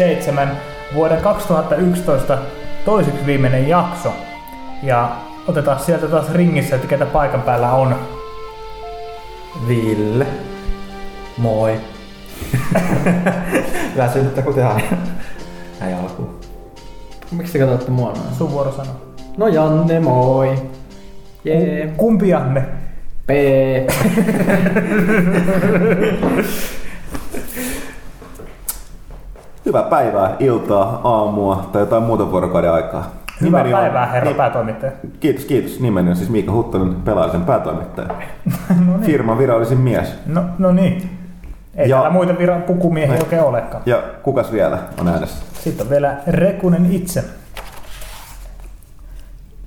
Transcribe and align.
77 0.00 0.48
vuoden 0.94 1.20
2011 1.20 2.38
toiseksi 2.84 3.26
viimeinen 3.26 3.68
jakso. 3.68 4.12
Ja 4.82 5.16
otetaan 5.48 5.80
sieltä 5.80 6.06
taas 6.06 6.32
ringissä, 6.32 6.76
että 6.76 6.88
ketä 6.88 7.06
paikan 7.06 7.42
päällä 7.42 7.72
on. 7.72 7.96
Ville. 9.68 10.26
Moi. 11.36 11.80
Väsynyttä 13.96 14.42
kuten 14.42 14.66
aina. 14.66 14.96
Näin 15.80 15.94
alkuun. 15.94 16.40
Miksi 17.30 17.52
te 17.52 17.58
katsotte 17.58 17.90
mua 17.90 18.12
noin? 18.12 18.34
Sun 18.38 18.50
vuoro 18.50 18.72
sanoa. 18.72 19.00
No 19.36 19.46
Janne, 19.46 20.00
moi. 20.00 20.54
Jee. 21.44 21.92
Kumpi 21.96 22.28
Janne? 22.28 22.64
P. 23.26 23.30
Hyvää 29.70 29.82
päivää, 29.82 30.36
iltaa, 30.38 31.00
aamua 31.04 31.68
tai 31.72 31.82
jotain 31.82 32.02
muuta 32.02 32.30
vuorokauden 32.30 32.72
aikaa. 32.72 33.10
Hyvää 33.40 33.62
Nimeni 33.62 33.74
on- 33.74 33.80
päivää, 33.80 34.06
herra 34.06 34.28
Ni- 34.30 34.36
päätoimittaja. 34.36 34.92
Kiitos, 35.20 35.44
kiitos. 35.44 35.80
Nimeni 35.80 36.10
on 36.10 36.16
siis 36.16 36.30
Miika 36.30 36.52
Huttonen, 36.52 36.94
pelaajisen 36.94 37.40
päätoimittaja. 37.44 38.08
No 38.86 38.96
niin. 38.96 39.00
Firman 39.02 39.38
virallisin 39.38 39.78
mies. 39.78 40.14
No, 40.26 40.42
no 40.58 40.72
niin. 40.72 41.10
Ei 41.76 41.88
Ja- 41.88 41.96
täällä 41.96 42.10
muita 42.10 42.32
vira- 42.32 42.60
pukumiehiä 42.66 43.14
Niin. 43.14 43.22
oikein 43.24 43.42
olekaan. 43.42 43.82
Ja 43.86 44.02
kukas 44.22 44.52
vielä 44.52 44.78
on 45.00 45.08
äänessä? 45.08 45.44
Sitten 45.60 45.86
on 45.86 45.90
vielä 45.90 46.14
Rekunen 46.26 46.86
itse. 46.92 47.24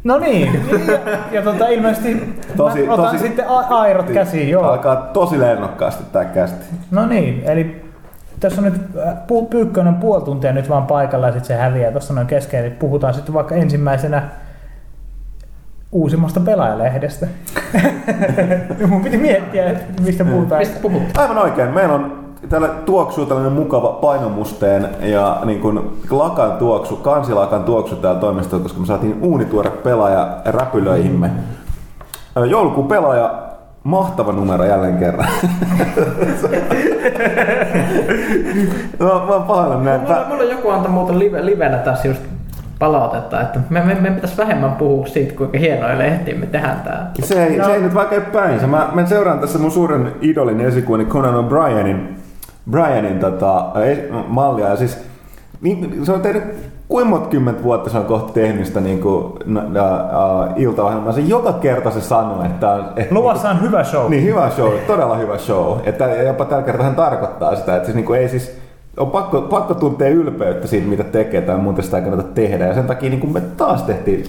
No 0.04 0.17
niin, 0.17 0.54
ja, 0.88 1.00
ja 1.32 1.42
tota, 1.42 1.67
ilmeisesti 1.67 2.36
Tosi- 2.58 2.86
mä 2.88 2.94
otan 2.94 3.06
tosi- 3.06 3.17
sitten 3.28 3.45
airot 3.70 4.10
käsiin, 4.10 4.50
joo. 4.50 4.64
Alkaa 4.64 4.95
tosi 4.95 5.40
lennokkaasti 5.40 6.04
tää 6.12 6.26
kästi. 6.26 6.66
No 6.92 7.06
niin, 7.06 7.44
eli 7.45 7.86
tässä 8.43 8.61
on 8.61 8.65
nyt 8.65 8.81
äh, 9.08 9.49
Pyykkönen 9.49 9.95
puoli 9.95 10.23
tuntia 10.23 10.54
nyt 10.54 10.70
vaan 10.70 10.86
paikalla 10.86 11.27
ja 11.27 11.33
sitten 11.33 11.48
se 11.48 11.61
häviää 11.64 11.92
tuossa 11.92 12.14
noin 12.14 12.27
kesken. 12.27 12.59
Eli 12.59 12.70
puhutaan 12.70 13.14
sitten 13.14 13.33
vaikka 13.33 13.55
ensimmäisenä 13.55 14.23
uusimmasta 15.92 16.39
pelaajalehdestä. 16.39 17.27
Mun 18.87 19.03
piti 19.03 19.17
miettiä, 19.17 19.70
että 19.70 20.03
mistä 20.03 20.26
puhutaan. 20.26 20.59
Mistä 20.59 20.80
puhut? 20.82 21.03
Aivan 21.17 21.37
oikein. 21.37 21.70
Meillä 21.70 21.93
on 21.93 22.23
täällä 22.49 22.67
tuoksuu 22.67 23.26
tällainen 23.26 23.53
mukava 23.53 23.89
painomusteen 23.89 24.89
ja 25.02 25.42
niin 25.45 25.59
kuin 25.59 25.80
lakan 26.09 26.52
tuoksu, 26.52 26.95
kansilakan 26.95 27.64
tuoksu 27.64 27.95
täällä 27.95 28.20
toimistolla, 28.20 28.64
koska 28.64 28.80
me 28.80 28.86
saatiin 28.86 29.17
uunituore 29.21 29.70
pelaaja 29.70 30.37
räpylöihimme. 30.45 31.32
Ö, 32.37 32.45
Joulukuun 32.45 32.87
pelaaja, 32.87 33.43
mahtava 33.83 34.32
numero 34.32 34.66
jälleen 34.66 34.98
kerran. 34.98 35.27
mä, 38.99 39.05
mä 39.05 39.11
oon 39.33 39.44
pahoillani 39.44 39.86
näin. 39.86 40.02
Mulla, 40.02 40.26
mulla 40.30 40.44
joku 40.44 40.70
antaa 40.70 40.92
muuten 40.92 41.20
live, 41.20 41.45
livenä 41.45 41.77
tässä 41.77 42.08
just 42.08 42.21
palautetta, 42.80 43.42
että 43.42 43.60
me, 43.70 43.82
me, 43.83 43.95
me 43.95 44.11
pitäisi 44.11 44.38
vähemmän 44.38 44.71
puhua 44.71 45.05
siitä, 45.08 45.33
kuinka 45.36 45.58
hienoja 45.58 45.98
lehtiä 45.99 46.36
me 46.36 46.45
tehdään 46.45 46.80
täällä. 46.82 47.05
Se 47.23 47.45
ei, 47.45 47.58
No. 47.58 47.66
se 47.66 47.73
ei 47.76 47.82
nyt 47.82 47.94
vaikka 47.94 48.16
päinsä. 48.33 48.67
Mä, 48.67 48.89
mä 48.94 49.05
seuraan 49.05 49.39
tässä 49.39 49.60
mun 49.60 49.71
suuren 49.71 50.11
idolin 50.21 50.61
esikuvani 50.61 51.05
Conan 51.05 51.33
O'Brienin 51.45 51.98
Brianin 52.71 53.20
tota, 53.20 53.65
es- 53.76 54.14
mallia. 54.27 54.70
Ja 54.70 54.76
siis, 54.76 54.98
niin, 55.61 56.05
se 56.05 56.11
on 56.11 56.21
tehnyt 56.21 56.44
kuinka 56.93 57.09
monta 57.09 57.30
kymmentä 57.30 57.64
vuotta 57.64 57.89
se 57.89 57.98
on 57.98 58.05
kohta 58.05 58.33
tehnyt 58.33 58.65
sitä 58.65 58.81
niin 58.81 59.02
kuin, 59.02 59.26
uh, 59.26 59.33
iltaohjelmaa. 60.55 61.11
Se 61.11 61.21
joka 61.21 61.54
kerta 61.54 61.92
se 61.92 62.02
sanoo, 62.02 62.43
että. 62.45 62.80
Että, 62.95 63.15
Luvassa 63.15 63.49
on 63.49 63.61
hyvä 63.61 63.83
show. 63.83 64.09
niin, 64.09 64.23
hyvä 64.23 64.49
show, 64.49 64.73
todella 64.87 65.15
hyvä 65.15 65.37
show. 65.37 65.80
Että 65.83 66.05
jopa 66.05 66.45
tällä 66.45 66.64
kertaa 66.64 66.86
hän 66.86 66.95
tarkoittaa 66.95 67.55
sitä, 67.55 67.76
että 67.76 67.86
siis 67.86 67.95
niin 67.95 68.05
kuin 68.05 68.20
ei 68.20 68.30
siis 68.30 68.58
on 68.98 69.11
pakko, 69.11 69.42
pakko 69.42 69.73
tuntea 69.73 70.09
ylpeyttä 70.09 70.67
siitä, 70.67 70.87
mitä 70.87 71.03
tekee, 71.03 71.42
tai 71.42 71.58
muuten 71.58 71.83
sitä 71.83 71.98
ei 71.98 72.03
kannata 72.03 72.30
tehdä. 72.33 72.67
Ja 72.67 72.73
sen 72.73 72.87
takia 72.87 73.09
niin 73.09 73.20
kuin 73.20 73.33
me 73.33 73.42
taas 73.42 73.83
tehtiin 73.83 74.26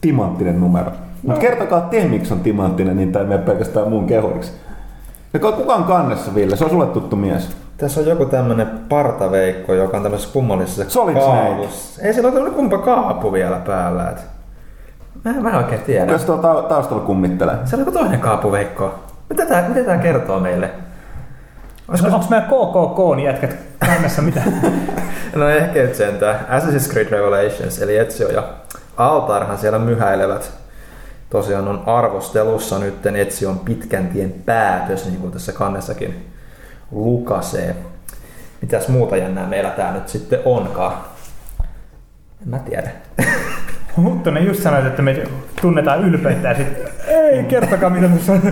timanttinen 0.00 0.60
numero. 0.60 0.90
Mutta 1.22 1.40
kertokaa 1.40 1.80
te, 1.80 2.04
miksi 2.04 2.34
on 2.34 2.40
timanttinen, 2.40 2.96
niin 2.96 3.12
tämä 3.12 3.22
ei 3.22 3.28
mene 3.28 3.42
pelkästään 3.42 3.88
muun 3.88 4.06
kehoiksi. 4.06 4.52
Ja 5.32 5.40
kuka 5.40 5.74
on 5.74 5.84
kannessa, 5.84 6.34
Ville? 6.34 6.56
Se 6.56 6.64
on 6.64 6.70
sulle 6.70 6.86
tuttu 6.86 7.16
mies. 7.16 7.67
Tässä 7.78 8.00
on 8.00 8.06
joku 8.06 8.24
tämmönen 8.24 8.66
partaveikko, 8.88 9.74
joka 9.74 9.96
on 9.96 10.02
tämmöisessä 10.02 10.32
kummallisessa 10.32 10.90
Solid 10.90 11.14
kaavussa. 11.14 12.02
Ei 12.02 12.14
sillä 12.14 12.26
ole 12.26 12.34
tämmönen 12.34 12.56
kumpa 12.56 12.78
kaapu 12.78 13.32
vielä 13.32 13.56
päällä. 13.66 14.08
Et... 14.08 14.18
Mä, 15.24 15.30
en- 15.30 15.42
mä 15.42 15.50
en 15.50 15.54
oikein 15.56 15.80
tiedä. 15.80 16.12
Jos 16.12 16.24
tuolla 16.24 16.42
ta- 16.42 16.62
taustalla 16.62 17.04
kummittelee. 17.04 17.54
Siellä 17.64 17.82
on 17.82 17.86
joku 17.86 17.98
toinen 17.98 18.20
kaapuveikko. 18.20 18.94
Mitä 19.30 19.46
tää, 19.46 19.68
mitä 19.68 19.84
tää 19.84 19.98
kertoo 19.98 20.40
meille? 20.40 20.70
Olisiko 21.88 22.08
onko 22.14 22.26
meidän 22.30 22.48
KKK 22.48 23.24
jätkät 23.24 23.56
kannessa 23.86 24.22
mitä? 24.22 24.42
No 25.34 25.48
ehkä 25.48 25.82
nyt 25.82 25.94
sentään. 25.94 26.46
Assassin's 26.50 26.90
Creed 26.92 27.10
Revelations, 27.10 27.82
eli 27.82 27.96
Ezio 27.96 28.28
ja 28.28 28.42
Altarhan 28.96 29.58
siellä 29.58 29.78
myhäilevät. 29.78 30.50
Tosiaan 31.30 31.68
on 31.68 31.82
arvostelussa 31.86 32.78
nyt 32.78 33.06
Ezion 33.06 33.58
pitkän 33.58 34.06
tien 34.08 34.32
päätös, 34.32 35.06
niin 35.06 35.20
kuin 35.20 35.32
tässä 35.32 35.52
kannessakin 35.52 36.28
lukasee. 36.90 37.76
Mitäs 38.60 38.88
muuta 38.88 39.16
jännää 39.16 39.46
meillä 39.46 39.70
tää 39.70 39.92
nyt 39.92 40.08
sitten 40.08 40.40
onkaan? 40.44 40.92
En 42.42 42.48
mä 42.48 42.58
tiedä. 42.58 42.90
Huttunen 43.96 44.46
just 44.46 44.62
sanoi, 44.62 44.86
että 44.86 45.02
me 45.02 45.22
tunnetaan 45.60 46.04
ylpeyttä 46.04 46.48
ja 46.48 46.56
sitten 46.56 46.88
ei 47.08 47.44
kertokaa 47.44 47.90
mitä 47.90 48.06
on. 48.32 48.42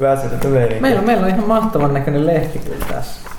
Väsytettä 0.00 0.48
meininki. 0.48 0.80
Meillä, 0.80 1.02
meillä 1.02 1.26
on 1.26 1.28
ihan 1.28 1.48
mahtavan 1.48 1.94
näköinen 1.94 2.26
lehti 2.26 2.58
kyllä 2.58 2.84
tässä. 2.92 3.30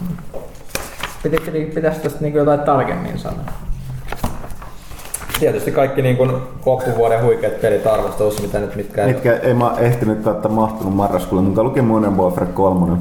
Piti, 1.24 1.72
pitäisi 1.76 2.00
tästä 2.00 2.20
niin 2.22 2.34
jotain 2.34 2.60
tarkemmin 2.60 3.20
sanoa. 3.20 3.69
Tietysti 5.40 5.72
kaikki 5.72 6.02
niin 6.02 6.18
kuin 6.18 6.32
loppuvuoden 6.66 7.24
huikeat 7.24 7.62
pelit 7.62 7.88
arvostelussa, 7.88 8.42
mitä 8.42 8.60
nyt 8.60 8.76
mitkä 8.76 9.06
ei 9.06 9.14
Mitkä 9.14 9.34
ei 9.34 9.54
mä 9.54 9.76
ehtinyt 9.78 10.24
katsoa 10.24 10.52
mahtunut 10.52 10.96
marraskuulle, 10.96 11.48
mukaan 11.48 11.68
lukee 11.68 11.84
Modern 11.84 12.18
Warfare 12.18 12.46
3. 12.46 12.98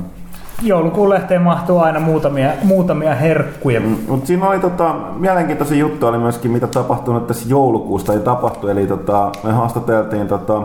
Joulukuun 0.63 1.09
lehteen 1.09 1.43
mahtuu 1.43 1.79
aina 1.79 2.01
muutamia, 2.01 2.51
muutamia 2.63 3.15
herkkuja. 3.15 3.81
Mutta 4.09 4.27
siinä 4.27 4.49
oli 4.49 4.59
tota, 4.59 4.95
mielenkiintoisia 5.19 5.79
juttu 5.79 6.07
oli 6.07 6.19
myöskin, 6.19 6.51
mitä 6.51 6.67
tapahtui 6.67 7.15
nyt 7.15 7.27
tässä 7.27 7.49
joulukuusta 7.49 8.13
ei 8.13 8.21
tapahtui. 8.21 8.71
Eli 8.71 8.87
tota, 8.87 9.33
me 9.45 9.53
haastateltiin 9.53 10.29
tota, 10.29 10.63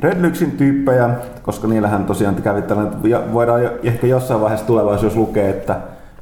Red 0.00 0.26
Luxin 0.26 0.50
tyyppejä, 0.50 1.10
koska 1.42 1.68
niillähän 1.68 2.04
tosiaan 2.04 2.34
kävi 2.34 2.62
tällainen, 2.62 2.94
ja 3.04 3.22
voidaan 3.32 3.62
jo, 3.62 3.70
ehkä 3.82 4.06
jossain 4.06 4.40
vaiheessa 4.40 4.66
tulevaisuudessa 4.66 5.20
lukea, 5.20 5.48
että 5.48 5.76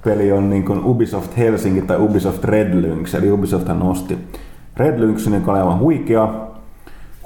peli 0.05 0.33
on 0.33 0.51
niin 0.51 0.65
kuin 0.65 0.85
Ubisoft 0.85 1.37
Helsinki 1.37 1.83
tai 1.83 1.97
Ubisoft 2.01 2.45
Red 2.45 2.75
Lynx, 2.75 3.15
eli 3.15 3.31
Ubisoft 3.31 3.69
nosti 3.69 4.19
Red 4.77 5.01
Lynxin, 5.01 5.43
aivan 5.47 5.79
huikea. 5.79 6.29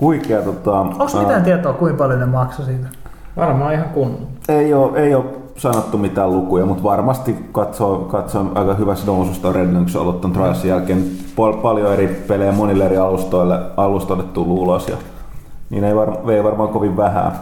huikea 0.00 0.42
tota, 0.42 0.80
Onko 0.80 1.06
ää, 1.14 1.22
mitään 1.22 1.44
tietoa, 1.44 1.72
kuinka 1.72 1.98
paljon 1.98 2.20
ne 2.20 2.26
maksoi 2.26 2.64
siitä? 2.66 2.88
Varmaan 3.36 3.74
ihan 3.74 3.88
kunnon. 3.88 4.26
ei 4.48 4.74
ole, 4.74 4.98
ei 4.98 5.14
ole 5.14 5.24
sanottu 5.56 5.98
mitään 5.98 6.32
lukuja, 6.32 6.66
mutta 6.66 6.82
varmasti 6.82 7.36
katsoo, 7.52 7.98
katsoo 7.98 8.46
aika 8.54 8.74
hyvässä 8.74 9.06
noususta 9.06 9.48
on 9.48 9.54
Red 9.54 9.72
Lynx 9.72 9.96
ollut 9.96 10.20
ton 10.20 10.32
Trialsin 10.32 10.70
jälkeen. 10.70 11.04
Pal- 11.36 11.52
paljon 11.52 11.92
eri 11.92 12.24
pelejä 12.28 12.52
monille 12.52 12.84
eri 12.86 12.96
alustoille, 12.96 13.58
alustoille 13.76 14.24
tullut 14.24 14.58
ulos 14.58 14.88
ja 14.88 14.96
niin 15.70 15.84
ei, 15.84 15.96
var, 15.96 16.12
ei 16.30 16.44
varmaan 16.44 16.68
kovin 16.68 16.96
vähän. 16.96 17.32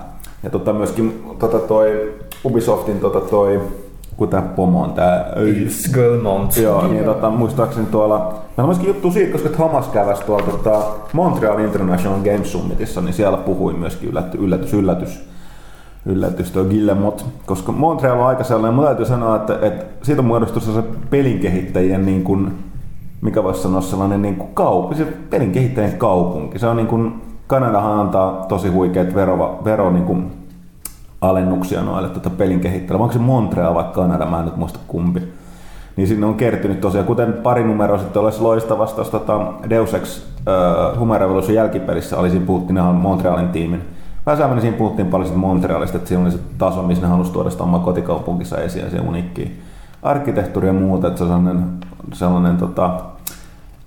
Ja 0.42 0.50
tota 0.50 0.72
myöskin 0.72 1.24
tota 1.38 1.58
toi 1.58 2.14
Ubisoftin 2.44 3.00
tota 3.00 3.20
toi, 3.20 3.60
kun 4.16 4.28
tää 4.28 4.43
pomo 4.43 4.82
on 4.82 4.93
tää 4.93 5.26
Skullmont. 5.69 6.56
Joo, 6.56 6.87
niin 6.87 7.05
tota, 7.05 7.31
muistaakseni 7.31 7.87
tuolla... 7.87 8.19
Meillä 8.19 8.62
on 8.62 8.66
myöskin 8.66 8.88
juttu 8.88 9.11
siitä, 9.11 9.32
koska 9.32 9.49
Thomas 9.49 9.88
käväsi 9.88 10.25
tuolla 10.25 10.46
tota, 10.46 10.82
Montreal 11.12 11.58
International 11.58 12.19
Games 12.19 12.52
Summitissa, 12.52 13.00
niin 13.00 13.14
siellä 13.14 13.37
puhui 13.37 13.72
myöskin 13.72 14.08
yllätys, 14.08 14.40
yllätys, 14.40 14.75
yllätys, 14.75 15.28
yllätys 16.06 16.50
tuo 16.50 16.64
Guillemot, 16.64 17.26
koska 17.46 17.72
Montreal 17.72 18.20
on 18.20 18.26
aika 18.26 18.44
sellainen, 18.44 18.75
mun 18.75 18.84
täytyy 18.84 19.06
sanoa, 19.06 19.37
että, 19.37 19.58
että 19.62 19.84
siitä 20.02 20.22
on 20.22 20.26
muodostunut 20.26 20.75
se 20.75 20.82
pelinkehittäjien 21.11 22.06
niin 22.06 22.25
kuin, 22.25 22.52
mikä 23.20 23.43
voisi 23.43 23.62
sanoa 23.62 23.81
sellainen 23.81 24.22
niin 24.22 24.37
kuin 24.37 24.55
kaupunki, 24.55 24.96
se 24.96 25.05
pelinkehittäjien 25.31 25.99
kaupunki. 25.99 26.58
Se 26.58 26.66
on 26.66 26.76
niin 26.76 26.87
kuin, 26.87 27.22
Kanadahan 27.46 28.00
antaa 28.00 28.46
tosi 28.49 28.69
huikeat 28.69 29.14
vero, 29.14 29.61
vero 29.64 29.90
niin 29.90 30.05
kuin, 30.05 30.44
alennuksia 31.29 31.82
noille 31.82 32.09
tota 32.09 32.31
pelin 32.31 32.61
kehittäjille. 32.61 33.03
Onko 33.03 33.12
se 33.12 33.19
Montreal 33.19 33.75
vai 33.75 33.85
Kanada, 33.93 34.26
mä 34.26 34.38
en 34.38 34.44
nyt 34.44 34.56
muista 34.56 34.79
kumpi. 34.88 35.23
Niin 35.97 36.09
sinne 36.09 36.26
on 36.26 36.35
kertynyt 36.35 36.81
tosiaan, 36.81 37.06
kuten 37.06 37.32
pari 37.32 37.65
numeroa 37.65 37.99
sitten 37.99 38.23
olisi 38.23 38.41
loistavasta 38.41 38.94
tuossa 38.94 39.19
tota 39.19 39.53
Deus 39.71 39.94
Ex 39.94 40.23
Revolution 41.19 41.55
jälkipelissä 41.55 42.19
oli, 42.19 42.31
siinä 42.31 42.47
puhuttiin, 42.47 42.75
nehän 42.75 42.91
on 42.91 42.97
Montrealin 42.97 43.49
tiimin. 43.49 43.82
Pääsääntöisesti 44.25 44.67
siinä 44.67 44.79
puhuttiin 44.79 45.09
paljon 45.09 45.26
siitä 45.26 45.41
Montrealista, 45.41 45.97
että 45.97 46.09
siinä 46.09 46.23
oli 46.23 46.32
se 46.32 46.38
taso, 46.59 46.82
missä 46.82 47.03
ne 47.03 47.09
halusi 47.09 47.32
tuoda 47.32 47.50
sitä 47.50 47.65
omaa 47.65 47.81
kotikaupunkinsa 47.81 48.59
esiin 48.59 48.85
ja 48.85 48.91
se 48.91 49.00
uniikkiä 49.00 49.49
arkkitehtuuri 50.05 50.67
ja 50.67 50.73
muuta, 50.73 51.06
että 51.06 51.19
se 51.19 51.25
on 51.25 51.31
sellainen, 51.31 51.65
sellainen 52.12 52.56
tota, 52.56 52.91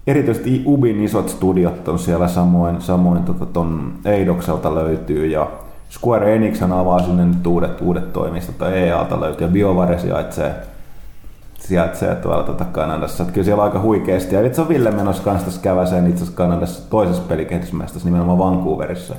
erityisesti 0.07 0.63
Ubin 0.66 1.04
isot 1.04 1.30
studiot 1.30 1.88
on 1.88 2.00
siellä 2.00 2.28
samoin, 2.28 2.81
samoin 2.81 3.24
tota, 3.24 3.45
ton 3.45 3.94
Eidokselta 4.06 4.75
löytyy 4.75 5.25
ja 5.25 5.48
Square 5.89 6.36
Enix 6.36 6.62
avaa 6.62 7.00
sinne 7.00 7.25
nyt 7.25 7.48
uudet, 7.48 7.81
uudet 7.81 8.13
toimistot, 8.13 8.57
tai 8.57 8.74
EAlta 8.74 9.22
löytyy 9.22 9.48
ja 9.48 9.54
BioWare 9.54 10.00
sijaitsee, 10.00 10.56
sijaitsee 11.60 12.16
tuolla 12.16 12.44
tuota 12.44 12.66
Kanadassa. 12.66 13.24
Että 13.24 13.34
kyllä 13.34 13.45
siellä 13.45 13.63
on 13.63 13.68
aika 13.68 13.80
huikeasti. 13.80 14.36
Ja 14.36 14.45
itse 14.45 14.62
on 14.62 14.69
Ville 14.69 14.92
menossa 14.92 15.24
kanssa 15.24 15.45
tässä 15.45 15.62
käväseen 15.62 16.07
itse 16.07 16.24
asiassa 16.24 16.38
Kanadassa 16.38 16.89
toisessa 16.89 17.24
pelikehitysmästössä 17.28 18.07
nimenomaan 18.07 18.38
Vancouverissa. 18.38 19.16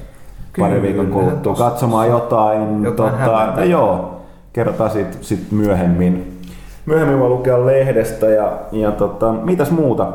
Pari 0.58 0.74
Kyllä, 0.74 0.82
viikon 0.82 1.06
kuluttua 1.06 1.54
katsomaan 1.54 2.08
jotain. 2.08 2.84
jotain 2.84 3.12
tota, 3.12 3.52
no 3.56 3.64
joo, 3.64 4.20
kerrotaan 4.52 4.90
siitä 4.90 5.16
sit 5.20 5.52
myöhemmin. 5.52 6.40
Myöhemmin 6.86 7.20
voi 7.20 7.28
lukea 7.28 7.66
lehdestä 7.66 8.26
ja, 8.26 8.52
ja 8.72 8.92
tota, 8.92 9.32
mitäs 9.32 9.70
muuta? 9.70 10.08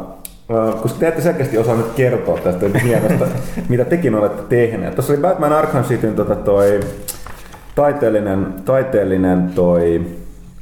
Ö, 0.52 0.74
Koska 0.82 1.00
te 1.00 1.08
ette 1.08 1.22
selkeästi 1.22 1.58
osaa 1.58 1.76
nyt 1.76 1.92
kertoa 1.96 2.38
tästä 2.38 2.80
hienosta, 2.80 3.26
mitä 3.70 3.86
tekin 3.86 4.16
olette 4.16 4.44
tehneet. 4.50 4.96
Tuossa 4.96 5.14
oli 5.14 5.22
Batman 5.22 5.54
Arkham 5.54 5.84
Cityn 5.84 6.16
tota 6.16 6.36
toi 6.36 6.80
taiteellinen, 7.76 8.54
taiteellinen 8.66 9.50
toi 9.56 10.02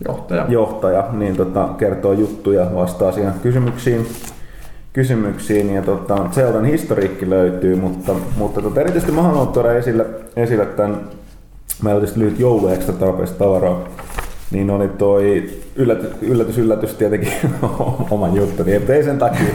Johtaja. 0.08 0.46
johtaja 0.50 1.10
niin 1.12 1.36
tota, 1.36 1.70
kertoo 1.78 2.14
juttuja, 2.14 2.76
vastaa 2.76 3.12
siihen 3.12 3.34
kysymyksiin. 3.44 4.08
kysymyksiin 4.94 5.74
ja 5.74 5.82
tota, 5.82 6.18
Zeldan 6.32 6.66
historiikki 6.66 7.30
löytyy, 7.30 7.76
mutta, 7.76 8.14
mutta 8.38 8.62
tota, 8.62 8.82
erityisesti 8.82 9.12
mä 9.12 9.22
haluan 9.22 9.48
tuoda 9.48 9.74
esille, 9.74 10.06
esille 10.36 10.66
tämän, 10.66 10.98
meillä 11.84 11.98
oli 11.98 12.02
tietysti 12.02 12.20
lyhyt 12.20 12.40
joulu 12.40 12.68
ekstra 12.68 12.96
tarpeesta 12.96 13.38
tavaraa, 13.38 13.80
niin 14.52 14.70
oli 14.70 14.88
toi 14.88 15.50
yllätys, 15.76 16.10
yllätys, 16.22 16.58
yllätys 16.58 16.94
tietenkin 16.94 17.34
oman 18.12 18.36
juttuni, 18.36 18.78
mutta 18.78 18.94
ei 18.94 19.04
sen 19.04 19.18
takia, 19.18 19.48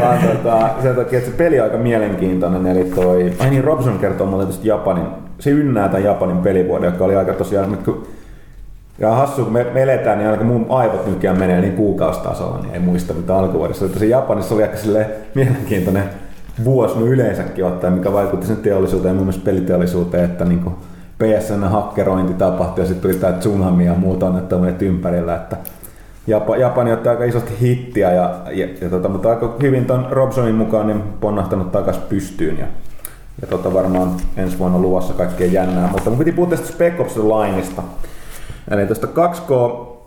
vaan 0.00 0.18
tota, 0.18 0.70
sen 0.82 0.96
takia, 0.96 1.18
että 1.18 1.30
se 1.30 1.36
peli 1.36 1.60
on 1.60 1.64
aika 1.64 1.78
mielenkiintoinen, 1.78 2.66
eli 2.66 2.84
toi, 2.84 3.32
ai 3.38 3.50
niin, 3.50 3.64
Robson 3.64 3.98
kertoo 3.98 4.26
mulle 4.26 4.44
tietysti 4.44 4.68
Japanin, 4.68 5.06
se 5.38 5.50
ynnää 5.50 5.88
tämän 5.88 6.04
Japanin 6.04 6.36
pelivuoden, 6.36 6.92
joka 6.92 7.04
oli 7.04 7.16
aika 7.16 7.32
tosiaan, 7.32 7.70
nyt 7.70 7.82
kun 7.82 8.06
ja 8.98 9.14
hassu, 9.14 9.44
kun 9.44 9.52
me, 9.52 9.66
me 9.74 9.82
eletään, 9.82 10.18
niin 10.18 10.26
ainakin 10.26 10.46
mun 10.46 10.66
aivot 10.68 11.06
nykyään 11.06 11.38
menee 11.38 11.60
niin 11.60 11.76
kuukausitasolla, 11.76 12.58
niin 12.62 12.74
ei 12.74 12.80
muista 12.80 13.14
mitä 13.14 13.36
alkuvuodessa. 13.36 13.84
Että 13.84 13.98
se 13.98 14.06
Japanissa 14.06 14.54
oli 14.54 14.62
aika 14.62 14.76
silleen 14.76 15.06
mielenkiintoinen 15.34 16.04
vuosi 16.64 16.98
no 16.98 17.06
yleensäkin 17.06 17.64
ottaen, 17.64 17.92
mikä 17.92 18.12
vaikutti 18.12 18.46
sen 18.46 18.56
teollisuuteen 18.56 19.16
ja 19.16 19.22
myös 19.22 19.38
peliteollisuuteen, 19.38 20.24
että 20.24 20.44
niin 20.44 20.60
kuin 20.60 20.74
PSN 21.22 21.64
hakkerointi 21.64 22.34
tapahtui 22.34 22.84
ja 22.84 22.88
sitten 22.88 23.10
tuli 23.10 23.20
tämä 23.20 23.32
tsunami 23.32 23.86
ja 23.86 23.94
muuta 23.94 24.26
onnettomuudet 24.26 24.82
ympärillä, 24.82 25.36
että 25.36 25.56
Japa, 26.26 26.56
Japani 26.56 26.92
otti 26.92 27.08
aika 27.08 27.24
isosti 27.24 27.52
hittiä, 27.60 28.12
ja, 28.12 28.34
ja, 28.50 28.68
ja 28.80 28.88
tota, 28.90 29.08
mutta 29.08 29.30
aika 29.30 29.56
hyvin 29.62 29.84
ton 29.84 30.06
Robsonin 30.10 30.54
mukaan 30.54 30.86
niin 30.86 31.02
ponnahtanut 31.02 31.72
takas 31.72 31.98
pystyyn 31.98 32.58
ja, 32.58 32.66
ja 33.40 33.46
tota, 33.46 33.74
varmaan 33.74 34.10
ensi 34.36 34.58
vuonna 34.58 34.78
luvassa 34.78 35.14
kaikkea 35.14 35.46
jännää. 35.46 35.88
Mutta 35.92 36.10
mun 36.10 36.18
piti 36.18 36.32
puhua 36.32 36.50
tästä 36.50 36.66
Spec 36.66 37.00
Ops 37.00 37.16
Lineista. 37.16 37.82
Eli 38.70 38.86
tuosta 38.86 39.06
2K 39.06 39.52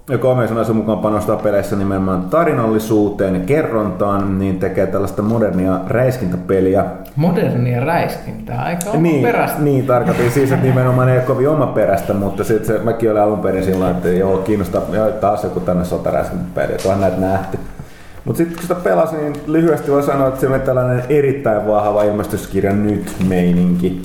ja 0.10 0.18
komeisanaisen 0.18 0.76
mukaan 0.76 1.00
panostaa 1.00 1.36
peleissä 1.38 1.76
nimenomaan 1.76 2.22
tarinallisuuteen 2.22 3.34
ja 3.34 3.40
kerrontaan, 3.40 4.40
niin 4.40 4.60
tekee 4.60 4.88
tällaista 4.88 5.22
modernia 5.22 5.80
räiskintäpeliä. 5.88 6.86
Modernia 7.16 7.86
räiskintää, 7.86 8.62
aika 8.64 8.90
oma 8.90 9.02
Niin, 9.02 9.24
perästä. 9.26 9.62
niin 9.62 9.86
tarkoitin 9.86 10.32
siis, 10.32 10.52
että 10.52 10.66
nimenomaan 10.70 11.10
ei 11.10 11.18
ole 11.18 11.26
kovin 11.26 11.50
oma 11.50 11.68
perästä, 11.68 12.14
mutta 12.14 12.44
sitten 12.44 12.78
se, 12.78 12.84
mäkin 12.84 13.12
olin 13.12 13.22
alun 13.22 13.40
perin 13.40 13.64
sillä 13.64 13.90
että 13.90 14.10
joo, 14.10 14.38
kiinnostaa, 14.38 14.82
joo, 14.92 15.12
taas 15.12 15.44
joku 15.44 15.60
tänne 15.60 15.86
sotaräiskintäpeli, 15.86 16.72
että 16.74 16.90
on 16.90 17.02
näitä 17.02 17.18
nähty. 17.18 17.60
Mutta 18.26 18.38
sitten 18.38 18.56
kun 18.56 18.62
sitä 18.62 18.76
pelasin, 18.76 19.20
niin 19.20 19.34
lyhyesti 19.48 19.92
voi 19.92 20.04
sanoa, 20.04 20.28
että 20.28 20.40
se 20.40 20.48
oli 20.48 20.60
tällainen 20.60 21.04
erittäin 21.10 21.68
vahva 21.68 22.04
ilmestyskirja 22.04 22.74
nyt 22.74 23.16
meininki. 23.28 24.02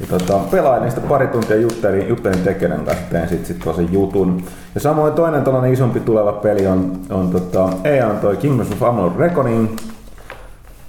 Ja 0.00 0.06
tota, 0.06 0.38
pelailin 0.50 0.90
sitä 0.90 1.00
pari 1.08 1.26
tuntia 1.26 1.56
juttelin, 1.56 2.08
juttelin 2.08 2.38
tekijöiden 2.38 2.84
kanssa, 2.84 3.04
tein 3.10 3.28
sitten 3.28 3.46
sit 3.46 3.76
sen 3.76 3.92
jutun. 3.92 4.42
Ja 4.74 4.80
samoin 4.80 5.12
toinen 5.12 5.44
tällainen 5.44 5.72
isompi 5.72 6.00
tuleva 6.00 6.32
peli 6.32 6.66
on, 6.66 7.00
on 7.10 7.30
tota, 7.30 7.68
EA 7.84 8.06
on 8.06 8.18
toi 8.18 8.36
Kingdoms 8.36 8.72
of 8.72 8.82
Amalur 8.82 9.12
Reckoning, 9.18 9.76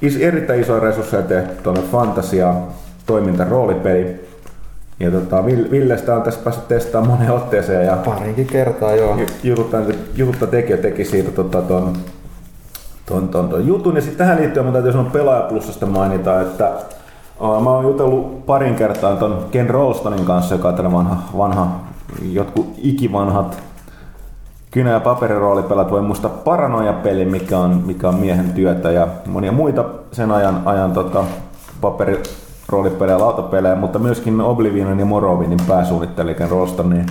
is, 0.01 0.17
erittäin 0.17 0.61
isoja 0.61 0.79
resursseja 0.79 1.23
tehty 1.23 1.63
tuonne 1.63 1.81
fantasia 1.91 2.53
toimintaroolipeli. 3.05 4.27
Ja 4.99 5.11
tota, 5.11 5.41
Vil- 5.41 5.71
Villestä 5.71 6.15
on 6.15 6.23
tässä 6.23 6.39
päässyt 6.43 6.67
testaamaan 6.67 7.13
moneen 7.13 7.31
otteeseen 7.31 7.85
ja 7.85 7.95
Parinkin 7.95 8.47
kertaa 8.47 8.95
joo. 8.95 9.17
jututta, 9.43 9.77
jututta 10.15 10.47
tekijä 10.47 10.77
teki 10.77 11.05
siitä 11.05 11.31
tota, 11.31 11.61
ton, 11.61 11.93
ton, 13.05 13.29
ton, 13.29 13.49
ton 13.49 13.67
jutun. 13.67 13.95
Ja 13.95 14.01
sitten 14.01 14.17
tähän 14.17 14.37
liittyen 14.41 14.65
mun 14.65 14.73
täytyy 14.73 14.91
sanoa 14.91 15.09
Pelaajaplussasta 15.09 15.85
mainita, 15.85 16.41
että 16.41 16.71
mä 17.39 17.69
oon 17.69 17.83
jutellut 17.83 18.45
parin 18.45 18.75
kertaa 18.75 19.15
ton 19.15 19.45
Ken 19.51 19.69
Rolstonin 19.69 20.25
kanssa, 20.25 20.55
joka 20.55 20.67
on 20.69 20.93
vanha, 20.93 21.17
vanha 21.37 21.67
jotkut 22.31 22.73
ikivanhat 22.77 23.57
kynä- 24.71 24.91
ja 24.91 24.99
paperiroolipelat. 24.99 25.91
Voi 25.91 26.01
muistaa 26.01 26.31
Paranoia-peli, 26.31 27.25
mikä 27.25 27.57
on, 27.57 27.83
mikä 27.85 28.09
on 28.09 28.15
miehen 28.15 28.53
työtä 28.53 28.91
ja 28.91 29.07
monia 29.25 29.51
muita 29.51 29.85
sen 30.11 30.31
ajan, 30.31 30.61
ajan 30.65 30.91
tota, 30.91 31.23
paperiroolipelejä 31.81 33.15
ja 33.15 33.19
lautapelejä, 33.19 33.75
mutta 33.75 33.99
myöskin 33.99 34.41
Oblivionin 34.41 34.99
ja 34.99 35.05
Morrowindin 35.05 35.59
pääsuunnittelija 35.67 36.35
Ken 36.35 36.49
Rolston, 36.49 36.89
niin 36.89 37.05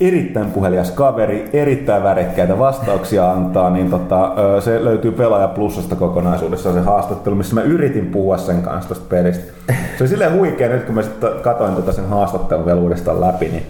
erittäin 0.00 0.50
puhelias 0.50 0.90
kaveri, 0.90 1.50
erittäin 1.52 2.02
värekkäitä 2.02 2.58
vastauksia 2.58 3.30
antaa, 3.30 3.70
niin 3.70 3.90
tota, 3.90 4.32
se 4.60 4.84
löytyy 4.84 5.12
Pelaaja 5.12 5.48
Plusasta 5.48 5.96
kokonaisuudessaan 5.96 6.74
se 6.74 6.80
haastattelu, 6.80 7.34
missä 7.34 7.54
mä 7.54 7.62
yritin 7.62 8.06
puhua 8.06 8.38
sen 8.38 8.62
kanssa 8.62 8.88
tosta 8.88 9.06
pelistä. 9.08 9.52
Se 9.68 10.02
oli 10.02 10.08
silleen 10.08 10.32
huikea 10.32 10.68
nyt, 10.68 10.84
kun 10.84 10.94
mä 10.94 11.02
sitten 11.02 11.30
katsoin 11.42 11.74
tota 11.74 11.92
sen 11.92 12.08
haastattelun 12.08 12.66
vielä 12.66 12.80
uudestaan 12.80 13.20
läpi, 13.20 13.48
niin 13.48 13.66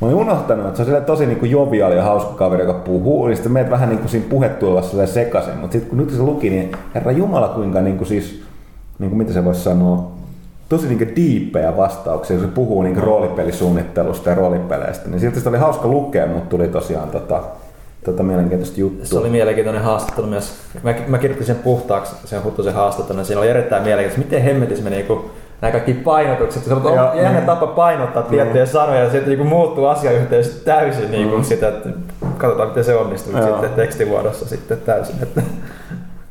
Mä 0.00 0.06
olin 0.06 0.16
unohtanut, 0.16 0.66
että 0.66 0.84
se 0.84 0.96
on 0.96 1.04
tosi 1.04 1.26
niinku 1.26 1.44
joviaali 1.44 1.96
ja 1.96 2.02
hauska 2.02 2.34
kaveri, 2.34 2.62
joka 2.62 2.78
puhuu, 2.78 3.26
niin 3.26 3.36
sitten 3.36 3.52
meet 3.52 3.70
vähän 3.70 3.88
niinku 3.88 4.08
siinä 4.08 4.26
puhetulvassa 4.30 5.06
sekaisin. 5.06 5.56
Mutta 5.56 5.72
sitten 5.72 5.90
kun 5.90 5.98
nyt 5.98 6.10
se 6.10 6.22
luki, 6.22 6.50
niin 6.50 6.72
herra 6.94 7.12
Jumala 7.12 7.48
kuinka 7.48 7.80
niinku 7.80 8.04
siis, 8.04 8.42
niinku 8.98 9.16
mitä 9.16 9.32
se 9.32 9.44
voisi 9.44 9.60
sanoa, 9.60 10.10
tosi 10.68 10.88
niinku 10.88 11.04
diippejä 11.16 11.76
vastauksia, 11.76 12.36
kun 12.36 12.46
se 12.46 12.52
puhuu 12.54 12.82
niinku 12.82 13.00
roolipelisuunnittelusta 13.00 14.28
ja 14.30 14.34
roolipeleistä. 14.34 15.08
Niin 15.08 15.20
silti 15.20 15.38
sitä 15.38 15.50
oli 15.50 15.58
hauska 15.58 15.88
lukea, 15.88 16.26
mutta 16.26 16.48
tuli 16.48 16.68
tosiaan 16.68 17.08
tota, 17.08 17.40
tota 18.04 18.22
mielenkiintoista 18.22 18.80
juttua. 18.80 19.04
Se 19.04 19.18
oli 19.18 19.28
mielenkiintoinen 19.30 19.82
haastattelu 19.82 20.26
myös. 20.26 20.52
Mä, 20.82 20.94
mä 21.06 21.18
kirjoitin 21.18 21.46
sen 21.46 21.56
puhtaaksi, 21.56 22.14
sen 22.24 22.44
huttuisen 22.44 22.74
haastattelun. 22.74 23.24
Siinä 23.24 23.40
oli 23.40 23.48
erittäin 23.48 23.82
mielenkiintoista, 23.82 24.24
miten 24.24 24.42
hemmetissä 24.42 24.84
me 24.84 24.90
niinku, 24.90 25.30
nämä 25.60 25.72
kaikki 25.72 25.94
painotukset. 25.94 26.64
Se 26.64 26.74
on 26.74 27.16
jännä 27.16 27.32
niin. 27.32 27.46
tapa 27.46 27.66
painottaa 27.66 28.22
tiettyjä 28.22 28.66
sanoja 28.66 29.00
ja 29.00 29.10
sitten 29.10 29.28
niinku 29.28 29.44
muuttuu 29.44 29.86
asiayhteys 29.86 30.62
täysin 30.64 31.10
niinku 31.10 31.36
Mm. 31.36 31.44
sitä, 31.44 31.68
että 31.68 31.88
katsotaan 32.38 32.68
miten 32.68 32.84
se 32.84 32.96
onnistuu 32.96 33.36
Joo. 33.36 33.48
sitten 33.48 33.70
tekstivuodossa 33.70 34.48
sitten 34.48 34.78
täysin. 34.80 35.14
Että. 35.22 35.42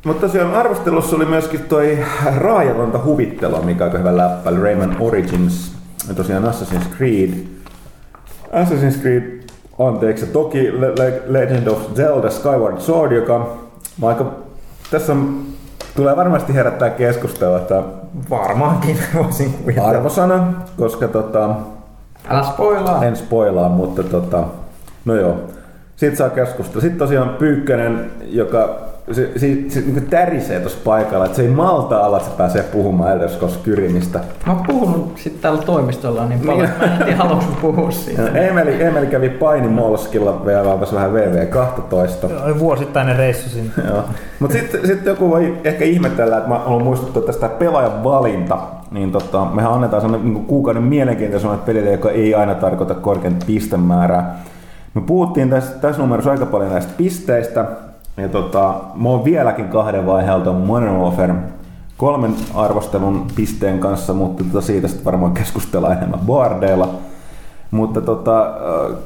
Mutta 0.04 0.26
tosiaan 0.26 0.54
arvostelussa 0.54 1.16
oli 1.16 1.24
myöskin 1.24 1.60
toi 1.60 1.98
raajatonta 2.36 3.00
huvittelua, 3.04 3.60
mikä 3.60 3.84
on 3.84 3.88
aika 3.90 3.98
hyvä 3.98 4.16
läppä, 4.16 4.50
Rayman 4.50 4.96
Origins, 5.00 5.72
ja 6.08 6.14
tosiaan 6.14 6.44
Assassin's 6.44 6.96
Creed. 6.96 7.30
Assassin's 8.52 9.00
Creed, 9.02 9.40
anteeksi, 9.78 10.26
toki 10.26 10.80
Le- 10.80 10.92
Le- 10.98 11.22
Legend 11.26 11.66
of 11.66 11.78
Zelda 11.94 12.30
Skyward 12.30 12.80
Sword, 12.80 13.12
joka 13.12 13.56
mä 14.00 14.06
aika, 14.08 14.32
tässä 14.90 15.12
on, 15.12 15.42
tulee 15.96 16.16
varmasti 16.16 16.54
herättää 16.54 16.90
keskustelua, 16.90 17.56
että 17.58 17.82
Varmaankin 18.30 18.98
voisin 19.22 19.52
kuvitella. 19.52 19.88
arvosana, 19.88 20.52
koska 20.78 21.08
tota, 21.08 21.50
Älä 22.28 22.42
spoilaa. 22.42 23.04
en 23.04 23.16
spoilaa, 23.16 23.68
mutta 23.68 24.02
tota, 24.02 24.44
no 25.04 25.14
joo. 25.14 25.36
Sitten 25.96 26.16
saa 26.16 26.30
keskustella. 26.30 26.80
Sitten 26.80 26.98
tosiaan 26.98 27.28
Pyykkönen, 27.28 28.10
joka 28.26 28.78
se, 29.12 29.30
se, 29.36 29.56
se 29.68 29.80
niin 29.80 30.06
tärisee 30.10 30.60
tuossa 30.60 30.78
paikalla, 30.84 31.24
että 31.24 31.36
se 31.36 31.42
ei 31.42 31.48
malta 31.48 32.04
alla, 32.04 32.16
että 32.16 32.30
se 32.30 32.36
pääsee 32.36 32.62
puhumaan 32.62 33.12
Elder 33.12 33.28
Scrolls 33.28 33.54
Skyrimistä. 33.54 34.20
Mä 34.46 34.52
oon 34.52 34.62
puhunut 34.66 35.18
sit 35.18 35.40
täällä 35.40 35.62
toimistolla 35.62 36.26
niin 36.26 36.40
paljon, 36.40 36.64
että 36.64 36.86
mä 36.86 36.92
en 36.92 37.04
tiedä 37.04 37.16
haluanko 37.16 37.44
mä 37.44 37.56
puhua 37.60 37.90
siitä. 37.90 38.22
Ja 38.22 38.42
Emeli, 38.48 38.82
Emeli 38.82 39.06
kävi 39.06 39.28
paini 39.28 39.68
Molskilla 39.68 40.46
vielä 40.46 40.64
valpas 40.64 40.94
vähän 40.94 41.10
VV12. 41.10 42.44
Oli 42.44 42.58
vuosittainen 42.58 43.16
reissu 43.16 43.48
sinne. 43.48 43.72
Joo. 43.88 44.04
Mutta 44.38 44.56
sitten 44.56 44.86
sit 44.86 45.06
joku 45.06 45.30
voi 45.30 45.56
ehkä 45.64 45.84
ihmetellä, 45.84 46.36
että 46.36 46.48
mä 46.48 46.58
haluan 46.58 46.84
muistuttaa 46.84 47.22
tästä 47.22 47.48
pelaajan 47.48 48.04
valinta. 48.04 48.58
Niin 48.90 49.12
tota, 49.12 49.44
mehän 49.44 49.72
annetaan 49.72 50.02
sellainen 50.02 50.34
niin 50.34 50.46
kuukauden 50.46 50.82
mielenkiintoisuuden 50.82 51.58
pelille, 51.58 51.90
joka 51.90 52.10
ei 52.10 52.34
aina 52.34 52.54
tarkoita 52.54 52.94
korkeinta 52.94 53.46
pistemäärää. 53.46 54.42
Me 54.94 55.00
puhuttiin 55.00 55.50
tässä, 55.50 55.72
tässä 55.80 56.02
numerossa 56.02 56.30
aika 56.30 56.46
paljon 56.46 56.70
näistä 56.70 56.92
pisteistä. 56.96 57.64
Ja 58.18 58.28
tota, 58.28 58.74
mä 58.94 59.08
oon 59.08 59.24
vieläkin 59.24 59.68
kahden 59.68 60.06
vaiheelta 60.06 60.52
Modern 60.52 60.96
Warfare 60.96 61.34
kolmen 61.96 62.34
arvostelun 62.54 63.26
pisteen 63.36 63.78
kanssa, 63.78 64.14
mutta 64.14 64.44
tota 64.44 64.60
siitä 64.60 64.88
sitten 64.88 65.04
varmaan 65.04 65.32
keskustellaan 65.32 65.96
enemmän 65.96 66.20
boardeilla. 66.26 66.88
Mutta 67.70 68.00
tota, 68.00 68.40
äh, 68.42 68.96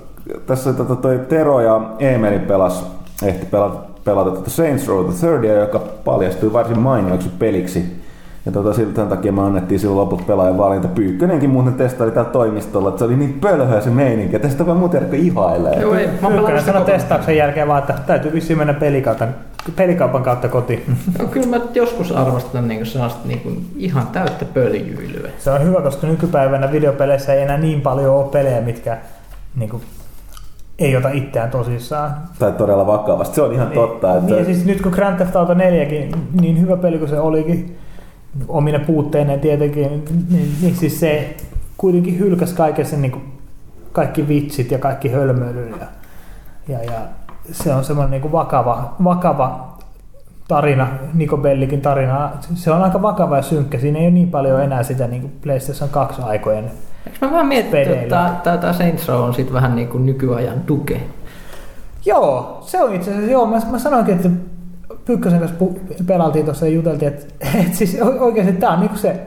tässä 0.46 0.72
tota, 0.72 0.96
toi 0.96 1.20
Tero 1.28 1.60
ja 1.60 1.80
Emeli 1.98 2.38
pelas, 2.38 2.86
ehti 3.22 3.46
pelata, 3.46 3.78
pelata 4.04 4.30
tota 4.30 4.50
Saints 4.50 4.88
Row 4.88 5.06
the 5.06 5.14
Thirdia, 5.26 5.54
joka 5.54 5.78
paljastui 5.78 6.52
varsin 6.52 6.78
mainioksi 6.78 7.28
peliksi 7.38 8.01
Ja 8.46 8.52
tota, 8.52 8.72
siltä 8.72 8.96
sen 8.96 9.08
takia 9.08 9.32
me 9.32 9.42
annettiin 9.42 9.80
silloin 9.80 9.98
loput 9.98 10.26
pelaajan 10.26 10.58
valinta. 10.58 10.88
Pyykkönenkin 10.88 11.50
muuten 11.50 11.74
testaili 11.74 12.12
täällä 12.12 12.30
toimistolla, 12.30 12.88
että 12.88 12.98
se 12.98 13.04
oli 13.04 13.16
niin 13.16 13.38
pölhöä 13.40 13.80
se 13.80 13.90
meininki, 13.90 14.36
että 14.36 14.48
sitä 14.48 14.66
vaan 14.66 14.78
muuten 14.78 14.98
Jarkko 14.98 15.16
ihailee. 15.16 15.80
Joo, 15.80 15.94
ei. 15.94 16.06
Mä 16.06 16.12
oon 16.12 16.38
Ykkönen 16.38 16.40
pelannut 16.44 16.60
sitä 16.60 16.72
sanoi 16.72 16.80
kokonaan. 16.80 17.00
testauksen 17.00 17.36
jälkeen 17.36 17.68
vaan, 17.68 17.78
että 17.78 17.94
täytyy 18.06 18.32
vissiin 18.32 18.58
mennä 18.58 18.74
pelikaupan, 18.74 19.34
pelikaupan 19.76 20.22
kautta 20.22 20.48
kotiin. 20.48 20.82
No, 21.18 21.24
kyllä 21.26 21.46
mä 21.46 21.60
joskus 21.74 22.12
arvostan 22.12 22.68
niin 22.68 22.86
sellaista 22.86 23.28
niin 23.28 23.40
kuin 23.40 23.66
ihan 23.76 24.06
täyttä 24.06 24.44
pöljyilyä. 24.44 25.28
Se 25.38 25.50
on 25.50 25.64
hyvä, 25.64 25.80
koska 25.80 26.06
nykypäivänä 26.06 26.72
videopeleissä 26.72 27.34
ei 27.34 27.42
enää 27.42 27.58
niin 27.58 27.80
paljon 27.80 28.14
ole 28.14 28.28
pelejä, 28.28 28.60
mitkä 28.60 28.98
niin 29.56 29.70
kuin, 29.70 29.82
ei 30.78 30.96
ota 30.96 31.08
itseään 31.08 31.50
tosissaan. 31.50 32.14
Tai 32.38 32.52
todella 32.52 32.86
vakavasti. 32.86 33.34
Se 33.34 33.42
on 33.42 33.52
ihan 33.52 33.70
totta. 33.70 34.16
Että... 34.16 34.34
Niin, 34.34 34.44
siis 34.44 34.64
nyt 34.64 34.82
kun 34.82 34.92
Grand 34.92 35.16
Theft 35.16 35.36
Auto 35.36 35.54
4, 35.54 35.86
niin 36.40 36.60
hyvä 36.60 36.76
peli 36.76 36.98
kuin 36.98 37.08
se 37.08 37.20
olikin, 37.20 37.78
omine 38.48 38.78
puutteineen 38.78 39.40
tietenkin, 39.40 40.04
niin, 40.30 40.56
niin 40.62 40.76
siis 40.76 41.00
se 41.00 41.36
kuitenkin 41.76 42.18
hylkäsi 42.18 42.54
kaiken 42.54 42.86
sen, 42.86 43.02
niin 43.02 43.12
kuin, 43.12 43.32
kaikki 43.92 44.28
vitsit 44.28 44.70
ja 44.70 44.78
kaikki 44.78 45.08
hölmöilyn. 45.08 45.74
Ja, 45.80 45.86
ja, 46.68 46.84
ja 46.84 47.00
se 47.52 47.74
on 47.74 47.84
semmoinen 47.84 48.10
niin 48.10 48.22
kuin 48.22 48.32
vakava, 48.32 48.94
vakava 49.04 49.72
tarina, 50.48 50.88
Niko 51.14 51.36
Bellikin 51.36 51.80
tarina. 51.80 52.30
Se 52.54 52.70
on 52.70 52.82
aika 52.82 53.02
vakava 53.02 53.36
ja 53.36 53.42
synkkä. 53.42 53.78
Siinä 53.78 53.98
ei 53.98 54.04
ole 54.04 54.10
niin 54.10 54.30
paljon 54.30 54.62
enää 54.62 54.82
sitä 54.82 55.06
niin 55.06 55.22
kuin 55.22 55.32
PlayStation 55.42 55.90
2 55.90 56.22
aikojen. 56.22 56.70
Eikö 57.06 57.26
mä 57.26 57.32
vähän 57.32 57.46
miettinyt, 57.46 57.88
että 57.88 58.40
tää 58.42 58.72
Saints 58.72 59.08
Row 59.08 59.20
on 59.20 59.34
sit 59.34 59.52
vähän 59.52 59.76
niin 59.76 59.88
kuin 59.88 60.06
nykyajan 60.06 60.68
duke. 60.68 61.00
Joo, 62.04 62.58
se 62.66 62.82
on 62.82 62.94
itse 62.94 63.10
asiassa, 63.10 63.30
joo, 63.30 63.46
mä, 63.46 63.60
mä 63.70 63.78
sanoinkin, 63.78 64.14
että 64.14 64.28
Pykkösen 65.04 65.40
kanssa 65.40 65.64
pelailtiin 66.06 66.44
tuossa 66.44 66.66
ja 66.66 66.72
juteltiin, 66.72 67.12
että, 67.12 67.26
että 67.60 67.76
siis 67.76 67.98
oikeasti 68.20 68.52
tämä 68.52 68.72
on 68.72 68.80
niinku 68.80 68.96
se 68.96 69.26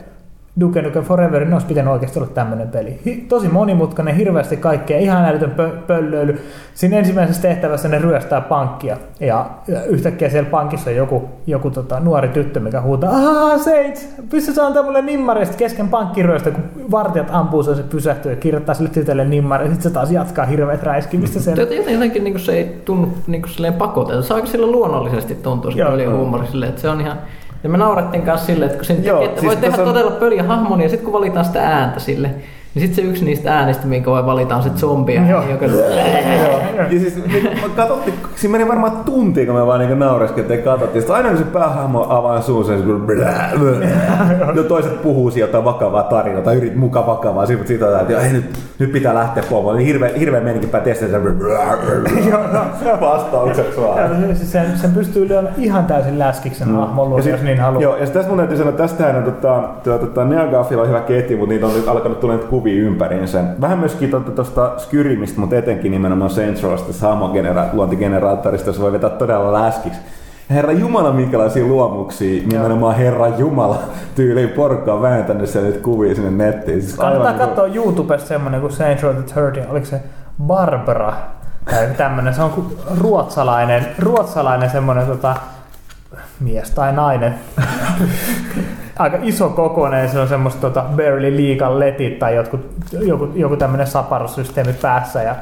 Duke 0.60 0.82
Nukem 0.82 1.04
Forever, 1.04 1.44
niin 1.46 1.54
olisi 1.54 1.68
pitänyt 1.68 1.94
oikeasti 1.94 2.20
olla 2.20 2.30
tämmöinen 2.34 2.68
peli. 2.68 3.00
Hi- 3.06 3.26
tosi 3.30 3.48
monimutkainen, 3.48 4.16
hirveästi 4.16 4.58
kaikkea, 4.58 4.98
ihan 4.98 5.26
älytön 5.26 5.54
pö- 5.58 5.78
pöllöily. 5.88 6.42
Siinä 6.74 6.98
ensimmäisessä 6.98 7.42
tehtävässä 7.42 7.88
ne 7.88 8.00
ryöstää 8.00 8.42
pankkia 8.42 8.98
ja, 9.20 9.46
yhtäkkiä 9.88 10.30
siellä 10.30 10.50
pankissa 10.50 10.90
on 10.90 10.96
joku, 10.96 11.30
joku 11.48 11.70
tota, 11.70 12.00
nuori 12.00 12.28
tyttö, 12.28 12.60
mikä 12.60 12.82
huutaa, 12.82 13.12
aah 13.12 13.60
Seits, 13.62 14.08
pysty 14.30 14.62
antaa 14.62 14.84
mulle 14.84 15.02
nimmari, 15.02 15.46
Sitten 15.46 15.60
kesken 15.60 15.90
pankkiryöstä, 15.90 16.52
kun 16.52 16.64
vartijat 16.92 17.28
ampuu 17.32 17.64
sen, 17.64 17.76
se 17.76 17.84
pysähtyy 17.84 18.32
ja 18.32 18.38
kirjoittaa 18.38 18.76
sille 18.76 18.90
tytölle 18.90 19.26
nimmari, 19.26 19.64
ja 19.64 19.70
sitten 19.70 19.92
se 19.92 19.94
taas 19.94 20.12
jatkaa 20.12 20.46
hirveät 20.46 20.84
räiskimistä 20.84 21.40
siellä. 21.40 21.62
Joten 21.62 21.94
jotenkin 21.94 22.24
niin 22.24 22.40
se 22.40 22.52
ei 22.52 22.82
tunnu 22.86 23.14
niin 23.28 23.44
pakotelta. 23.78 24.28
Se 24.28 24.34
aika 24.34 24.48
sillä 24.48 24.68
luonnollisesti 24.68 25.36
tuntuu 25.36 25.72
se 25.72 25.80
Joo. 25.80 25.90
pöljä 25.92 26.10
huumori 26.10 26.48
silleen, 26.48 26.70
että 26.70 26.82
se 26.82 26.90
on 26.90 27.02
ihan... 27.02 27.18
Ja 27.66 27.70
me 27.70 27.78
naurettiin 27.78 28.24
kanssa 28.24 28.46
silleen, 28.46 28.66
että 28.72 28.78
kun 28.78 28.86
siinä 28.86 29.04
Joo, 29.04 29.18
tekee, 29.20 29.30
että 29.30 29.42
siis 29.42 29.54
voi 29.54 29.62
tehdä 29.62 29.78
on- 29.84 29.88
todella 29.88 30.12
pöljä 30.12 30.44
hahmon, 30.44 30.82
ja 30.82 30.90
sitten 30.90 31.06
kun 31.06 31.14
valitaan 31.14 31.46
sitä 31.46 31.62
ääntä 31.62 32.00
sille, 32.00 32.30
niin 32.76 32.88
sitten 32.88 33.06
se 33.06 33.12
yksi 33.12 33.26
niistä 33.26 33.54
äänistä, 33.54 33.88
minkä 33.88 34.12
voi 34.12 34.26
valita, 34.26 34.56
on 34.56 34.64
se 34.64 34.70
zombi 34.70 35.16
Joo. 35.30 35.44
joka... 35.50 35.66
Ja 36.76 37.00
siis 37.00 37.16
niin, 37.16 37.44
me 37.44 37.70
katsottiin, 37.76 38.16
siinä 38.36 38.52
meni 38.52 38.68
varmaan 38.68 38.98
tunti, 39.06 39.46
kun 39.46 39.56
me 39.56 39.66
vaan 39.66 39.80
niin 39.80 40.00
naureskeltiin 40.00 40.60
ja 40.60 40.66
katsottiin. 40.66 41.02
Sitten 41.02 41.16
aina 41.16 41.30
kun 41.30 41.38
se 41.38 41.44
päähahmo 41.44 42.06
avaa 42.10 42.42
suunsa, 42.42 42.72
niin 42.72 42.82
se 42.84 43.06
blää. 43.06 43.52
no 44.56 44.64
toiset 44.64 45.02
puhuu 45.02 45.32
siitä 45.32 45.48
jotain 45.48 45.64
vakavaa 45.64 46.04
tarinaa 46.04 46.42
tai 46.42 46.56
yrit 46.56 46.76
muka 46.76 47.06
vakavaa. 47.06 47.46
Sitten 47.46 47.68
siitä, 47.68 48.00
että 48.02 48.22
ei, 48.22 48.34
nyt, 48.34 48.60
nyt 48.80 48.92
pitää 48.92 49.16
lähteä 49.16 49.44
pomoon. 49.50 49.78
Niin 49.78 49.88
hirveä, 49.88 50.12
hirveä 50.20 50.42
meininki 50.42 50.68
päin 50.68 50.84
testiä 50.84 51.08
sen 51.08 51.40
vastaukseksi 53.02 53.82
vaan. 53.82 54.30
Ja 54.30 54.36
siis 54.36 54.52
sen, 54.52 54.78
sen 54.78 54.92
pystyy 54.92 55.28
lyömään 55.28 55.56
ihan 55.58 55.86
täysin 55.86 56.20
läskiksi 56.20 56.60
sen 56.60 56.76
hahmon 56.76 57.10
luo, 57.10 57.20
jos 57.20 57.42
niin 57.42 57.60
haluaa. 57.60 57.84
Joo, 57.84 57.98
ja 57.98 58.06
sit 58.06 58.14
tässä 58.14 58.30
mun 58.30 58.38
täytyy 58.38 58.58
sanoa, 58.58 58.70
että 58.70 58.84
tästähän 58.84 59.16
on 59.16 59.24
tota, 59.24 59.64
tota, 59.84 60.26
Neogafilla 60.26 60.82
on 60.82 60.88
hyvä 60.90 61.02
ketju, 61.02 61.38
mutta 61.38 61.54
niitä 61.54 61.66
on 61.68 61.74
nyt 61.76 61.88
alkanut 61.88 62.20
tulla 62.20 62.34
niitä 62.34 62.50
kuvia 62.66 62.84
ympäriinsä. 62.84 63.44
Vähän 63.62 63.80
myöskin 63.80 64.12
tuosta 64.12 64.32
tuosta 64.32 64.74
Skyrimistä, 64.78 65.40
mutta 65.40 65.56
etenkin 65.56 65.92
nimenomaan 65.92 66.30
Saints 66.30 66.64
Rowsta, 66.64 67.08
hahmogenera- 67.08 67.74
luontigeneraattorista, 67.74 68.70
jos 68.70 68.82
voi 68.82 68.92
vetää 68.92 69.10
todella 69.10 69.54
läskiksi. 69.54 70.00
Herra 70.50 70.72
Jumala, 70.72 71.12
minkälaisia 71.14 71.66
luomuksia 71.66 72.44
nimenomaan 72.52 72.96
Herra 72.96 73.28
Jumala 73.28 73.80
tyyliin 74.16 74.50
porukka 74.50 74.94
on 74.94 75.02
vääntänyt 75.02 75.50
siellä 75.50 75.70
niitä 75.70 75.84
kuvia 75.84 76.16
sinne 76.16 76.32
nettiin. 76.46 76.82
Siis 76.82 76.96
Kannattaa 76.96 77.32
niinku- 77.32 77.46
katsoa 77.46 77.68
YouTubesta 77.68 78.28
semmonen 78.28 78.62
kuin 78.62 78.74
Saints 78.74 79.04
Row 79.04 79.16
the 79.16 79.34
30, 79.34 79.72
oliko 79.72 79.86
se 79.86 80.02
Barbara 80.44 81.14
tai 81.72 81.88
tämmönen, 81.98 82.34
se 82.34 82.42
on 82.42 82.50
kuin 82.52 82.68
ruotsalainen, 83.02 83.86
ruotsalainen 84.00 84.70
semmonen 84.70 85.08
tota, 85.08 85.36
mies 86.40 86.72
tai 86.72 86.94
nainen. 86.94 87.36
Aika 89.00 89.18
iso 89.22 89.50
kokoinen, 89.50 90.10
se 90.10 90.20
on 90.20 90.28
semmoista 90.28 90.62
tota, 90.62 90.86
barely 90.96 91.38
legal 91.38 91.80
letit 91.80 92.20
tai 92.20 92.36
jotkut, 92.36 92.62
joku, 92.92 93.30
joku 93.36 93.56
tämmönen 93.56 93.88
saparussysteemi 93.88 94.74
päässä 94.74 95.24
ja 95.24 95.36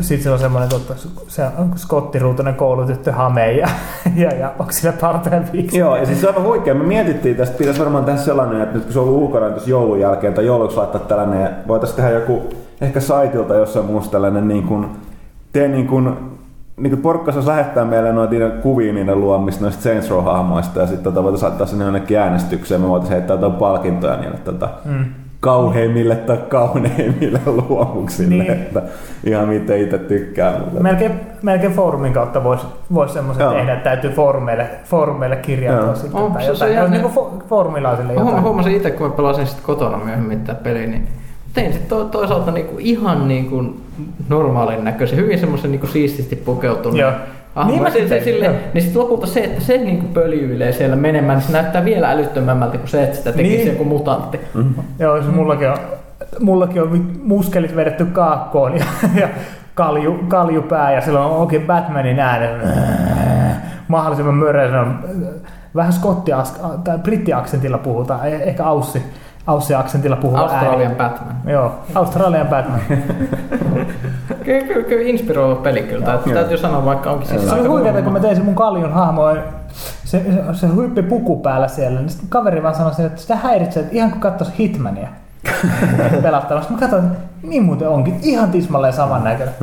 sitten 0.00 0.22
se 0.22 0.30
on 0.30 0.38
semmoinen 0.38 0.68
totta, 0.68 0.94
se 1.28 1.42
on 1.58 1.72
skottiruutunen 1.76 2.54
koulutyttö 2.54 3.12
hame 3.12 3.52
ja, 3.52 3.68
ja, 4.16 4.34
ja 4.34 4.52
onko 4.58 4.72
sillä 4.72 4.92
tarpeen 4.92 5.52
viiksi? 5.52 5.78
Joo, 5.78 5.96
ja 5.96 6.06
siis 6.06 6.20
se 6.20 6.28
on 6.28 6.34
aivan 6.34 6.48
huikea. 6.48 6.74
Me 6.74 6.84
mietittiin 6.84 7.36
tästä, 7.36 7.58
pitäisi 7.58 7.80
varmaan 7.80 8.04
tehdä 8.04 8.18
sellainen, 8.18 8.60
että 8.60 8.74
nyt 8.74 8.84
kun 8.84 8.92
se 8.92 8.98
on 8.98 9.04
ollut 9.04 9.22
ulkona 9.22 9.50
tuossa 9.50 9.70
joulun 9.70 10.00
jälkeen 10.00 10.34
tai 10.34 10.46
jouluksi 10.46 10.76
laittaa 10.76 11.00
tällainen, 11.00 11.48
voitaisiin 11.68 11.96
tehdä 11.96 12.10
joku 12.10 12.42
ehkä 12.80 13.00
saitilta 13.00 13.54
jossain 13.54 13.86
muussa 13.86 14.10
tällainen 14.10 14.48
niin 14.48 14.62
kuin, 14.62 14.86
tee 15.52 15.68
niin 15.68 15.86
kuin, 15.86 16.16
niin 16.80 16.90
kuin 16.90 17.02
porukka 17.02 17.32
saisi 17.32 17.48
lähettää 17.48 17.84
meille 17.84 18.12
noita 18.12 18.32
niiden 18.32 18.52
kuvia 18.52 18.92
niiden 18.92 19.20
luomista 19.20 19.64
noista 19.64 19.82
Saints 19.82 20.10
Row-hahmoista 20.10 20.80
ja 20.80 20.86
sitten 20.86 21.04
tota, 21.04 21.22
voitaisiin 21.22 21.48
laittaa 21.48 21.66
sinne 21.66 21.84
jonnekin 21.84 22.18
äänestykseen. 22.18 22.80
Me 22.80 22.88
voitaisiin 22.88 23.16
heittää 23.16 23.34
jotain 23.34 23.52
palkintoja 23.52 24.16
niille 24.16 24.36
tota, 24.44 24.68
Mm. 24.84 25.04
kauheimmille 25.40 26.16
tai 26.16 26.36
kauneimmille 26.48 27.40
luomuksille. 27.68 28.28
Niin. 28.44 28.52
Että 28.52 28.82
ihan 29.24 29.48
miten 29.48 29.80
itse 29.80 29.98
tykkää. 29.98 30.52
Mutta... 30.58 30.80
Melkein, 30.82 31.12
melkein 31.42 31.72
foorumin 31.72 32.12
kautta 32.12 32.44
voisi 32.44 32.66
vois 32.94 33.12
semmoisen 33.12 33.44
Joo. 33.44 33.52
tehdä, 33.52 33.72
että 33.72 33.84
täytyy 33.84 34.10
foorumeille, 34.10 34.66
foorumeille 34.84 35.36
kirjautua 35.36 35.86
Joo. 35.86 35.94
sitten. 35.94 36.20
On, 36.20 36.32
tai 36.32 36.42
se- 36.42 36.46
se 36.46 36.52
jotain. 36.52 36.74
jännä. 36.74 36.90
niin 36.90 37.02
kuin 37.10 37.14
fo- 37.14 37.44
foorumilaisille 37.48 38.12
jotain. 38.12 38.42
huomasin 38.42 38.76
itse, 38.76 38.90
kun 38.90 39.06
mä 39.06 39.12
pelasin 39.16 39.46
sit 39.46 39.60
kotona 39.60 39.96
myöhemmin 39.98 40.40
tätä 40.40 40.62
peliä, 40.62 40.86
niin 40.86 41.08
tein 41.54 41.72
sitten 41.72 41.88
to, 41.98 42.04
toisaalta 42.04 42.50
niinku 42.50 42.76
ihan 42.78 43.28
niinku 43.28 43.64
normaalin 44.28 44.84
näköisen, 44.84 45.18
hyvin 45.18 45.38
semmoisen 45.38 45.70
niinku 45.70 45.86
siististi 45.86 46.36
pukeutunut. 46.36 46.98
Joo. 46.98 47.12
hahmo. 47.54 47.72
Niin 47.72 47.82
mäkin 47.82 48.08
se, 48.08 48.18
se, 48.18 48.24
sille, 48.24 48.54
niin 48.74 48.82
sitten 48.82 49.02
lopulta 49.02 49.26
se, 49.26 49.40
että 49.40 49.60
se 49.60 49.78
niinku 49.78 50.06
pöljyilee 50.06 50.72
siellä 50.72 50.96
menemään, 50.96 51.38
niin 51.38 51.46
se 51.46 51.52
näyttää 51.52 51.84
vielä 51.84 52.10
älyttömämmältä 52.10 52.78
kuin 52.78 52.88
se, 52.88 53.02
että 53.02 53.16
sitä 53.16 53.32
tekisi 53.32 53.56
Niin. 53.56 53.68
joku 53.68 53.84
mutantti. 53.84 54.40
Joo, 54.98 55.22
se 55.22 55.28
mullakin 55.28 55.68
on, 55.70 55.76
mullakin 56.40 56.82
on 56.82 57.10
muskelit 57.22 57.76
vedetty 57.76 58.04
kaakkoon 58.04 58.76
ja, 58.78 58.84
ja 59.20 59.28
kalju, 59.74 60.18
kaljupää 60.28 60.92
ja 60.94 61.00
sillä 61.00 61.24
on 61.24 61.36
oikein 61.36 61.62
Batmanin 61.66 62.20
äänen. 62.20 62.50
Mahdollisimman 63.88 64.34
möröisen 64.34 64.80
on 64.80 64.98
vähän 65.74 65.92
skotti 65.92 66.30
tai 66.84 66.98
brittiaksentilla 66.98 67.78
puhutaan, 67.78 68.20
eh- 68.20 68.42
ehkä 68.42 68.64
aussi, 68.64 69.02
aussi 69.50 69.74
aksentilla 69.74 70.16
puhutaan 70.16 70.50
Australian 70.50 70.96
Batman. 70.96 71.34
Joo, 71.46 71.74
Australian 71.94 72.46
Batman. 72.48 72.80
Kyllä, 74.44 74.66
kyllä, 74.66 74.88
kyllä 74.88 75.02
inspiroiva 75.08 75.54
peli 75.54 75.82
kyllä. 75.82 76.06
Täytyy, 76.06 76.34
täytyy 76.34 76.58
sanoa, 76.58 76.84
vaikka 76.84 77.10
onkin 77.10 77.28
siis 77.28 77.48
Se 77.48 77.54
oli 77.54 77.68
huono. 77.68 78.02
kun 78.02 78.12
mä 78.12 78.20
tein 78.20 78.36
sen 78.36 78.44
mun 78.44 78.54
kaljun 78.54 78.92
hahmoa. 78.92 79.34
Se, 80.04 80.24
se, 80.24 80.60
se 80.60 80.66
huippi 80.66 81.02
puku 81.02 81.36
päällä 81.40 81.68
siellä, 81.68 82.00
niin 82.00 82.10
sitten 82.10 82.28
kaveri 82.28 82.62
vaan 82.62 82.74
sanoi, 82.74 82.92
että 82.98 83.20
sitä 83.20 83.36
häiritsee, 83.36 83.82
että 83.82 83.94
ihan 83.96 84.10
kuin 84.10 84.20
katsoisi 84.20 84.52
Hitmania 84.58 85.08
pelattavasti. 86.22 86.72
Mä 86.72 86.78
katsoin, 86.78 87.04
että 87.04 87.18
niin 87.42 87.62
muuten 87.62 87.88
onkin. 87.88 88.18
Ihan 88.22 88.50
tismalleen 88.50 88.92
saman 88.92 89.24
näköinen. 89.24 89.54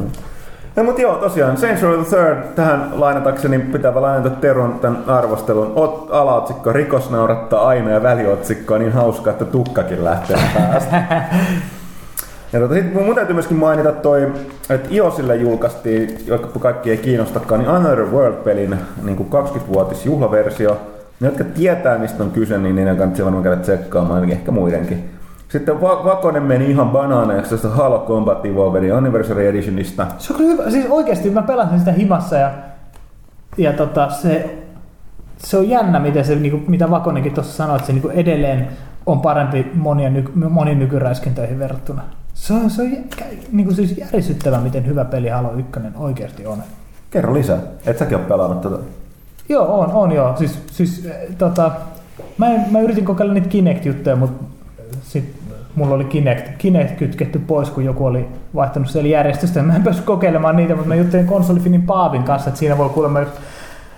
No 0.78 0.84
mutta 0.84 1.02
joo, 1.02 1.16
tosiaan 1.16 1.58
Saints 1.58 1.82
Row 1.82 2.04
the 2.04 2.16
Third, 2.16 2.38
tähän 2.56 2.90
lainatakseni 2.94 3.60
pitää 3.60 4.02
lainata 4.02 4.30
Teron 4.30 4.80
tämän 4.80 5.04
arvostelun. 5.08 5.72
Ot, 5.76 6.08
alaotsikko, 6.12 6.74
rikos 6.74 7.10
naurattaa 7.10 7.68
aina 7.68 7.92
ja 7.92 8.04
väliotsikko 8.04 8.74
on 8.74 8.80
niin 8.80 8.94
hauska, 8.94 9.32
että 9.32 9.46
tukkakin 9.46 10.04
lähtee 10.04 10.38
päästä. 10.54 11.04
Ja 12.54 12.60
tota, 12.60 12.74
sit 12.74 12.94
mun 12.94 13.16
täytyy 13.16 13.34
myöskin 13.34 13.58
mainita 13.58 13.92
toi, 13.92 14.32
että 14.70 14.90
iOSille 14.92 15.36
julkaistiin, 15.36 16.18
vaikka 16.30 16.60
kaikki 16.60 16.92
ei 16.92 16.98
kiinnostakaan, 16.98 17.62
niin 17.62 17.70
Another 17.70 18.06
World-pelin 18.06 18.76
niin 19.04 19.18
kuin 19.18 19.30
20-vuotis 19.46 20.06
juhlaversio. 20.06 20.82
Ne, 21.20 21.28
jotka 21.28 21.44
tietää 21.44 21.98
mistä 21.98 22.24
on 22.24 22.32
kyse, 22.32 22.58
niin 22.58 22.76
niiden 22.76 22.98
kannattaa 22.98 23.26
varmaan 23.26 23.44
käydä 23.44 23.62
tsekkaamaan, 23.62 24.16
ainakin 24.16 24.38
ehkä 24.38 24.52
muidenkin. 24.52 25.17
Sitten 25.50 25.82
Va- 25.82 26.04
Vakonen 26.04 26.44
meni 26.44 26.70
ihan 26.72 26.90
banaaneeksi 26.90 27.50
tästä 27.50 27.70
Halo 27.70 28.06
Combat 28.08 28.46
Evolvedin 28.46 28.96
Anniversary 28.96 29.48
Editionista. 29.48 30.08
Se 30.18 30.34
on 30.34 30.38
kyllä 30.38 30.52
hyvä. 30.52 30.72
Siis 30.72 30.86
oikeasti 30.90 31.30
mä 31.30 31.42
pelasin 31.42 31.80
sitä 31.80 31.92
himassa 31.92 32.36
ja, 32.36 32.52
ja 33.58 33.74
tota, 33.74 34.10
se, 34.10 34.58
se 35.38 35.58
on 35.58 35.70
jännä, 35.70 36.00
miten 36.00 36.26
se, 36.26 36.36
niin 36.36 36.52
kuin, 36.52 36.64
mitä 36.68 36.90
Vakonenkin 36.90 37.34
tuossa 37.34 37.54
sanoi, 37.54 37.76
että 37.76 37.88
se 37.88 37.94
niin 37.94 38.02
kuin 38.02 38.16
edelleen 38.16 38.68
on 39.06 39.22
parempi 39.22 39.72
monia 39.74 40.10
nyky, 40.10 40.32
moniin 40.50 40.80
nykyräiskintöihin 40.80 41.60
verrattuna. 41.60 42.02
Se 42.34 42.54
on, 42.54 42.70
se 42.70 42.82
on 42.82 42.90
niin 43.52 43.66
kuin 43.66 43.76
siis 43.76 43.98
järisyttävä, 43.98 44.58
miten 44.58 44.86
hyvä 44.86 45.06
peli 45.06 45.30
Halo 45.30 45.54
1 45.54 45.72
oikeasti 45.96 46.46
on. 46.46 46.64
Kerro 47.12 47.34
lisää. 47.34 47.58
Et 47.86 47.98
säkin 47.98 48.18
ole 48.18 48.26
pelannut 48.26 48.62
tätä. 48.62 48.76
Joo, 49.50 49.80
on, 49.80 49.92
on 49.92 50.12
joo. 50.12 50.38
Siis, 50.38 50.60
siis 50.72 51.06
eh, 51.06 51.16
tota, 51.38 51.72
mä, 52.38 52.48
en, 52.54 52.66
mä 52.72 52.80
yritin 52.80 53.06
kokeilla 53.06 53.34
niitä 53.34 53.50
Kinect-juttuja, 53.50 54.16
mutta 54.16 54.44
sit 55.04 55.36
mulla 55.78 55.96
oli 55.96 56.06
Kinect, 56.06 56.50
Kinect 56.58 56.98
kytketty 56.98 57.40
pois, 57.40 57.70
kun 57.70 57.86
joku 57.86 58.06
oli 58.06 58.28
vaihtanut 58.56 58.90
siellä 58.90 59.10
järjestystä. 59.10 59.64
Mä 59.64 59.76
en 59.76 59.84
päässyt 59.84 60.06
kokeilemaan 60.06 60.56
niitä, 60.56 60.76
mutta 60.76 60.88
mä 60.88 60.96
juttelin 60.96 61.26
konsolifinin 61.26 61.82
Paavin 61.82 62.24
kanssa, 62.24 62.50
että 62.50 62.60
siinä 62.60 62.78
voi 62.78 62.90
kuulemma, 62.90 63.20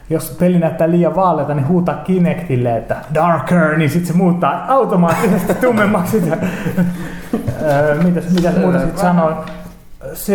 jos 0.09 0.37
peli 0.39 0.59
näyttää 0.59 0.91
liian 0.91 1.15
vaaleita, 1.15 1.53
niin 1.53 1.67
huutaa 1.67 1.95
Kinectille, 1.95 2.77
että 2.77 2.95
darker, 3.13 3.77
niin 3.77 3.89
sitten 3.89 4.07
se 4.07 4.17
muuttaa 4.17 4.65
automaattisesti 4.67 5.53
tummemmaksi. 5.65 6.23
Öö, 7.61 8.03
mitäs, 8.03 8.33
mitäs 8.33 8.57
muuta 8.57 8.79
sitten 8.79 9.01
sanoin? 9.01 9.35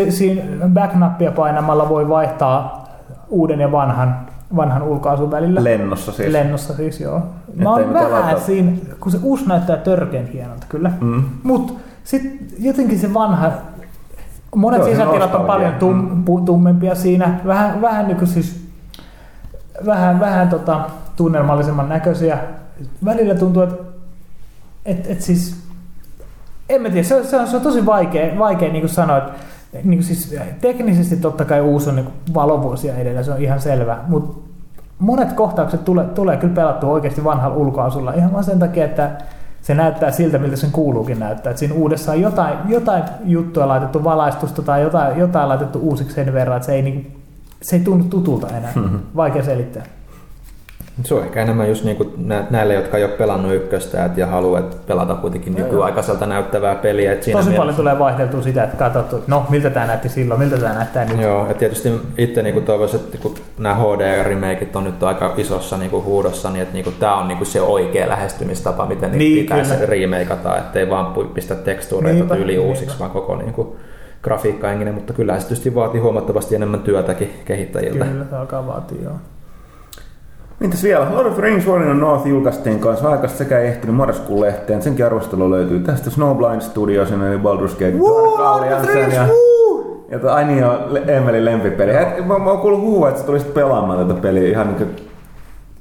Siinä 0.08 0.42
backnappia 0.68 1.32
painamalla 1.32 1.88
voi 1.88 2.08
vaihtaa 2.08 2.88
uuden 3.28 3.60
ja 3.60 3.72
vanhan, 3.72 4.26
vanhan 4.56 4.82
ulkoasun 4.82 5.30
välillä. 5.30 5.64
Lennossa 5.64 6.12
siis. 6.12 6.32
Lennossa 6.32 6.74
siis, 6.74 7.00
joo. 7.00 7.22
Mä 7.56 7.70
oon 7.70 7.92
vähän 7.92 8.12
avata- 8.12 8.40
siinä, 8.40 8.72
kun 9.00 9.12
se 9.12 9.18
uusi 9.22 9.48
näyttää 9.48 9.76
törkeän 9.76 10.26
hienolta 10.26 10.66
kyllä. 10.68 10.92
Mm. 11.00 11.24
Mut 11.42 11.78
sitten 12.04 12.38
jotenkin 12.58 12.98
se 12.98 13.14
vanha, 13.14 13.52
monet 14.54 14.78
Joo, 14.78 14.88
sisätilat 14.88 15.34
on 15.34 15.46
paljon 15.46 15.74
tum, 15.74 16.24
pu- 16.24 16.44
tummempia 16.44 16.94
siinä. 16.94 17.40
Vähän, 17.46 17.82
vähän 17.82 18.08
niin 18.08 18.26
siis, 18.26 18.68
vähän, 19.86 20.20
vähän 20.20 20.48
tota, 20.48 20.80
tunnelmallisemman 21.16 21.88
näköisiä. 21.88 22.38
Välillä 23.04 23.34
tuntuu, 23.34 23.62
että 23.62 23.76
et, 24.86 25.06
et 25.10 25.20
siis, 25.20 25.56
en 26.68 26.82
mä 26.82 26.90
tiedä, 26.90 27.02
se 27.02 27.14
on, 27.14 27.24
se 27.24 27.36
on, 27.36 27.48
se 27.48 27.56
on 27.56 27.62
tosi 27.62 27.86
vaikea, 27.86 28.38
vaikea 28.38 28.72
niin 28.72 28.88
sanoa, 28.88 29.18
että 29.18 29.32
niin 29.72 29.98
kuin 29.98 30.02
siis 30.04 30.34
teknisesti 30.60 31.16
totta 31.16 31.44
kai 31.44 31.60
uusi 31.60 31.88
on 31.90 31.96
niin 31.96 32.08
valovuosia 32.34 32.96
edellä, 32.96 33.22
se 33.22 33.32
on 33.32 33.42
ihan 33.42 33.60
selvä, 33.60 33.98
mutta 34.08 34.43
monet 34.98 35.32
kohtaukset 35.32 35.84
tulee, 35.84 36.04
tulee 36.04 36.36
kyllä 36.36 36.54
pelattua 36.54 36.90
oikeasti 36.90 37.24
vanhalla 37.24 37.56
ulkoasulla 37.56 38.12
ihan 38.12 38.32
vaan 38.32 38.44
sen 38.44 38.58
takia, 38.58 38.84
että 38.84 39.10
se 39.62 39.74
näyttää 39.74 40.10
siltä, 40.10 40.38
miltä 40.38 40.56
sen 40.56 40.70
kuuluukin 40.70 41.18
näyttää. 41.18 41.50
Et 41.50 41.58
siinä 41.58 41.74
uudessa 41.74 42.12
on 42.12 42.20
jotain, 42.20 42.58
jotain 42.68 43.04
juttua 43.24 43.68
laitettu 43.68 44.04
valaistusta 44.04 44.62
tai 44.62 44.82
jotain, 44.82 45.18
jotain 45.18 45.48
laitettu 45.48 45.78
uusiksi 45.78 46.14
sen 46.14 46.32
verran, 46.32 46.56
että 46.56 46.66
se 46.66 46.72
ei, 46.72 46.82
niinku, 46.82 47.20
se 47.62 47.76
ei 47.76 47.82
tunnu 47.82 48.04
tutulta 48.04 48.48
enää. 48.56 48.72
Vaikea 49.16 49.42
selittää. 49.42 49.82
Se 51.04 51.14
on 51.14 51.22
ehkä 51.22 51.42
enemmän 51.42 51.68
just 51.68 51.84
niinku 51.84 52.12
nä- 52.16 52.44
näille, 52.50 52.74
jotka 52.74 52.96
ei 52.96 53.04
ole 53.04 53.12
pelannut 53.12 53.54
ykköstä 53.54 54.04
et 54.04 54.16
ja 54.16 54.26
haluavat 54.26 54.86
pelata 54.86 55.14
kuitenkin 55.14 55.54
nykyaikaiselta 55.54 56.26
näyttävää 56.26 56.74
peliä. 56.74 57.12
Et 57.12 57.22
siinä 57.22 57.38
Tosi 57.38 57.48
mielessä- 57.48 57.60
paljon 57.60 57.76
tulee 57.76 57.98
vaihdeltua 57.98 58.42
sitä, 58.42 58.64
että 58.64 58.76
katsottu, 58.76 59.16
että 59.16 59.30
no 59.30 59.46
miltä 59.50 59.70
tämä 59.70 59.86
näytti 59.86 60.08
silloin, 60.08 60.40
miltä 60.40 60.58
tämä 60.58 60.74
näyttää 60.74 61.04
nyt. 61.04 61.20
Joo, 61.20 61.48
ja 61.48 61.54
tietysti 61.54 61.92
itse 62.18 62.42
niinku 62.42 62.60
toivoisin, 62.60 63.00
että 63.00 63.18
kun 63.18 63.34
nämä 63.58 63.74
HD-remakeit 63.74 64.76
on 64.76 64.84
nyt 64.84 65.02
aika 65.02 65.34
isossa 65.36 65.76
niinku 65.76 66.02
huudossa, 66.02 66.50
niin 66.50 66.62
että 66.62 66.74
niinku 66.74 66.90
tämä 67.00 67.16
on 67.16 67.28
niinku 67.28 67.44
se 67.44 67.60
oikea 67.60 68.08
lähestymistapa, 68.08 68.86
miten 68.86 69.10
niitä 69.12 69.18
Niin, 69.24 69.42
pitäisi 69.42 69.74
kyllä. 69.74 69.86
remakeata, 69.86 70.56
ettei 70.58 70.90
vaan 70.90 71.06
pistä 71.34 71.54
tekstuureita 71.54 72.18
Niinpä, 72.18 72.34
yli 72.34 72.52
niinpä. 72.52 72.68
uusiksi, 72.68 72.98
vaan 72.98 73.10
koko 73.10 73.36
niinku 73.36 73.76
grafiikka 74.22 74.72
enginen, 74.72 74.94
mutta 74.94 75.12
kyllä 75.12 75.34
se 75.40 75.46
tietysti 75.46 75.74
vaatii 75.74 76.00
huomattavasti 76.00 76.54
enemmän 76.54 76.80
työtäkin 76.80 77.30
kehittäjiltä. 77.44 78.04
Kyllä, 78.04 78.24
se 78.30 78.36
alkaa 78.36 78.66
vaatia, 78.66 79.02
joo. 79.02 79.14
Mitäs 80.64 80.82
vielä? 80.82 81.06
Lord 81.14 81.26
of 81.26 81.34
the 81.34 81.42
Rings 81.42 81.66
Warring 81.66 81.90
of 81.92 81.96
North 81.98 82.26
julkaistiin 82.26 82.78
kanssa 82.80 83.08
aikaisesti 83.10 83.38
sekä 83.44 83.58
ehtinyt 83.58 83.96
marraskuun 83.96 84.40
lehteen. 84.40 84.82
Senkin 84.82 85.06
arvostelu 85.06 85.50
löytyy 85.50 85.80
tästä 85.80 86.10
Snowblind 86.10 86.60
Studios, 86.60 87.12
eli 87.12 87.36
Baldur's 87.36 87.72
Gate, 87.72 87.92
Dark 87.92 88.40
Alliance 88.40 89.00
ja, 89.16 89.26
ja 90.10 90.32
ai 90.34 90.44
niin, 90.44 90.64
on 90.64 90.78
Le- 90.94 91.02
Emelin 91.16 91.44
lempipeli. 91.44 91.96
Et, 91.96 92.26
mä, 92.26 92.38
mä 92.38 92.50
oon 92.50 92.58
kuullut 92.58 92.80
huhua, 92.80 93.08
että 93.08 93.20
sä 93.20 93.26
tulisit 93.26 93.54
pelaamaan 93.54 94.06
tätä 94.08 94.20
peliä 94.20 94.48
ihan 94.48 94.66
niinku, 94.66 94.84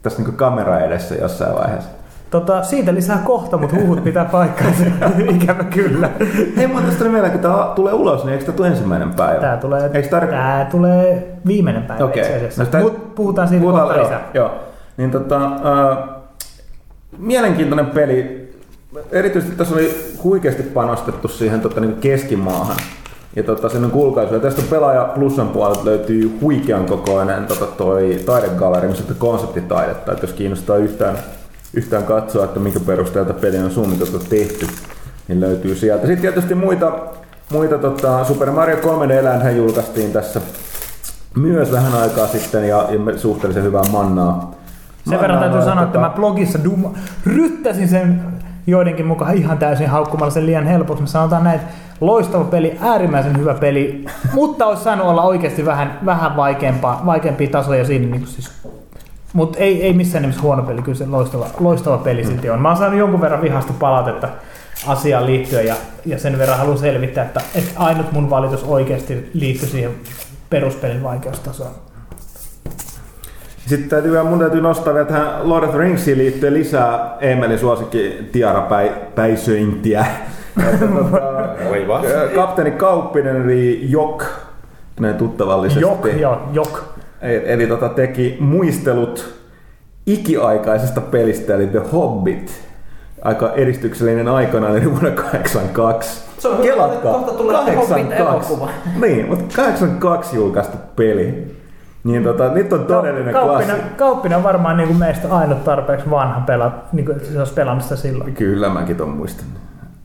tässä 0.02 0.20
niinku 0.20 0.38
kamera 0.38 0.80
edessä 0.80 1.16
jossain 1.16 1.56
vaiheessa. 1.56 1.90
Tota, 2.30 2.64
siitä 2.64 2.94
lisää 2.94 3.18
kohta, 3.26 3.58
mutta 3.58 3.76
huhut 3.76 4.04
pitää 4.04 4.26
paikkaansa. 4.26 4.84
Ikävä 5.36 5.64
kyllä. 5.64 6.10
Hei, 6.58 6.68
mä 6.68 6.82
tästä 6.82 7.12
vielä, 7.12 7.30
kun 7.30 7.40
tää 7.40 7.54
tulee 7.76 7.94
ulos, 7.94 8.24
niin 8.24 8.34
eikö 8.34 8.46
tää 8.46 8.56
tule 8.56 8.68
ensimmäinen 8.68 9.14
päivä? 9.14 9.40
Tää 9.42 9.58
tulee, 9.58 9.88
tar- 9.88 10.28
tää 10.28 10.68
tulee 10.72 11.28
viimeinen 11.48 11.84
päivä 11.84 12.06
Okei. 12.06 12.22
itse 12.22 12.36
asiassa. 12.36 12.62
No 12.62 12.66
sitä- 12.66 12.80
Mut 12.80 13.16
puhutaan 13.16 13.48
siitä 13.48 13.62
Puhutaan- 13.62 13.88
kohta 13.88 14.00
joo, 14.00 14.06
lisää. 14.08 14.22
Joo. 14.34 14.52
Niin 14.98 15.12
tota, 15.12 15.46
äh, 15.46 15.98
mielenkiintoinen 17.18 17.86
peli. 17.86 18.44
Erityisesti 19.12 19.56
tässä 19.56 19.76
oli 19.76 20.14
huikeasti 20.24 20.64
panostettu 20.64 21.28
siihen 21.28 21.62
tota, 21.62 21.82
niin 21.82 21.96
keskimaahan. 21.96 22.78
Ja 23.36 23.44
tota, 23.44 23.70
sen 23.70 23.92
kulkaisu. 23.92 24.34
Ja 24.34 24.40
tästä 24.40 24.62
pelaaja 24.70 25.12
Plusan 25.16 25.48
puolelta 25.48 25.86
löytyy 25.86 26.38
huikean 26.42 26.86
kokoinen 26.86 27.46
tota, 27.46 27.66
toi 27.66 28.20
taidegalleri, 28.26 28.88
missä 28.88 29.04
on 29.10 29.16
konseptitaidetta. 29.16 30.12
Että 30.12 30.24
jos 30.24 30.34
kiinnostaa 30.34 30.78
yhtään, 30.78 31.18
yhtään 31.74 32.04
katsoa, 32.04 32.46
että 32.46 32.60
minkä 32.60 32.80
perusteelta 32.80 33.34
peli 33.34 33.58
on 33.58 33.72
suunniteltu 33.72 34.20
tehty, 34.20 34.68
niin 35.28 35.40
löytyy 35.40 35.76
sieltä. 35.76 36.08
Sitten 36.08 36.22
tietysti 36.22 36.56
muita, 36.56 36.92
muita 37.52 37.78
tota, 37.78 38.24
Super 38.26 38.52
Mario 38.52 38.76
3D-eläinhän 38.76 39.58
julkaistiin 39.58 40.12
tässä 40.12 40.42
myös 41.38 41.72
vähän 41.72 41.94
aikaa 41.94 42.28
sitten 42.28 42.68
ja, 42.68 42.88
ja 42.90 43.18
suhteellisen 43.18 43.64
hyvää 43.64 43.84
mannaa. 43.92 44.63
Sen 45.10 45.22
verran 45.22 45.40
täytyy 45.40 45.62
sanoa, 45.62 45.84
että 45.84 46.00
mä 46.00 46.10
blogissa 46.10 46.64
duma, 46.64 46.94
ryttäsin 47.26 47.88
sen 47.88 48.22
joidenkin 48.68 49.06
mukaan 49.06 49.36
ihan 49.36 49.58
täysin 49.58 49.90
haukkumalla 49.90 50.32
sen 50.32 50.46
liian 50.46 50.66
helpoksi. 50.66 51.04
Mä 51.04 51.08
sanotaan 51.08 51.44
näin, 51.44 51.60
että 51.60 51.74
loistava 52.02 52.44
peli, 52.44 52.78
äärimmäisen 52.82 53.38
hyvä 53.38 53.54
peli, 53.54 54.06
mutta 54.34 54.66
olisi 54.66 54.84
saanut 54.84 55.08
olla 55.08 55.24
oikeasti 55.24 55.66
vähän, 55.66 56.00
vähän 56.06 56.36
vaikeampaa, 56.36 57.02
vaikeampia 57.06 57.50
tasoja 57.50 57.86
siinä. 57.86 58.08
Niin 58.08 58.28
siis, 58.28 58.52
mutta 59.34 59.60
ei, 59.60 59.84
ei 59.84 59.94
missään 59.94 60.22
nimessä 60.22 60.42
huono 60.42 60.64
peli, 60.64 60.82
kyllä 60.82 60.98
se 60.98 61.06
loistava, 61.06 61.46
loistava 61.60 61.98
peli 61.98 62.26
silti 62.26 62.50
on. 62.50 62.62
Mä 62.62 62.68
oon 62.68 62.78
saanut 62.78 63.00
jonkun 63.00 63.22
verran 63.22 63.42
vihasta 63.42 63.74
palautetta 63.80 64.28
asiaan 64.88 65.26
liittyen 65.26 65.66
ja, 65.66 65.76
ja 66.06 66.20
sen 66.20 66.38
verran 66.38 66.58
haluan 66.58 66.78
selvittää, 66.78 67.26
että, 67.26 67.42
että 67.56 67.72
ainut 67.76 68.12
mun 68.12 68.30
valitus 68.30 68.64
oikeasti 68.64 69.30
liittyy 69.34 69.70
siihen 69.70 69.92
peruspelin 70.50 71.04
vaikeustasoon. 71.04 71.72
Sitten 73.68 73.90
täytyy 73.90 74.24
mun 74.24 74.40
täytyy 74.40 74.62
nostaa 74.62 74.94
vielä 74.94 75.06
tähän 75.08 75.50
Lord 75.50 75.64
of 75.64 75.70
the 75.70 75.80
Ringsiin 75.80 76.18
liittyen 76.18 76.54
lisää 76.54 77.18
Emelin 77.20 77.60
suosikki 77.60 78.30
Tiara 78.32 78.68
Päisöintiä. 79.16 80.06
Tota. 80.98 82.02
Kapteeni 82.36 82.72
Kauppinen 82.72 83.44
eli 83.44 83.80
Jok, 83.92 84.24
näin 85.00 85.16
tuttavallisesti. 85.16 85.82
Jok, 85.82 86.08
joo, 86.20 86.42
jok. 86.52 86.84
Eli, 87.22 87.42
eli 87.46 87.68
tota, 87.68 87.90
teki 87.90 88.38
muistelut 88.40 89.34
ikiaikaisesta 90.06 91.02
pelistä, 91.02 91.56
eli 91.56 91.68
The 91.68 91.82
Hobbit. 91.94 92.62
Aika 93.22 93.54
edistyksellinen 93.54 94.28
aikana, 94.28 94.70
eli 94.70 94.92
vuonna 94.92 95.12
82. 95.12 96.24
Se 96.38 96.48
on 96.48 96.64
hyvä, 96.64 96.86
että 96.86 97.00
kohta 97.00 97.32
tulee 97.32 97.76
Hobbit-elokuva. 97.76 98.70
Niin, 99.02 99.28
mutta 99.28 99.56
82 99.56 100.36
julkaistu 100.36 100.78
peli. 100.96 101.56
Niin 102.04 102.24
tota, 102.24 102.50
nyt 102.50 102.74
on 102.74 102.86
todellinen 102.86 103.34
Kauppina, 103.34 103.74
klassikko. 103.74 103.98
Kauppina 103.98 104.38
on 104.38 104.44
varmaan 104.44 104.78
niin 104.78 104.88
kuin 104.88 105.00
meistä 105.00 105.36
ainut 105.36 105.64
tarpeeksi 105.64 106.10
vanha 106.10 106.42
pela, 106.42 106.72
niin 106.94 107.06
kuin 107.06 107.20
se 107.20 107.40
olisi 107.40 107.54
pelaamista 107.54 107.96
silloin. 107.96 108.34
Kyllä 108.34 108.70
mäkin 108.70 108.96
ton 108.96 109.10
muistan. 109.10 109.46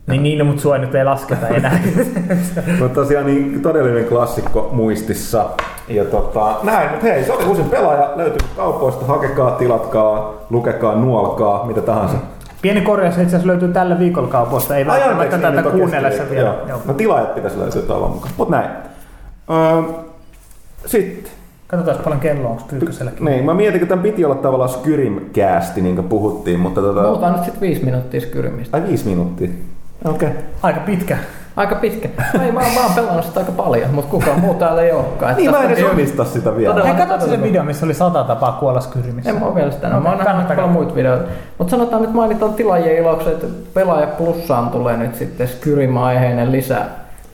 Niin, 0.07 0.23
niin 0.23 0.47
mutta 0.47 0.63
sua 0.63 0.79
nyt 0.79 0.95
ei 0.95 1.05
lasketa 1.05 1.49
enää. 1.49 1.81
Mutta 2.79 2.95
tosiaan 2.95 3.27
niin 3.27 3.63
todellinen 3.63 4.05
klassikko 4.05 4.69
muistissa. 4.73 5.47
Ja 5.89 6.05
tota, 6.05 6.57
näin, 6.63 6.91
mutta 6.91 7.07
hei, 7.07 7.25
se 7.25 7.33
oli 7.33 7.45
uusin 7.45 7.65
pelaaja. 7.65 8.13
Löytyy 8.17 8.49
kaupoista, 8.57 9.05
hakekaa, 9.07 9.51
tilatkaa, 9.51 10.35
lukekaa, 10.51 10.95
nuolkaa, 10.95 11.67
mitä 11.67 11.81
tahansa. 11.81 12.17
Pieni 12.63 12.81
korjaus 12.81 13.15
itse 13.15 13.27
asiassa 13.27 13.47
löytyy 13.47 13.69
tällä 13.69 13.99
viikolla 13.99 14.29
kaupoista, 14.29 14.77
ei 14.77 14.87
välttämättä 14.87 15.39
tätä 15.39 15.51
niin, 15.51 15.67
on 15.67 15.73
kuunnellessa 15.73 16.31
vielä. 16.31 16.49
Joo. 16.49 16.69
Joo. 16.69 16.81
No 16.85 16.95
tilaajat 16.95 17.35
pitäisi 17.35 17.59
löytyä 17.59 17.83
toivon 17.83 18.11
mukaan. 18.11 18.33
Mut 18.37 18.49
näin. 18.49 18.71
Öö, 19.51 19.83
sitten. 20.87 21.38
Katsotaan 21.69 21.99
paljon 22.05 22.21
kello 22.21 22.49
on 22.49 22.59
Pyykköselläkin. 22.71 23.25
Niin, 23.25 23.45
mä 23.45 23.55
mietin, 23.55 23.83
että 23.83 23.89
tämän 23.89 24.03
piti 24.03 24.25
olla 24.25 24.35
tavallaan 24.35 24.71
Skyrim-käästi, 24.71 25.81
niin 25.81 25.95
kuin 25.95 26.09
puhuttiin, 26.09 26.61
mutta 26.61 26.81
tota... 26.81 27.03
Puhutaan 27.03 27.33
nyt 27.33 27.45
sitten 27.45 27.61
viisi 27.61 27.85
minuuttia 27.85 28.21
Skyrymistä. 28.21 28.77
Ai 28.77 28.83
viisi 28.89 29.09
minuuttia. 29.09 29.49
Okei. 30.05 30.29
Okay. 30.29 30.41
Aika 30.63 30.81
pitkä. 30.81 31.19
Aika 31.57 31.75
pitkä. 31.75 32.09
Ei, 32.45 32.53
mä, 32.53 32.61
oon- 32.61 32.75
mä 32.75 32.81
oon 32.81 32.93
pelannut 32.95 33.25
sitä 33.25 33.41
aika 33.41 33.53
paljon, 33.53 33.91
mutta 33.91 34.11
kukaan 34.11 34.41
muu 34.41 34.55
täällä 34.55 34.83
ei 34.83 34.93
olekaan. 34.93 35.37
Niin 35.37 35.51
mä 35.51 35.63
en 35.63 35.71
edes 35.71 35.85
omista 35.85 36.25
sitä 36.25 36.57
vielä. 36.57 36.75
Todella. 36.75 36.95
Hei, 36.95 37.07
katsotko 37.07 37.27
sen 37.27 37.43
video, 37.43 37.65
missä 37.65 37.87
oli 37.87 37.95
sata 37.95 38.25
tapaa 38.25 38.53
kuolla 38.53 38.81
Skyrymissä? 38.81 39.31
En 39.31 39.37
mä 39.37 39.47
oo 39.47 39.55
vielä 39.55 39.71
sitä. 39.71 39.87
Okei, 39.89 40.01
mä 40.01 40.09
oon 40.09 40.19
nähnyt 40.19 40.49
paljon 40.49 40.71
muita 40.71 40.95
videoita. 40.95 41.25
Mutta 41.59 41.71
sanotaan 41.71 42.03
nyt 42.03 42.13
mainitaan 42.15 42.55
tilaajien 42.55 42.97
iloksi, 42.97 43.29
että 43.29 43.47
pelaaja 43.75 44.07
plussaan 44.07 44.69
tulee 44.69 44.97
nyt 44.97 45.15
sitten 45.15 45.49
Skyrim-aiheinen 45.49 46.53
lisä, 46.53 46.77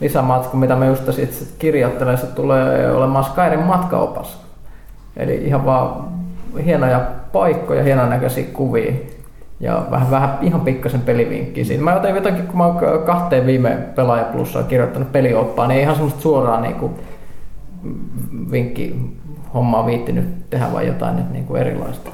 lisämatsku, 0.01 0.57
mitä 0.57 0.77
mä 0.77 0.87
just 0.87 1.13
sitten 1.13 1.49
kirjoittelen. 1.59 2.19
Se 2.19 2.27
tulee 2.27 2.93
olemaan 2.93 3.25
Skyrim 3.25 3.61
matkaopas. 3.61 4.41
Eli 5.17 5.35
ihan 5.35 5.65
vaan 5.65 6.05
hienoja 6.65 7.01
paikkoja, 7.33 7.83
hienon 7.83 8.11
näköisiä 8.11 8.45
kuvia. 8.53 8.93
Ja 9.61 9.87
vähän, 9.91 10.11
vähän 10.11 10.39
ihan 10.43 10.61
pikkasen 10.61 11.01
pelivinkkiä 11.01 11.65
siinä. 11.65 11.83
Mä 11.83 11.95
otin 11.95 12.15
jotakin, 12.15 12.47
kun 12.47 12.57
mä 12.57 12.67
oon 12.67 13.03
kahteen 13.07 13.47
viime 13.47 13.71
pelaaja 13.95 14.25
plussaan 14.25 14.65
kirjoittanut 14.65 15.13
pelioppaa, 15.13 15.67
niin 15.67 15.77
ei 15.77 15.83
ihan 15.83 15.95
semmoista 15.95 16.21
suoraan 16.21 16.63
niinku 16.63 16.91
vinkki 18.51 19.15
hommaa 19.55 19.87
viittinyt 19.87 20.51
tehdä 20.51 20.73
vai 20.73 20.87
jotain 20.87 21.17
nyt 21.17 21.33
niinku 21.33 21.55
erilaista. 21.55 22.11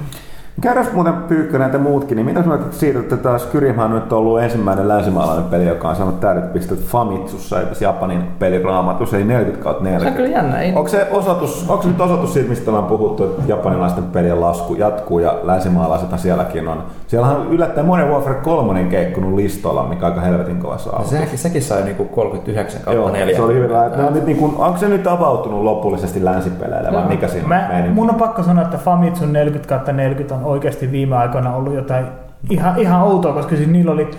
Kerros 0.60 0.92
muuten 0.92 1.12
Pyykkönen 1.14 1.66
että 1.66 1.78
muutkin, 1.78 2.16
niin 2.16 2.26
mitä 2.26 2.42
sanoit 2.42 2.72
siitä, 2.72 2.98
että 2.98 3.16
tämä 3.16 3.38
Skyrimhan 3.38 3.92
on 3.92 4.00
nyt 4.00 4.12
ollut 4.12 4.42
ensimmäinen 4.42 4.88
länsimaalainen 4.88 5.44
peli, 5.44 5.66
joka 5.66 5.88
on 5.88 5.96
saanut 5.96 6.20
täydet 6.20 6.52
pistet 6.52 6.78
Famitsussa, 6.78 7.58
eli 7.60 7.66
tässä 7.66 7.84
Japanin 7.84 8.22
peliraamatus, 8.38 9.14
eli 9.14 9.24
40 9.24 9.64
kautta 9.64 9.84
Se 9.84 9.88
on 9.88 9.92
40. 9.92 10.22
kyllä 10.22 10.38
jännä. 10.38 10.60
Ei, 10.60 10.72
Onko 10.74 10.88
se, 10.88 11.08
osoitus, 11.10 11.66
onko 11.68 11.82
se 11.82 11.88
nyt 11.88 12.00
osoitus 12.00 12.32
siitä, 12.32 12.48
mistä 12.48 12.70
ollaan 12.70 12.86
puhuttu, 12.86 13.24
että 13.24 13.42
japanilaisten 13.46 14.04
pelien 14.04 14.40
lasku 14.40 14.74
jatkuu 14.74 15.18
ja 15.18 15.38
länsimaalaisethan 15.42 16.18
sielläkin 16.18 16.68
on. 16.68 16.82
Siellähän 17.06 17.36
on 17.36 17.48
yllättäen 17.50 17.86
Modern 17.86 18.10
Warfare 18.10 18.34
3 18.34 18.84
keikkunut 18.84 19.34
listolla, 19.34 19.82
mikä 19.88 20.06
aika 20.06 20.20
helvetin 20.20 20.58
kova 20.58 20.78
saa. 20.78 21.04
Sekin, 21.04 21.38
sekin 21.38 21.62
sai 21.62 21.82
niinku 21.82 22.04
39 22.04 22.80
kautta 22.80 23.00
Joo, 23.00 23.10
4. 23.10 23.36
se 23.36 23.42
oli 23.42 23.54
hyvä. 23.54 23.88
Ne 23.96 24.04
on 24.04 24.12
nyt 24.12 24.26
niin 24.26 24.38
kuin, 24.38 24.54
onko 24.58 24.78
se 24.78 24.88
nyt 24.88 25.06
avautunut 25.06 25.64
lopullisesti 25.64 26.24
länsipeleille 26.24 26.92
vai 26.92 27.08
mikä 27.08 27.28
siinä 27.28 27.48
Mä, 27.48 27.68
meni? 27.72 27.88
mun 27.88 28.10
on 28.10 28.16
pakko 28.16 28.42
sanoa, 28.42 28.64
että 28.64 28.78
Famitsun 28.78 29.32
40 29.32 29.92
40 29.92 30.34
on 30.34 30.44
oikeasti 30.50 30.92
viime 30.92 31.16
aikoina 31.16 31.54
ollut 31.54 31.74
jotain 31.74 32.06
ihan, 32.50 32.78
ihan 32.78 33.02
outoa, 33.02 33.32
koska 33.32 33.56
siis 33.56 33.68
niillä 33.68 33.92
oli 33.92 34.10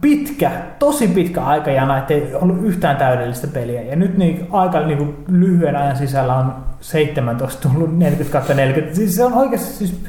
pitkä, 0.00 0.50
tosi 0.78 1.08
pitkä 1.08 1.44
aikajana, 1.44 1.98
ettei 1.98 2.34
ollut 2.34 2.64
yhtään 2.64 2.96
täydellistä 2.96 3.46
peliä. 3.46 3.82
Ja 3.82 3.96
nyt 3.96 4.18
niin 4.18 4.46
aika 4.50 4.80
niin 4.80 4.98
kuin 4.98 5.16
lyhyen 5.28 5.76
ajan 5.76 5.96
sisällä 5.96 6.34
on 6.34 6.54
17 6.80 7.68
tullut 7.68 7.98
40 7.98 8.54
40. 8.54 8.96
Siis 8.96 9.16
se 9.16 9.24
on 9.24 9.32
oikeasti 9.32 9.72
siis 9.72 10.00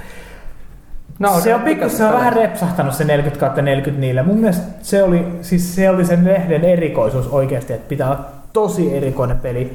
No, 1.20 1.40
se 1.40 1.56
on 1.56 1.62
pikku, 1.62 1.90
se 1.90 2.06
on 2.06 2.14
vähän 2.14 2.34
repsahtanut 2.34 2.94
se 2.94 3.04
40 3.04 3.62
40 3.62 4.02
niille. 4.02 4.24
Mun 4.24 4.38
mielestä 4.38 4.68
se 4.82 5.04
oli, 5.04 5.26
siis 5.42 5.76
se 5.76 5.90
oli 5.90 6.06
sen 6.06 6.26
lehden 6.26 6.66
erikoisuus 6.66 7.28
oikeasti, 7.28 7.74
että 7.74 7.90
pitää 7.90 8.08
olla 8.08 8.26
tosi 8.54 8.98
erikoinen 8.98 9.38
peli, 9.38 9.74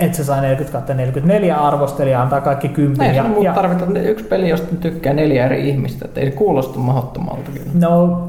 että 0.00 0.16
se 0.16 0.24
saa 0.24 0.40
40 0.40 0.94
44 0.94 1.56
arvostelijaa, 1.56 2.22
antaa 2.22 2.40
kaikki 2.40 2.68
kympin. 2.68 3.06
Ja, 3.06 3.12
ja, 3.12 3.24
ja, 3.40 3.52
tarvitaan 3.52 3.96
yksi 3.96 4.24
peli, 4.24 4.48
josta 4.48 4.76
tykkää 4.76 5.12
neljä 5.12 5.44
eri 5.46 5.68
ihmistä, 5.68 6.04
että 6.04 6.20
ei 6.20 6.26
se 6.26 6.32
kuulosta 6.36 6.78
mahdottomalta 6.78 7.50
kyllä. 7.52 7.88
no, 7.88 8.24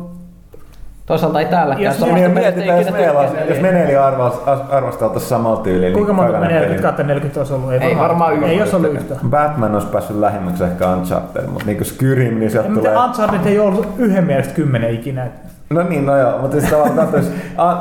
Toisaalta 1.05 1.39
ei 1.39 1.45
täälläkään. 1.45 1.85
Jos 1.85 1.99
mieltä, 2.13 2.39
Mietitään, 2.39 2.79
jos, 2.81 2.91
meillä 2.91 3.19
olisi- 3.19 3.35
jos 3.37 3.47
neljä. 3.47 3.61
me 3.61 3.71
neljä 3.71 4.05
as- 4.05 4.61
arvosteltaisiin 4.69 5.29
samalla 5.29 5.57
tyylillä. 5.61 5.93
kuinka 5.93 6.11
niin 6.11 6.15
monta 6.15 6.31
jokainen 6.31 6.55
40 6.61 6.91
peli- 6.91 7.07
40 7.07 7.39
olisi 7.39 7.53
ollut? 7.53 7.71
Ei, 7.73 7.79
Ei 7.79 7.97
varmaan 7.97 8.33
yhtään. 8.33 8.51
Ei 8.51 8.57
jos 8.57 8.73
ollut 8.73 8.93
yhtään. 8.93 9.19
Batman 9.29 9.73
olisi 9.73 9.87
päässyt 9.87 10.17
lähimmäksi 10.19 10.63
ehkä 10.63 10.87
Uncharted, 10.87 11.45
mutta 11.47 11.65
niin 11.65 11.77
kuin 11.77 11.87
Skyrim, 11.87 12.39
niin 12.39 12.51
sieltä 12.51 12.69
tulee... 12.69 12.97
Uncharted 12.97 13.45
ei 13.45 13.59
ollut 13.59 13.87
yhden 13.97 14.23
mielestä 14.23 14.53
kymmenen 14.53 14.93
ikinä. 14.93 15.27
No 15.73 15.83
niin, 15.83 16.05
no 16.05 16.17
joo, 16.17 16.39
mutta 16.41 16.59
siis 16.59 16.71
tavallaan 16.71 16.97
katsoisi 16.97 17.31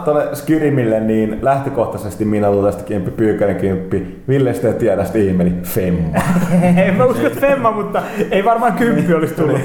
tuolle 0.04 0.28
Skyrimille, 0.34 1.00
niin 1.00 1.38
lähtökohtaisesti 1.42 2.24
minä 2.24 2.50
luulen 2.50 2.72
tästä 2.72 2.88
kymppi, 2.88 3.10
Pyykkänen 3.10 3.56
kymppi, 3.56 4.22
Ville 4.28 4.52
sitten 4.52 4.74
tiedä 4.74 5.04
sitä 5.04 5.18
ihmeli 5.18 5.52
Femma. 5.62 6.18
En 6.86 6.94
mä 6.94 7.04
usko, 7.04 7.26
että 7.26 7.40
Femma, 7.40 7.70
mutta 7.70 8.02
ei 8.30 8.44
varmaan 8.44 8.72
kymppi 8.72 9.14
olisi 9.14 9.34
tullut. 9.34 9.60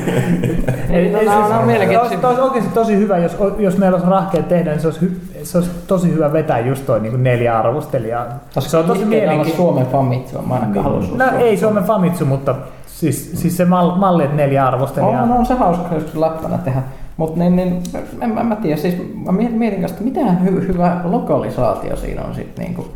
Ei, 0.89 1.11
no, 1.11 1.21
no, 1.23 1.59
no, 1.59 1.65
mielenkiintoisia. 1.65 2.17
Olisi, 2.17 2.25
olisi 2.25 2.41
oikeasti 2.41 2.73
tosi 2.73 2.97
hyvä, 2.97 3.17
jos, 3.17 3.37
jos 3.57 3.77
meillä 3.77 3.95
olisi 3.95 4.09
rahkeet 4.09 4.47
tehdä, 4.47 4.71
niin 4.71 4.81
se 4.81 4.87
olisi, 4.87 5.01
hy, 5.01 5.11
se 5.43 5.57
olisi 5.57 5.71
tosi 5.87 6.13
hyvä 6.13 6.33
vetää 6.33 6.59
just 6.59 6.85
toi 6.85 6.99
niin 6.99 7.23
neljä 7.23 7.59
arvostelijaa. 7.59 8.25
Se 8.59 8.77
on 8.77 8.85
tosi 8.85 9.05
mielenkiintoista. 9.05 9.57
Suomen 9.57 9.85
famitsu, 9.85 10.41
mä 10.41 10.53
ainakaan 10.53 11.17
No 11.17 11.25
ei 11.39 11.57
Suomen 11.57 11.83
Famitsu, 11.83 12.25
mutta 12.25 12.55
siis, 12.85 13.31
siis 13.33 13.57
se 13.57 13.65
mal, 13.65 13.95
malli, 13.95 14.23
että 14.23 14.35
neljä 14.35 14.67
arvostelijaa. 14.67 15.23
On, 15.23 15.31
on 15.31 15.45
se 15.45 15.53
hauska 15.53 15.95
joskus 15.95 16.15
läppänä 16.15 16.57
tehdä. 16.57 16.81
Mutta 17.17 17.39
niin, 17.39 17.55
niin, 17.55 17.83
en, 18.21 18.29
mä, 18.29 18.43
mä 18.43 18.55
tiedä, 18.55 18.77
siis 18.77 18.95
mä 19.25 19.31
mietin, 19.31 19.81
kanssa, 19.81 19.97
että 19.97 20.03
mitä 20.03 20.31
hy, 20.31 20.67
hyvä 20.67 21.01
lokalisaatio 21.03 21.95
siinä 21.95 22.21
on 22.21 22.35
sitten 22.35 22.65
niinku. 22.65 22.87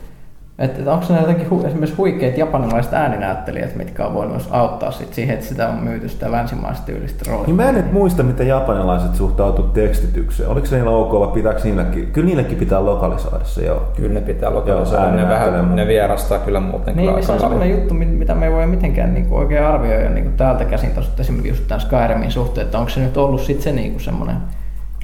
Että 0.59 0.81
et 0.81 0.87
onko 0.87 1.05
ne 1.09 1.19
jotenkin 1.19 1.49
hu, 1.49 1.63
esimerkiksi 1.65 1.95
huikeat 1.97 2.37
japanilaiset 2.37 2.93
ääninäyttelijät, 2.93 3.75
mitkä 3.75 4.05
on 4.05 4.13
voinut 4.13 4.33
myös 4.33 4.47
auttaa 4.51 4.91
sit 4.91 5.13
siihen, 5.13 5.33
että 5.33 5.45
sitä 5.45 5.69
on 5.69 5.75
myyty 5.75 6.09
sitä 6.09 6.31
länsimaista 6.31 6.85
tyylistä 6.85 7.25
roolia. 7.27 7.45
Niin 7.47 7.55
mä 7.55 7.69
en 7.69 7.75
nyt 7.75 7.91
muista, 7.91 8.23
miten 8.23 8.47
japanilaiset 8.47 9.15
suhtautuu 9.15 9.65
tekstitykseen. 9.67 10.49
Oliko 10.49 10.67
se 10.67 10.75
niillä 10.75 10.91
ok 10.91 11.13
vai 11.13 11.27
pitääkö 11.27 11.61
niilläkin? 11.63 12.07
Kyllä 12.11 12.25
niillekin 12.25 12.57
pitää 12.57 12.85
lokalisoida 12.85 13.45
se, 13.45 13.65
joo. 13.65 13.83
Kyllä 13.95 14.13
ne 14.13 14.21
pitää 14.21 14.49
Joo, 14.49 14.59
lokalisoida, 14.59 15.01
ne, 15.01 15.07
ääninäyttelijä. 15.07 15.51
vähän, 15.53 15.75
ne 15.75 15.87
vierastaa 15.87 16.39
kyllä 16.39 16.59
muuten 16.59 16.95
Niin, 16.95 17.05
kyllä 17.05 17.17
missä 17.17 17.33
on 17.33 17.39
sellainen 17.39 17.71
juttu, 17.71 17.93
mit- 17.93 18.17
mitä 18.17 18.35
me 18.35 18.45
ei 18.45 18.51
voi 18.51 18.67
mitenkään 18.67 19.13
niinku 19.13 19.35
oikein 19.37 19.63
arvioida 19.63 20.09
niinku 20.09 20.31
täältä 20.37 20.65
käsin 20.65 20.91
tuossa 20.91 21.11
esimerkiksi 21.19 21.49
just 21.49 21.67
tämän 21.67 21.81
Skyrimin 21.81 22.31
suhteen, 22.31 22.65
että 22.65 22.77
onko 22.77 22.89
se 22.89 22.99
nyt 22.99 23.17
ollut 23.17 23.41
sitten 23.41 23.63
se 23.63 23.71
niinku 23.71 23.99
semmoinen 23.99 24.35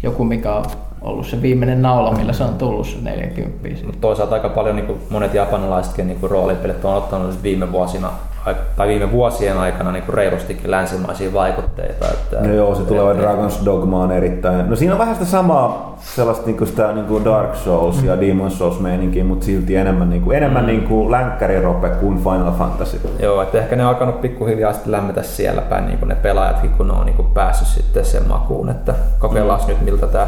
joku, 0.04 0.24
mikä 0.24 0.54
on 0.56 0.66
ollut 1.04 1.26
se 1.28 1.42
viimeinen 1.42 1.82
naula, 1.82 2.12
millä 2.12 2.34
se 2.34 2.44
on 2.44 2.54
tullut 2.54 2.88
se 2.88 2.98
40 3.02 3.68
siitä. 3.68 3.86
Mutta 3.86 4.02
toisaalta 4.02 4.36
aika 4.36 4.50
paljon 4.50 4.76
niin 4.76 5.02
monet 5.10 5.34
japanilaisetkin 5.34 6.08
niin 6.08 6.20
roolipelit 6.22 6.86
on 6.86 6.96
ottanut 6.96 7.44
viime 7.44 7.72
vuosina 7.72 8.10
ai- 8.46 8.56
tai 8.76 8.88
viime 8.88 9.12
vuosien 9.12 9.58
aikana 9.58 9.92
niin 9.92 10.04
reilustikin 10.10 10.72
länsimaisia 10.72 11.34
vaikutteita. 11.34 12.06
Että, 12.06 12.48
No 12.48 12.54
joo, 12.54 12.76
se 12.76 12.84
tulee 12.84 13.16
Dragon's 13.16 13.66
Dogma 13.66 14.04
on 14.04 14.12
erittäin... 14.12 14.70
No 14.70 14.76
siinä 14.76 14.94
on 14.94 15.00
vähän 15.00 15.16
sitä 15.16 15.28
samaa, 15.28 15.98
sellaista 16.16 16.46
niinku 16.46 16.66
sitä 16.66 16.92
niinku 16.92 17.26
Dark 17.26 17.56
Souls 17.56 18.04
ja 18.04 18.22
Demon 18.22 18.52
Souls 18.52 18.80
meininkiä, 18.80 19.24
mutta 19.24 19.46
silti 19.46 19.76
enemmän, 19.76 20.10
niinku, 20.10 20.32
enemmän 20.32 20.66
niinku 20.66 21.12
länkkärirope 21.12 21.90
kuin 21.90 22.18
Final 22.18 22.52
Fantasy. 22.52 23.02
Joo, 23.20 23.42
että 23.42 23.58
ehkä 23.58 23.76
ne 23.76 23.84
on 23.84 23.90
alkanut 23.90 24.22
pikkuhiljaa 24.22 24.74
sitten 24.74 24.92
lämmetä 24.92 25.24
siellä 25.24 25.62
päin 25.62 25.86
niin 25.86 26.00
ne 26.06 26.16
pelaajatkin, 26.16 26.70
kun 26.70 26.88
ne 26.88 26.94
on 26.94 27.06
niin 27.06 27.28
päässyt 27.34 27.68
sitten 27.68 28.06
sen 28.06 28.28
makuun, 28.28 28.70
että 28.70 28.94
kokeillaan 29.20 29.60
nyt 29.68 29.82
miltä 29.82 30.08
tämä 30.08 30.28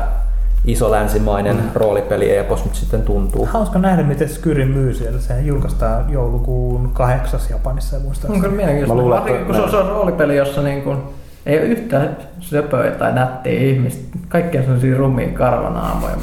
iso 0.67 0.91
länsimainen 0.91 1.57
roolipeli 1.73 2.37
epos 2.37 2.65
nyt 2.65 2.75
sitten 2.75 3.01
tuntuu. 3.01 3.45
Hauska 3.51 3.79
nähdä, 3.79 4.03
miten 4.03 4.29
Skyrim 4.29 4.67
myy 4.67 4.93
siellä. 4.93 5.19
Sehän 5.19 5.45
julkaistaan 5.45 6.09
joulukuun 6.09 6.89
kahdeksas 6.93 7.49
Japanissa, 7.49 7.95
On 7.97 8.01
muistaakseni. 8.01 8.41
kyllä 8.41 8.55
mielenkiintoista. 8.55 8.95
Mä 8.95 9.01
luulen, 9.01 9.27
että 9.27 9.45
kun 9.45 9.55
se 9.55 9.61
on, 9.61 9.69
se 9.71 9.77
on 9.77 9.87
roolipeli, 9.89 10.37
jossa 10.37 10.61
niin 10.61 10.81
kuin, 10.81 10.97
ei 11.45 11.57
ole 11.59 11.65
yhtään 11.65 12.17
söpöä 12.39 12.91
tai 12.91 13.13
nättiä 13.13 13.59
ihmistä. 13.59 14.17
Kaikki 14.29 14.57
on 14.57 14.63
sellaisia 14.63 14.97
rumia 14.97 15.27
karvanaamoja. 15.27 16.15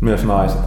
Myös 0.00 0.24
naiset. 0.24 0.60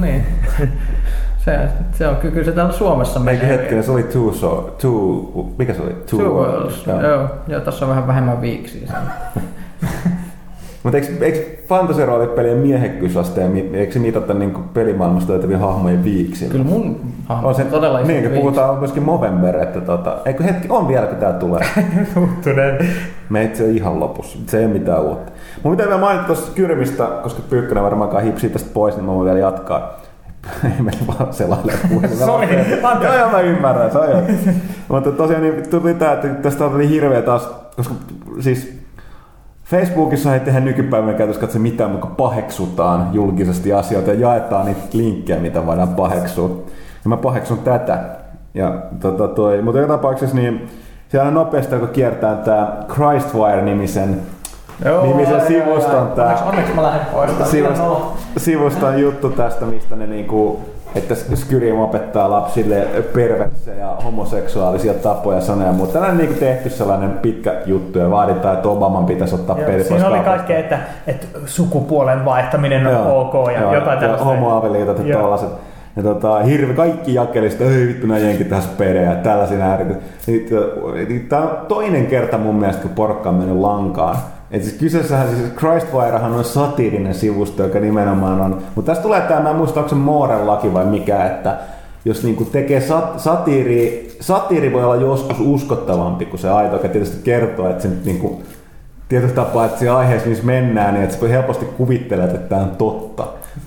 Niin. 0.00 0.26
se, 1.44 1.58
se 1.92 2.08
on 2.08 2.16
kyllä 2.16 2.44
se 2.44 2.52
täällä 2.52 2.72
Suomessa 2.72 3.20
menee. 3.20 3.48
hetkinen, 3.48 3.84
se 3.84 3.90
oli 3.90 4.02
Two, 4.02 4.32
so, 4.32 4.76
two 4.80 5.50
mikä 5.58 5.74
se 5.74 5.82
oli? 5.82 5.92
Two 6.10 6.34
Worlds. 6.34 6.86
Joo. 6.86 7.02
joo. 7.02 7.28
Joo, 7.48 7.60
tässä 7.60 7.84
on 7.84 7.88
vähän 7.88 8.06
vähemmän 8.06 8.40
viiksiä. 8.40 8.92
Mutta 10.86 10.98
eikö, 10.98 11.24
eikö 11.24 11.38
fantasiroolipelien 11.68 12.56
miehekkyysasteen, 12.58 13.50
mi- 13.50 13.70
eikö 13.72 13.92
se 13.92 13.98
mitata 13.98 14.34
niin 14.34 14.54
pelimaailmasta 14.74 15.32
löytävien 15.32 15.60
hahmojen 15.60 16.04
viiksillä? 16.04 16.52
Kyllä 16.52 16.64
mun 16.64 17.00
hahmo 17.24 17.48
On 17.48 17.54
se, 17.54 17.64
todella 17.64 17.98
iso 17.98 18.08
niin, 18.08 18.22
kun 18.22 18.30
viiksi. 18.30 18.40
puhutaan 18.40 18.78
myöskin 18.78 19.02
Movember, 19.02 19.56
että 19.56 19.80
tota, 19.80 20.16
eikö 20.24 20.44
hetki, 20.44 20.68
on 20.70 20.88
vielä 20.88 21.06
kun 21.06 21.16
tää 21.16 21.32
tulee. 21.32 21.60
Muuttuneen. 22.14 22.88
Meitä 23.30 23.56
se 23.56 23.64
on 23.64 23.70
ihan 23.70 24.00
lopussa, 24.00 24.38
se 24.46 24.58
ei 24.58 24.64
ole 24.64 24.72
mitään 24.72 25.02
uutta. 25.02 25.32
Mun 25.62 25.72
pitää 25.72 25.86
vielä 25.86 26.00
mainita 26.00 26.26
tuosta 26.26 26.50
Kyrmistä, 26.54 27.04
koska 27.22 27.42
Pyykkönen 27.50 27.84
varmaankaan 27.84 28.22
hipsii 28.22 28.50
tästä 28.50 28.70
pois, 28.74 28.96
niin 28.96 29.04
mä 29.04 29.14
voin 29.14 29.24
vielä 29.24 29.38
jatkaa. 29.38 30.00
Ei 30.64 30.82
meni 30.82 30.98
vaan 31.06 31.28
puhelimella. 31.88 32.26
Sori. 32.26 32.56
Joo, 33.02 33.14
joo, 33.18 33.30
mä 33.30 33.40
ymmärrän, 33.40 33.92
se 33.92 33.98
on 33.98 34.10
joo. 34.10 34.22
Mutta 34.88 35.12
tosiaan 35.12 35.42
niin 35.42 35.68
tuli 35.70 35.94
tää, 35.94 36.12
että 36.12 36.28
tästä 36.28 36.64
oli 36.64 36.88
hirveä 36.88 37.22
taas, 37.22 37.48
koska 37.76 37.94
siis 38.40 38.85
Facebookissa 39.66 40.34
ei 40.34 40.40
tehdä 40.40 40.60
nykypäivänä 40.60 41.12
käytössä 41.12 41.40
katsoa 41.40 41.60
mitään, 41.60 41.90
mutta 41.90 42.06
paheksutaan 42.06 43.08
julkisesti 43.12 43.72
asioita 43.72 44.10
ja 44.10 44.20
jaetaan 44.20 44.66
niitä 44.66 44.80
linkkejä, 44.92 45.40
mitä 45.40 45.66
voidaan 45.66 45.88
paheksua. 45.88 46.48
Ja 47.04 47.08
mä 47.08 47.16
paheksun 47.16 47.58
tätä. 47.58 48.16
Ja, 48.54 48.82
tota, 49.00 49.28
toi, 49.28 49.62
mutta 49.62 49.80
joka 49.80 49.92
tapauksessa 49.92 50.36
niin 50.36 50.68
siellä 51.08 51.30
nopeasti, 51.30 51.76
kun 51.76 51.88
kiertää 51.88 52.34
tämä 52.34 52.76
Christwire-nimisen 52.88 54.20
nimisen 55.02 55.46
sivuston 55.46 56.12
tää 56.12 56.24
Onneksi, 56.24 56.44
onneksi 56.44 56.72
mä 56.72 56.82
lähden 56.82 57.06
pois. 57.12 57.78
Nolo. 57.78 58.16
sivuston 58.36 59.00
juttu 59.00 59.30
tästä, 59.30 59.64
mistä 59.64 59.96
ne 59.96 60.06
niinku, 60.06 60.60
että 60.94 61.14
Skyrim 61.34 61.80
opettaa 61.80 62.30
lapsille 62.30 62.86
perversejä 63.14 63.76
ja 63.76 63.96
homoseksuaalisia 64.04 64.94
tapoja 64.94 65.40
sanoja, 65.40 65.72
mutta 65.72 65.92
tällainen 65.92 66.18
niinku 66.18 66.40
tehty 66.40 66.70
sellainen 66.70 67.10
pitkä 67.10 67.54
juttu 67.66 67.98
ja 67.98 68.10
vaaditaan, 68.10 68.54
että 68.54 68.68
Obaman 68.68 69.06
pitäisi 69.06 69.34
ottaa 69.34 69.56
peli 69.56 69.66
pois 69.66 69.88
Siinä 69.88 70.08
oli 70.08 70.18
kaikkea, 70.18 70.58
että, 70.58 70.78
että 71.06 71.26
sukupuolen 71.46 72.24
vaihtaminen 72.24 72.86
on 72.86 72.92
Joo, 72.92 73.20
ok 73.20 73.52
ja 73.52 73.60
joo, 73.60 73.74
jotain 73.74 73.98
tällaista. 73.98 74.24
homoavioliitot 74.24 74.98
ja 74.98 75.04
Joo. 75.06 75.22
tollaset. 75.22 75.50
Ja 75.96 76.02
tota, 76.02 76.38
hirve, 76.38 76.74
kaikki 76.74 77.14
jakelista, 77.14 77.64
ei 77.64 77.86
vittu 77.88 78.06
nämä 78.06 78.18
jenkit 78.20 78.48
tässä 78.48 78.70
perejä, 78.78 79.14
tällaisia 79.14 79.64
ääriä. 79.64 79.86
Niin, 80.26 80.48
niin, 81.08 81.26
Tämä 81.28 81.42
on 81.42 81.50
toinen 81.68 82.06
kerta 82.06 82.38
mun 82.38 82.54
mielestä, 82.54 82.82
kun 82.82 82.90
porkka 82.90 83.28
on 83.28 83.34
mennyt 83.34 83.56
lankaan. 83.56 84.16
Et 84.50 84.62
siis 84.62 84.74
kyseessähän 84.74 85.28
siis 85.28 85.52
Christwirehan 85.56 86.32
on 86.32 86.44
satiirinen 86.44 87.14
sivusto, 87.14 87.62
joka 87.62 87.80
nimenomaan 87.80 88.40
on, 88.40 88.62
mutta 88.74 88.90
tässä 88.90 89.02
tulee 89.02 89.20
tämä, 89.20 89.40
mä 89.40 89.50
en 89.50 89.56
muista, 89.56 89.80
onko 89.80 89.88
se 89.88 89.94
Mooren 89.94 90.46
laki 90.46 90.74
vai 90.74 90.84
mikä, 90.84 91.26
että 91.26 91.58
jos 92.04 92.24
niinku 92.24 92.44
tekee 92.44 92.80
sat, 92.80 93.20
satiiri, 93.20 94.16
satiiri 94.20 94.72
voi 94.72 94.84
olla 94.84 94.96
joskus 94.96 95.36
uskottavampi 95.40 96.26
kuin 96.26 96.40
se 96.40 96.50
aito, 96.50 96.76
joka 96.76 96.88
tietysti 96.88 97.22
kertoo, 97.24 97.70
että 97.70 97.82
se 97.82 97.88
nyt 97.88 98.04
niinku, 98.04 98.42
tietyllä 99.08 99.34
tapaa, 99.34 99.64
että 99.64 99.78
se 99.78 99.88
aiheessa, 99.88 100.28
missä 100.28 100.44
mennään, 100.44 100.94
niin 100.94 101.04
että 101.04 101.16
sä 101.16 101.28
helposti 101.28 101.64
kuvittelet, 101.64 102.34
että 102.34 102.48
tämä 102.48 102.60
on 102.60 102.70
totta. 102.70 103.26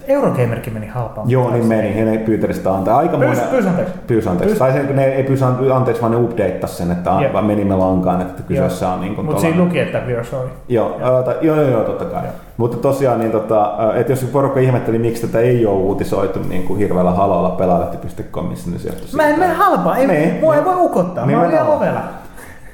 Eurogamerkin 0.09 0.73
meni 0.73 0.87
halpaan. 0.87 1.29
Joo, 1.29 1.51
niin 1.51 1.65
meni. 1.65 1.99
Ja 1.99 2.05
ne 2.05 2.17
pyytäistä 2.17 2.73
antaa 2.73 2.97
aika 2.97 3.17
Pyys, 3.17 3.29
monen... 3.37 3.49
pyys 3.51 3.65
anteeksi. 3.67 3.93
Pyys 4.07 4.27
anteeksi. 4.27 4.55
Pyys- 4.55 4.59
Tai 4.59 4.71
se, 4.87 4.93
ne 4.93 5.05
ei 5.05 5.23
pyys 5.23 5.43
anteeksi, 5.73 6.01
vaan 6.01 6.11
ne 6.11 6.17
updateas 6.17 6.77
sen, 6.77 6.91
että 6.91 7.11
Jep. 7.21 7.33
vaan 7.33 7.45
menimme 7.45 7.75
lankaan, 7.75 8.21
että 8.21 8.43
kyseessä 8.43 8.89
on 8.89 9.01
niin 9.01 9.15
kuin 9.15 9.25
Mutta 9.25 9.41
siinä 9.41 9.57
luki, 9.63 9.79
että 9.79 9.99
we're 10.07 10.23
sorry. 10.25 10.49
Joo, 10.69 10.97
ää, 11.01 11.23
tai- 11.23 11.35
joo, 11.41 11.55
joo, 11.55 11.69
joo, 11.69 11.83
totta 11.83 12.05
kai. 12.05 12.23
Joo. 12.23 12.31
Mutta 12.57 12.77
tosiaan, 12.77 13.19
niin 13.19 13.31
tota, 13.31 13.73
että 13.95 14.11
jos 14.11 14.23
porukka 14.23 14.59
ihmetteli, 14.59 14.99
miksi 14.99 15.27
tätä 15.27 15.39
ei 15.39 15.65
ole 15.65 15.75
uutisoitu 15.75 16.39
niin 16.49 16.63
kuin 16.63 16.79
hirveällä 16.79 17.11
halolla 17.11 17.49
pelaajalehti.comissa, 17.49 18.69
niin 18.69 18.79
se 18.79 18.87
johtui 18.89 19.07
Mä 19.15 19.27
en 19.27 19.39
mene 19.39 19.53
halpaa, 19.53 19.97
ei, 19.97 20.07
Niin. 20.07 20.37
mua 20.41 20.55
ei 20.55 20.65
voi 20.65 20.75
ukottaa, 20.77 21.25
mä 21.25 21.31
vielä 21.31 21.45
Nimenomaan. 21.47 21.77
ovella. 21.77 21.99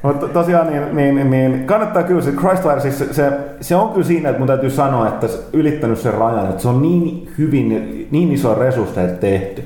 Mutta 0.05 0.27
tosiaan 0.27 0.67
niin, 0.67 1.15
niin, 1.15 1.29
niin, 1.31 1.63
kannattaa 1.65 2.03
kyllä 2.03 2.21
se 2.21 2.31
Christwire, 2.31 2.81
siis 2.81 2.99
se, 2.99 3.13
se, 3.13 3.31
se, 3.61 3.75
on 3.75 3.89
kyllä 3.89 4.07
siinä, 4.07 4.29
että 4.29 4.39
mun 4.39 4.47
täytyy 4.47 4.69
sanoa, 4.69 5.07
että 5.07 5.27
se 5.27 5.39
ylittänyt 5.53 5.99
sen 5.99 6.13
rajan, 6.13 6.49
että 6.49 6.61
se 6.61 6.67
on 6.67 6.81
niin 6.81 7.31
hyvin, 7.37 8.07
niin 8.11 8.31
iso 8.31 8.55
resursseja 8.55 9.07
tehty, 9.07 9.63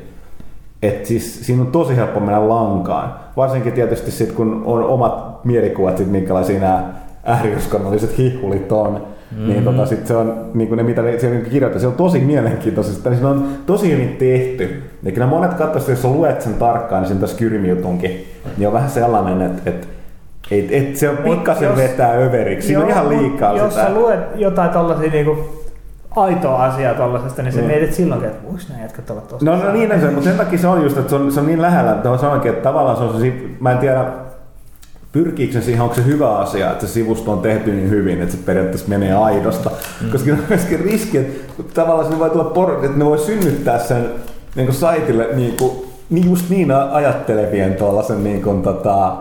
että 0.82 1.08
siis 1.08 1.46
siinä 1.46 1.62
on 1.62 1.68
tosi 1.68 1.96
helppo 1.96 2.20
mennä 2.20 2.50
lankaan. 2.50 3.14
Varsinkin 3.38 3.74
tietysti 3.74 4.12
sitten, 4.12 4.36
kun 4.36 4.64
on 4.66 4.84
omat 4.84 5.46
mielikuvat, 5.46 5.98
sit, 5.98 6.12
minkälaisia 6.12 6.60
nämä 6.60 6.84
ääriuskonnolliset 7.24 8.18
hihulit 8.18 8.72
on, 8.72 8.92
mm-hmm. 8.92 9.48
niin 9.48 9.64
tota, 9.64 9.86
sit 9.86 10.08
se 10.08 10.16
on 10.16 10.46
niin 10.54 10.68
kuin 10.68 10.78
ne, 10.78 10.84
mitä 10.84 11.02
ne 11.02 11.20
siellä 11.20 11.40
kirjoittaa, 11.40 11.82
se 11.82 11.88
on 11.88 11.94
tosi 11.94 12.20
mielenkiintoista, 12.20 13.16
se 13.16 13.26
on 13.26 13.48
tosi 13.66 13.92
hyvin 13.92 14.16
tehty. 14.20 14.84
Ja 15.04 15.12
kyllä 15.12 15.28
monet 15.28 15.54
katsoisivat, 15.54 16.04
jos 16.04 16.12
luet 16.12 16.42
sen 16.42 16.54
tarkkaan, 16.54 17.02
niin 17.02 17.10
sen 17.10 17.20
tässä 17.20 17.38
Kyrmi-jutunkin, 17.38 18.26
niin 18.58 18.68
on 18.68 18.74
vähän 18.74 18.90
sellainen, 18.90 19.42
että, 19.42 19.70
että 19.70 19.88
et, 20.52 20.66
et 20.72 20.96
se 20.96 21.10
on 21.10 21.16
Mut 21.26 21.36
pikkasen 21.36 21.68
jos- 21.70 21.78
vetää 21.78 22.12
överiksi. 22.14 22.68
Siinä 22.68 22.84
on 22.84 22.90
ihan 22.90 23.10
liikaa 23.10 23.58
Jos 23.58 23.74
sitä. 23.74 23.86
sä 23.88 23.94
luet 23.94 24.20
jotain 24.36 24.70
tollasia 24.70 25.12
niinku 25.12 25.38
aitoa 26.16 26.64
asiaa 26.66 26.94
tollasesta, 26.94 27.42
niin 27.42 27.52
sä 27.54 27.60
Niin. 27.60 27.68
mietit 27.72 27.94
silloinkin, 27.94 28.30
että 28.30 28.44
voiko 28.44 28.60
nämä 28.70 28.82
jätkät 28.82 29.10
olla 29.10 29.22
tosta. 29.22 29.46
No, 29.46 29.64
no 29.64 29.72
niin 29.74 29.92
on 29.92 30.00
se, 30.02 30.06
mutta 30.06 30.24
sen 30.30 30.38
takia 30.38 30.60
se 30.60 30.68
on 30.68 30.84
just, 30.84 30.98
että 30.98 31.10
se 31.10 31.16
on, 31.16 31.32
se 31.32 31.40
on 31.40 31.48
niin 31.48 31.62
lähellä, 31.62 31.92
että 31.92 32.18
se 32.18 32.26
onkin, 32.26 32.52
että 32.52 32.64
tavallaan 32.64 32.98
se 32.98 33.04
on 33.04 33.22
se, 33.22 33.34
mä 33.60 33.72
en 33.72 33.78
tiedä, 33.78 34.06
pyrkiikö 35.12 35.54
se 35.54 35.62
siihen, 35.62 35.82
onko 35.82 35.96
se 35.96 36.06
hyvä 36.06 36.38
asia, 36.38 36.72
että 36.72 36.88
se 36.88 36.92
sivusto 36.94 37.32
on 37.32 37.40
tehty 37.40 37.72
niin 37.72 37.90
hyvin, 37.90 38.22
että 38.22 38.36
se 38.36 38.42
periaatteessa 38.46 38.90
menee 38.90 39.14
aidosta. 39.14 39.72
Mm. 40.02 40.12
Koska 40.12 40.32
on 40.32 40.38
myöskin 40.50 40.80
riski, 40.80 41.18
että 41.18 41.64
tavallaan 41.74 42.06
sinne 42.06 42.20
voi 42.20 42.30
tulla 42.30 42.52
por- 42.56 42.86
että 42.86 42.98
ne 42.98 43.06
voi 43.06 43.18
synnyttää 43.18 43.80
sen 43.80 44.06
niin 44.56 44.66
kuin 44.68 44.76
saitille 44.76 45.28
niin 45.34 45.58
kuin, 45.58 45.72
niin 46.10 46.30
just 46.30 46.50
niin 46.50 46.72
ajattelevien 46.72 47.74
tuollaisen 47.76 48.24
niin 48.24 48.42
kuin, 48.42 48.62
tota, 48.62 49.14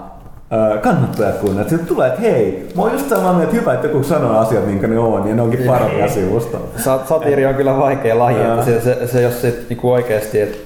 ö, 0.53 0.79
kannattajakunnan. 0.79 1.63
Että 1.63 1.79
tulee, 1.79 2.09
että 2.09 2.21
hei, 2.21 2.69
mä 2.77 2.83
oon 2.83 2.93
just 2.93 3.09
sellainen, 3.09 3.43
että 3.43 3.57
hyvä, 3.57 3.75
että 3.75 3.87
joku 3.87 4.03
sanoo 4.03 4.39
asiat 4.39 4.67
niin 4.67 4.79
kuin 4.79 4.91
ne 4.91 4.99
on, 4.99 5.29
ja 5.29 5.35
ne 5.35 5.43
onkin 5.43 5.63
parempia 5.67 6.09
sivusta. 6.09 6.59
Sa- 6.77 7.01
Satiiri 7.09 7.47
on 7.47 7.55
kyllä 7.55 7.79
vaikea 7.79 8.19
laji, 8.19 8.37
että 8.43 8.65
se, 8.65 8.81
se, 8.81 9.07
se 9.07 9.23
jos 9.23 9.41
sit 9.43 9.69
niinku 9.69 9.93
oikeesti, 9.93 10.41
että 10.41 10.59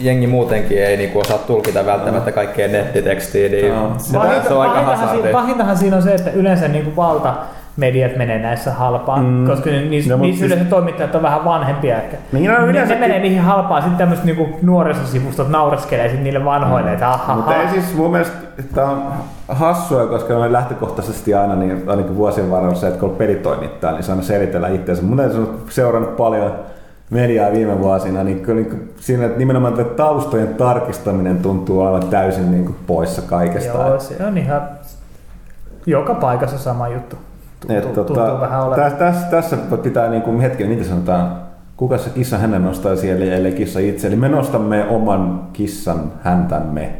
jengi 0.00 0.26
muutenkin 0.26 0.84
ei 0.84 0.96
niinku 0.96 1.18
osaa 1.20 1.38
tulkita 1.38 1.86
välttämättä 1.86 2.32
kaikkea 2.32 2.68
nettitekstiä, 2.68 3.48
niin 3.48 3.68
Joo. 3.68 3.90
se, 3.98 4.10
se 4.10 4.54
on 4.54 4.60
aika 4.62 4.74
pahintahan, 4.74 5.08
siinä, 5.16 5.32
pahintahan 5.32 5.76
siinä 5.78 5.96
on 5.96 6.02
se, 6.02 6.14
että 6.14 6.30
yleensä 6.30 6.68
niin 6.68 6.84
kuin 6.84 6.96
valta 6.96 7.34
mediat 7.76 8.16
menee 8.16 8.38
näissä 8.38 8.72
halpaan, 8.72 9.24
Mm. 9.24 9.30
mm. 9.30 9.46
koska 9.46 9.70
ni- 9.70 9.88
niissä, 9.88 10.16
No, 10.16 10.22
niissä 10.22 10.38
siis- 10.40 10.52
yleensä 10.52 10.70
toimittajat 10.70 11.14
on 11.14 11.22
vähän 11.22 11.44
vanhempia 11.44 11.96
ehkä. 12.02 12.16
Niin, 12.32 12.50
no, 12.50 12.66
ne, 12.66 12.84
ne 12.86 12.94
menee 13.00 13.18
niihin 13.18 13.42
halpaan, 13.42 13.82
sitten 13.82 13.98
tämmöiset 13.98 14.24
niinku 14.24 14.48
nuorisosivustot 14.62 15.48
naureskelee 15.48 16.08
sit 16.08 16.20
niille 16.22 16.44
vanhoille, 16.44 16.88
mm. 16.90 16.94
että 16.94 17.10
aha, 17.10 17.34
Mutta 17.34 17.56
ei 17.56 17.68
siis 17.68 17.94
mun 17.94 18.10
mielestä 18.10 18.36
tämä 18.74 18.90
on 18.90 19.02
hassua, 19.48 20.06
koska 20.06 20.34
me 20.38 20.52
lähtökohtaisesti 20.52 21.34
aina, 21.34 21.54
niin 21.56 21.82
ainakin 21.86 22.16
vuosien 22.16 22.50
varrella 22.50 22.74
se, 22.74 22.86
että 22.88 23.00
kun 23.00 23.10
on 23.10 23.16
pelitoimittaa, 23.16 23.92
niin 23.92 24.02
se 24.02 24.12
aina 24.12 24.22
selitellä 24.24 24.68
itseänsä. 24.68 25.02
Mun 25.02 25.20
että 25.20 25.38
seurannut 25.68 26.16
paljon 26.16 26.52
mediaa 27.10 27.52
viime 27.52 27.80
vuosina, 27.80 28.24
niin 28.24 28.40
kyllä 28.40 28.60
niin 28.62 28.92
siinä 28.96 29.24
että 29.26 29.38
nimenomaan 29.38 29.74
tätä 29.74 29.94
taustojen 29.94 30.54
tarkistaminen 30.54 31.36
tuntuu 31.38 31.80
olevan 31.80 32.06
täysin 32.08 32.50
niin 32.50 32.64
kuin 32.64 32.76
poissa 32.86 33.22
kaikesta. 33.22 33.78
Joo, 33.78 34.00
se 34.00 34.26
on 34.26 34.38
ihan 34.38 34.60
joka 35.86 36.14
paikassa 36.14 36.58
sama 36.58 36.88
juttu. 36.88 37.16
Et, 37.68 37.82
tuntuu 37.82 38.04
tota, 38.04 38.40
vähän 38.40 38.62
tässä, 38.76 38.98
tässä, 38.98 39.26
tässä 39.26 39.56
pitää 39.82 40.08
niin 40.08 40.22
kuin 40.22 40.40
hetken, 40.40 40.68
mitä 40.68 40.84
sanotaan, 40.84 41.36
kuka 41.76 41.98
se 41.98 42.10
kissa 42.10 42.38
hänen 42.38 42.64
nostaa 42.64 42.96
siellä, 42.96 43.24
ellei 43.24 43.52
kissa 43.52 43.80
itse. 43.80 44.08
Eli 44.08 44.16
me 44.16 44.28
nostamme 44.28 44.84
oman 44.88 45.42
kissan 45.52 46.12
häntämme. 46.22 46.92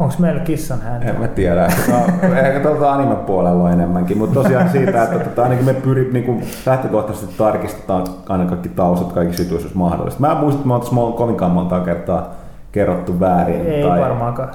Onko 0.00 0.14
meillä 0.18 0.40
kissan 0.40 0.80
häntä? 0.80 1.06
En 1.06 1.20
mä 1.20 1.28
tiedä. 1.28 1.68
Tää- 1.86 2.38
ehkä 2.48 2.60
tuota 2.60 2.92
anime-puolella 2.92 3.62
on 3.62 3.72
enemmänkin, 3.72 4.18
mutta 4.18 4.42
tosiaan 4.42 4.70
siitä, 4.70 5.02
että 5.02 5.18
tota, 5.18 5.42
ainakin 5.42 5.64
me 5.64 5.74
pyri, 5.74 6.10
niin 6.12 6.24
kuin 6.24 6.44
lähtökohtaisesti 6.66 7.34
tarkistetaan 7.38 8.06
aina 8.28 8.44
kaikki 8.44 8.68
taustat 8.68 9.12
kaikissa 9.12 9.42
jutuissa, 9.42 9.68
jos 9.68 9.74
mahdollista. 9.74 10.20
Mä 10.20 10.32
en 10.32 10.38
muista, 10.38 10.60
että 10.76 10.94
me 10.94 11.00
mon- 11.00 11.16
kovinkaan 11.16 11.50
monta 11.50 11.80
kertaa 11.80 12.34
kerrottu 12.72 13.20
väärin. 13.20 13.66
Ei 13.66 13.82
tai, 13.82 14.00
varmaankaan. 14.00 14.48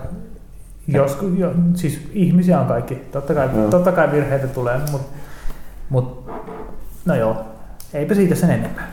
Joskus, 0.88 1.30
jo, 1.38 1.52
siis 1.74 2.10
ihmisiä 2.14 2.60
on 2.60 2.66
kaikki. 2.66 2.96
Totta 2.96 3.34
kai, 3.34 3.50
Joo. 3.56 3.68
totta 3.68 3.92
kai 3.92 4.12
virheitä 4.12 4.48
tulee, 4.48 4.80
mutta 4.92 5.08
mut, 5.92 6.30
no 7.06 7.16
joo, 7.16 7.36
eipä 7.94 8.16
siitä 8.16 8.36
sen 8.36 8.50
enempää. 8.50 8.92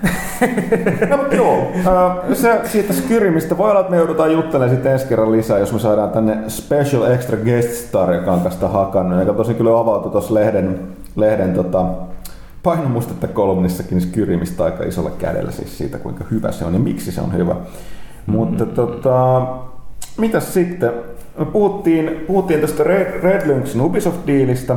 No, 1.10 1.18
joo, 1.32 1.72
se 2.32 2.60
siitä 2.64 2.92
Skyrimistä 2.92 3.58
voi 3.58 3.70
olla, 3.70 3.80
että 3.80 3.90
me 3.90 3.96
joudutaan 3.96 4.32
juttelemaan 4.32 4.70
sitten 4.70 4.92
ensi 4.92 5.06
kerran 5.06 5.32
lisää, 5.32 5.58
jos 5.58 5.72
me 5.72 5.78
saadaan 5.78 6.10
tänne 6.10 6.38
special 6.48 7.10
extra 7.10 7.36
guest 7.36 7.70
star, 7.70 8.12
joka 8.12 8.32
on 8.32 8.40
tästä 8.40 8.68
hakannut, 8.68 9.20
joka 9.20 9.32
tosi 9.32 9.54
kyllä 9.54 9.80
avautui 9.80 10.12
tuossa 10.12 10.34
lehden, 10.34 10.80
lehden 11.16 11.54
tota, 11.54 11.86
painomustetta 12.62 13.28
kolumnissakin 13.28 14.00
Skyrimistä 14.00 14.64
aika 14.64 14.84
isolla 14.84 15.10
kädellä 15.10 15.50
siis 15.50 15.78
siitä, 15.78 15.98
kuinka 15.98 16.24
hyvä 16.30 16.52
se 16.52 16.64
on 16.64 16.74
ja 16.74 16.80
miksi 16.80 17.12
se 17.12 17.20
on 17.20 17.34
hyvä. 17.34 17.56
Mutta 18.26 18.66
tota, 18.66 19.46
mitäs 20.16 20.54
sitten? 20.54 20.92
Me 21.38 21.44
puhuttiin, 21.44 22.24
puhuttiin 22.26 22.60
tästä 22.60 22.84
Red, 22.84 23.22
Red 23.22 23.46
Lynxin 23.46 23.80
Ubisoft-diilistä, 23.80 24.76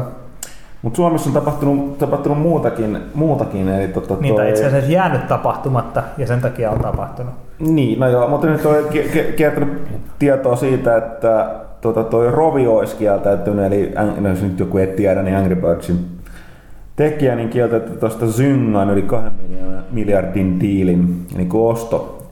mutta 0.81 0.97
Suomessa 0.97 1.29
on 1.29 1.33
tapahtunut, 1.33 1.97
tapahtunut 1.97 2.39
muutakin, 2.39 2.97
muutakin 3.13 3.67
eli 3.69 3.87
tota, 3.87 4.15
Niin 4.19 4.35
toi- 4.35 4.49
itse 4.49 4.65
asiassa 4.65 4.91
jäänyt 4.91 5.27
tapahtumatta 5.27 6.03
ja 6.17 6.27
sen 6.27 6.41
takia 6.41 6.71
on 6.71 6.79
tapahtunut. 6.79 7.33
niin, 7.59 7.99
no 7.99 8.07
joo, 8.09 8.27
mutta 8.29 8.47
nyt 8.47 8.65
on 8.65 8.75
kertonut 9.35 9.69
tietoa 10.19 10.55
siitä, 10.55 10.97
että 10.97 11.49
tota, 11.81 12.03
toi 12.03 12.31
Rovi 12.31 12.67
olisi 12.67 12.95
kieltäytynyt, 12.95 13.65
eli 13.65 13.93
no, 14.19 14.29
jos 14.29 14.41
nyt 14.41 14.59
joku 14.59 14.77
ei 14.77 14.87
tiedä, 14.87 15.23
niin 15.23 15.37
Angry 15.37 15.55
Birdsin 15.55 16.05
tekijä 16.95 17.35
niin 17.35 17.49
kieltäytyi 17.49 17.97
tuosta 17.97 18.27
Zyngan 18.27 18.89
yli 18.89 19.01
2 19.01 19.31
miljardin 19.91 20.59
diilin 20.59 21.25
niin 21.37 21.49
kuin 21.49 21.75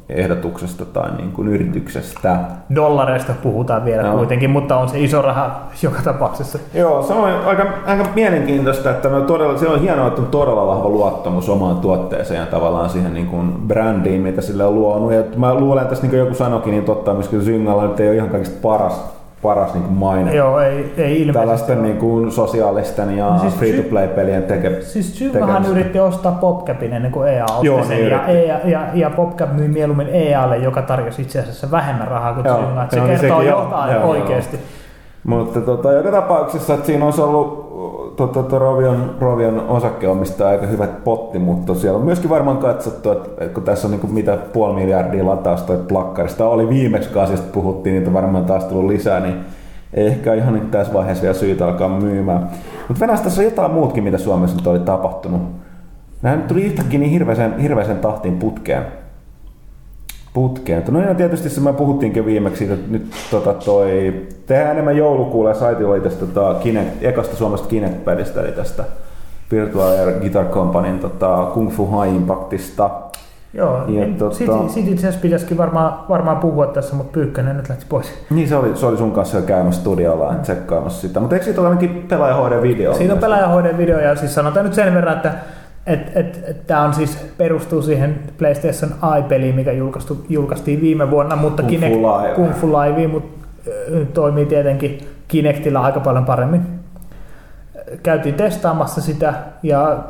ostoehdotuksesta 0.09 0.85
tai 0.85 1.11
niin 1.17 1.31
kuin 1.31 1.47
yrityksestä. 1.47 2.39
Dollareista 2.75 3.33
puhutaan 3.43 3.85
vielä 3.85 4.03
Joo. 4.03 4.17
kuitenkin, 4.17 4.49
mutta 4.49 4.77
on 4.77 4.89
se 4.89 4.99
iso 4.99 5.21
raha 5.21 5.61
joka 5.81 6.01
tapauksessa. 6.01 6.59
Joo, 6.73 7.03
se 7.03 7.13
on 7.13 7.23
aika, 7.45 7.65
aika 7.85 8.05
mielenkiintoista, 8.15 8.89
että 8.89 9.09
no 9.09 9.21
todella, 9.21 9.57
se 9.57 9.67
on 9.67 9.81
hienoa, 9.81 10.07
että 10.07 10.21
on 10.21 10.27
todella 10.27 10.67
vahva 10.67 10.89
luottamus 10.89 11.49
omaan 11.49 11.77
tuotteeseen 11.77 12.39
ja 12.39 12.45
tavallaan 12.45 12.89
siihen 12.89 13.13
niin 13.13 13.27
kuin 13.27 13.53
brändiin, 13.67 14.21
mitä 14.21 14.41
sille 14.41 14.65
on 14.65 14.75
luonut. 14.75 15.13
Ja 15.13 15.23
mä 15.35 15.53
luulen, 15.53 15.81
että 15.81 15.89
tässä 15.89 16.03
niin 16.03 16.09
kuin 16.09 16.19
joku 16.19 16.33
sanoikin, 16.33 16.71
niin 16.71 16.85
totta, 16.85 17.13
myöskin 17.13 17.41
Zyngalla 17.41 17.87
nyt 17.87 17.99
ei 17.99 18.07
ole 18.07 18.15
ihan 18.15 18.29
kaikista 18.29 18.57
paras, 18.61 19.18
paras 19.41 19.73
niin 19.73 19.83
kuin 19.83 19.93
maine. 19.97 20.35
Joo, 20.35 20.59
ei, 20.59 20.93
ei 20.97 21.21
ilmeisesti. 21.21 21.33
Tällaisten 21.39 21.83
niin 21.83 21.97
kuin 21.97 22.31
sosiaalisten 22.31 23.17
ja 23.17 23.29
No 23.29 23.39
siis 23.39 23.55
free-to-play-pelien 23.55 24.43
teke, 24.43 24.81
Siis 24.81 25.13
tekemistä. 25.31 25.71
yritti 25.71 25.99
ostaa 25.99 26.31
PopCapin 26.31 26.93
ennen 26.93 27.11
kuin 27.11 27.29
EA 27.29 27.45
osti 27.45 27.67
Joo, 27.67 27.83
sen, 27.83 27.97
niin 27.97 28.09
ja, 28.09 28.23
yritti. 28.31 28.45
ja, 28.71 28.81
ja, 28.93 29.09
PopCap 29.09 29.53
myi 29.53 29.67
mieluummin 29.67 30.07
EAlle, 30.11 30.57
joka 30.57 30.81
tarjosi 30.81 31.21
itse 31.21 31.39
asiassa 31.39 31.71
vähemmän 31.71 32.07
rahaa 32.07 32.33
kuin 32.33 32.45
Joo, 32.45 32.57
Zynga. 32.57 32.83
että 32.83 32.95
Se 32.95 32.99
joo, 32.99 33.07
niin 33.07 33.19
kertoo 33.19 33.37
on. 33.37 33.45
jotain 33.45 33.91
Joo, 33.93 34.01
joo. 34.01 34.09
oikeasti. 34.11 34.59
Mutta 35.23 35.61
tota, 35.61 35.91
joka 35.91 36.11
tapauksessa, 36.11 36.73
että 36.73 36.85
siinä 36.85 37.05
olisi 37.05 37.21
ollut 37.21 37.68
tota, 38.27 38.43
tota, 38.43 38.59
Rovion, 38.59 39.15
Rovion 39.19 39.59
osakkeomistaja 39.67 40.49
aika 40.49 40.65
hyvät 40.65 41.03
potti, 41.03 41.39
mutta 41.39 41.75
siellä 41.75 41.99
on 41.99 42.05
myöskin 42.05 42.29
varmaan 42.29 42.57
katsottu, 42.57 43.11
että, 43.11 43.47
kun 43.47 43.63
tässä 43.63 43.87
on 43.87 43.91
niin 43.91 44.01
kuin 44.01 44.13
mitä 44.13 44.37
puoli 44.53 44.75
miljardia 44.75 45.25
latausta 45.25 45.73
plakkarista 45.87 46.47
oli 46.47 46.69
viimeksi, 46.69 47.09
kun 47.09 47.21
asiasta 47.21 47.51
puhuttiin, 47.53 47.95
niitä 47.95 48.13
varmaan 48.13 48.45
taas 48.45 48.63
tullut 48.63 48.91
lisää, 48.91 49.19
niin 49.19 49.35
ei 49.93 50.07
ehkä 50.07 50.33
ihan 50.33 50.53
nyt 50.53 50.71
tässä 50.71 50.93
vaiheessa 50.93 51.21
vielä 51.21 51.33
syytä 51.33 51.65
alkaa 51.65 51.89
myymään. 51.89 52.49
Mutta 52.87 52.99
Venäjässä 52.99 53.23
tässä 53.23 53.41
on 53.41 53.45
jotain 53.45 53.71
muutkin, 53.71 54.03
mitä 54.03 54.17
Suomessa 54.17 54.57
nyt 54.57 54.67
oli 54.67 54.79
tapahtunut. 54.79 55.41
Nämä 56.21 56.35
nyt 56.35 56.47
tuli 56.47 56.63
yhtäkkiä 56.63 56.99
niin 56.99 57.11
hirveäseen, 57.11 57.59
hirveäseen 57.59 57.99
tahtiin 57.99 58.37
putkeen 58.37 58.85
putkeen. 60.33 60.83
No 60.91 61.01
ja 61.01 61.15
tietysti 61.15 61.49
se 61.49 61.61
me 61.61 61.73
puhuttiinkin 61.73 62.25
viimeksi 62.25 62.57
siitä, 62.57 62.73
että 62.73 62.91
nyt 62.91 63.11
tota 63.31 63.53
toi, 63.53 64.13
tehdään 64.45 64.71
enemmän 64.71 64.97
joulukuulla 64.97 65.49
ja 65.49 65.55
saitilla 65.55 65.91
oli 65.91 66.01
tästä 66.01 66.25
tota, 66.25 66.59
Kinect, 66.59 67.03
ekasta 67.03 67.35
Suomesta 67.35 67.67
Kinect-pelistä, 67.67 68.41
eli 68.41 68.51
tästä 68.51 68.83
Virtual 69.51 69.87
Air 69.87 70.19
Guitar 70.19 70.45
Companyn 70.45 70.99
tota, 70.99 71.47
Kung 71.53 71.71
Fu 71.71 72.01
High 72.01 72.15
Impactista. 72.15 72.89
Joo, 73.53 73.77
Ja 73.77 73.85
niin, 73.85 74.17
tota- 74.19 74.33
siitä, 74.33 74.53
siitä 74.67 74.89
itse 74.89 75.07
asiassa 75.07 75.21
pitäisikin 75.21 75.57
varmaan, 75.57 75.93
varmaan 76.09 76.37
puhua 76.37 76.67
tässä, 76.67 76.95
mutta 76.95 77.11
Pyykkönen 77.13 77.57
nyt 77.57 77.69
lähti 77.69 77.85
pois. 77.89 78.13
Niin 78.29 78.47
se 78.49 78.55
oli, 78.55 78.75
se 78.75 78.85
oli 78.85 78.97
sun 78.97 79.11
kanssa 79.11 79.37
jo 79.37 79.43
käymässä 79.43 79.81
studiolla 79.81 80.33
ja 80.33 80.39
tsekkaamassa 80.39 81.01
sitä. 81.01 81.19
Mutta 81.19 81.35
eikö 81.35 81.45
siitä 81.45 81.61
ole 81.61 81.69
ainakin 81.69 82.05
pelaajahoiden 82.09 82.61
video? 82.61 82.93
Siitä 82.93 83.13
on 83.13 83.19
pelaajahoiden 83.19 83.77
video 83.77 83.99
ja 83.99 84.15
siis 84.15 84.35
sanotaan 84.35 84.65
nyt 84.65 84.73
sen 84.73 84.93
verran, 84.93 85.15
että 85.15 85.33
Et, 85.87 86.11
et, 86.15 86.43
et 86.47 86.67
Tämä 86.67 86.81
on 86.81 86.93
siis, 86.93 87.17
perustuu 87.37 87.81
siihen 87.81 88.19
PlayStation 88.37 88.91
i-peliin, 89.19 89.55
mikä 89.55 89.71
julkaistu, 89.71 90.25
julkaistiin 90.29 90.81
viime 90.81 91.11
vuonna, 91.11 91.35
mutta 91.35 91.63
Kung 91.63 91.73
Fu 91.73 91.79
Kinect, 91.79 91.95
Live. 91.95 92.35
Kung 92.35 92.53
Fu 92.53 92.67
Live, 92.67 93.07
mutta 93.07 93.47
toimii 94.13 94.45
tietenkin 94.45 95.07
Kinectillä 95.27 95.81
aika 95.81 95.99
paljon 95.99 96.25
paremmin. 96.25 96.61
Käytiin 98.03 98.35
testaamassa 98.35 99.01
sitä 99.01 99.33
ja 99.63 100.03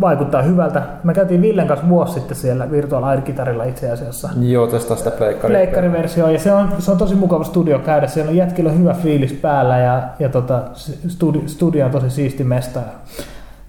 vaikuttaa 0.00 0.42
hyvältä. 0.42 0.82
Me 1.04 1.14
käytiin 1.14 1.42
Villen 1.42 1.66
kanssa 1.66 1.88
vuosi 1.88 2.12
sitten 2.12 2.36
siellä 2.36 2.70
Virtual 2.70 3.04
Air 3.04 3.20
Guitarilla 3.20 3.64
itse 3.64 3.90
asiassa. 3.90 4.28
Joo, 4.40 4.66
testaa 4.66 4.96
sitä. 4.96 5.12
Pleikkariversio 5.46 6.28
ja 6.28 6.38
se 6.38 6.52
on, 6.52 6.68
se 6.78 6.90
on 6.90 6.98
tosi 6.98 7.14
mukava 7.14 7.44
studio 7.44 7.78
käydä. 7.78 8.06
Siellä 8.06 8.30
on 8.30 8.36
jätkillä 8.36 8.70
hyvä 8.70 8.94
fiilis 8.94 9.32
päällä 9.32 9.78
ja, 9.78 10.02
ja 10.18 10.28
tota, 10.28 10.62
studio, 11.08 11.42
studio 11.46 11.84
on 11.84 11.90
tosi 11.90 12.10
siisti 12.10 12.44
mesta. 12.44 12.80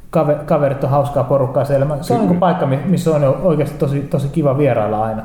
Kaver, 0.10 0.36
kaverit 0.46 0.84
on 0.84 0.90
hauskaa 0.90 1.24
porukkaa 1.24 1.66
siellä. 1.66 1.88
Se 2.02 2.14
on 2.14 2.28
niin 2.28 2.40
paikka, 2.40 2.66
mi- 2.66 2.80
missä 2.86 3.12
on 3.16 3.36
oikeasti 3.44 3.76
tosi, 3.80 4.00
tosi 4.02 4.28
kiva 4.28 4.58
vierailla 4.58 5.04
aina. 5.04 5.22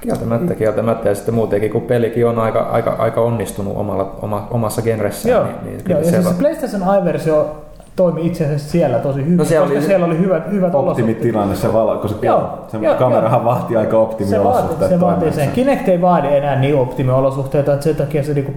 Kieltämättä, 0.00 0.54
kieltämättä. 0.54 1.08
Ja 1.08 1.14
sitten 1.14 1.34
muutenkin, 1.34 1.70
kun 1.70 1.82
pelikin 1.82 2.26
on 2.26 2.38
aika, 2.38 2.60
aika, 2.60 2.94
aika 2.98 3.20
onnistunut 3.20 3.76
omalla, 3.76 4.16
oma, 4.22 4.48
omassa 4.50 4.82
genressään, 4.82 5.34
Joo, 5.36 5.44
niin, 5.44 5.56
niin 5.64 5.80
joo 5.88 5.98
ja 5.98 6.04
siis 6.04 6.14
siellä 6.16 6.30
se 6.32 6.38
PlayStation 6.38 6.82
i-versio 6.98 7.56
toimi 7.96 8.26
itse 8.26 8.44
asiassa 8.44 8.70
siellä 8.70 8.98
tosi 8.98 9.24
hyvin, 9.24 9.36
No 9.36 9.44
siellä 9.44 9.66
koska 9.66 9.78
oli- 9.78 9.86
siellä 9.86 10.06
oli 10.06 10.18
hyvät, 10.18 10.50
hyvät 10.50 10.74
olosuhteet. 10.74 11.08
Optimitilanne, 11.08 11.56
se 11.56 11.72
valo, 11.72 11.98
kun 11.98 12.08
se, 12.10 12.16
Joo, 12.22 12.58
se 12.68 12.78
joo, 12.78 12.94
kamerahan 12.94 13.44
vahti 13.44 13.76
aika 13.76 13.90
Se, 13.90 13.96
optimiolosuhteet. 13.96 14.90
se 14.90 15.00
vaatii 15.00 15.18
toimiessa. 15.18 15.40
sen. 15.40 15.50
Kinect 15.50 15.88
ei 15.88 16.00
vaadi 16.00 16.36
enää 16.36 16.56
niin 16.60 16.76
optimiolosuhteita, 16.76 17.72
että 17.72 17.84
sen 17.84 17.96
takia 17.96 18.22
se 18.22 18.34
niinku 18.34 18.52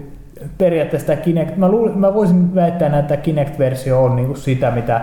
periaatteessa 0.58 1.16
Kinect, 1.16 1.58
mä, 1.58 1.70
luulin, 1.70 1.98
mä 1.98 2.14
voisin 2.14 2.56
väittää, 2.56 3.00
että 3.00 3.18
Kinect-versio 3.18 4.04
on 4.04 4.16
niinku 4.16 4.36
sitä, 4.36 4.72
mitä 4.72 5.02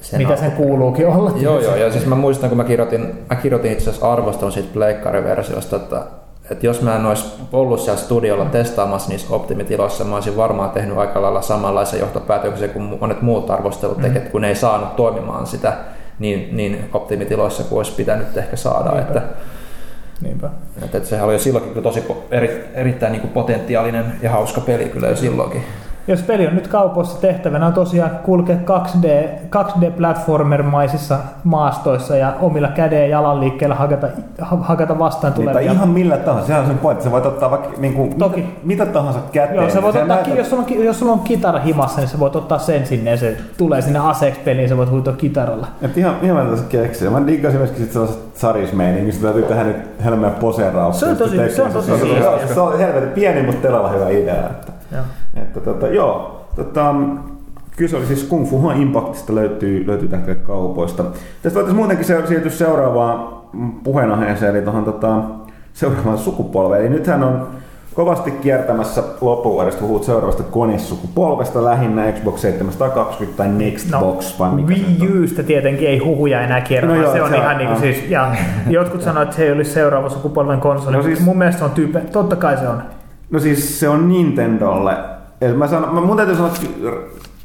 Sen 0.00 0.20
mitä 0.20 0.36
sen 0.36 0.52
kuuluukin 0.52 1.08
olla. 1.08 1.32
Joo, 1.36 1.60
joo, 1.60 1.76
ja 1.76 1.92
siis 1.92 2.06
mä 2.06 2.14
muistan, 2.14 2.48
kun 2.48 2.56
mä 2.56 2.64
kirjoitin, 2.64 3.24
mä 3.30 3.36
kirjoitin 3.36 3.72
itse 3.72 3.90
asiassa 3.90 4.12
arvostelun 4.12 4.52
siitä 4.52 4.68
pleikkariversiosta, 4.72 5.76
että, 5.76 6.02
että 6.50 6.66
jos 6.66 6.82
mä 6.82 6.96
en 6.96 7.06
olisi 7.06 7.24
ollut 7.52 7.80
siellä 7.80 8.00
studiolla 8.00 8.44
testaamassa 8.44 9.08
niissä 9.08 9.34
optimitiloissa, 9.34 10.04
mä 10.04 10.14
olisin 10.14 10.36
varmaan 10.36 10.70
tehnyt 10.70 10.98
aika 10.98 11.22
lailla 11.22 11.42
samanlaisen 11.42 12.00
johtopäätöksen 12.00 12.70
kuin 12.70 12.98
monet 13.00 13.22
muut 13.22 13.50
arvostelut 13.50 14.00
tekevät, 14.00 14.28
kun 14.28 14.40
ne 14.40 14.48
ei 14.48 14.54
saanut 14.54 14.96
toimimaan 14.96 15.46
sitä 15.46 15.72
niin, 16.18 16.56
niin 16.56 16.90
optimitiloissa 16.92 17.64
kuin 17.64 17.76
olisi 17.76 17.92
pitänyt 17.92 18.36
ehkä 18.36 18.56
saada. 18.56 18.90
Niinpä. 18.90 19.08
Että, 19.08 19.22
Niinpä. 20.20 20.50
että, 20.84 20.96
että 20.96 21.08
sehän 21.08 21.24
oli 21.24 21.34
jo 21.34 21.38
silloinkin 21.38 21.82
tosi 21.82 22.04
eri, 22.30 22.64
erittäin 22.74 23.12
niin 23.12 23.20
kuin 23.20 23.32
potentiaalinen 23.32 24.04
ja 24.22 24.30
hauska 24.30 24.60
peli 24.60 24.84
kyllä 24.84 25.08
jo 25.08 25.16
silloinkin. 25.16 25.62
Jos 26.08 26.22
peli 26.22 26.46
on 26.46 26.54
nyt 26.54 26.68
kaupoissa 26.68 27.20
tehtävänä 27.20 27.66
on 27.66 27.72
tosiaan 27.72 28.10
kulkea 28.24 28.56
2D, 28.56 29.06
2D-platformer-maisissa 29.56 31.16
maastoissa 31.44 32.16
ja 32.16 32.32
omilla 32.40 32.68
käden 32.68 33.00
ja 33.00 33.06
jalan 33.06 33.40
liikkeellä 33.40 33.74
hakata, 33.74 34.06
ha- 34.40 34.56
hakata 34.60 34.98
vastaan 34.98 35.32
Niin, 35.32 35.48
tulevia. 35.48 35.72
ihan 35.72 35.88
millä 35.88 36.16
tahansa, 36.16 36.46
sehän 36.46 36.62
on 36.62 36.68
sen 36.68 36.78
pointti. 36.78 37.04
Sä 37.04 37.10
voit 37.10 37.26
ottaa 37.26 37.50
vaikka 37.50 37.68
niin 37.78 37.94
kuin, 37.94 38.14
Toki. 38.18 38.40
mitä, 38.40 38.52
mitä, 38.62 38.86
tahansa 38.86 39.20
käteen. 39.32 39.56
Joo, 39.56 39.70
sä 39.70 39.82
voit 39.82 39.96
ottaa, 39.96 40.16
näytät- 40.16 40.36
jos, 40.38 40.50
sulla 40.50 40.62
on, 40.70 40.84
jos 40.84 40.98
sulla 40.98 41.12
on 41.12 41.20
kitara 41.20 41.58
himassa, 41.58 42.00
niin 42.00 42.08
sä 42.08 42.18
voit 42.20 42.36
ottaa 42.36 42.58
sen 42.58 42.86
sinne 42.86 43.10
ja 43.10 43.16
se 43.16 43.36
tulee 43.58 43.82
sinne 43.82 43.98
aseeksi 43.98 44.40
peliin, 44.44 44.68
sä 44.68 44.76
voit 44.76 44.90
huitoa 44.90 45.12
kitaralla. 45.14 45.66
Et 45.82 45.98
ihan, 45.98 46.14
ihan 46.22 46.36
mä 46.44 46.50
tässä 46.50 46.64
keksin. 46.68 47.12
Mä 47.12 47.26
diggasin 47.26 47.58
myöskin 47.58 47.80
sit 47.82 47.92
sellaiset 47.92 48.18
sarismeiningistä, 48.34 49.22
täytyy 49.22 49.42
tehdä 49.42 49.64
nyt 49.64 49.76
helmeä 50.04 50.30
poseerauksia. 50.30 51.00
Se 51.00 51.06
on 51.12 51.16
tosi- 51.16 51.50
se 51.56 51.62
on 51.62 51.70
tosi 51.70 51.90
se, 51.90 51.98
siistiä. 51.98 52.38
se, 52.46 52.54
se 52.54 52.60
on 52.60 52.78
helvetin 52.78 53.08
pieni, 53.08 53.42
mutta 53.42 53.68
todella 53.68 53.88
hyvä 53.88 54.08
idea. 54.08 54.34
Joo. 54.92 55.02
että 55.36 55.60
tota, 55.60 55.86
joo, 55.88 56.44
tota, 56.56 56.94
kyse 57.76 57.96
oli 57.96 58.06
siis 58.06 58.24
Kung 58.24 58.46
Fu 58.50 58.70
Impactista 58.70 59.34
löytyy, 59.34 59.86
löytyy 59.86 60.08
tästä 60.08 60.34
kaupoista. 60.34 61.02
Tästä 61.02 61.54
voitaisiin 61.54 61.76
muutenkin 61.76 62.04
se, 62.06 62.26
siirtyä 62.26 62.50
seuraavaan 62.50 63.28
puheenaiheeseen, 63.84 64.56
eli 64.56 64.62
tuohon 64.64 64.84
tota, 64.84 65.16
seuraavaan 65.72 66.18
sukupolveen. 66.18 66.82
Eli 66.82 66.90
nythän 66.90 67.22
on 67.24 67.48
kovasti 67.94 68.30
kiertämässä 68.30 69.02
loppuvuodesta, 69.20 69.80
puhut 69.80 70.04
seuraavasta 70.04 70.42
konesukupolvesta 70.42 71.64
lähinnä 71.64 72.12
Xbox 72.12 72.40
720 72.40 73.36
tai 73.36 73.48
Nextbox, 73.48 74.38
vai 74.38 74.50
mikä 74.50 74.74
se 74.74 74.82
on? 75.02 75.08
Wii 75.08 75.24
Ustä 75.24 75.42
tietenkin 75.42 75.88
ei 75.88 75.98
huhuja 75.98 76.40
enää 76.42 76.60
kierrä, 76.60 76.88
No 76.88 76.94
no 76.94 77.02
joo, 77.02 77.12
se 77.12 77.22
on 77.22 77.28
se 77.28 77.34
on- 77.36 77.40
ihan 77.42 77.58
niin 77.58 77.68
kuin 77.70 77.82
joo. 77.84 77.92
siis, 77.94 78.10
ja 78.10 78.34
jotkut 78.70 79.02
sanoivat, 79.06 79.22
että 79.28 79.36
se 79.36 79.44
ei 79.44 79.52
olisi 79.52 79.70
seuraava 79.70 80.08
sukupolven 80.08 80.60
konsoli, 80.60 80.92
No 80.92 80.98
no 80.98 81.02
siis- 81.04 81.16
siis, 81.18 81.26
mun 81.26 81.38
mielestä 81.38 81.58
se 81.58 81.64
on 81.64 81.70
tyyppi, 81.70 81.98
totta 82.12 82.36
kai 82.36 82.56
se 82.56 82.68
on. 82.68 82.82
No 83.30 83.38
siis 83.38 83.80
se 83.80 83.88
on 83.88 84.08
Nintendolle. 84.08 84.96
Mä 85.56 85.68
sanon, 85.68 85.94
mä 85.94 86.00
mun 86.00 86.16
täytyy 86.16 86.36
sanoa 86.36 86.52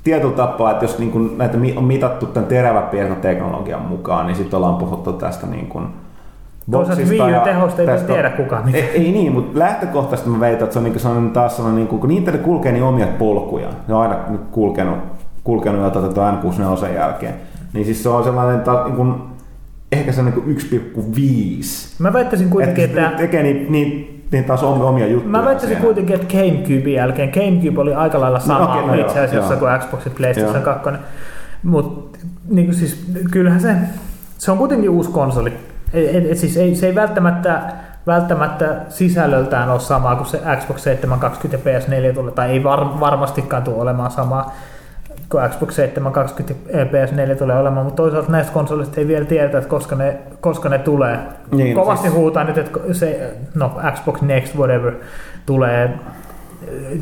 tietyllä 0.04 0.34
tapaa, 0.34 0.72
että 0.72 0.86
jos 0.86 1.00
niin 1.00 1.12
kun 1.12 1.38
näitä 1.38 1.58
on 1.76 1.84
mitattu 1.84 2.26
tämän 2.26 2.50
teräväpiirtoteknologian 2.50 3.82
mukaan, 3.82 4.28
niin 4.28 4.36
sitten 4.36 4.58
ollaan 4.58 4.76
puhuttu 4.76 5.14
tästä 5.14 5.48
niin 5.48 5.68
kun 5.68 5.90
Toisaalta 6.72 7.02
Wii 7.10 7.18
ja 7.18 7.42
U-tehosta 7.42 7.82
ei 7.82 7.88
tästä- 7.88 8.14
tiedä 8.14 8.30
kukaan 8.30 8.66
mitään. 8.66 8.84
Ei, 8.84 8.90
ei 8.90 9.12
niin, 9.12 9.32
mutta 9.32 9.60
lähtökohtaisesti 9.60 10.30
mä 10.30 10.40
väitän, 10.40 10.64
että 10.64 10.74
se 10.74 10.80
on 10.80 10.84
niin 10.86 11.00
sellainen 11.00 11.32
taas 11.32 11.56
sellainen, 11.56 11.86
niin 11.86 12.00
kun 12.00 12.10
Nintendo 12.10 12.40
kulkee 12.40 12.72
niin 12.72 12.84
omia 12.84 13.08
polkuja. 13.08 13.68
Ne 13.88 13.94
on 13.94 14.02
aina 14.02 14.16
kulkenut, 14.52 14.98
kulkenut 15.44 15.82
jo 15.82 16.02
tätä 16.02 16.32
N64 16.32 16.94
jälkeen. 16.96 17.34
Niin 17.74 17.86
siis 17.86 18.04
se 18.04 18.10
on 18.10 18.24
sellainen 18.24 18.62
ta, 18.62 18.84
niin 18.84 18.96
kun, 18.96 19.24
ehkä 19.92 20.12
se 20.12 20.22
on 20.22 20.26
niin 20.26 20.58
1,5. 20.58 21.96
Mä 22.00 22.14
väittäisin 22.14 22.50
kuitenkin, 22.50 22.86
Että 22.86 23.06
että, 23.06 23.18
se 23.18 23.24
tekee 23.24 23.44
niin, 23.44 23.72
niin, 23.72 24.21
niin 24.32 24.44
taas 24.44 24.64
omia, 24.64 24.84
omia 24.84 25.08
juttuja. 25.08 25.32
Mä 25.32 25.46
väittäisin 25.46 25.78
kuitenkin, 25.78 26.16
että 26.16 26.38
Gamecubein 26.38 26.94
jälkeen, 26.94 27.30
Gamecube 27.30 27.82
oli 27.82 27.94
aika 27.94 28.20
lailla 28.20 28.40
sama 28.40 28.74
okei, 28.74 28.82
no 28.82 28.88
no, 28.88 29.02
itse 29.02 29.20
asiassa 29.20 29.54
joo. 29.54 29.60
kuin 29.60 29.80
Xbox 29.80 30.06
ja 30.06 30.12
PlayStation 30.18 30.56
Joo. 30.56 30.64
2. 30.64 30.90
Mutta 31.64 32.20
niin 32.50 32.74
siis, 32.74 33.06
kyllähän 33.32 33.62
se, 33.62 33.76
se 34.38 34.52
on 34.52 34.58
kuitenkin 34.58 34.90
uusi 34.90 35.10
konsoli. 35.10 35.54
Et, 35.94 36.16
et, 36.16 36.32
et 36.32 36.38
siis 36.38 36.58
ei, 36.58 36.76
se 36.76 36.88
ei 36.88 36.96
välttämättä, 36.96 37.62
välttämättä 38.08 38.76
sisällöltään 38.90 39.70
ole 39.70 39.80
samaa 39.80 40.16
kuin 40.16 40.28
se 40.28 40.42
Xbox 40.60 40.82
720 40.82 41.70
ja 41.70 41.80
PS4 41.80 42.14
tulee, 42.14 42.32
tai 42.32 42.50
ei 42.50 42.64
var, 42.64 43.00
varmastikaan 43.00 43.64
tule 43.64 43.82
olemaan 43.82 44.12
samaa 44.12 44.56
kuin 45.32 45.50
Xbox 45.50 45.74
720 45.76 46.78
ja 46.78 46.86
PS4 46.86 47.36
tulee 47.38 47.60
olemaan, 47.60 47.86
mutta 47.86 48.04
toisaalta 48.04 48.32
näistä 48.32 48.54
konsoleista 48.54 49.02
ei 49.02 49.08
vielä 49.08 49.26
tiedetä, 49.26 49.58
että 49.58 49.70
koska 49.70 49.96
ne, 49.96 50.18
koska 50.42 50.70
ne 50.70 50.78
tulee. 50.78 51.20
Niin, 51.52 51.76
Kovasti 51.76 52.08
siis- 52.08 52.14
huutaa 52.20 52.44
nyt, 52.44 52.58
että 52.58 52.80
se, 52.92 53.34
no 53.56 53.72
Xbox 53.94 54.22
Next, 54.22 54.56
whatever, 54.56 54.94
tulee 55.46 56.00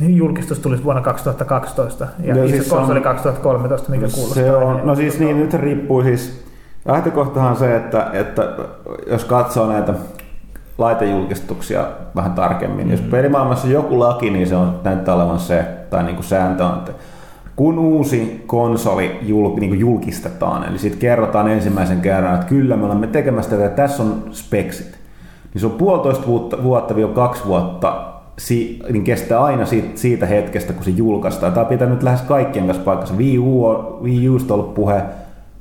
julkistus 0.01 0.59
tulisi 0.59 0.84
vuonna 0.84 1.01
2012 1.01 2.07
ja 2.23 2.36
No 2.36 2.43
itse 2.43 2.55
siis 2.57 2.69
konsoli 2.69 2.97
on- 2.97 3.03
2013, 3.03 3.91
mikä 3.91 4.07
kuulostaa. 4.15 4.43
Se 4.43 4.55
on, 4.55 4.82
no 4.84 4.95
siis 4.95 5.19
niin, 5.19 5.39
nyt 5.39 5.53
riippuu 5.53 6.03
siis, 6.03 6.45
lähtökohtahan 6.86 7.55
se, 7.55 7.75
että, 7.75 8.07
että 8.13 8.47
jos 9.07 9.25
katsoo 9.25 9.67
näitä 9.67 9.93
laitejulkistuksia 10.77 11.88
vähän 12.15 12.32
tarkemmin, 12.32 12.86
mm. 12.86 12.91
jos 12.91 13.01
pelimaailmassa 13.01 13.67
joku 13.67 13.99
laki, 13.99 14.30
niin 14.30 14.47
se 14.47 14.55
on 14.55 14.80
näyttää 14.84 15.15
olevan 15.15 15.39
se, 15.39 15.65
tai 15.89 16.03
niin 16.03 16.15
kuin 16.15 16.25
sääntö 16.25 16.65
on, 16.65 16.77
että 16.77 16.91
kun 17.60 17.80
uusi 17.80 18.43
konsoli 18.47 19.20
jul, 19.22 19.55
niin 19.60 19.70
kuin 19.70 19.80
julkistetaan, 19.80 20.70
eli 20.70 20.78
sitten 20.80 20.99
kerrotaan 20.99 21.47
ensimmäisen 21.47 22.01
kerran, 22.01 22.34
että 22.36 22.45
kyllä 22.47 22.78
me 22.78 22.86
olemme 22.86 23.07
tekemässä 23.07 23.57
tätä, 23.57 23.70
tässä 23.70 24.03
on 24.03 24.24
speksit, 24.32 24.99
niin 25.53 25.60
se 25.62 25.66
on 25.66 25.72
puolitoista 25.72 26.28
vuotta, 26.28 26.64
vuotta 26.64 26.95
vielä 26.95 27.12
kaksi 27.12 27.45
vuotta 27.45 28.05
si, 28.38 28.80
niin 28.91 29.03
kestää 29.03 29.43
aina 29.43 29.66
siitä, 29.66 29.89
siitä 29.95 30.26
hetkestä, 30.26 30.74
kun 30.74 30.84
se 30.84 30.89
julkaistaan. 30.91 31.53
Tämä 31.53 31.62
on 31.62 31.70
pitänyt 31.70 32.03
lähes 32.03 32.22
kaikkien 32.22 32.66
kanssa 32.66 32.84
paikkansa. 32.84 33.14
Wii, 33.14 33.39
U 33.39 33.64
Wii 34.03 34.30
Usta 34.30 34.53
ollut 34.53 34.74
puhe 34.74 35.01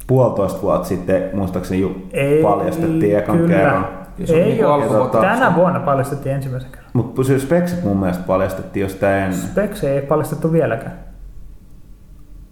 puolitoista 0.06 0.62
vuotta 0.62 0.88
sitten, 0.88 1.30
muistaakseni 1.32 1.80
ju, 1.80 1.96
Ei, 2.12 2.42
paljastettiin 2.42 3.18
ekan 3.18 3.36
kyllä. 3.36 3.56
kerran. 3.56 3.88
Se 4.24 4.32
on 4.32 4.38
Ei 4.38 4.44
niinku 4.44 4.64
ole. 4.64 4.72
alkuvuotta. 4.72 5.20
Tänä 5.20 5.54
vuonna 5.56 5.80
paljastettiin 5.80 6.34
ensimmäisen 6.34 6.70
kerran. 6.70 6.90
Mutta 6.92 7.24
se 7.24 7.38
speksit 7.38 7.84
mun 7.84 7.96
mielestä 7.96 8.24
paljastettiin 8.26 8.82
jostain 8.82 9.14
ennen. 9.14 9.38
Specs 9.38 9.84
ei 9.84 10.02
paljastettu 10.02 10.52
vieläkään. 10.52 11.07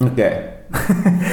Okei. 0.05 0.27
Okay. 0.27 0.57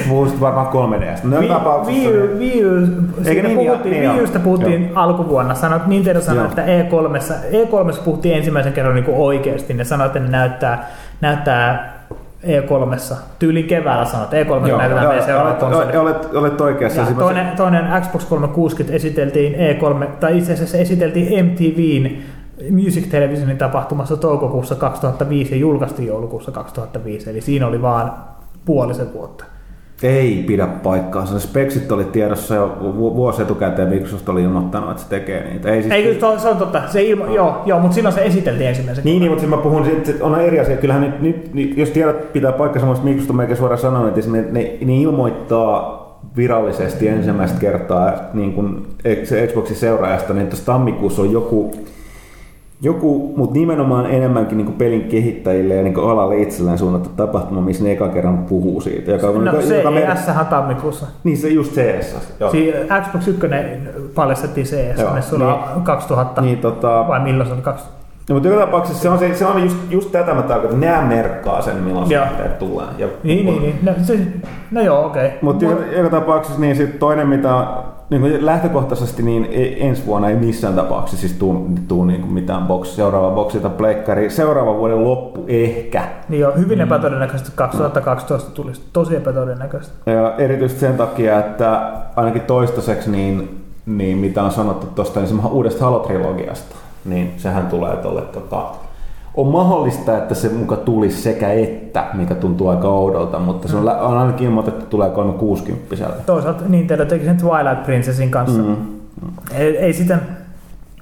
Puhuisit 0.09 0.41
varmaan 0.41 0.67
3DS. 0.67 1.23
No, 1.23 1.41
joka 1.41 1.53
tapauksessa- 1.53 2.09
Wii 2.09 2.61
Wii 2.63 2.87
siitä 3.23 3.47
niin, 3.47 3.57
puhuttiin, 3.57 3.91
niin, 3.93 4.11
Wii 4.11 4.19
joo. 4.33 4.41
Puhuttiin 4.43 4.91
alkuvuonna. 4.95 5.55
Sanot, 5.55 5.87
Nintendo 5.87 6.21
sanoi, 6.21 6.39
Joo. 6.39 6.49
että 6.49 6.63
E 6.63 6.81
E3, 6.83 7.19
E3 7.51 8.03
puhuttiin 8.05 8.35
ensimmäisen 8.37 8.73
kerran 8.73 8.95
niin 8.95 9.05
oikeasti. 9.07 9.73
Ne 9.73 9.83
sanoivat, 9.83 10.15
että 10.15 10.29
ne 10.29 10.37
näyttää, 10.37 10.89
näyttää 11.21 11.93
E3. 12.43 13.15
Tyyli 13.39 13.63
keväällä 13.63 14.05
sanot, 14.05 14.29
E3 14.31 14.67
Joo, 14.67 14.77
näytetään 14.77 14.91
joo, 15.03 15.07
meidän 15.11 15.25
seuraava 15.25 15.49
olet, 15.49 15.59
konsoli. 15.59 15.97
olet, 15.97 16.33
olet 16.35 16.61
oikeassa. 16.61 16.99
Ja 16.99 17.05
Siis 17.05 17.17
toinen, 17.17 17.47
toinen 17.57 17.85
Xbox 18.01 18.25
360 18.25 18.95
esiteltiin 18.95 19.53
E3, 19.55 20.05
tai 20.19 20.37
itse 20.37 20.53
asiassa 20.53 20.77
esiteltiin 20.77 21.45
MTVn 21.45 22.11
Music 22.83 23.09
Televisionin 23.09 23.57
tapahtumassa 23.57 24.17
toukokuussa 24.17 24.75
2005 24.75 25.53
ja 25.53 25.57
julkaistiin 25.59 26.07
joulukuussa 26.07 26.51
2005, 26.51 27.29
eli 27.29 27.41
siinä 27.41 27.67
oli 27.67 27.81
vaan 27.81 28.11
puolisen 28.65 29.13
vuotta. 29.13 29.45
Ei 30.03 30.43
pidä 30.47 30.67
paikkaansa. 30.67 31.33
Ne 31.33 31.39
speksit 31.39 31.91
oli 31.91 32.03
tiedossa 32.03 32.55
jo 32.55 32.77
vu- 32.97 33.15
vuosi 33.15 33.41
etukäteen. 33.41 33.89
Microsoft 33.89 34.29
oli 34.29 34.43
ilmoittanut, 34.43 34.91
että 34.91 35.03
se 35.03 35.09
tekee 35.09 35.49
niitä. 35.49 35.69
Ei, 35.69 35.81
siis 35.81 35.93
Ei, 35.93 36.03
kyllä 36.03 36.39
se 36.39 36.49
on 36.49 36.57
totta, 36.57 36.81
se 36.87 37.03
ilmo, 37.03 37.25
joo, 37.35 37.61
joo, 37.65 37.79
mutta 37.79 37.95
silloin 37.95 38.15
se 38.15 38.21
esiteltiin 38.21 38.69
ensimmäisen 38.69 39.05
Niin, 39.05 39.19
niin, 39.19 39.31
mutta 39.31 39.41
siis 39.41 39.49
mä 39.49 39.57
puhun, 39.57 39.87
että 39.87 40.25
on 40.25 40.41
eri 40.41 40.59
asia. 40.59 40.77
Kyllähän 40.77 41.01
nyt, 41.01 41.21
nyt 41.21 41.53
niin 41.53 41.77
jos 41.77 41.89
tiedät 41.89 42.33
pitää 42.33 42.51
paikkansa, 42.51 42.87
mutta 42.87 43.03
Microsoft 43.03 43.29
on 43.29 43.35
melkein 43.35 43.57
suoraan 43.57 43.81
sanonut, 43.81 44.17
että 44.17 44.31
ne, 44.31 44.41
ne, 44.41 44.77
ne 44.85 44.97
ilmoittaa 44.97 46.03
virallisesti 46.37 47.07
ensimmäistä 47.07 47.59
kertaa 47.59 48.13
niin 48.33 48.53
kun 48.53 48.87
se 49.23 49.47
Xboxin 49.47 49.75
seuraajasta, 49.75 50.33
niin 50.33 50.47
tuossa 50.47 50.65
tammikuussa 50.65 51.21
on 51.21 51.31
joku, 51.31 51.71
joku 52.83 53.33
mutta 53.35 53.53
nimenomaan 53.59 54.05
enemmänkin 54.05 54.57
niin 54.57 54.73
pelin 54.73 55.03
kehittäjille 55.03 55.75
ja 55.75 55.83
niin 55.83 55.99
alalle 55.99 56.41
itselleen 56.41 56.77
suunnattu 56.77 57.09
tapahtuma, 57.15 57.61
missä 57.61 57.83
ne 57.83 57.91
eka 57.91 58.09
kerran 58.09 58.37
puhuu 58.37 58.81
siitä. 58.81 59.11
Joka, 59.11 59.27
no 59.27 59.45
joka, 59.45 59.61
se 59.61 59.77
joka 59.77 59.91
me... 59.91 60.07
tammikuussa. 60.49 61.05
Niin 61.23 61.37
se 61.37 61.49
just 61.49 61.73
CS. 61.73 62.15
Si- 62.51 62.73
Xbox 63.03 63.27
1 63.27 63.47
paljastettiin 64.15 64.65
CS, 64.65 65.29
sulla 65.29 65.69
niin, 65.73 65.83
2000, 65.83 66.41
niin, 66.41 66.57
tota, 66.57 67.05
vai 67.07 67.19
milloin 67.19 67.47
se 67.47 67.53
oli 67.53 67.61
2000? 67.61 68.03
No, 68.29 68.33
mutta 68.33 68.49
joka 68.49 68.65
tapauksessa 68.65 69.01
se 69.01 69.09
on, 69.09 69.19
se, 69.19 69.35
se 69.35 69.45
on 69.45 69.63
just, 69.63 69.77
just 69.89 70.11
tätä 70.11 70.33
mä 70.33 70.41
tarkoitan, 70.41 70.79
nämä 70.79 71.01
merkkaa 71.01 71.61
sen, 71.61 71.75
milloin 71.75 72.07
se 72.07 72.19
tulee. 72.59 72.85
Ja, 72.97 73.07
niin, 73.23 73.45
niin, 73.45 73.61
niin. 73.61 73.79
No, 73.83 73.91
se, 74.01 74.19
no 74.71 74.81
joo, 74.81 75.05
okei. 75.05 75.25
Okay. 75.25 75.37
Mutta 75.41 75.65
joka, 75.65 75.83
joka 75.85 76.09
tapauksessa 76.09 76.61
niin 76.61 76.75
sit 76.75 76.99
toinen, 76.99 77.27
mitä 77.27 77.67
niin 78.09 78.21
kuin 78.21 78.45
lähtökohtaisesti 78.45 79.23
niin 79.23 79.47
e- 79.51 79.87
ensi 79.87 80.05
vuonna 80.05 80.29
ei 80.29 80.35
missään 80.35 80.73
tapauksessa 80.73 81.27
siis 81.27 81.39
tuu, 81.39 81.69
tuu 81.87 82.05
niin 82.05 82.21
kuin 82.21 82.33
mitään 82.33 82.63
box, 82.63 82.87
seuraava 82.87 83.35
boksi 83.35 83.59
tai 83.59 83.71
pleikkari. 83.71 84.29
Seuraava 84.29 84.77
vuoden 84.77 85.03
loppu 85.03 85.45
ehkä. 85.47 86.07
Niin 86.29 86.39
joo, 86.39 86.51
hyvin 86.57 86.77
mm. 86.77 86.83
epätodennäköisesti 86.83 87.51
2012 87.55 88.51
tulisi. 88.51 88.81
Tosi 88.93 89.15
epätodennäköisesti. 89.15 89.95
Ja 90.05 90.35
erityisesti 90.37 90.79
sen 90.79 90.97
takia, 90.97 91.39
että 91.39 91.91
ainakin 92.15 92.41
toistaiseksi 92.41 93.11
niin, 93.11 93.65
niin 93.85 94.17
mitä 94.17 94.43
on 94.43 94.51
sanottu 94.51 94.87
tuosta 94.95 95.19
niin 95.19 95.45
uudesta 95.45 95.85
Halo-trilogiasta, 95.85 96.75
niin 97.05 97.33
sehän 97.37 97.67
tulee 97.67 97.95
tuolle 97.95 98.21
tota, 98.21 98.63
on 99.37 99.47
mahdollista, 99.47 100.17
että 100.17 100.35
se 100.35 100.49
muka 100.49 100.75
tulisi 100.75 101.21
sekä 101.21 101.51
että, 101.51 102.05
mikä 102.13 102.35
tuntuu 102.35 102.67
aika 102.67 102.87
oudolta, 102.87 103.39
mutta 103.39 103.67
se 103.67 103.75
on, 103.75 103.83
mm. 103.83 103.89
on 103.89 104.17
ainakin 104.17 104.47
ilmoitettu, 104.47 104.79
että 104.79 104.89
tulee 104.89 105.09
360 105.09 105.95
Toisaalta 106.25 106.63
Nintendo 106.67 107.05
teki 107.05 107.25
sen 107.25 107.37
Twilight 107.37 107.83
Princessin 107.83 108.31
kanssa. 108.31 108.61
Mm. 108.61 108.75
Ei, 109.55 109.77
ei 109.77 109.93
sitä... 109.93 110.19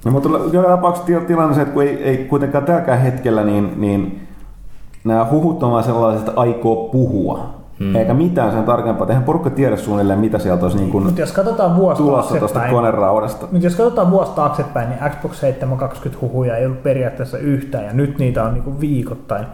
No, 0.04 0.10
mutta 0.10 0.28
joka 0.52 0.68
tapauksessa 0.68 1.20
tilanne 1.20 1.54
se, 1.54 1.62
että 1.62 1.74
kun 1.74 1.82
ei, 1.82 2.02
ei 2.02 2.16
kuitenkaan 2.16 2.64
tälläkään 2.64 3.00
hetkellä, 3.00 3.44
niin, 3.44 3.72
niin 3.76 4.28
nämä 5.04 5.26
huhut 5.30 5.62
on 5.62 5.70
vaan 5.70 5.84
sellaiset, 5.84 6.28
että 6.28 6.40
aikoo 6.40 6.88
puhua. 6.88 7.61
Hmm. 7.78 7.96
Eikä 7.96 8.14
mitään 8.14 8.52
sen 8.52 8.64
tarkempaa. 8.64 9.08
Eihän 9.08 9.24
porukka 9.24 9.50
tiedä 9.50 9.76
suunnilleen, 9.76 10.18
mitä 10.18 10.38
sieltä 10.38 10.64
olisi 10.64 10.78
niin 10.78 10.90
kuin 10.90 11.04
Mut 11.04 11.18
jos 11.18 11.32
katsotaan 11.32 11.76
vuosi 11.76 12.02
tulossa 12.02 12.36
tuosta 12.36 12.60
koneraudasta. 12.70 13.46
Mutta 13.52 13.66
jos 13.66 13.76
katsotaan 13.76 14.10
vuosi 14.10 14.32
taaksepäin, 14.32 14.88
niin 14.88 15.10
Xbox 15.10 15.40
720 15.40 16.26
huhuja 16.26 16.56
ei 16.56 16.66
ollut 16.66 16.82
periaatteessa 16.82 17.38
yhtään, 17.38 17.84
ja 17.84 17.92
nyt 17.92 18.18
niitä 18.18 18.44
on 18.44 18.54
niin 18.54 18.64
kuin 18.64 18.80
viikoittain. 18.80 19.46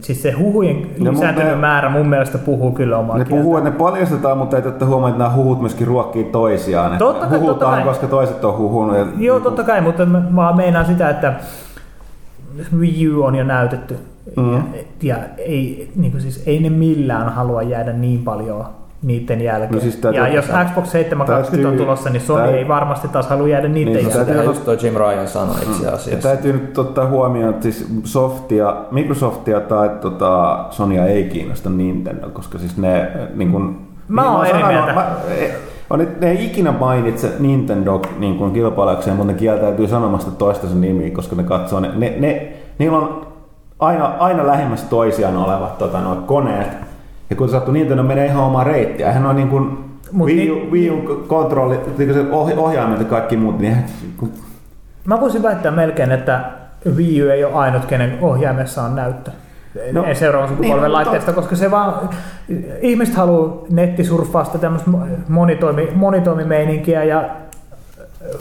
Siis 0.00 0.22
se 0.22 0.30
huhujen 0.30 0.86
lisääntynyt 0.98 1.60
määrä 1.60 1.88
mun 1.88 2.08
mielestä 2.08 2.38
puhuu 2.38 2.72
kyllä 2.72 2.98
omaa 2.98 3.18
Ne 3.18 3.24
puhuu, 3.24 3.56
että 3.56 3.70
ne 3.70 3.76
paljastetaan, 3.76 4.38
mutta 4.38 4.56
ei 4.56 4.62
täytyy 4.62 4.86
huomata, 4.86 5.08
että 5.10 5.24
nämä 5.24 5.34
huhut 5.36 5.60
myöskin 5.60 5.86
ruokkii 5.86 6.24
toisiaan. 6.24 6.98
Totta 6.98 7.26
kai, 7.26 7.38
totta 7.38 7.64
kai. 7.64 7.82
koska 7.82 8.06
toiset 8.06 8.44
on 8.44 8.58
huhunut. 8.58 8.96
Joo, 9.16 9.40
totta 9.40 9.64
kai, 9.64 9.80
mutta 9.80 10.06
mä 10.06 10.22
vaan 10.36 10.56
meinaan 10.56 10.86
sitä, 10.86 11.08
että 11.10 11.34
Wii 12.78 13.08
U 13.08 13.22
on 13.22 13.34
jo 13.34 13.44
näytetty 13.44 13.98
Mm. 14.36 14.52
Ja, 14.52 14.62
ja 15.02 15.16
ei, 15.38 15.90
niin 15.96 16.12
kuin 16.12 16.22
siis, 16.22 16.42
ei 16.46 16.60
ne 16.60 16.70
millään 16.70 17.28
halua 17.28 17.62
jäädä 17.62 17.92
niin 17.92 18.24
paljon 18.24 18.64
niiden 19.02 19.40
jälkeen. 19.40 19.74
No 19.74 19.80
siis 19.80 20.00
ja 20.14 20.28
jos 20.28 20.44
Xbox 20.44 20.90
720 20.90 21.68
on 21.68 21.76
tulossa, 21.76 22.10
niin 22.10 22.20
Sony 22.20 22.40
täytyy, 22.40 22.58
ei 22.58 22.68
varmasti 22.68 23.08
taas 23.08 23.28
halua 23.28 23.48
jäädä 23.48 23.68
niiden 23.68 23.92
niin, 23.92 24.04
jälkeen. 24.04 24.26
Täytyy, 24.26 24.44
just 24.44 24.64
toi 24.64 24.78
Jim 24.82 24.94
Ryan 24.94 25.28
sanoi 25.28 25.56
itse 25.56 25.88
mm. 25.88 25.94
asiassa. 25.94 26.10
Ja 26.10 26.16
täytyy 26.16 26.52
nyt 26.52 26.78
ottaa 26.78 27.08
huomioon, 27.08 27.50
että 27.50 27.62
siis 27.62 27.86
Softia, 28.04 28.76
Microsoftia 28.90 29.60
tai 29.60 29.88
tota, 29.88 30.64
Sonya 30.70 31.06
ei 31.06 31.24
kiinnosta 31.24 31.70
Nintendo, 31.70 32.28
koska 32.28 32.58
siis 32.58 32.76
ne 32.76 33.10
niin 33.34 33.52
kuin, 33.52 33.76
Mä 34.08 34.36
oon 34.36 34.46
eri 34.46 34.64
mieltä. 34.64 34.92
Mä, 34.92 35.06
on, 35.90 35.98
ne, 35.98 36.08
ne 36.20 36.30
ei 36.30 36.44
ikinä 36.44 36.72
mainitse 36.72 37.32
Nintendo 37.38 38.02
niin 38.18 38.38
kuin 38.38 38.52
kilpailijakseen, 38.52 39.16
mutta 39.16 39.32
ne 39.32 39.38
kieltäytyy 39.38 39.88
sanomasta 39.88 40.30
toista 40.30 40.66
sen 40.66 40.80
nimiä, 40.80 41.10
koska 41.10 41.36
ne 41.36 41.42
katsoo, 41.42 41.80
ne, 41.80 41.90
ne, 41.96 42.14
ne, 42.18 42.52
niillä 42.78 42.98
on 42.98 43.31
aina, 43.82 44.06
aina 44.18 44.46
lähemmäs 44.46 44.82
toisiaan 44.82 45.36
olevat 45.36 45.78
tota, 45.78 46.00
nuo 46.00 46.16
koneet. 46.16 46.68
Ja 47.30 47.36
kun 47.36 47.48
sattuu 47.48 47.72
niin, 47.74 47.82
että 47.82 47.94
ne 47.94 48.02
menee 48.02 48.26
ihan 48.26 48.44
omaa 48.44 48.64
reittiä. 48.64 49.06
Eihän 49.06 49.26
on 49.26 49.36
niin 49.36 49.48
kuin 49.48 49.78
Mut 50.12 50.26
Wii, 50.26 50.50
U, 50.50 50.54
niin, 50.54 50.70
Wii 50.70 50.90
U 50.90 51.24
kontrolli, 51.26 51.80
niin 51.98 52.30
ohjaimet 52.56 52.98
ja 52.98 53.04
kaikki 53.04 53.36
muut. 53.36 53.58
Niin, 53.58 53.76
kun... 54.16 54.32
Mä 55.04 55.20
voisin 55.20 55.42
väittää 55.42 55.72
melkein, 55.72 56.12
että 56.12 56.44
Wii 56.96 57.22
U 57.22 57.28
ei 57.28 57.44
ole 57.44 57.54
ainut, 57.54 57.84
kenen 57.84 58.18
ohjaimessa 58.20 58.82
on 58.82 58.96
näyttö. 58.96 59.30
No, 59.92 60.04
seuraavan 60.12 60.48
sukupolven 60.48 60.82
niin, 60.82 60.92
laitteesta, 60.92 61.32
koska 61.32 61.56
se 61.56 61.70
vaan, 61.70 62.10
ihmiset 62.80 63.14
haluaa 63.14 63.56
nettisurfausta, 63.70 64.58
tämmöistä 64.58 64.90
monitoimi, 65.28 65.88
monitoimimeininkiä 65.94 67.04
ja 67.04 67.30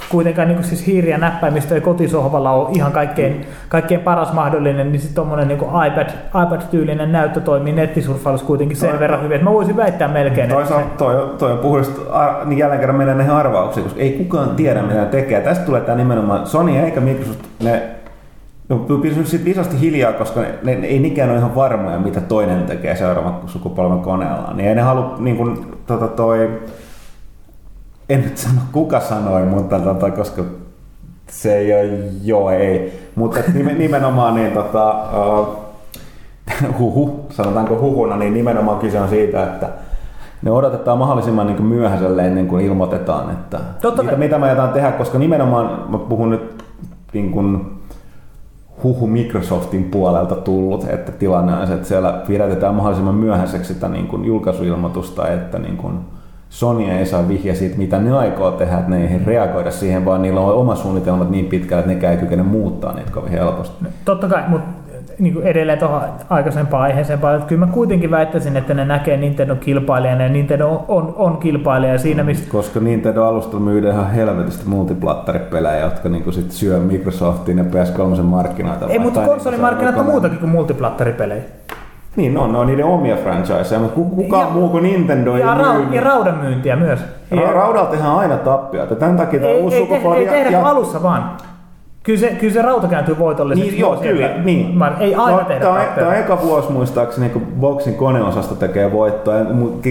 kuitenkaan 0.09 0.47
niin 0.47 0.63
siis 0.63 0.87
hiiriä 0.87 1.17
näppäimistö 1.17 1.75
ja 1.75 1.81
kotisohvalla 1.81 2.51
on 2.51 2.75
ihan 2.75 2.91
kaikkein, 2.91 3.45
kaikkein 3.69 4.01
paras 4.01 4.33
mahdollinen, 4.33 4.91
niin 4.91 4.99
sitten 4.99 5.15
tuommoinen 5.15 5.47
niin 5.47 5.59
iPad, 5.59 6.09
iPad-tyylinen 6.45 7.11
näyttö 7.11 7.39
toimii 7.39 7.73
nettisurfailussa 7.73 8.47
kuitenkin 8.47 8.77
sen 8.77 8.89
toi, 8.89 8.99
verran 8.99 9.23
hyvin, 9.23 9.35
että 9.35 9.49
mä 9.49 9.53
voisin 9.53 9.77
väittää 9.77 10.07
melkein. 10.07 10.49
Toisaalta 10.49 10.89
se... 10.89 10.97
toi, 10.97 11.35
toi 11.37 11.51
on 11.51 11.57
puhdasta, 11.57 12.01
niin 12.45 12.57
jälleen 12.57 12.79
kerran 12.79 12.97
mennään 12.97 13.17
näihin 13.17 13.35
arvauksiin, 13.35 13.83
koska 13.83 13.99
ei 13.99 14.11
kukaan 14.11 14.55
tiedä 14.55 14.81
mitä 14.81 15.05
tekee. 15.05 15.41
Tästä 15.41 15.65
tulee 15.65 15.81
tämä 15.81 15.97
nimenomaan 15.97 16.47
Sony 16.47 16.77
eikä 16.77 16.99
Microsoft, 16.99 17.39
ne 17.63 17.81
No, 18.69 18.77
pysynyt 18.77 19.27
sitten 19.27 19.45
viisasti 19.45 19.79
hiljaa, 19.79 20.13
koska 20.13 20.41
ne, 20.41 20.75
ne, 20.75 20.87
ei 20.87 20.99
nikään 20.99 21.29
ole 21.29 21.37
ihan 21.37 21.55
varmoja, 21.55 21.99
mitä 21.99 22.21
toinen 22.21 22.63
tekee 22.63 22.95
seuraavan 22.95 23.35
sukupolven 23.47 23.99
koneella. 23.99 24.53
Niin 24.53 24.69
ei 24.69 24.75
ne 24.75 24.81
halua, 24.81 25.15
niin 25.19 25.37
kuin, 25.37 25.65
tota, 25.87 26.07
toi, 26.07 26.61
en 28.13 28.21
nyt 28.21 28.37
sano 28.37 28.61
kuka 28.71 28.99
sanoi, 28.99 29.45
mutta 29.45 29.79
tota, 29.79 30.11
koska 30.11 30.43
se 31.27 31.57
ei 31.57 31.73
ole, 31.73 32.03
joo 32.23 32.51
ei. 32.51 33.01
Mutta 33.15 33.39
nimenomaan 33.77 34.35
niin 34.35 34.51
tota, 34.51 34.95
uh, 35.39 35.47
huhu, 36.79 37.25
sanotaanko 37.29 37.79
huhuna, 37.79 38.17
niin 38.17 38.33
nimenomaan 38.33 38.79
kyse 38.79 38.99
on 38.99 39.09
siitä, 39.09 39.43
että 39.43 39.69
ne 40.41 40.51
odotetaan 40.51 40.97
mahdollisimman 40.97 41.47
niin 41.47 41.63
myöhäiselle 41.63 42.27
ennen 42.27 42.47
kuin 42.47 42.65
ilmoitetaan, 42.65 43.31
että 43.31 43.59
Totta 43.81 44.03
mitä, 44.03 44.17
mitä 44.17 44.37
mä 44.37 44.47
jätän 44.47 44.69
tehdä, 44.69 44.91
koska 44.91 45.17
nimenomaan 45.17 45.91
mä 45.91 45.97
puhun 45.97 46.29
nyt 46.29 46.63
niin 47.13 47.31
kuin, 47.31 47.65
huhu 48.83 49.07
Microsoftin 49.07 49.83
puolelta 49.83 50.35
tullut, 50.35 50.85
että 50.89 51.11
tilanne 51.11 51.53
on 51.57 51.67
se, 51.67 51.73
että 51.73 51.87
siellä 51.87 52.21
pidätetään 52.27 52.75
mahdollisimman 52.75 53.15
myöhäiseksi 53.15 53.73
sitä 53.73 53.87
niin 53.87 54.07
kuin 54.07 54.25
julkaisuilmoitusta, 54.25 55.27
että 55.27 55.59
niin 55.59 55.77
kuin, 55.77 55.99
Sony 56.51 56.91
ei 56.91 57.05
saa 57.05 57.27
vihja 57.27 57.55
siitä, 57.55 57.77
mitä 57.77 57.99
ne 57.99 58.17
aikoo 58.17 58.51
tehdä, 58.51 58.77
että 58.77 58.89
ne 58.89 59.07
ei 59.07 59.21
reagoida 59.25 59.71
siihen, 59.71 60.05
vaan 60.05 60.21
niillä 60.21 60.39
on 60.39 60.55
oma 60.55 60.75
suunnitelmat 60.75 61.29
niin 61.29 61.45
pitkälle, 61.45 61.83
että 61.83 62.07
ne 62.07 62.11
ei 62.13 62.17
kykene 62.17 62.43
muuttaa 62.43 62.93
niitä 62.93 63.11
kovin 63.11 63.31
helposti. 63.31 63.85
Totta 64.05 64.27
kai, 64.27 64.43
mutta 64.47 64.67
niin 65.19 65.33
kuin 65.33 65.45
edelleen 65.45 65.79
tuohon 65.79 66.01
aikaisempaan 66.29 66.83
aiheeseen 66.83 67.19
paljon, 67.19 67.41
että 67.41 67.49
kyllä 67.49 67.65
mä 67.65 67.71
kuitenkin 67.71 68.11
väittäisin, 68.11 68.57
että 68.57 68.73
ne 68.73 68.85
näkee 68.85 69.17
Nintendo 69.17 69.55
kilpailijana 69.55 70.23
ja 70.23 70.29
Nintendo 70.29 70.69
on, 70.69 70.85
on, 70.87 71.13
on 71.17 71.37
kilpailija 71.37 71.97
siinä, 71.97 72.23
missä... 72.23 72.51
Koska 72.51 72.79
Nintendo 72.79 73.23
alustalla 73.23 73.65
myydään 73.65 73.95
ihan 73.95 74.11
helvetistä 74.11 74.69
multiplattaripelejä, 74.69 75.79
jotka 75.79 76.09
niin 76.09 76.23
kuin 76.23 76.33
sit 76.33 76.51
syö 76.51 76.79
Microsoftin 76.79 77.57
ja 77.57 77.63
PS3 77.63 78.21
markkinoita. 78.21 78.87
Ei, 78.87 78.99
mutta 78.99 79.21
konsolimarkkinat 79.21 79.97
on 79.97 80.05
muutakin 80.05 80.37
kuin 80.37 80.49
multiplattaripelejä. 80.49 81.43
Niin, 82.15 82.33
no, 82.33 82.47
ne 82.47 82.57
on 82.57 82.67
niiden 82.67 82.85
omia 82.85 83.15
franchiseja, 83.15 83.79
mutta 83.79 84.01
kukaan 84.15 84.47
ja, 84.47 84.53
muu 84.53 84.69
kuin 84.69 84.83
Nintendo 84.83 85.37
ja 85.37 85.53
ei 85.53 85.61
ra- 85.61 85.73
myy. 85.73 85.95
Ja 85.95 86.01
raudan 86.01 86.37
myyntiä 86.37 86.75
myös. 86.75 86.99
Ra- 87.31 87.53
raudalla 87.53 87.89
tehdään 87.89 88.15
aina 88.15 88.37
tappioita. 88.37 88.95
Tämän 88.95 89.17
takia 89.17 89.39
tämä 89.39 89.53
uusi 89.53 89.75
ei, 89.75 89.81
sukupolvi... 89.81 90.17
Ei, 90.17 90.27
ei 90.27 90.43
tehdä 90.43 90.57
ja... 90.57 90.69
alussa 90.69 91.03
vaan. 91.03 91.31
Kyllä 92.03 92.19
se, 92.19 92.29
kyllä 92.29 92.53
se 92.53 92.61
rauta 92.61 92.87
kääntyy 92.87 93.19
voitolliseksi. 93.19 93.71
Niin, 93.71 93.79
joo, 93.79 93.95
kyllä. 93.95 94.29
Niin. 94.43 94.77
Mä, 94.77 94.91
ei 94.99 95.15
aina 95.15 95.37
no, 95.37 95.43
tehdä 95.43 95.65
tämä, 95.65 95.87
tämä 95.95 96.07
on 96.07 96.15
eka 96.15 96.41
vuosi 96.41 96.71
muistaakseni, 96.71 97.29
kun 97.29 97.41
Boxin 97.59 97.95
koneosasta 97.95 98.55
tekee 98.55 98.91
voittoa. 98.91 99.35
Ja 99.35 99.45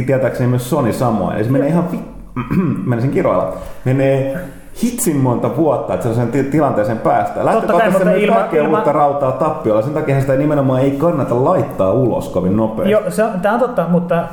tietääkseni 0.06 0.48
myös 0.48 0.70
Sony 0.70 0.92
samoin. 0.92 1.36
Eli 1.36 1.44
se 1.44 1.50
menee 1.50 1.68
ihan 1.68 1.92
vi... 1.92 2.00
menisin 2.86 3.10
kiroilla. 3.10 3.52
Menee 3.84 4.40
hitsin 4.82 5.16
monta 5.16 5.56
vuotta, 5.56 5.94
että 5.94 6.08
sellaisen 6.08 6.50
tilanteeseen 6.50 6.98
päästään. 6.98 7.46
Lähtökohtaisesti 7.46 8.04
me 8.04 8.18
ilma, 8.18 8.36
kaikkea 8.36 8.62
ilma... 8.62 8.76
uutta 8.76 8.92
rautaa 8.92 9.32
tappiolla, 9.32 9.82
sen 9.82 9.94
takia 9.94 10.20
sitä 10.20 10.36
nimenomaan 10.36 10.80
ei 10.80 10.90
kannata 10.90 11.44
laittaa 11.44 11.92
ulos 11.92 12.28
kovin 12.28 12.56
nopeasti. 12.56 12.92
Joo, 12.92 13.02
se, 13.08 13.24
tämä 13.42 13.54
on 13.54 13.60
totta, 13.60 13.86
mutta, 13.88 14.24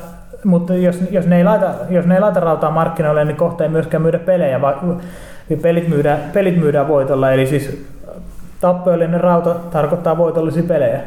mutta 0.44 0.74
jos, 0.74 0.98
jos, 1.10 1.26
ne 1.26 1.38
ei 1.38 1.44
laita, 1.44 1.66
jos 1.90 2.06
ne 2.06 2.14
ei 2.14 2.20
laita 2.20 2.40
rautaa 2.40 2.70
markkinoille, 2.70 3.24
niin 3.24 3.36
kohta 3.36 3.64
ei 3.64 3.70
myöskään 3.70 4.02
myydä 4.02 4.18
pelejä, 4.18 4.60
vaan 4.60 5.00
pelit 5.62 5.88
myydään, 5.88 6.18
pelit 6.32 6.58
myydään 6.58 6.88
voitolla, 6.88 7.32
eli 7.32 7.46
siis 7.46 7.86
tappiollinen 8.60 9.20
rauta 9.20 9.54
tarkoittaa 9.54 10.18
voitollisia 10.18 10.62
pelejä. 10.62 11.00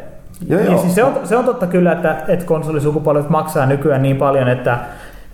Joo, 0.47 0.61
joo. 0.61 0.77
Siis 0.77 0.95
se, 0.95 1.03
on, 1.03 1.13
se 1.23 1.37
on 1.37 1.45
totta 1.45 1.67
kyllä, 1.67 1.91
että, 1.91 2.15
että 2.27 2.45
konsolisukupolvet 2.45 3.29
maksaa 3.29 3.65
nykyään 3.65 4.01
niin 4.01 4.17
paljon, 4.17 4.47
että, 4.47 4.77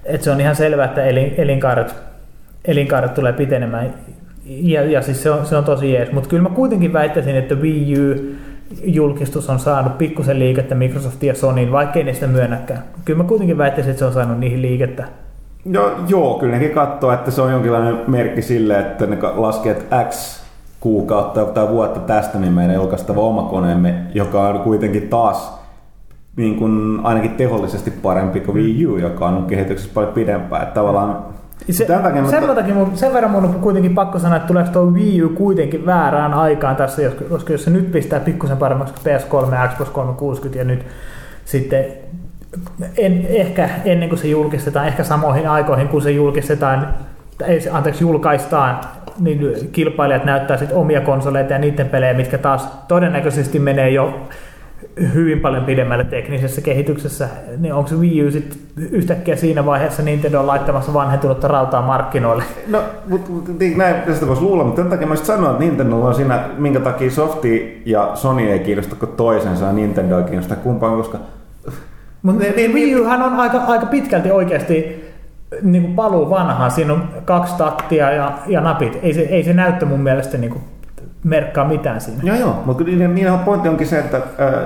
että 0.05 0.25
se 0.25 0.31
on 0.31 0.41
ihan 0.41 0.55
selvää, 0.55 0.85
että 0.85 1.03
elin, 1.03 1.33
elinkaaret 1.37 2.06
elinkaaret 2.67 3.13
tulee 3.13 3.33
pitenemään. 3.33 3.93
Ja, 4.45 4.83
ja 4.83 5.01
siis 5.01 5.23
se 5.23 5.31
on, 5.31 5.45
se 5.45 5.57
on 5.57 5.63
tosi 5.63 5.93
jees. 5.93 6.11
Mutta 6.11 6.29
kyllä 6.29 6.43
mä 6.43 6.55
kuitenkin 6.55 6.93
väittäisin, 6.93 7.35
että 7.35 7.55
Wii 7.55 7.99
U 7.99 8.15
julkistus 8.83 9.49
on 9.49 9.59
saanut 9.59 9.97
pikkusen 9.97 10.39
liikettä 10.39 10.75
Microsoftin 10.75 11.27
ja 11.27 11.35
Sonyin, 11.35 11.71
vaikkei 11.71 12.03
ne 12.03 12.13
sitä 12.13 12.27
myönnäkään. 12.27 12.83
Kyllä 13.05 13.23
mä 13.23 13.29
kuitenkin 13.29 13.57
väittäisin, 13.57 13.91
että 13.91 13.99
se 13.99 14.05
on 14.05 14.13
saanut 14.13 14.39
niihin 14.39 14.61
liikettä. 14.61 15.05
No, 15.65 15.91
joo, 16.07 16.39
kyllä 16.39 16.53
nekin 16.53 16.71
katsoo, 16.71 17.11
että 17.11 17.31
se 17.31 17.41
on 17.41 17.51
jonkinlainen 17.51 17.97
merkki 18.07 18.41
sille, 18.41 18.79
että 18.79 19.05
ne 19.05 19.17
laskee, 19.35 19.71
että 19.71 20.05
X 20.09 20.43
kuukautta 20.79 21.45
tai 21.45 21.69
vuotta 21.69 21.99
tästä 21.99 22.39
niin 22.39 22.53
meidän 22.53 22.75
julkaistava 22.75 23.21
oma 23.21 23.43
koneemme, 23.43 23.95
joka 24.13 24.47
on 24.47 24.59
kuitenkin 24.59 25.09
taas 25.09 25.57
niin 26.35 26.55
kuin 26.55 26.99
ainakin 27.03 27.31
tehollisesti 27.31 27.91
parempi 27.91 28.39
kuin 28.39 28.55
Wii 28.55 28.87
U, 28.87 28.97
joka 28.97 29.27
on 29.27 29.45
kehityksessä 29.45 29.93
paljon 29.93 30.13
pidempään. 30.13 30.63
Että 30.63 30.73
tavallaan 30.73 31.23
Se, 31.71 31.85
tämän 31.85 32.03
takia, 32.03 32.25
sen, 32.25 32.39
mutta- 32.39 32.55
takia 32.55 32.73
mun, 32.75 32.91
sen 32.97 33.13
verran 33.13 33.31
mun 33.31 33.45
on 33.45 33.53
kuitenkin 33.53 33.95
pakko 33.95 34.19
sanoa, 34.19 34.37
että 34.37 34.47
tuleeko 34.47 34.69
tuo 34.71 34.83
Wii 34.83 35.23
U 35.23 35.29
kuitenkin 35.29 35.85
väärään 35.85 36.33
aikaan 36.33 36.75
tässä, 36.75 37.01
jos- 37.01 37.13
koska 37.29 37.53
jos 37.53 37.63
se 37.63 37.69
nyt 37.69 37.91
pistää 37.91 38.19
pikkusen 38.19 38.57
paremmaksi 38.57 38.93
kuin 38.93 39.03
PS3 39.15 39.55
ja 39.55 39.67
Xbox 39.67 39.89
360 39.89 40.59
ja 40.59 40.63
nyt 40.65 40.85
sitten 41.45 41.85
en, 42.97 43.25
ehkä 43.29 43.69
ennen 43.85 44.09
kuin 44.09 44.19
se 44.19 44.27
julkistetaan, 44.27 44.87
ehkä 44.87 45.03
samoihin 45.03 45.49
aikoihin 45.49 45.87
kun 45.87 46.01
se 46.01 46.11
julkistetaan, 46.11 46.87
ei 47.45 47.61
se, 47.61 47.69
anteeksi, 47.69 48.03
julkaistaan, 48.03 48.79
niin 49.19 49.69
kilpailijat 49.71 50.25
näyttää 50.25 50.57
sitten 50.57 50.77
omia 50.77 51.01
konsoleita 51.01 51.53
ja 51.53 51.59
niiden 51.59 51.89
pelejä, 51.89 52.13
mitkä 52.13 52.37
taas 52.37 52.67
todennäköisesti 52.87 53.59
menee 53.59 53.89
jo 53.89 54.19
hyvin 55.13 55.39
paljon 55.39 55.65
pidemmälle 55.65 56.03
teknisessä 56.03 56.61
kehityksessä, 56.61 57.29
niin 57.57 57.73
onko 57.73 57.89
se 57.89 57.95
Wii 57.95 58.27
U 58.27 58.31
sitten 58.31 58.59
yhtäkkiä 58.91 59.35
siinä 59.35 59.65
vaiheessa 59.65 60.03
Nintendo 60.03 60.39
on 60.39 60.47
laittamassa 60.47 60.93
vanhentunutta 60.93 61.47
rautaa 61.47 61.81
markkinoille? 61.81 62.43
No, 62.67 62.79
mutta 63.07 63.31
mut, 63.31 63.59
niin, 63.59 63.77
näin 63.77 63.95
tästä 63.95 64.27
voisi 64.27 64.41
luulla, 64.41 64.63
mutta 64.63 64.75
tämän 64.75 64.89
takia 64.91 65.07
mä 65.07 65.15
sanoin, 65.15 65.51
että 65.51 65.63
Nintendo 65.63 65.95
on 65.95 66.15
siinä, 66.15 66.43
minkä 66.57 66.79
takia 66.79 67.11
Softi 67.11 67.81
ja 67.85 68.11
Sony 68.15 68.51
ei 68.51 68.59
kiinnosta 68.59 68.95
kuin 68.95 69.11
toisensa 69.11 69.65
ja 69.65 69.71
Nintendo 69.73 70.17
ei 70.17 70.23
kiinnosta 70.23 70.55
kumpaan, 70.55 70.97
koska 70.97 71.17
Mutta 72.21 72.43
ne- 72.43 72.67
Wii 72.73 72.95
Uhan 72.99 73.21
on 73.21 73.33
aika, 73.33 73.57
aika 73.57 73.85
pitkälti 73.85 74.31
oikeasti 74.31 75.03
niin 75.61 75.83
kuin 75.83 75.95
paluu 75.95 76.29
vanhaan. 76.29 76.71
Siinä 76.71 76.93
on 76.93 77.03
kaksi 77.25 77.55
taktia 77.57 78.11
ja, 78.11 78.31
ja 78.47 78.61
napit. 78.61 78.99
Ei 79.03 79.13
se, 79.13 79.21
ei 79.21 79.43
se 79.43 79.53
näyttö 79.53 79.85
mun 79.85 79.99
mielestä 79.99 80.37
niin 80.37 80.51
kuin 80.51 80.63
merkkaa 81.23 81.65
mitään 81.65 82.01
siinä. 82.01 82.19
Joo, 82.23 82.35
joo, 82.35 82.63
mutta 82.65 82.83
niiden, 82.83 83.15
niiden 83.15 83.39
pointti 83.39 83.69
onkin 83.69 83.87
se, 83.87 83.99
että 83.99 84.17
äh, 84.17 84.23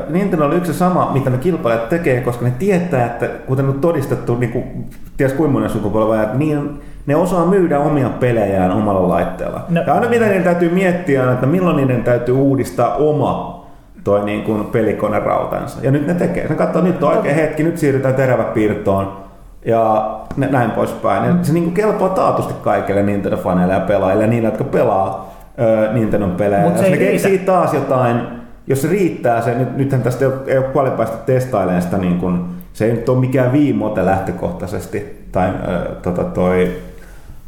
Nintendo 0.09 0.45
on 0.45 0.53
yksi 0.53 0.73
sama, 0.73 1.11
mitä 1.13 1.29
ne 1.29 1.37
kilpailijat 1.37 1.89
tekee, 1.89 2.21
koska 2.21 2.45
ne 2.45 2.53
tietää, 2.59 3.05
että 3.05 3.27
kuten 3.27 3.65
on 3.65 3.79
todistettu, 3.79 4.37
niin 4.37 4.51
kuin, 4.51 4.89
ties 5.17 5.33
kuinka 5.33 5.53
monen 5.53 5.69
sukupolven, 5.69 6.21
että 6.21 6.37
niin, 6.37 6.81
ne 7.05 7.15
osaa 7.15 7.45
myydä 7.45 7.79
omia 7.79 8.09
pelejään 8.09 8.71
omalla 8.71 9.09
laitteella. 9.09 9.65
No. 9.69 9.81
No. 9.81 9.87
Ja 9.87 9.93
aina 9.93 10.09
mitä 10.09 10.25
niiden 10.25 10.43
täytyy 10.43 10.69
miettiä 10.69 11.23
on, 11.23 11.33
että 11.33 11.45
milloin 11.45 11.75
niiden 11.75 12.03
täytyy 12.03 12.35
uudistaa 12.35 12.95
oma 12.95 13.61
toi 14.03 14.25
niin 14.25 14.43
kuin 14.43 14.65
pelikonerautansa. 14.65 15.79
Ja 15.81 15.91
nyt 15.91 16.07
ne 16.07 16.13
tekee. 16.13 16.47
Ne 16.47 16.55
katsoo, 16.55 16.81
nyt 16.81 17.03
on 17.03 17.17
oikea 17.17 17.33
hetki, 17.33 17.63
nyt 17.63 17.77
siirrytään 17.77 18.15
teräväpiirtoon 18.15 19.17
ja 19.65 20.11
näin 20.37 20.71
poispäin. 20.71 21.23
Ja 21.23 21.35
se 21.41 21.53
niin 21.53 21.63
kuin 21.63 21.73
kelpaa 21.73 22.09
taatusti 22.09 22.53
kaikille 22.63 23.01
Nintendo-faneille 23.01 23.73
ja 23.73 23.79
pelaajille 23.79 24.23
ja 24.23 24.29
niille, 24.29 24.47
jotka 24.47 24.63
pelaa 24.63 25.30
ö, 25.59 25.93
Nintendon 25.93 26.31
pelejä. 26.31 26.61
Mut 26.61 26.77
se 26.77 26.83
Jos 26.83 26.85
ei 26.85 26.91
ne 26.91 26.97
keksii 26.97 27.37
taas 27.37 27.73
jotain, 27.73 28.21
jos 28.67 28.81
se 28.81 28.87
riittää, 28.87 29.41
se, 29.41 29.55
nyt, 29.55 29.77
nythän 29.77 30.01
tästä 30.01 30.25
ei 30.25 30.31
ole, 30.31 30.41
ei 30.47 30.57
ole 30.57 30.65
paljon 30.65 30.97
päästä 30.97 31.17
testailemaan 31.17 31.81
sitä, 31.81 31.97
niin 31.97 32.17
kuin, 32.17 32.45
se 32.73 32.85
ei 32.85 32.91
nyt 32.91 33.09
ole 33.09 33.19
mikään 33.19 33.51
viimote 33.51 34.05
lähtökohtaisesti, 34.05 35.27
tai 35.31 35.49
ö, 35.49 35.95
tota, 35.95 36.23
toi 36.23 36.71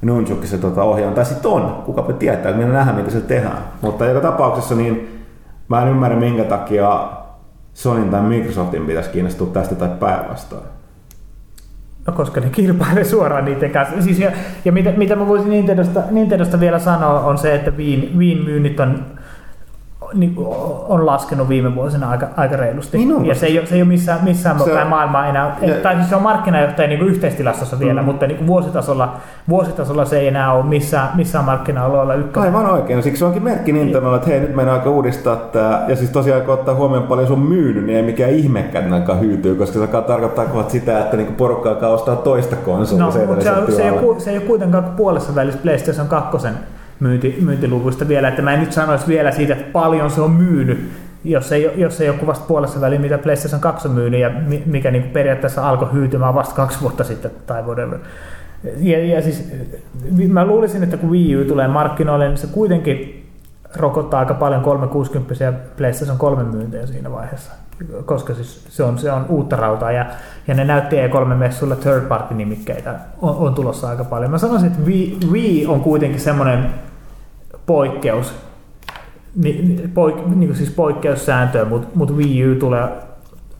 Nunchukki 0.01 0.47
se 0.47 0.57
tota, 0.57 0.83
ohjaaja, 0.83 1.15
tai 1.15 1.25
sitten 1.25 1.51
on, 1.51 1.81
kukapa 1.85 2.13
tietää, 2.13 2.49
että 2.49 2.61
minä 2.61 2.73
nähdään, 2.73 2.97
mitä 2.97 3.11
se 3.11 3.21
tehdään. 3.21 3.57
Mutta 3.81 4.05
joka 4.05 4.21
tapauksessa 4.21 4.75
niin 4.75 5.23
mä 5.67 5.81
en 5.81 5.87
ymmärrä, 5.87 6.17
minkä 6.17 6.43
takia 6.43 7.09
Sonyn 7.73 8.09
tai 8.09 8.21
Microsoftin 8.21 8.85
pitäisi 8.85 9.09
kiinnostua 9.09 9.47
tästä 9.47 9.75
tai 9.75 9.89
päinvastoin. 9.99 10.63
No 12.07 12.13
koska 12.13 12.41
ne 12.41 12.49
kilpailee 12.49 13.03
suoraan 13.03 13.45
niiden 13.45 13.71
kanssa. 13.71 14.01
Siis 14.01 14.19
ja, 14.19 14.31
ja 14.65 14.71
mitä, 14.71 14.91
mitä 14.91 15.15
mä 15.15 15.27
voisin 15.27 15.49
Nintendosta, 15.49 16.03
Nintendosta 16.11 16.59
vielä 16.59 16.79
sanoa 16.79 17.19
on 17.19 17.37
se, 17.37 17.55
että 17.55 17.77
Viin, 17.77 18.19
Viin 18.19 18.43
myynnit 18.43 18.79
on, 18.79 19.05
niin, 20.13 20.35
on 20.89 21.05
laskenut 21.05 21.49
viime 21.49 21.75
vuosina 21.75 22.09
aika, 22.09 22.27
aika 22.37 22.55
reilusti. 22.55 22.97
Niin 22.97 23.15
on. 23.15 23.25
ja 23.25 23.35
se 23.35 23.45
ei, 23.45 23.59
ole, 23.59 23.65
se 23.67 23.75
ei 23.75 23.81
ole 23.81 23.87
missään, 23.87 24.19
missään 24.23 24.59
Se- 24.59 24.71
päin 24.71 24.87
maailmaa 24.87 25.27
enää, 25.27 25.57
Ja- 25.61 25.73
tai 25.75 25.95
siis 25.95 26.09
se 26.09 26.15
on 26.15 26.21
markkinajohtaja 26.21 26.87
niin 26.87 27.01
yhteistilastossa 27.01 27.79
vielä, 27.79 28.01
Mm. 28.01 28.05
mutta 28.05 28.27
niin 28.27 28.37
kuin 28.37 28.47
vuositasolla, 28.47 29.13
vuositasolla 29.49 30.05
se 30.05 30.19
ei 30.19 30.27
enää 30.27 30.53
ole 30.53 30.63
missään, 30.65 31.09
missään 31.15 31.45
markkina-alueella 31.45 32.13
ykkönen. 32.13 32.47
Aivan 32.55 32.71
oikein. 32.71 33.03
Siksi 33.03 33.19
se 33.19 33.25
onkin 33.25 33.43
merkki 33.43 33.71
Nintendolle, 33.73 34.15
että 34.17 34.29
hei, 34.29 34.39
nyt 34.39 34.55
meidän 34.55 34.73
aika 34.73 34.89
uudistaa 34.89 35.35
tämä. 35.35 35.81
Ja 35.87 35.95
siis 35.95 36.09
tosiaan, 36.09 36.41
kun 36.41 36.53
ottaa 36.53 36.75
huomioon 36.75 37.07
paljon 37.07 37.27
sun 37.27 37.39
myynyt, 37.39 37.85
niin 37.85 37.97
ei 37.97 38.03
mikään 38.03 38.31
ihmekään 38.31 38.83
että 38.83 38.95
ne 38.95 39.01
alkaa 39.01 39.15
hyytyä, 39.15 39.55
koska 39.55 39.73
se 39.73 39.79
alkaa 39.79 40.01
tarkoittaa 40.01 40.45
kohta 40.45 40.71
sitä, 40.71 40.99
että 40.99 41.17
niinku 41.17 41.33
porukka 41.37 41.69
alkaa 41.69 41.89
ostaa 41.89 42.15
toista 42.15 42.55
konsolia. 42.55 43.05
No, 43.05 43.11
se 43.11 43.25
mutta 43.25 43.43
se, 43.43 43.51
on- 43.51 43.71
se, 43.71 43.83
ei 43.89 43.91
ku- 43.91 44.15
se 44.17 44.31
ei 44.31 44.37
ole 44.37 44.45
kuitenkaan 44.45 44.83
puolessa 44.83 45.35
välissä 45.35 45.59
PlayStation 45.63 46.07
2 46.07 46.37
myynti, 47.03 47.37
myyntiluvuista 47.41 48.07
vielä, 48.07 48.27
että 48.27 48.41
mä 48.41 48.53
en 48.53 48.59
nyt 48.59 48.73
sanoisi 48.73 49.07
vielä 49.07 49.31
siitä, 49.31 49.53
että 49.53 49.71
paljon 49.71 50.11
se 50.11 50.21
on 50.21 50.31
myynyt, 50.31 50.89
jos 51.23 51.51
ei, 51.51 51.71
jos 51.75 52.01
ei 52.01 52.09
ole 52.09 52.17
kuvasta 52.17 52.45
puolessa 52.47 52.81
väliin, 52.81 53.01
mitä 53.01 53.17
PlayStation 53.17 53.61
2 53.61 53.87
on 53.87 53.93
myynyt 53.93 54.19
ja 54.19 54.29
mi- 54.29 54.63
mikä 54.65 54.91
niin 54.91 55.03
periaatteessa 55.03 55.69
alkoi 55.69 55.93
hyytymään 55.93 56.35
vasta 56.35 56.55
kaksi 56.55 56.81
vuotta 56.81 57.03
sitten 57.03 57.31
tai 57.47 57.61
whatever. 57.63 57.99
Ja, 58.77 59.05
ja 59.05 59.21
siis, 59.21 59.51
mä 60.27 60.45
luulisin, 60.45 60.83
että 60.83 60.97
kun 60.97 61.11
Wii 61.11 61.41
U 61.41 61.45
tulee 61.45 61.67
markkinoille, 61.67 62.27
niin 62.27 62.37
se 62.37 62.47
kuitenkin 62.47 63.25
rokottaa 63.75 64.19
aika 64.19 64.33
paljon 64.33 64.61
360 64.61 65.43
ja 65.43 65.53
PlayStation 65.77 66.17
3 66.17 66.43
myyntejä 66.43 66.85
siinä 66.87 67.11
vaiheessa, 67.11 67.51
koska 68.05 68.33
siis 68.33 68.65
se, 68.69 68.83
on, 68.83 68.97
se 68.97 69.11
on 69.11 69.25
uutta 69.29 69.55
rautaa 69.55 69.91
ja, 69.91 70.05
ja 70.47 70.53
ne 70.53 70.65
näytti 70.65 70.95
E3-messuilla 70.95 71.75
third 71.75 72.01
party 72.07 72.33
nimikkeitä 72.33 72.95
on, 73.21 73.35
on 73.35 73.53
tulossa 73.53 73.89
aika 73.89 74.03
paljon. 74.03 74.31
Mä 74.31 74.37
sanoisin, 74.37 74.67
että 74.67 74.83
Wii, 74.85 75.17
Wii 75.31 75.65
on 75.67 75.81
kuitenkin 75.81 76.19
semmoinen 76.19 76.65
poikkeus, 77.65 78.33
ni, 79.35 79.61
ni- 79.61 79.87
poik, 79.87 80.15
niin 80.25 80.47
kuin 80.47 80.55
siis 80.57 80.71
poikkeussääntöä, 80.71 81.65
mutta 81.65 81.87
mut 81.95 82.15
Wii 82.15 82.51
U 82.51 82.55
tulee 82.59 82.89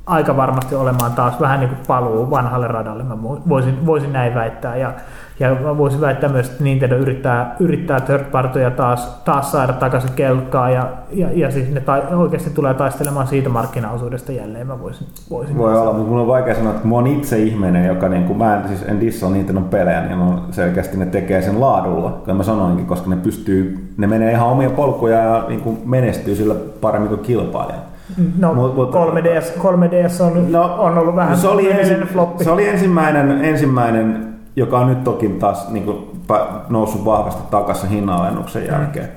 aika 0.05 0.37
varmasti 0.37 0.75
olemaan 0.75 1.11
taas 1.13 1.39
vähän 1.39 1.59
niin 1.59 1.69
kuin 1.69 1.79
paluu 1.87 2.29
vanhalle 2.29 2.67
radalle, 2.67 3.03
mä 3.03 3.21
voisin, 3.21 3.85
voisin 3.85 4.13
näin 4.13 4.35
väittää. 4.35 4.75
Ja, 4.77 4.93
ja 5.39 5.55
mä 5.63 5.77
voisin 5.77 6.01
väittää 6.01 6.29
myös, 6.29 6.49
että 6.49 6.63
Nintendo 6.63 6.95
yrittää, 6.95 7.55
yrittää 7.59 7.99
third 7.99 8.23
partyja 8.31 8.71
taas, 8.71 9.21
taas 9.25 9.51
saada 9.51 9.73
takaisin 9.73 10.09
kelkkaa 10.15 10.69
ja, 10.69 10.89
ja, 11.11 11.27
ja 11.33 11.51
siis 11.51 11.71
ne 11.71 11.79
ta, 11.81 12.01
oikeasti 12.15 12.49
tulee 12.49 12.73
taistelemaan 12.73 13.27
siitä 13.27 13.49
markkinaosuudesta 13.49 14.31
jälleen, 14.31 14.67
mä 14.67 14.79
voisin, 14.81 15.07
voisin 15.29 15.57
Voi 15.57 15.79
olla, 15.79 15.93
mutta 15.93 16.09
mun 16.09 16.19
on 16.19 16.27
vaikea 16.27 16.55
sanoa, 16.55 16.71
että 16.73 16.87
mä 16.87 16.95
oon 16.95 17.07
itse 17.07 17.39
ihminen, 17.39 17.85
joka 17.87 18.09
niin 18.09 18.23
kuin, 18.23 18.37
mä 18.37 18.55
en, 18.55 18.67
siis 18.67 18.83
en 18.87 18.99
dissaa 18.99 19.29
Nintendon 19.29 19.63
pelejä, 19.63 20.01
niin 20.01 20.19
on 20.19 20.41
selkeästi 20.51 20.97
ne 20.97 21.05
tekee 21.05 21.41
sen 21.41 21.61
laadulla, 21.61 22.09
kuten 22.09 22.35
mä 22.35 22.43
sanoinkin, 22.43 22.85
koska 22.85 23.09
ne 23.09 23.15
pystyy, 23.15 23.93
ne 23.97 24.07
menee 24.07 24.31
ihan 24.31 24.47
omia 24.47 24.69
polkuja 24.69 25.17
ja 25.17 25.45
niin 25.47 25.61
kuin 25.61 25.77
menestyy 25.85 26.35
sillä 26.35 26.55
paremmin 26.81 27.09
kuin 27.09 27.21
kilpailijat. 27.21 27.93
No, 28.39 28.53
Mut- 28.53 28.75
mut- 28.75 28.91
3DS, 28.95 29.59
3DS 29.59 30.21
on, 30.23 30.51
no, 30.51 30.75
on 30.77 30.97
ollut 30.97 31.15
vähän 31.15 31.37
se 31.37 31.47
oli, 31.47 31.71
ensin, 31.71 31.97
floppi. 32.01 32.43
se 32.43 32.51
oli 32.51 32.69
ensimmäinen, 32.69 33.45
ensimmäinen, 33.45 34.32
joka 34.55 34.79
on 34.79 34.87
nyt 34.87 35.03
toki 35.03 35.29
taas 35.29 35.69
niin 35.69 35.83
kuin, 35.85 35.97
noussut 36.69 37.05
vahvasti 37.05 37.43
takaisin 37.51 37.89
hinnanalennuksen 37.89 38.67
jälkeen. 38.67 39.09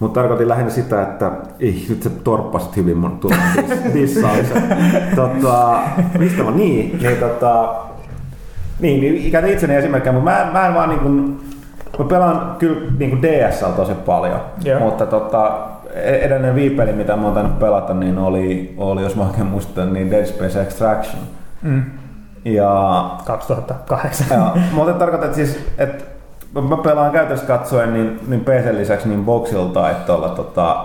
Mutta 0.00 0.20
tarkoitin 0.20 0.48
lähinnä 0.48 0.70
sitä, 0.70 1.02
että 1.02 1.30
ei, 1.60 1.86
nyt 1.88 2.02
sä 2.02 2.10
torppasit 2.10 2.76
hyvin 2.76 2.96
mun 2.96 3.18
tuon 3.18 3.34
dis- 3.56 3.94
dissauksen. 3.94 4.62
tota, 5.16 5.78
mistä 6.18 6.42
mä 6.42 6.50
niin, 6.50 6.98
niin 7.02 7.16
tota, 7.16 7.74
niin, 8.80 9.00
niin 9.00 9.16
ikään 9.26 9.48
itseni 9.48 9.74
esimerkkinä, 9.74 10.12
mutta 10.12 10.30
mä, 10.30 10.42
en- 10.42 10.52
mä 10.52 10.66
en 10.66 10.74
vaan 10.74 10.88
niin 10.88 11.00
kuin, 11.00 11.40
mä 11.98 12.04
pelaan 12.04 12.56
kyllä 12.58 12.90
niin 12.98 13.10
kuin 13.10 13.22
DSL 13.22 13.66
tosi 13.76 13.94
paljon, 13.94 14.40
Joo. 14.64 14.80
mutta 14.80 15.06
tota, 15.06 15.58
e- 15.94 16.16
edellinen 16.16 16.54
viipeli, 16.54 16.92
mitä 16.92 17.16
mä 17.16 17.22
oon 17.24 17.34
tainnut 17.34 17.58
pelata, 17.58 17.94
niin 17.94 18.18
oli, 18.18 18.74
oli 18.76 19.02
jos 19.02 19.16
mä 19.16 19.22
oikein 19.26 19.46
muistan, 19.46 19.92
niin 19.92 20.10
Dead 20.10 20.26
Space 20.26 20.62
Extraction. 20.62 21.22
Mm, 21.62 21.82
Ja 22.44 23.10
2008. 23.24 24.26
Joo, 24.30 24.48
mutta 24.72 24.92
tarkoitan, 24.92 25.26
että 25.26 25.36
siis, 25.36 25.66
että 25.78 26.04
mä 26.68 26.76
pelaan 26.76 27.12
käytännössä 27.12 27.46
katsoen 27.46 27.94
niin, 27.94 28.20
niin 28.28 28.40
PC 28.40 28.72
lisäksi 28.72 29.08
niin 29.08 29.24
Boxilta 29.24 29.80
tai 29.80 29.94
tuolla 30.06 30.28
tota, 30.28 30.84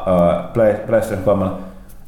Play, 0.53 0.73
PlayStation 0.73 1.23
3. 1.23 1.45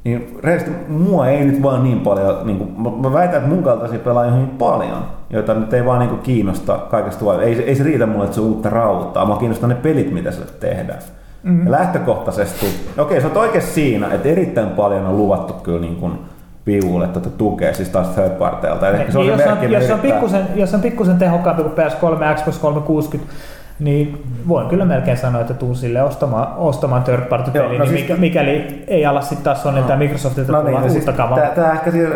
Niin 0.03 0.39
rehellisesti 0.43 0.91
mua 0.91 1.27
ei 1.27 1.45
nyt 1.45 1.63
vaan 1.63 1.83
niin 1.83 1.99
paljon, 1.99 2.37
niin 2.43 2.57
kuin, 2.57 2.73
mä, 2.77 3.09
mä 3.09 3.13
väitän, 3.13 3.37
että 3.37 3.49
mun 3.49 3.63
kaltaisia 3.63 3.99
pelaajia 3.99 4.33
on 4.33 4.41
hyvin 4.41 4.57
paljon, 4.57 5.05
joita 5.29 5.53
nyt 5.53 5.73
ei 5.73 5.85
vaan 5.85 5.99
niin 5.99 6.09
kuin 6.09 6.21
kiinnosta 6.21 6.77
kaikesta 6.77 7.25
vaan. 7.25 7.43
Ei, 7.43 7.63
ei 7.63 7.75
se 7.75 7.83
riitä 7.83 8.05
mulle, 8.05 8.23
että 8.23 8.35
se 8.35 8.41
on 8.41 8.47
uutta 8.47 8.69
rautaa, 8.69 9.25
mä 9.25 9.37
kiinnostaa 9.37 9.69
ne 9.69 9.75
pelit, 9.75 10.11
mitä 10.11 10.31
sille 10.31 10.51
tehdään. 10.59 10.99
Mm-hmm. 11.43 11.65
Ja 11.65 11.71
lähtökohtaisesti, 11.71 12.65
okei, 12.97 13.21
sä 13.21 13.27
oot 13.27 13.37
oikein 13.37 13.63
siinä, 13.63 14.07
että 14.13 14.29
erittäin 14.29 14.69
paljon 14.69 15.05
on 15.05 15.17
luvattu 15.17 15.53
kyllä 15.53 15.81
niin 15.81 15.95
kuin 15.95 16.19
Viulle 16.65 17.07
tuota 17.07 17.29
tukea, 17.29 17.73
siis 17.73 17.89
taas 17.89 18.07
third 18.07 18.29
parteilta. 18.29 18.87
Eli 18.89 19.11
se 19.11 19.17
on 19.17 19.25
Niin, 19.27 19.37
se 19.37 19.43
jos, 19.43 19.51
on, 19.57 19.71
jos, 19.71 19.89
on 19.91 19.99
pikkusen, 19.99 20.47
jos 20.55 20.73
on 20.73 20.81
pikkusen 20.81 21.17
tehokkaampi 21.17 21.63
kuin 21.63 21.73
PS3 21.73 22.23
ja 22.23 22.33
Xbox 22.35 22.57
360, 22.59 23.33
niin 23.79 24.23
voin 24.47 24.67
kyllä 24.67 24.85
melkein 24.85 25.17
sanoa, 25.17 25.41
että 25.41 25.53
tuun 25.53 25.75
sille 25.75 26.03
ostamaan, 26.03 26.47
ostamaan 26.57 27.03
third 27.03 27.21
party 27.21 27.51
Joo, 27.53 27.65
peli, 27.67 27.77
no 27.77 27.83
niin 27.83 27.93
siis- 27.93 28.01
mikä, 28.09 28.19
mikäli 28.19 28.83
ei 28.87 29.05
ala 29.05 29.21
sitten 29.21 29.43
taas 29.43 29.63
Sony 29.63 29.81
tai 29.83 29.97
Microsoftilta 29.97 30.51
No 30.51 30.63
niin, 30.63 30.71
no 30.73 30.79
uutta 30.79 30.93
siis 30.93 31.05
kamaa. 31.17 31.39
tää 31.55 31.71
ehkä 31.73 31.91
siellä, 31.91 32.15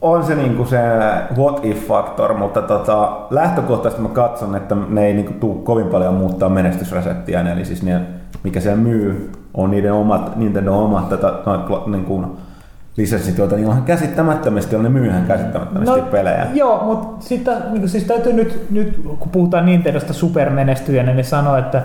on 0.00 0.24
se 0.24 0.34
niinku 0.34 0.64
se 0.64 0.78
what 1.36 1.60
if 1.64 1.88
factor, 1.88 2.34
mutta 2.34 2.62
tota, 2.62 3.12
lähtökohtaisesti 3.30 4.02
mä 4.02 4.08
katson, 4.08 4.56
että 4.56 4.76
ne 4.88 5.06
ei 5.06 5.14
niinku 5.14 5.32
tuu 5.32 5.54
kovin 5.54 5.86
paljon 5.86 6.14
muuttaa 6.14 6.48
menestysreseptiä, 6.48 7.40
eli 7.52 7.64
siis 7.64 7.82
ne, 7.82 8.00
mikä 8.42 8.60
siellä 8.60 8.78
myy, 8.82 9.32
on 9.54 9.70
niiden 9.70 9.92
omat, 9.92 10.36
Nintendo 10.36 10.84
omat 10.84 11.08
tätä, 11.08 11.32
no, 11.46 11.82
niin 11.86 12.04
kuin, 12.04 12.26
lisenssit, 12.96 13.38
joita 13.38 13.56
niillä 13.56 13.74
on 13.74 13.82
käsittämättömästi, 13.82 14.76
on 14.76 14.82
ne 14.82 14.88
myyhän 14.88 15.26
käsittämättömästi 15.26 16.00
no, 16.00 16.06
pelejä. 16.06 16.46
Joo, 16.54 16.84
mutta 16.84 17.26
sitten 17.26 17.56
niin 17.70 17.88
siis 17.88 18.04
täytyy 18.04 18.32
nyt, 18.32 18.70
nyt, 18.70 19.00
kun 19.18 19.30
puhutaan 19.32 19.66
Nintendosta 19.66 20.12
supermenestyjänä, 20.12 21.14
niin 21.14 21.24
sanoa, 21.24 21.58
että 21.58 21.82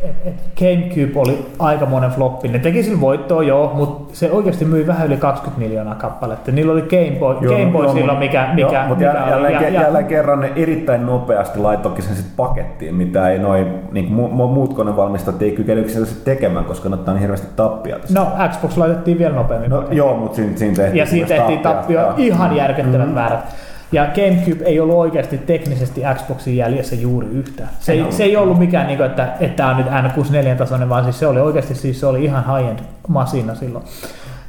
et, 0.00 0.16
et 0.24 0.34
Gamecube 0.58 1.20
oli 1.20 1.46
aikamoinen 1.58 2.10
floppi. 2.10 2.48
Ne 2.48 2.58
teki 2.58 2.82
sillä 2.82 3.00
voittoa, 3.00 3.42
joo, 3.42 3.72
mutta 3.74 4.16
se 4.16 4.30
oikeasti 4.30 4.64
myi 4.64 4.86
vähän 4.86 5.06
yli 5.06 5.16
20 5.16 5.60
miljoonaa 5.60 5.94
kappaletta. 5.94 6.52
Niillä 6.52 6.72
oli 6.72 6.82
Game 6.82 7.16
Boy, 7.20 7.36
joo, 7.40 7.58
Game 7.58 7.72
Boy 7.72 7.84
joo, 7.84 7.94
silloin, 7.94 8.18
mikä, 8.18 8.48
mikä, 8.54 8.72
joo, 8.72 8.88
mutta 8.88 9.04
mikä 9.04 9.18
jälleen, 9.30 9.56
oli. 9.56 9.64
Ja, 9.64 9.82
jälleen 9.82 10.04
ja, 10.04 10.08
kerran 10.08 10.40
ne 10.40 10.52
erittäin 10.56 11.06
nopeasti 11.06 11.58
laittoikin 11.58 12.04
sen 12.04 12.16
sit 12.16 12.36
pakettiin, 12.36 12.94
mitä 12.94 13.28
ei 13.28 13.38
noin 13.38 13.66
niin 13.92 14.06
mu- 14.06 14.32
muut 14.32 14.74
konevalmistajat 14.74 15.42
ei 15.42 15.52
kykene 15.52 15.80
yksinkertaisesti 15.80 16.24
tekemään, 16.24 16.64
koska 16.64 16.88
ne 16.88 16.94
ottaa 16.94 17.14
niin 17.14 17.20
hirveästi 17.20 17.48
tappia. 17.56 17.96
No, 18.14 18.32
Xbox 18.48 18.76
laitettiin 18.76 19.18
vielä 19.18 19.34
nopeammin. 19.34 19.70
No, 19.70 19.84
joo, 19.90 20.16
mutta 20.16 20.36
siinä, 20.36 20.56
siinä 20.56 20.74
tehtiin 20.76 20.98
Ja 20.98 21.06
siinä 21.06 21.26
tehtiin 21.26 21.58
tappio 21.58 22.14
ihan 22.16 22.56
järkyttävät 22.56 22.98
mm-hmm. 22.98 23.14
määrät. 23.14 23.65
Ja 23.92 24.06
GameCube 24.06 24.64
ei 24.64 24.80
ollut 24.80 24.96
oikeasti 24.96 25.38
teknisesti 25.38 26.02
Xboxin 26.14 26.56
jäljessä 26.56 26.96
juuri 26.96 27.26
yhtään. 27.26 27.68
Se 27.80 27.92
ei, 27.92 28.06
se 28.10 28.24
ei 28.24 28.36
ollut 28.36 28.58
mikään, 28.58 28.86
niin 28.86 28.96
kuin, 28.96 29.06
että, 29.06 29.32
että 29.40 29.56
tämä 29.56 29.70
on 29.70 29.76
nyt 29.76 29.86
N64-tasoinen, 29.86 30.88
vaan 30.88 31.04
siis 31.04 31.18
se 31.18 31.26
oli 31.26 31.40
oikeasti 31.40 31.74
siis 31.74 32.00
se 32.00 32.06
oli 32.06 32.24
ihan 32.24 32.44
high-end 32.44 32.78
masina 33.08 33.54
silloin, 33.54 33.84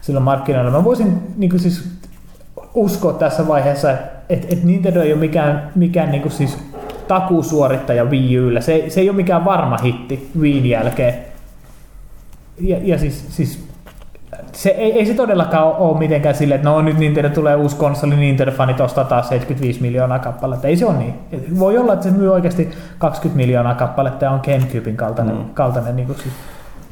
silloin 0.02 0.24
markkinoilla. 0.24 0.72
Mä 0.72 0.84
voisin 0.84 1.22
niin 1.38 1.50
kuin 1.50 1.60
siis 1.60 1.90
uskoa 2.74 3.14
tässä 3.14 3.48
vaiheessa, 3.48 3.92
että, 3.92 4.10
että, 4.30 4.48
että 4.50 4.66
Nintendo 4.66 5.02
ei 5.02 5.14
ole 5.14 5.20
mikään, 5.20 5.72
mikään 5.76 6.12
niin 6.12 6.22
kuin 6.22 6.32
siis 6.32 6.58
takuusuorittaja 7.08 8.06
Wii 8.06 8.40
Ullä. 8.40 8.62
Se, 8.62 8.86
se 8.90 9.02
ei 9.02 9.10
ole 9.10 9.16
mikään 9.16 9.46
varma 9.46 9.78
hitti 9.78 10.32
Wiiin 10.40 10.66
jälkeen. 10.66 11.14
Ja, 12.62 12.78
ja 12.84 12.98
siis, 12.98 13.26
siis 13.36 13.67
se, 14.52 14.70
ei, 14.70 14.92
ei 14.92 15.06
se 15.06 15.14
todellakaan 15.14 15.76
ole 15.76 15.98
mitenkään 15.98 16.36
silleen, 16.36 16.56
että 16.56 16.70
no 16.70 16.82
nyt 16.82 16.98
Nintendo 16.98 17.30
tulee 17.30 17.56
uusi 17.56 17.76
konsoli, 17.76 18.16
Nintendo-fanit 18.16 18.82
ostaa 18.82 19.04
taas 19.04 19.30
75 19.30 19.82
miljoonaa 19.82 20.20
kappaletta. 20.20 20.68
Ei 20.68 20.78
se 20.78 20.86
ole 20.86 20.98
niin. 20.98 21.14
Voi 21.60 21.78
olla, 21.78 21.94
että 21.94 22.04
se 22.04 22.12
myy 22.12 22.34
oikeasti 22.34 22.70
20 22.98 23.38
miljoonaa 23.38 23.76
kappaletta 23.76 24.26
ja 24.26 24.32
on 24.32 24.40
Gamecubein 24.46 24.98
kaltainen, 24.98 25.36
mm. 25.36 25.46
kaltainen 25.54 25.96
niin 25.96 26.06
kuin 26.06 26.18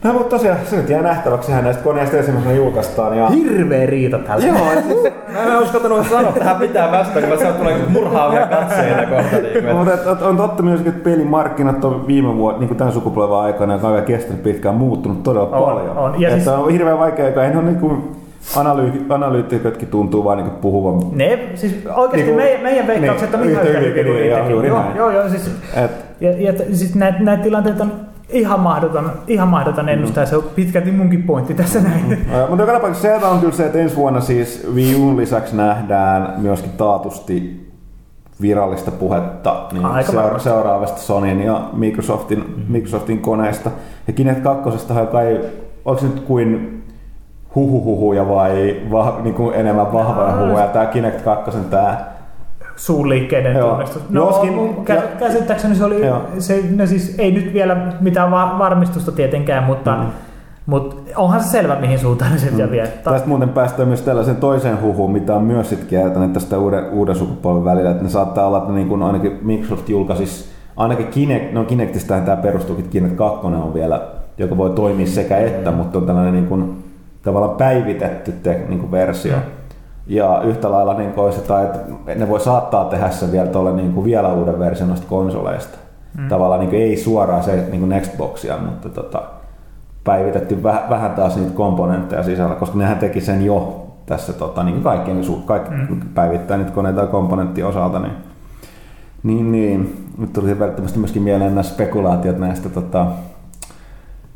No 0.06 0.14
mutta 0.14 0.30
tosiaan 0.30 0.58
se 0.66 0.76
nyt 0.76 0.90
jää 0.90 1.02
nähtäväksi, 1.02 1.48
sehän 1.48 1.64
näistä 1.64 1.84
koneista 1.84 2.18
ensimmäisenä 2.18 2.56
julkaistaan. 2.56 3.18
Ja... 3.18 3.30
Hirveä 3.30 3.86
riita 3.86 4.20
tällä. 4.20 4.46
Joo, 4.46 4.58
siis, 4.88 5.04
mä 5.34 5.44
en 5.44 5.64
uskaltanut 5.64 6.08
sanoa 6.10 6.32
tähän 6.32 6.60
mitään 6.60 6.92
vastaan, 6.92 7.26
kun 7.26 7.38
sieltä 7.38 7.58
tulee 7.58 7.78
murhaavia 7.88 8.48
katseita 8.48 9.06
kohta. 9.06 9.38
Niin 9.38 9.76
mutta 9.76 10.28
on 10.28 10.38
totta 10.38 10.64
myös, 10.64 10.82
että 10.82 11.04
pelimarkkinat 11.04 11.86
on 11.86 12.08
viime 12.08 12.38
vuonna, 12.38 12.60
niin 12.60 12.68
kuin 12.68 12.78
tämän 12.78 12.94
sukupolven 12.94 13.38
aikana, 13.38 13.74
joka 13.74 13.88
on 13.88 14.04
kestänyt 14.04 14.44
pitkään, 14.44 14.76
muuttunut 14.76 15.24
todella 15.24 15.58
on, 15.58 15.64
paljon. 15.64 15.98
On. 15.98 16.22
Ja 16.22 16.30
että 16.30 16.44
siis... 16.44 16.58
on 16.58 16.72
hirveän 16.72 17.00
vaikea, 17.00 17.28
joka 17.28 17.44
ei 17.44 17.56
ole 17.56 17.64
niin 17.64 17.80
kuin 17.80 18.16
analy- 18.56 19.06
analyytikotkin 19.10 19.88
tuntuu 19.88 20.24
vaan 20.24 20.38
niin 20.38 20.50
puhuvan. 20.52 21.02
Ne, 21.12 21.40
siis 21.56 21.76
oikeasti 21.96 22.32
niin 22.32 22.36
meidän, 22.36 22.64
meidän 22.64 22.88
veikkaukset 22.88 23.32
niin, 23.32 23.42
on 23.42 23.50
ihan 23.50 23.68
yhtä 23.68 23.80
hyviä 23.80 24.04
kuin 24.44 24.66
joo, 24.66 24.84
joo, 24.96 25.12
joo, 25.12 25.30
siis, 25.30 25.52
Et, 25.76 25.92
ja, 26.22 26.32
ja, 26.32 26.54
siis 26.74 26.96
näitä, 26.96 27.20
näitä 27.20 27.44
tilanteita 27.44 27.84
on 27.84 27.92
ihan 28.30 28.60
mahdoton, 28.60 29.12
ihan 29.28 29.48
mahdoton 29.48 29.90
ennustaa, 29.90 30.24
mm. 30.24 30.30
se 30.30 30.38
on 30.38 30.44
pitkälti 30.56 30.92
munkin 30.92 31.24
pointti 31.24 31.54
tässä 31.54 31.80
näin. 31.80 32.06
Mm. 32.10 32.16
mutta 32.50 32.64
joka 32.64 32.74
tapauksessa 32.74 33.20
se 33.20 33.26
on 33.26 33.40
kyllä 33.40 33.54
se, 33.54 33.66
että 33.66 33.80
ensi 33.80 33.96
vuonna 33.96 34.22
siis 34.22 34.68
Wii 34.74 34.96
Uun 34.96 35.18
lisäksi 35.18 35.56
nähdään 35.56 36.34
myöskin 36.38 36.72
taatusti 36.72 37.66
virallista 38.42 38.92
puhetta 38.92 39.66
niin 39.72 39.88
seura- 40.06 40.40
seuraavasta 40.40 41.02
Sonyn 41.02 41.42
ja 41.42 41.70
Microsoftin, 41.74 42.40
mm. 42.40 42.64
Microsoftin 42.68 43.20
koneesta. 43.20 43.72
Ja 44.08 44.14
Kinect 44.14 44.40
2, 44.40 44.94
joka 45.00 45.22
ei, 45.22 45.40
onko 45.86 46.02
se 46.02 46.08
nyt 46.08 46.20
kuin 46.20 46.82
huhuhuhuja 47.56 48.28
vai 48.28 48.82
va, 48.92 49.20
niin 49.24 49.36
kuin 49.36 49.56
enemmän 49.56 49.94
vahvoja 49.94 50.36
huhuja. 50.36 50.68
Tämä 50.68 50.86
Kinect 50.86 51.22
2, 51.22 51.52
tämä 51.70 52.15
suunliikkeiden 52.76 53.58
tunnistus. 53.60 54.10
No, 54.10 54.26
Joskin, 54.26 54.54
mun 54.54 54.86
ja, 54.88 55.02
käsittääkseni 55.20 55.76
se 55.76 55.86
oli, 55.86 56.02
se, 56.40 56.64
no 56.76 56.86
siis 56.86 57.16
ei 57.18 57.32
nyt 57.32 57.54
vielä 57.54 57.94
mitään 58.00 58.32
va- 58.32 58.56
varmistusta 58.60 59.12
tietenkään, 59.12 59.64
mutta 59.64 59.96
mm. 59.96 60.06
Mutta 60.66 60.96
onhan 61.16 61.44
se 61.44 61.50
selvä, 61.50 61.76
mihin 61.76 62.00
suuntaan 62.00 62.40
sitten 62.40 62.66
mm. 62.66 62.72
vie. 62.72 62.88
Tästä 62.88 63.28
muuten 63.28 63.50
päästään 63.50 63.88
myös 63.88 64.02
tällaisen 64.02 64.36
toiseen 64.36 64.82
huhuun, 64.82 65.12
mitä 65.12 65.36
on 65.36 65.44
myös 65.44 65.70
sitten 65.70 65.88
kertonut 65.88 66.34
tästä 66.34 66.58
uuden, 66.58 66.90
uuden 66.90 67.16
sukupolven 67.16 67.66
välillä, 67.66 67.92
että 67.92 68.04
ne 68.04 68.10
saattaa 68.10 68.48
olla, 68.48 68.58
että 68.58 68.72
niin 68.72 68.90
kun 68.90 69.04
ainakin 69.04 69.40
Microsoft 69.42 69.90
julkaisisi, 69.90 70.46
ainakin 70.78 71.08
Kinect, 71.08 71.54
no 71.54 71.64
Kinectistähän 71.64 72.26
tämä 72.26 72.38
perustuu, 72.38 72.76
että 72.80 72.92
Kinect 72.92 73.16
2 73.16 73.48
on 73.48 73.74
vielä, 73.74 74.02
joka 74.38 74.58
voi 74.58 74.70
toimia 74.70 75.08
sekä 75.08 75.38
että, 75.38 75.72
mm. 75.72 75.78
mutta 75.78 75.98
on 75.98 76.06
tällainen 76.06 76.34
niin 76.34 76.48
kun, 76.48 76.84
tavallaan 77.22 77.58
päivitetty 77.58 78.32
te, 78.32 78.66
niin 78.70 78.80
kuin 78.80 78.92
versio. 78.92 79.36
Mm. 79.36 79.42
Ja 80.08 80.42
yhtä 80.42 80.72
lailla 80.72 80.94
niin 80.94 81.14
kuin 81.14 81.34
että 81.34 82.16
ne 82.16 82.30
voi 82.30 82.40
saattaa 82.40 82.86
tehdä 82.86 83.10
sen 83.10 83.32
vielä 83.32 83.48
tuolle 83.48 83.74
niin 83.74 83.94
kuin 83.94 84.06
vielä 84.06 84.34
uuden 84.34 84.60
version 84.60 84.90
noista 84.90 85.08
konsoleista. 85.08 85.78
Mm. 86.18 86.28
Tavallaan 86.28 86.60
niin 86.60 86.70
kuin 86.70 86.82
ei 86.82 86.98
suoraan 86.98 87.44
se 87.44 87.68
niin 87.72 87.80
kuin 87.80 88.02
Xboxia, 88.02 88.58
mutta 88.58 88.90
tota, 88.90 89.22
päivitetty 90.04 90.64
väh, 90.64 90.90
vähän 90.90 91.12
taas 91.12 91.36
niitä 91.36 91.52
komponentteja 91.56 92.24
sisällä, 92.24 92.56
koska 92.56 92.78
nehän 92.78 92.98
teki 92.98 93.22
sen 93.22 93.46
jo 93.46 93.86
tässä 94.06 94.34
tota, 94.34 94.64
niin 94.64 94.84
kaikkien, 94.84 95.22
kaikki 95.46 95.70
mm. 95.72 96.02
päivittää 96.14 96.58
niitä 96.58 96.72
koneita 96.72 97.02
ja 97.02 97.08
komponenttien 97.08 97.68
osalta. 97.68 98.00
Niin, 98.00 98.14
niin, 99.24 99.52
niin. 99.52 100.06
Nyt 100.18 100.34
tuli 100.34 100.60
välttämättä 100.60 101.00
myöskin 101.00 101.22
mieleen 101.22 101.52
nämä 101.52 101.64
spekulaatiot 101.64 102.38
näistä 102.38 102.70
tota, 102.70 103.06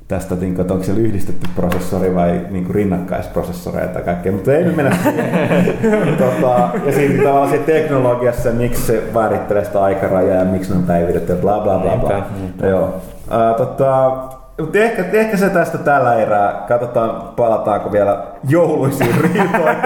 tästä, 0.09 0.35
niin 0.35 0.61
että 0.61 0.73
onko 0.73 0.85
siellä 0.85 1.01
yhdistetty 1.01 1.47
prosessori 1.55 2.15
vai 2.15 2.41
niin 2.49 2.65
kuin 2.65 2.75
rinnakkaisprosessoreita 2.75 3.99
ja 3.99 4.05
kaikkea, 4.05 4.31
mutta 4.31 4.53
ei 4.53 4.63
nyt 4.63 4.75
mennä 4.75 4.97
siihen. 5.03 6.17
tota, 6.17 6.69
ja 6.85 6.91
siinä 6.91 7.23
tavallaan 7.23 7.51
se 7.51 7.57
teknologiassa, 7.57 8.49
miksi 8.49 8.81
se 8.81 9.03
määrittelee 9.13 9.65
sitä 9.65 9.83
aikarajaa 9.83 10.37
ja 10.37 10.45
miksi 10.45 10.71
ne 10.71 10.77
on 10.77 10.83
päivitetty 10.83 11.33
ja 11.33 11.37
bla 11.37 11.59
bla 11.59 11.79
bla. 11.79 11.97
bla. 11.97 12.25
Joo. 12.69 12.83
Uh, 12.83 13.57
tota, 13.57 14.11
mutta 14.59 14.77
ehkä, 14.77 15.05
ehkä 15.13 15.37
se 15.37 15.49
tästä 15.49 15.77
tällä 15.77 16.15
erää. 16.15 16.65
Katsotaan, 16.67 17.21
palataanko 17.35 17.91
vielä 17.91 18.23
jouluisiin 18.47 19.15
riitoihin 19.21 19.79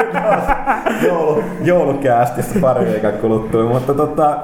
Joulu, 1.08 1.44
joulukäästissä 1.62 2.60
pari 2.60 2.86
viikon 2.86 3.14
kuluttua. 3.14 3.64
Mutta 3.64 3.94
tota, 3.94 4.38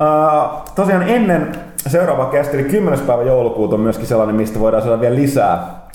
uh, 0.00 0.62
tosiaan 0.74 1.08
ennen 1.08 1.52
seuraava 1.90 2.26
kästi, 2.26 2.56
eli 2.56 2.64
10. 2.64 3.00
päivä 3.00 3.22
joulukuuta 3.22 3.74
on 3.74 3.80
myöskin 3.80 4.06
sellainen, 4.06 4.36
mistä 4.36 4.60
voidaan 4.60 4.82
saada 4.82 5.00
vielä 5.00 5.14
lisää, 5.14 5.88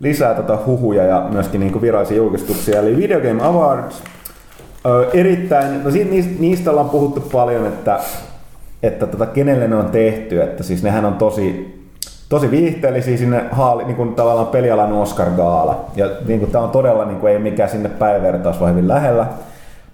lisää 0.00 0.34
tota 0.34 0.58
huhuja 0.66 1.04
ja 1.04 1.26
myöskin 1.32 1.60
niin 1.60 1.80
virallisia 1.80 2.16
julkistuksia. 2.16 2.80
Eli 2.80 2.96
Video 2.96 3.20
Game 3.20 3.42
Awards, 3.42 4.02
ö, 4.86 5.10
erittäin, 5.12 5.84
no 5.84 5.90
niistä, 5.90 6.32
niistä 6.38 6.70
ollaan 6.70 6.90
puhuttu 6.90 7.20
paljon, 7.20 7.66
että, 7.66 7.98
että 8.82 9.06
tota, 9.06 9.26
kenelle 9.26 9.68
ne 9.68 9.76
on 9.76 9.90
tehty, 9.90 10.42
että 10.42 10.62
siis 10.62 10.82
nehän 10.82 11.04
on 11.04 11.14
tosi, 11.14 11.80
tosi 12.28 12.50
viihteellisiä 12.50 13.16
sinne 13.16 13.44
haali, 13.50 13.84
niin 13.84 13.96
kuin 13.96 14.14
tavallaan 14.14 14.46
pelialan 14.46 14.92
Oscar-gaala. 14.92 15.84
Ja 15.96 16.10
niin 16.26 16.40
kuin, 16.40 16.52
tämä 16.52 16.64
on 16.64 16.70
todella 16.70 17.04
niin 17.04 17.18
kuin, 17.18 17.32
ei 17.32 17.38
mikään 17.38 17.70
sinne 17.70 17.88
päivävertaus 17.88 18.60
vaan 18.60 18.72
hyvin 18.72 18.88
lähellä. 18.88 19.26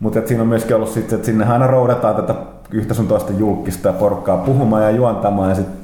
Mutta 0.01 0.21
siinä 0.25 0.43
on 0.43 0.49
myöskin 0.49 0.77
ollut 0.77 0.89
sitten, 0.89 1.17
että 1.17 1.27
sinne 1.27 1.47
aina 1.47 1.67
roudataan 1.67 2.15
tätä 2.15 2.35
yhtä 2.71 2.95
sun 2.95 3.09
toista 3.09 3.33
julkista 3.33 3.93
porukkaa 3.93 4.37
puhumaan 4.37 4.83
ja 4.83 4.91
juontamaan 4.91 5.49
ja 5.49 5.55
sitten 5.55 5.77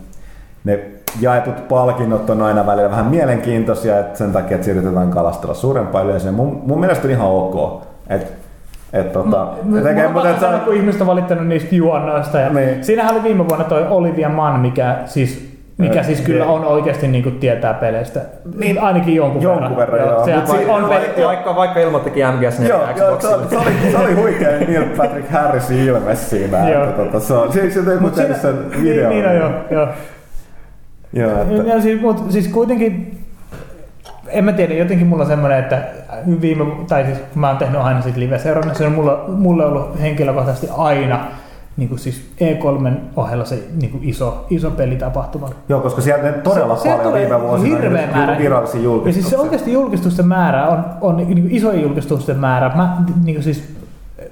ne 0.65 0.81
jaetut 1.21 1.69
palkinnot 1.69 2.31
on 2.31 2.43
aina 2.43 2.67
välillä 2.67 2.91
vähän 2.91 3.07
mielenkiintoisia, 3.07 3.99
että 3.99 4.19
sen 4.19 4.33
takia, 4.33 4.55
että 4.55 4.65
siirrytetään 4.65 5.11
kalastella 5.11 5.55
suurempaa 5.55 6.03
yleisöä. 6.03 6.33
Mun, 6.33 6.63
mun 6.67 6.81
mielestä 6.81 7.09
on 7.09 7.11
ihan 7.11 7.29
ok. 7.29 7.83
Et, 8.09 8.33
et, 8.93 9.13
tota, 9.13 9.49
m- 9.63 9.77
et, 9.77 9.83
tekee, 9.83 10.09
mutta, 10.09 10.31
että, 10.31 10.61
kun 10.65 10.75
ihmiset 10.75 11.01
on 11.01 11.07
valittanut 11.07 11.47
niistä 11.47 11.75
juonnoista. 11.75 12.41
Ja 12.41 12.49
niin. 12.49 12.85
Siinähän 12.85 13.15
oli 13.15 13.23
viime 13.23 13.49
vuonna 13.49 13.65
toi 13.65 13.87
Olivia 13.91 14.29
Mann, 14.29 14.61
mikä 14.61 14.99
siis 15.07 15.52
mikä 15.79 16.03
siis 16.03 16.21
kyllä 16.21 16.47
on 16.47 16.65
oikeasti 16.65 17.09
niin 17.09 17.23
kuin 17.23 17.39
tietää 17.39 17.75
peleistä. 17.75 18.21
Niin, 18.59 18.81
ainakin 18.81 19.15
jonkun, 19.15 19.43
jonkun 19.43 19.77
verran. 19.77 20.01
verran 20.01 20.29
joo. 20.31 20.47
Se, 20.47 20.53
vaikka, 20.53 20.75
on 20.75 20.85
peli, 20.85 21.27
vaikka, 21.27 21.57
vaikka 21.57 21.81
ilmoittikin 21.81 22.27
MGS 22.27 22.59
4 22.59 22.69
joo, 22.69 22.89
joo, 22.97 23.21
se, 23.21 23.29
se, 23.51 23.59
oli, 23.59 23.71
se 23.91 23.99
oli 23.99 24.13
huikea 24.13 24.51
Neil 24.51 24.85
Patrick 24.97 25.31
Harrisin 25.31 25.79
ilme 25.79 26.15
siinä. 26.15 26.71
joo. 26.71 26.85
Että, 26.85 27.03
tota, 27.03 27.21
se 27.21 27.35
on, 27.35 27.53
se, 27.53 27.71
se 27.71 27.93
joku 27.93 28.11
tehnyt 28.11 28.41
sen 28.41 28.71
videon. 28.83 29.13
Niin, 29.13 29.25
niin, 29.25 29.39
joo, 29.39 29.51
joo. 29.71 29.89
joo 31.13 31.43
että... 31.43 31.71
ja 31.75 31.81
siis, 31.81 32.01
mutta 32.01 32.33
siis 32.33 32.49
kuitenkin 32.49 33.19
en 34.29 34.45
mä 34.45 34.53
tiedä, 34.53 34.75
jotenkin 34.75 35.07
mulla 35.07 35.23
on 35.23 35.29
semmoinen, 35.29 35.59
että 35.59 35.83
viime, 36.41 36.65
tai 36.89 37.05
siis 37.05 37.19
mä 37.35 37.49
oon 37.49 37.59
tehnyt 37.59 37.81
aina 37.81 38.03
sit 38.03 38.17
live 38.17 38.39
seurannut, 38.39 38.77
se 38.77 38.87
on 38.87 38.93
mulla, 38.93 39.25
mulla 39.29 39.67
ollut 39.67 40.01
henkilökohtaisesti 40.01 40.69
aina 40.77 41.27
niin 41.77 41.89
kuin 41.89 41.99
siis 41.99 42.23
E3 42.41 42.91
ohella 43.17 43.45
se 43.45 43.63
niin 43.81 43.91
kuin 43.91 44.05
iso, 44.05 44.47
iso 44.51 44.71
pelitapahtuma. 44.71 45.49
Joo, 45.69 45.81
koska 45.81 46.01
sieltä 46.01 46.33
todella 46.33 46.77
se, 46.77 46.89
paljon 46.89 47.15
viime 47.15 47.41
vuosina 47.41 47.77
hirveä 47.77 48.07
määrä. 48.07 48.39
virallisia 48.39 48.81
julkistuksia. 48.81 49.09
Ja 49.09 49.23
siis 49.23 49.31
se 49.31 49.39
oikeasti 49.39 49.73
julkistusten 49.73 50.27
määrä 50.27 50.69
on, 50.69 50.85
on 51.01 51.17
niin 51.17 51.27
kuin 51.29 51.51
isojen 51.51 51.83
julkistusten 51.83 52.39
määrä. 52.39 52.73
Mä, 52.77 52.97
niin 53.25 53.37
kuin 53.37 53.45
siis, 53.45 53.82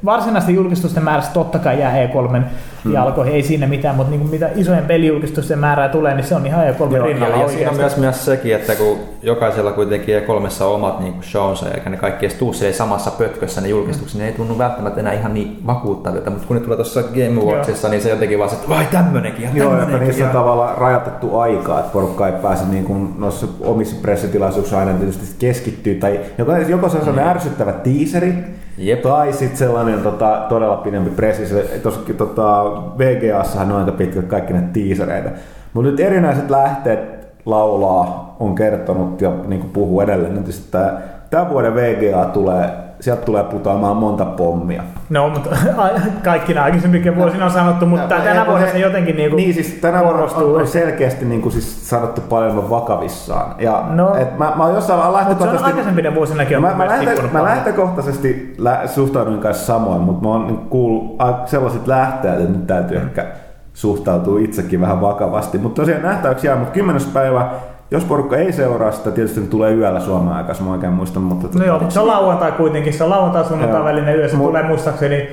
varsinaisten 0.04 0.54
julkistusten 0.54 1.04
määrässä 1.04 1.32
totta 1.32 1.58
kai 1.58 1.80
jää 1.80 2.06
E3 2.06 2.42
Hmm. 2.84 2.92
jalkoihin, 2.92 3.34
ei 3.34 3.42
siinä 3.42 3.66
mitään, 3.66 3.96
mutta 3.96 4.10
niin 4.10 4.20
kuin 4.20 4.30
mitä 4.30 4.50
isojen 4.54 4.84
pelijulkistusten 4.84 5.58
määrää 5.58 5.88
tulee, 5.88 6.14
niin 6.14 6.24
se 6.24 6.34
on 6.34 6.46
ihan 6.46 6.64
E3 6.66 6.96
Joo, 6.96 7.06
rinnalla 7.06 7.36
ja, 7.36 7.42
ja 7.42 7.48
siinä 7.48 7.70
on 7.70 7.76
myös, 7.76 7.96
myös 7.96 8.24
sekin, 8.24 8.54
että 8.54 8.74
kun 8.74 8.98
jokaisella 9.22 9.72
kuitenkin 9.72 10.22
E3 10.22 10.64
on 10.64 10.74
omat 10.74 11.00
niin 11.00 11.14
shownsa, 11.22 11.70
eikä 11.70 11.90
ne 11.90 11.96
kaikki 11.96 12.26
edes 12.26 12.38
tuu 12.38 12.52
samassa 12.72 13.10
pötkössä 13.10 13.60
ne 13.60 13.68
julkistukset, 13.68 14.20
ne 14.20 14.26
ei 14.26 14.32
tunnu 14.32 14.58
välttämättä 14.58 15.00
enää 15.00 15.12
ihan 15.12 15.34
niin 15.34 15.62
vakuuttavilta, 15.66 16.30
mutta 16.30 16.46
kun 16.46 16.56
ne 16.56 16.62
tulee 16.62 16.76
tuossa 16.76 17.02
Game 17.02 17.40
Awardsissa, 17.42 17.88
niin 17.88 18.02
se 18.02 18.10
jotenkin 18.10 18.38
vaan 18.38 18.50
se, 18.50 18.56
että 18.56 18.68
vai 18.68 18.86
tämmönenkin 18.92 19.44
ja 19.44 19.50
Joo, 19.54 19.82
että 19.82 19.98
niissä 19.98 20.24
on 20.24 20.30
tavallaan 20.30 20.78
rajoitettu 20.78 21.38
aikaa, 21.38 21.80
että 21.80 21.92
porukka 21.92 22.26
ei 22.26 22.32
pääse 22.42 22.64
niin 22.70 22.84
kuin 22.84 23.14
noissa 23.18 23.46
omissa 23.60 23.96
pressitilaisuuksissa 24.02 24.78
aina 24.78 24.92
tietysti 24.92 25.36
keskittyy. 25.38 25.94
Tai 25.94 26.20
joko, 26.38 26.56
joko 26.56 26.88
se 26.88 26.96
on 26.96 27.04
sellainen 27.04 27.30
ärsyttävä 27.30 27.72
tiiseri, 27.72 28.34
Jep. 28.80 29.02
tai 29.02 29.32
sitten 29.32 29.56
sellainen 29.58 30.00
tota, 30.00 30.46
todella 30.48 30.76
pidempi 30.76 31.10
pressi. 31.10 31.54
Tuossa 31.82 32.00
tota, 32.16 32.64
VGAssahan 32.98 33.72
on 33.72 33.78
aika 33.78 33.92
pitkät 33.92 34.24
kaikki 34.24 34.52
ne 34.52 34.62
tiisereitä. 34.72 35.30
Mutta 35.72 35.90
nyt 35.90 36.00
erinäiset 36.00 36.50
lähteet 36.50 37.00
laulaa, 37.46 38.36
on 38.40 38.54
kertonut 38.54 39.20
ja 39.20 39.32
niin 39.46 39.70
puhuu 39.72 40.00
edelleen, 40.00 40.38
että 40.38 40.50
tämä, 40.70 41.00
tämän 41.30 41.50
vuoden 41.50 41.74
VGA 41.74 42.24
tulee, 42.24 42.70
sieltä 43.00 43.22
tulee 43.22 43.44
putoamaan 43.44 43.96
monta 43.96 44.24
pommia. 44.24 44.82
No, 45.10 45.28
mutta 45.28 45.50
kaikkina 46.24 46.62
aikaisemminkin 46.64 47.16
vuosina 47.16 47.44
on 47.44 47.50
sanottu, 47.50 47.86
mutta 47.86 48.14
Ja- 48.14 48.20
tänä 48.20 48.46
vuonna 48.46 48.66
se 48.66 48.78
jotenkin 48.78 49.16
niin 49.16 49.30
kuin 49.30 49.36
niin 49.36 49.54
siis 49.54 49.78
tänä 49.80 50.00
vuonna 50.04 50.22
on, 50.22 50.60
on 50.60 50.66
selkeästi 50.66 51.24
niin 51.24 51.42
kuin 51.42 51.52
siis 51.52 51.90
sanottu 51.90 52.20
paljon 52.20 52.70
vakavissaan. 52.70 53.54
Ja 53.58 53.84
No. 53.90 54.14
et 54.14 54.38
mä, 54.38 54.52
mä 54.56 54.64
oon 54.64 54.74
jossain 54.74 54.98
Mutta 55.00 55.02
se 55.02 55.08
on 55.08 55.12
lähtökohtaisesti... 55.28 55.66
aikaisempina 55.66 56.14
vuosinakin 56.14 56.56
on 56.56 56.62
Mä, 56.62 56.74
mä, 56.74 56.86
lähtö, 56.86 57.22
mä 57.32 57.42
lähtökohtaisesti 57.44 58.54
lä- 58.58 58.86
suhtaudun 58.86 59.38
kanssa 59.38 59.66
samoin, 59.66 60.00
mutta 60.00 60.22
mä 60.28 60.28
oon 60.32 60.46
niin 60.46 60.58
kuullut 60.58 61.16
sellaiset 61.46 61.86
lähteet, 61.86 62.40
että 62.40 62.52
nyt 62.52 62.66
täytyy 62.66 62.98
Mm. 62.98 63.06
ehkä 63.06 63.26
suhtautua 63.74 64.40
itsekin 64.40 64.80
vähän 64.80 65.00
vakavasti. 65.00 65.58
Mutta 65.58 65.82
tosiaan 65.82 66.02
nähtäväksi 66.02 66.46
jää, 66.46 66.56
mutta 66.56 66.72
kymmenes 66.72 67.06
päivä, 67.06 67.50
jos 67.90 68.04
porukka 68.04 68.36
ei 68.36 68.52
seuraa 68.52 68.92
sitä, 68.92 69.10
tietysti 69.10 69.40
tulee 69.40 69.72
yöllä 69.74 70.00
Suomen 70.00 70.32
aikaa, 70.32 70.54
mä 70.64 70.72
oikein 70.72 70.92
muistan. 70.92 71.22
Mutta 71.22 71.58
No 71.58 71.64
joo, 71.64 71.78
mutta 71.78 71.94
se 71.94 72.00
on 72.00 72.06
lauantai 72.06 72.52
kuitenkin, 72.52 72.92
se 72.92 73.04
on 73.04 73.10
lauantai 73.10 73.44
sunnuntai 73.44 73.84
välinen 73.84 74.16
yö, 74.16 74.28
se 74.28 74.36
Mut- 74.36 74.46
tulee 74.46 74.62
muistaakseni, 74.62 75.28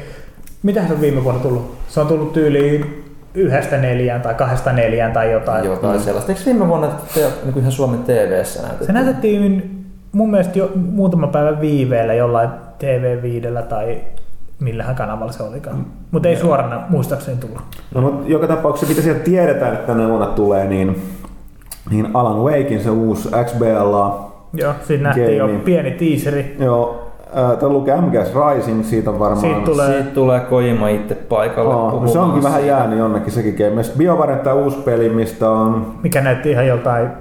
mitä 0.64 0.88
se 0.88 0.94
on 0.94 1.02
viime 1.02 1.24
vuonna 1.24 1.42
tullut? 1.42 1.76
Se 1.88 2.00
on 2.00 2.08
tullut 2.08 2.34
tyyliin 2.34 3.04
yhdestä 3.34 3.78
neljään 3.78 4.22
tai 4.22 4.34
kahdesta 4.34 4.74
neljään 4.74 5.12
tai 5.12 5.32
jotain. 5.32 5.66
Jotain 5.66 6.00
sellaista. 6.00 6.32
Eikö 6.32 6.42
viime 6.46 6.68
vuonna 6.68 6.88
te, 7.14 7.20
niin 7.44 7.54
kuin 7.54 7.62
ihan 7.62 7.72
Suomen 7.72 8.00
TV-ssä 8.04 8.62
näytetty? 8.62 8.86
Se 8.86 8.92
näytettiin 8.92 9.74
mun 10.12 10.32
mielestä 10.32 10.60
jo 10.60 10.72
muutama 10.76 11.28
päivä 11.28 11.62
viiveellä 11.62 12.14
jollain 12.14 12.50
TV5 12.50 13.64
tai 13.70 13.98
millähän 14.60 14.96
kanavalla 14.96 15.32
se 15.32 15.44
olikaan. 15.44 15.86
Mutta 16.12 16.30
ei 16.30 16.36
suorana 16.36 16.82
muistaakseni 16.90 17.38
tullut. 17.38 17.62
No, 17.96 18.02
mutta 18.02 18.32
joka 18.32 18.48
tapauksessa, 18.48 18.90
mitä 18.90 19.02
sieltä 19.02 19.20
tiedetään, 19.20 19.74
että 19.74 19.88
tänä 19.94 20.08
vuonna 20.10 20.26
tulee, 20.26 20.66
niin, 20.68 21.02
niin 21.90 22.08
Alan 22.14 22.38
Wakein 22.44 22.84
se 22.84 22.90
uusi 22.90 23.30
XBLA, 23.46 24.28
Joo, 24.54 24.74
siinä 24.84 25.04
nähtiin 25.04 25.38
jo 25.38 25.46
Gaming. 25.46 25.64
pieni 25.64 25.92
teaseri. 25.92 26.56
joo, 26.60 27.04
Tämä 27.60 27.72
lukee 27.74 28.02
MGS 28.02 28.32
Rising, 28.56 28.84
siitä 28.84 29.10
on 29.10 29.20
varmaan... 29.20 29.42
Siitä 29.42 29.60
tulee- 29.66 29.88
Siitä 29.92 30.10
tulee 30.10 30.40
Kojima 30.40 30.88
itse 30.90 31.16
paikalle 31.16 31.74
Aa, 31.74 31.92
no 31.92 32.08
se 32.08 32.20
onkin 32.20 32.44
vähän 32.44 32.62
siitä. 32.62 32.76
jäänyt 32.78 33.00
jonnekin 33.00 33.32
sekin 33.32 33.56
game. 33.58 33.82
BioWare 33.98 34.36
tämä 34.36 34.56
uusi 34.56 34.78
peli, 34.78 35.10
mistä 35.10 35.50
on... 35.50 35.86
mikä 36.04 36.22
näytti 36.22 36.52
ihan 36.52 36.68
joltain, 36.68 37.06
en 37.06 37.12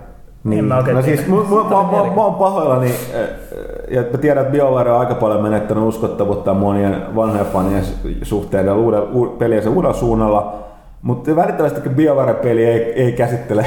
Niin, 0.44 0.64
mä 0.64 0.76
oikein 0.76 0.96
no 0.96 1.02
siis, 1.02 1.26
mä, 1.26 1.34
mä, 1.36 1.40
mä, 1.42 1.82
mä, 2.04 2.14
mä 2.14 2.22
oon 2.24 2.34
pahoillani, 2.34 2.86
äh, 3.14 3.20
ja 3.90 4.02
mä 4.12 4.18
tiedän, 4.18 4.42
että 4.42 4.52
BioWare 4.52 4.92
on 4.92 5.00
aika 5.00 5.14
paljon 5.14 5.42
menettänyt 5.42 5.84
uskottavuutta 5.84 6.54
monien 6.54 7.02
vanhojen 7.16 7.46
fanien 7.46 7.82
suhteen 8.22 8.66
ja 8.66 8.74
uuden, 8.74 9.02
u, 9.14 9.26
peliensä 9.38 9.70
uudella 9.70 9.94
suunnalla, 9.94 10.54
mutta 11.06 11.36
välittävästi 11.36 11.88
BioWare-peli 11.88 12.64
ei, 12.64 12.92
ei 12.92 13.12
käsittele 13.12 13.66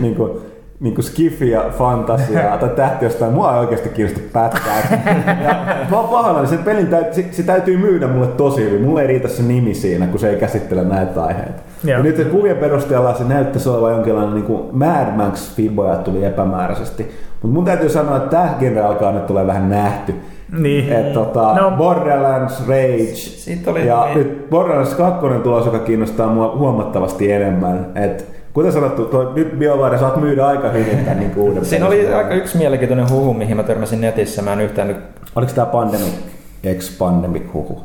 niin 0.00 0.14
kuin, 0.14 0.32
niin 0.80 0.94
kuin 0.94 1.04
skifiä, 1.04 1.62
fantasiaa 1.78 2.58
tai 2.58 2.68
tähti 2.68 3.04
jostain. 3.04 3.32
Mua 3.32 3.54
ei 3.54 3.60
oikeasti 3.60 3.88
kiinnosta 3.88 4.20
pätkää. 4.32 5.02
Ja 5.44 5.54
mä 5.90 6.00
oon 6.00 6.08
pahoillani, 6.08 6.46
sen 6.48 6.58
pelin 6.58 6.86
täytyy, 6.86 7.12
se, 7.12 7.24
se, 7.30 7.42
täytyy 7.42 7.76
myydä 7.76 8.06
mulle 8.06 8.26
tosi 8.26 8.64
hyvin. 8.64 8.82
Mulle 8.82 9.00
ei 9.00 9.06
riitä 9.06 9.28
se 9.28 9.42
nimi 9.42 9.74
siinä, 9.74 10.06
kun 10.06 10.20
se 10.20 10.30
ei 10.30 10.36
käsittele 10.36 10.84
näitä 10.84 11.24
aiheita. 11.24 11.62
Joo. 11.84 11.98
Ja 11.98 12.02
nyt 12.02 12.16
se 12.16 12.24
kuvien 12.24 12.56
perusteella 12.56 13.14
se 13.14 13.24
näyttäisi 13.24 13.68
olevan 13.68 13.92
jonkinlainen 13.92 14.34
niin 14.34 14.44
kuin 14.44 14.62
Mad 14.72 15.16
Max 15.16 15.54
Fiboja 15.54 15.96
tuli 15.96 16.24
epämääräisesti. 16.24 17.10
Mutta 17.42 17.54
mun 17.54 17.64
täytyy 17.64 17.88
sanoa, 17.88 18.16
että 18.16 18.30
tämä 18.30 18.54
genre 18.60 18.80
alkaa 18.80 19.12
nyt 19.12 19.26
tulee 19.26 19.46
vähän 19.46 19.70
nähty. 19.70 20.14
Niin. 20.58 20.92
Et, 20.92 21.12
tota, 21.12 21.54
No. 21.54 21.70
Borderlands, 21.70 22.68
Rage 22.68 23.06
Siitä 23.14 23.70
oli 23.70 23.86
ja 23.86 24.04
niin- 24.04 24.18
nyt 24.18 24.50
Borderlands 24.50 24.94
2 24.94 25.26
tulos, 25.42 25.66
joka 25.66 25.78
kiinnostaa 25.78 26.28
mua 26.28 26.56
huomattavasti 26.56 27.32
enemmän. 27.32 27.86
Et, 27.94 28.26
kuten 28.52 28.72
sanottu, 28.72 29.04
toi, 29.04 29.28
nyt 29.34 29.58
BioWare 29.58 29.98
saat 29.98 30.16
myydä 30.16 30.46
aika 30.46 30.68
hyvin 30.68 30.98
tämän 30.98 31.18
niin 31.18 31.32
uuden 31.36 31.64
Siinä 31.64 31.86
oli 31.86 32.14
aika 32.14 32.34
yksi 32.34 32.58
mielenkiintoinen 32.58 33.10
huhu, 33.10 33.34
mihin 33.34 33.56
mä 33.56 33.62
törmäsin 33.62 34.00
netissä. 34.00 34.42
Mä 34.42 34.52
en 34.52 34.60
yhtään 34.60 34.88
nyt 34.88 34.96
Oliko 35.36 35.52
tämä 35.54 35.66
Pandemic, 35.66 36.12
ex-Pandemic 36.64 37.42
huhu? 37.54 37.80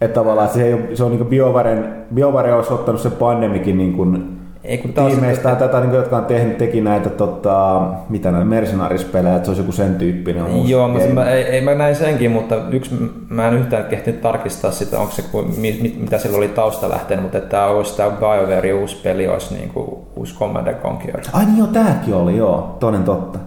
Että 0.00 0.14
tavallaan 0.14 0.48
se, 0.48 0.62
ei 0.62 0.96
se 0.96 1.04
on 1.04 1.10
niin 1.10 1.26
BioWaren, 1.26 1.94
BioWare 2.14 2.54
olisi 2.54 2.72
ottanut 2.72 3.00
sen 3.00 3.12
Pandemicin 3.12 3.78
niin 3.78 3.92
kuin 3.92 4.38
Ei, 4.66 4.78
kun 4.78 4.92
tiimeistä 4.92 5.34
sitten- 5.50 5.56
tätä, 5.56 5.80
niin 5.80 5.90
kuin, 5.90 5.98
jotka 5.98 6.16
on 6.16 6.24
tehnyt, 6.24 6.58
teki 6.58 6.80
näitä, 6.80 7.10
tota, 7.10 7.80
mitä 8.08 8.30
näitä 8.30 8.46
Mercenaries-pelejä, 8.46 9.36
että 9.36 9.44
se 9.46 9.50
olisi 9.50 9.62
joku 9.62 9.72
sen 9.72 9.94
tyyppinen 9.94 10.68
Joo, 10.68 10.88
mutta 10.88 11.02
game. 11.02 11.14
mä, 11.14 11.30
ei, 11.30 11.42
ei, 11.42 11.60
mä 11.60 11.74
näin 11.74 11.96
senkin, 11.96 12.30
mutta 12.30 12.56
yksi, 12.70 12.90
mä 13.28 13.48
en 13.48 13.54
yhtään 13.54 13.84
kehtinyt 13.84 14.20
tarkistaa 14.20 14.70
sitä, 14.70 14.98
onko 14.98 15.12
se, 15.12 15.22
kuin, 15.22 15.60
mi, 15.60 15.78
mit, 15.82 16.00
mitä 16.00 16.18
sillä 16.18 16.38
oli 16.38 16.48
tausta 16.48 16.90
lähtenyt, 16.90 17.22
mutta 17.22 17.38
että 17.38 17.50
tämä 17.50 17.66
olisi 17.66 17.96
tämä 17.96 18.10
BioWare 18.10 18.74
uusi 18.74 18.96
peli, 19.02 19.28
olisi 19.28 19.54
niin 19.54 19.68
kuin 19.68 19.90
uusi 20.16 20.34
Command 20.38 20.66
and 20.66 20.76
Conquer. 20.82 21.20
Ai 21.32 21.44
niin 21.44 21.58
joo, 21.58 21.66
tääkin 21.66 22.14
oli, 22.14 22.36
joo, 22.36 22.76
toden 22.80 23.04
totta. 23.04 23.38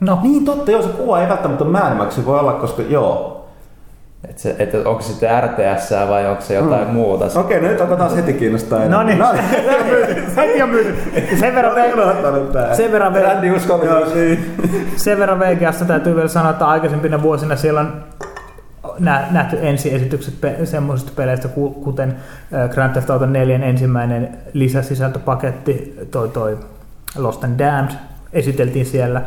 No, 0.00 0.18
Niin 0.22 0.44
totta, 0.44 0.70
joo, 0.70 0.82
se 0.82 0.88
kuva 0.88 1.20
ei 1.20 1.28
välttämättä 1.28 1.64
se 2.10 2.26
voi 2.26 2.38
olla, 2.38 2.52
koska 2.52 2.82
joo. 2.82 3.37
Et 4.30 4.38
se, 4.38 4.56
et 4.58 4.74
onko 4.74 5.02
se 5.02 5.08
sitten 5.08 5.30
RTS 5.44 5.90
vai 6.08 6.26
onko 6.30 6.42
se 6.42 6.54
jotain 6.54 6.86
Mm. 6.88 6.92
muuta? 6.94 7.40
Okei, 7.40 7.60
no 7.60 7.68
nyt 7.68 7.80
alkaa 7.80 7.96
taas 7.96 8.16
heti 8.16 8.32
kiinnostaa. 8.32 8.84
no 8.88 9.02
niin, 9.02 9.18
heti 10.36 10.62
on 10.62 10.68
myyty. 10.68 10.94
Sen 11.40 11.54
verran, 11.54 11.74
tää. 12.52 12.74
sen 12.74 12.92
verran, 12.92 13.12
niin. 14.14 14.54
sen 14.96 15.18
verran 15.18 15.40
VGasta 15.40 15.84
täytyy 15.84 16.14
vielä 16.16 16.28
sanoa, 16.28 16.50
että 16.50 16.66
aikaisempina 16.68 17.22
vuosina 17.22 17.56
siellä 17.56 17.80
on 17.80 18.04
nä- 18.98 19.24
nähty 19.30 19.58
ensiesitykset 19.62 20.40
pe- 20.40 20.56
semmoisista 20.66 21.12
peleistä, 21.16 21.48
ku- 21.48 21.70
kuten 21.70 22.16
Grand 22.74 22.92
Theft 22.92 23.10
Auto 23.10 23.26
4 23.26 23.56
ensimmäinen 23.56 24.28
lisäsisältöpaketti, 24.52 25.94
toi, 26.10 26.28
toi 26.28 26.58
Lost 27.16 27.44
and 27.44 27.58
Damned, 27.58 27.92
esiteltiin 28.32 28.86
siellä. 28.86 29.22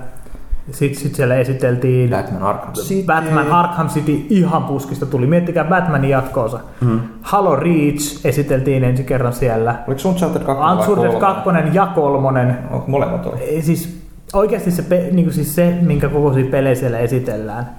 Sitten 0.71 1.01
sit 1.01 1.15
siellä 1.15 1.35
esiteltiin 1.35 2.09
Batman 2.09 2.43
Arkham 2.43 2.73
City. 2.73 3.05
Batman 3.05 3.51
Arkham 3.51 3.89
City 3.89 4.25
ihan 4.29 4.63
puskista 4.63 5.05
tuli. 5.05 5.27
Miettikää 5.27 5.63
Batmanin 5.63 6.09
jatkoosa. 6.09 6.59
Mm. 6.81 6.99
Halo 7.21 7.55
Reach 7.55 8.25
esiteltiin 8.25 8.83
ensi 8.83 9.03
kerran 9.03 9.33
siellä. 9.33 9.75
Oliko 9.87 10.09
Uncharted 10.09 10.41
2 10.41 10.61
vai 10.61 10.71
Uncharted 10.71 11.19
kolmonen? 11.19 11.63
2 11.63 11.75
ja 11.77 11.85
kolmonen. 11.85 12.57
Onko 12.71 12.87
molemmat 12.87 13.25
oli? 13.25 13.61
Siis 13.61 14.01
oikeasti 14.33 14.71
se, 14.71 14.81
pe, 14.81 15.09
niin 15.11 15.25
kuin 15.25 15.33
siis 15.33 15.55
se, 15.55 15.77
minkä 15.81 16.09
kokoisia 16.09 16.51
pelejä 16.51 16.75
siellä 16.75 16.99
esitellään, 16.99 17.69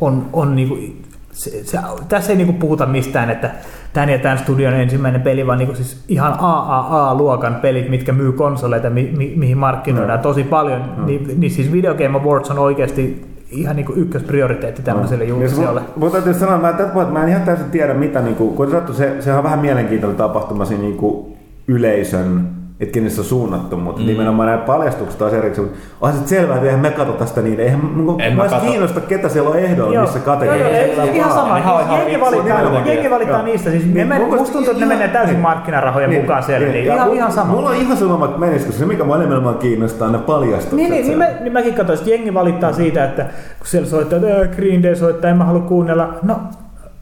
on, 0.00 0.26
on 0.32 0.56
niin 0.56 0.68
kuin, 0.68 1.02
se, 1.38 1.64
se, 1.64 1.78
tässä 2.08 2.32
ei 2.32 2.36
niin 2.36 2.46
kuin 2.46 2.56
puhuta 2.58 2.86
mistään, 2.86 3.30
että 3.30 3.50
tämän 3.92 4.08
ja 4.08 4.18
tämän 4.18 4.38
studion 4.38 4.74
ensimmäinen 4.74 5.20
peli, 5.22 5.46
vaan 5.46 5.58
niin 5.58 5.66
kuin 5.66 5.76
siis 5.76 6.04
ihan 6.08 6.34
AAA-luokan 6.38 7.54
pelit, 7.54 7.90
mitkä 7.90 8.12
myy 8.12 8.32
konsoleita, 8.32 8.90
mi, 8.90 9.12
mi, 9.16 9.32
mihin 9.36 9.58
markkinoidaan 9.58 10.18
Mm. 10.18 10.22
tosi 10.22 10.44
paljon. 10.44 10.82
Mm. 10.96 11.06
Niin, 11.06 11.40
niin 11.40 11.50
siis 11.50 11.72
Video 11.72 11.94
Game 11.94 12.18
Awards 12.18 12.50
on 12.50 12.58
oikeasti 12.58 13.26
ihan 13.50 13.76
niin 13.76 13.86
kuin 13.86 13.98
ykkösprioriteetti 13.98 14.82
tämmöiselle 14.82 15.24
Ja 15.24 15.30
julkiselle. 15.30 15.80
se- 15.80 15.86
Mutta 15.96 16.12
täytyy 16.16 16.34
sanoa, 16.34 16.58
mä, 16.58 16.72
tätä, 16.72 16.84
että 17.02 17.12
mä 17.12 17.22
en 17.22 17.28
ihan 17.28 17.42
täysin 17.42 17.70
tiedä, 17.70 17.94
mitä, 17.94 18.20
niin 18.20 18.36
kuin, 18.36 18.54
kun 18.54 18.70
sanottu, 18.70 18.92
se, 18.92 19.16
se 19.20 19.34
on 19.34 19.44
vähän 19.44 19.58
mielenkiintoinen 19.58 20.16
tapahtuma 20.16 20.64
siinä 20.64 20.82
niin 20.82 20.96
kuin 20.96 21.36
yleisön 21.68 22.48
että 22.80 22.92
kenen 22.92 23.10
se 23.10 23.20
on 23.20 23.24
suunnattu, 23.24 23.76
mutta 23.76 24.00
mm. 24.00 24.06
nimenomaan 24.06 24.48
nämä 24.48 24.62
paljastukset 24.62 25.18
taas 25.18 25.32
erikseen. 25.32 25.66
Mutta 25.68 25.80
onhan 26.00 26.20
se 26.22 26.28
selvää, 26.28 26.54
että 26.56 26.66
eihän 26.66 26.80
me 26.80 26.90
katso 26.90 27.12
tästä 27.12 27.42
niin. 27.42 27.60
Eihän 27.60 27.84
mun, 27.84 28.20
En 28.20 28.36
mä 28.36 28.44
mä 28.44 28.60
kiinnosta, 28.60 29.00
ketä 29.00 29.28
siellä 29.28 29.50
on 29.50 29.58
ehdolla, 29.58 29.94
Joo, 29.94 30.02
missä 30.02 30.18
joo, 30.18 30.24
kategoriassa. 30.24 30.76
joo, 30.76 31.06
ei, 31.06 31.16
ihan 31.16 31.32
sama. 31.32 31.58
Ihan 31.58 31.98
Jengi 31.98 32.20
valitaan, 32.20 32.86
jengi 32.86 33.10
valitaan 33.10 33.40
Joo. 33.40 33.46
niistä. 33.52 33.70
Siis 33.70 33.82
Niin, 33.84 33.94
niin, 33.94 34.08
me, 34.08 34.18
musta 34.18 34.52
tuntuu, 34.52 34.60
että 34.60 34.72
ne 34.72 34.78
ihan- 34.78 34.88
menee 34.88 35.08
täysin 35.08 35.32
niin. 35.32 35.42
markkinarahojen 35.42 36.10
Niin, 36.10 36.22
mukaan 36.22 36.42
siellä. 36.42 36.66
Niin, 36.68 36.84
ja 36.86 36.94
ihan, 36.94 37.12
ihan 37.14 37.32
sama. 37.32 37.52
Mulla 37.52 37.68
on 37.70 37.76
ihan 37.76 37.96
sama, 37.96 38.34
menisikö 38.38 38.72
se, 38.72 38.86
mikä 38.86 39.04
mua 39.04 39.16
enemmän 39.16 39.54
kiinnostaa, 39.54 40.10
ne 40.10 40.18
paljastukset. 40.18 40.72
Niin, 40.72 40.90
niin, 40.90 41.06
niin, 41.06 41.18
mä, 41.18 41.26
niin 41.40 41.52
mäkin 41.52 41.74
katsoin, 41.74 41.98
että 41.98 42.10
jengi 42.10 42.34
valittaa 42.34 42.72
siitä, 42.72 43.04
että 43.04 43.22
kun 43.58 43.66
siellä 43.66 43.88
soittaa, 43.88 44.16
että 44.18 44.28
"Ää, 44.38 44.46
Green 44.46 44.82
Day 44.82 44.94
soittaa, 44.96 45.30
en 45.30 45.36
mä 45.36 45.44
halua 45.44 45.60
kuunnella. 45.62 46.08
No, 46.22 46.36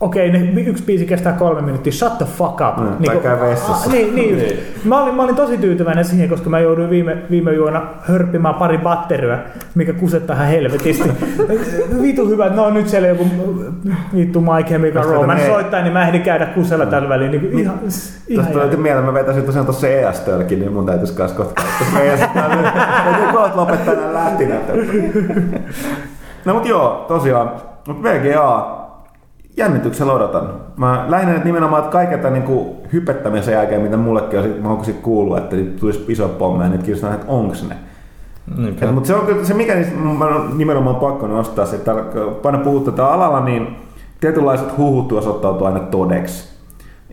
okei, 0.01 0.31
ne 0.33 0.61
yksi 0.61 0.83
biisi 0.85 1.07
kestää 1.07 1.33
kolme 1.33 1.63
minuuttia, 1.63 1.93
shut 1.93 2.19
the 2.19 2.27
fuck 2.27 2.61
up. 2.69 2.77
Mm, 2.77 3.21
käy 3.23 3.41
vessassa. 3.41 3.91
a- 3.91 3.93
niin, 3.93 4.15
niin, 4.15 4.37
Niin. 4.39 4.59
Mä, 4.85 5.03
olin, 5.03 5.15
mä 5.15 5.23
olin 5.23 5.37
tosi 5.37 5.59
tyytyväinen 5.59 6.05
siihen, 6.05 6.29
koska 6.29 6.51
mä 6.51 6.61
jouduin 6.61 6.91
viime, 6.91 7.17
viime 7.31 7.51
yönä 7.53 7.83
hörppimään 8.01 8.55
pari 8.55 8.79
batteryä, 8.79 9.39
mikä 9.75 9.93
kusettaa 9.93 10.37
ihan 10.37 10.49
helvetisti. 10.49 11.11
Vitu 12.03 12.29
hyvä, 12.29 12.47
että 12.47 12.57
no 12.61 12.71
nyt 12.71 12.89
siellä 12.89 13.09
joku 13.09 13.27
vittu 14.15 14.41
My 14.41 14.63
Chemical 14.65 15.03
Tästä 15.03 15.15
Romance 15.15 15.35
menee- 15.43 15.55
soittaa, 15.55 15.81
niin 15.83 15.93
mä 15.93 16.07
ehdin 16.09 16.23
käydä 16.23 16.47
kusella 16.47 16.87
tällä 16.87 17.09
väliin. 17.09 17.31
Niin 17.31 17.41
kuin, 17.41 17.59
ihan, 17.59 17.79
ihan 18.29 18.47
Tästä 18.47 18.61
tuli 18.67 18.77
mieleen, 18.77 19.05
mä 19.07 19.15
vetäisin 19.15 19.45
tosiaan 19.45 19.67
tuossa 19.67 19.89
ES-tölkin, 19.89 20.59
niin 20.61 20.73
mun 20.73 20.87
täytyisi 20.87 21.15
kans 21.15 21.33
kohta. 21.33 21.63
ES 22.03 22.21
täytyy 22.35 23.33
kohta 23.33 23.57
lopettaa 23.57 23.95
nää 23.95 24.15
lähtinät. 24.15 24.63
No 26.45 26.55
mut 26.55 26.67
joo, 26.67 27.05
tosiaan. 27.09 27.51
Mut 27.89 28.03
VGA, 28.03 28.86
jännityksellä 29.57 30.13
odotan. 30.13 30.49
Mä 30.77 31.05
lähinnä 31.09 31.35
että 31.35 31.47
nimenomaan, 31.47 31.83
että 31.83 31.93
kaiken 31.93 32.21
tämän 32.21 32.33
niin 32.47 32.67
hypettämisen 32.93 33.55
jälkeen, 33.55 33.81
mitä 33.81 33.97
mullekin 33.97 34.39
on, 34.39 34.45
sit- 34.45 34.63
mä 34.63 34.69
oon 34.69 34.85
sit 34.85 35.01
kuullut, 35.03 35.39
että 35.39 35.57
nyt 35.57 35.77
tulisi 35.77 36.05
iso 36.09 36.29
pommeja, 36.29 36.71
niin 36.71 36.83
kiinnostaa, 36.83 37.15
että 37.15 37.27
onks 37.29 37.69
ne. 37.69 37.77
Niinpä. 38.59 38.87
Et, 38.87 38.95
mutta 38.95 39.07
se, 39.07 39.15
on, 39.15 39.27
kyllä- 39.27 39.45
se 39.45 39.55
mikä 39.55 39.75
niistä 39.75 39.95
mä 39.97 40.25
on 40.25 40.59
nimenomaan 40.59 40.97
pakko 40.97 41.27
nostaa, 41.27 41.67
se, 41.67 41.77
että 41.77 41.95
paina 42.43 42.59
puhuttu 42.59 42.91
tätä 42.91 43.07
alalla, 43.09 43.41
niin 43.41 43.77
tietynlaiset 44.21 44.79
huhut 44.79 45.13
osoittautuu 45.13 45.67
aina 45.67 45.81
todeksi. 45.81 46.49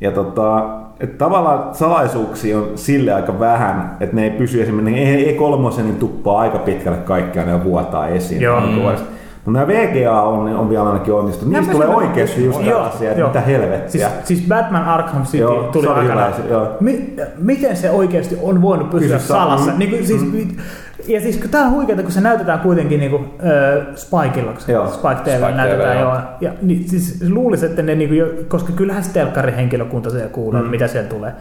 Ja 0.01 0.11
tota, 0.11 0.65
että 0.99 1.17
tavallaan 1.17 1.75
salaisuuksia 1.75 2.57
on 2.57 2.65
sille 2.75 3.13
aika 3.13 3.39
vähän, 3.39 3.97
että 3.99 4.15
ne 4.15 4.23
ei 4.23 4.29
pysy 4.29 4.61
esimerkiksi, 4.61 5.01
ei, 5.03 5.29
ei 5.29 5.33
kolmosen 5.35 5.85
niin 5.85 5.99
tuppaa 5.99 6.39
aika 6.39 6.57
pitkälle 6.57 6.97
kaikkia, 6.97 7.45
ne 7.45 7.63
vuotaa 7.63 8.07
esiin. 8.07 8.41
Joo. 8.41 8.57
alkuvuodesta. 8.57 9.05
Mutta 9.45 9.59
nämä 9.59 9.67
VGA 9.67 10.21
on, 10.21 10.47
on 10.55 10.69
vielä 10.69 10.87
ainakin 10.87 11.13
onnistunut. 11.13 11.51
Nämä 11.51 11.61
Niistä 11.61 11.73
tulee 11.83 11.95
oikeasti 11.95 12.45
just 12.45 12.65
tällaisia, 12.65 13.11
että 13.11 13.23
mitä 13.27 13.41
helvettiä. 13.41 14.09
Siis, 14.09 14.27
siis 14.27 14.47
Batman 14.47 14.83
Arkham 14.85 15.23
City 15.23 15.37
Joo, 15.37 15.63
tuli 15.63 15.87
joo. 16.49 16.77
Mi- 16.79 17.13
miten 17.37 17.77
se 17.77 17.89
oikeasti 17.91 18.37
on 18.41 18.61
voinut 18.61 18.89
pysyä 18.89 19.15
Pysy 19.15 19.27
sa- 19.27 19.33
salassa? 19.33 19.71
mm, 19.71 19.79
Niin 19.79 19.89
kuin, 19.89 20.07
siis, 20.07 20.21
Ja 21.07 21.21
siis 21.21 21.37
tää 21.51 21.61
on 21.61 21.71
huikeeta, 21.71 22.01
kun 22.03 22.11
se 22.11 22.21
näytetään 22.21 22.59
kuitenkin 22.59 22.99
niinku, 22.99 23.17
äh, 23.17 23.95
Spikeilla, 23.95 24.51
kun 24.53 24.61
Joo. 24.67 24.87
Spike 24.87 25.15
TV 25.23 25.37
Spike 25.37 25.51
näytetään 25.51 25.97
TV, 25.97 26.01
joo. 26.01 26.11
joo. 26.13 26.21
Ja 26.41 26.51
niin, 26.61 26.89
siis 26.89 27.23
luulisi, 27.29 27.65
että 27.65 27.81
ne 27.81 27.95
niinku 27.95 28.15
koska 28.47 28.73
kyllähän 28.73 29.03
se 29.03 29.13
telkkarihenkilökunta 29.13 30.09
siellä 30.09 30.29
kuulee, 30.29 30.61
mm. 30.61 30.67
mitä 30.67 30.87
siellä 30.87 31.09
tulee. 31.09 31.31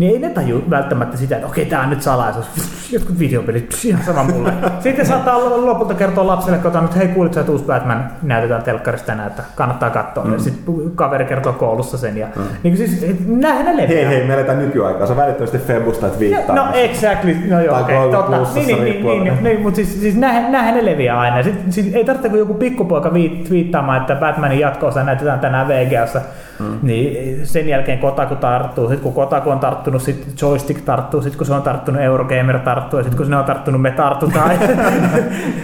Niin 0.00 0.12
ei 0.12 0.18
ne 0.18 0.30
taju 0.30 0.62
välttämättä 0.70 1.16
sitä, 1.16 1.36
että 1.36 1.48
okei, 1.48 1.66
tää 1.66 1.82
on 1.82 1.90
nyt 1.90 2.02
salaisuus. 2.02 2.46
Jotkut 2.92 3.18
videopelit, 3.18 3.80
ihan 3.84 4.04
sama 4.04 4.24
mulle. 4.24 4.52
Sitten 4.82 5.06
saattaa 5.06 5.66
lopulta 5.66 5.94
kertoa 5.94 6.26
lapselle 6.26 6.58
kotona, 6.58 6.84
että 6.84 6.98
hei 6.98 7.08
kuulit 7.08 7.34
sä, 7.34 7.40
että 7.40 7.52
uusi 7.52 7.64
Batman 7.64 8.10
näytetään 8.22 8.62
telkkarista 8.62 9.06
tänään, 9.06 9.28
että 9.28 9.42
kannattaa 9.54 9.90
katsoa. 9.90 10.24
Mm. 10.24 10.32
Ja 10.32 10.38
sitten 10.38 10.90
kaveri 10.94 11.24
kertoo 11.24 11.52
koulussa 11.52 11.98
sen. 11.98 12.16
Ja, 12.16 12.26
mm. 12.36 12.42
niin 12.62 12.76
siis, 12.76 13.06
näinhän 13.26 13.66
ne 13.66 13.82
leviää. 13.82 14.08
Hei 14.08 14.18
hei, 14.18 14.26
me 14.26 14.34
eletään 14.34 14.58
nykyaikaa. 14.58 15.06
Sä 15.06 15.16
välittömästi 15.16 15.58
Febusta, 15.58 16.06
että 16.06 16.18
viittaa. 16.18 16.56
No 16.56 16.68
exactly, 16.74 17.36
no 17.48 17.60
joo, 17.60 17.80
okei, 17.80 17.96
Google 17.96 18.16
totta. 18.16 18.36
Plusassa 18.36 18.60
Niin, 18.60 18.66
niin, 18.66 18.84
niin, 18.84 18.92
riippuen. 18.94 19.24
niin, 19.24 19.44
niin, 19.44 19.60
mutta 19.60 19.76
siis, 19.76 20.00
siis 20.00 20.16
näinhän, 20.16 20.52
näinhän 20.52 20.74
ne 20.74 20.84
leviää 20.84 21.20
aina. 21.20 21.42
Sitten, 21.42 21.72
siis 21.72 21.94
ei 21.94 22.04
tarvitse 22.04 22.28
kuin 22.28 22.38
joku 22.38 22.54
pikkupoika 22.54 23.14
viit, 23.14 23.44
twiittaamaan, 23.44 24.00
että 24.00 24.14
Batmanin 24.14 24.58
jatko-osa 24.60 25.04
näytetään 25.04 25.40
tänään 25.40 25.68
VGassa. 25.68 26.20
Mm. 26.60 26.78
Niin 26.82 27.40
sen 27.46 27.68
jälkeen 27.68 27.98
Kotaku 27.98 28.34
tarttuu. 28.36 28.84
Sitten 28.88 29.02
kun 29.02 29.12
Kotaku 29.12 29.50
on 29.50 29.58
tarttunut, 29.58 30.02
sitten 30.02 30.32
Joystick 30.42 30.80
tarttuu. 30.84 31.22
Sitten 31.22 31.38
kun 31.38 31.46
se 31.46 31.54
on 31.54 31.62
tarttunut, 31.62 32.02
Eurogamer 32.02 32.58
tarttuu. 32.58 32.98
Ja 32.98 33.02
sitten 33.04 33.16
kun 33.16 33.26
se 33.26 33.34
on 33.36 33.44
tarttunut, 33.44 33.82
me 33.82 33.90
tartutaan. 33.90 34.50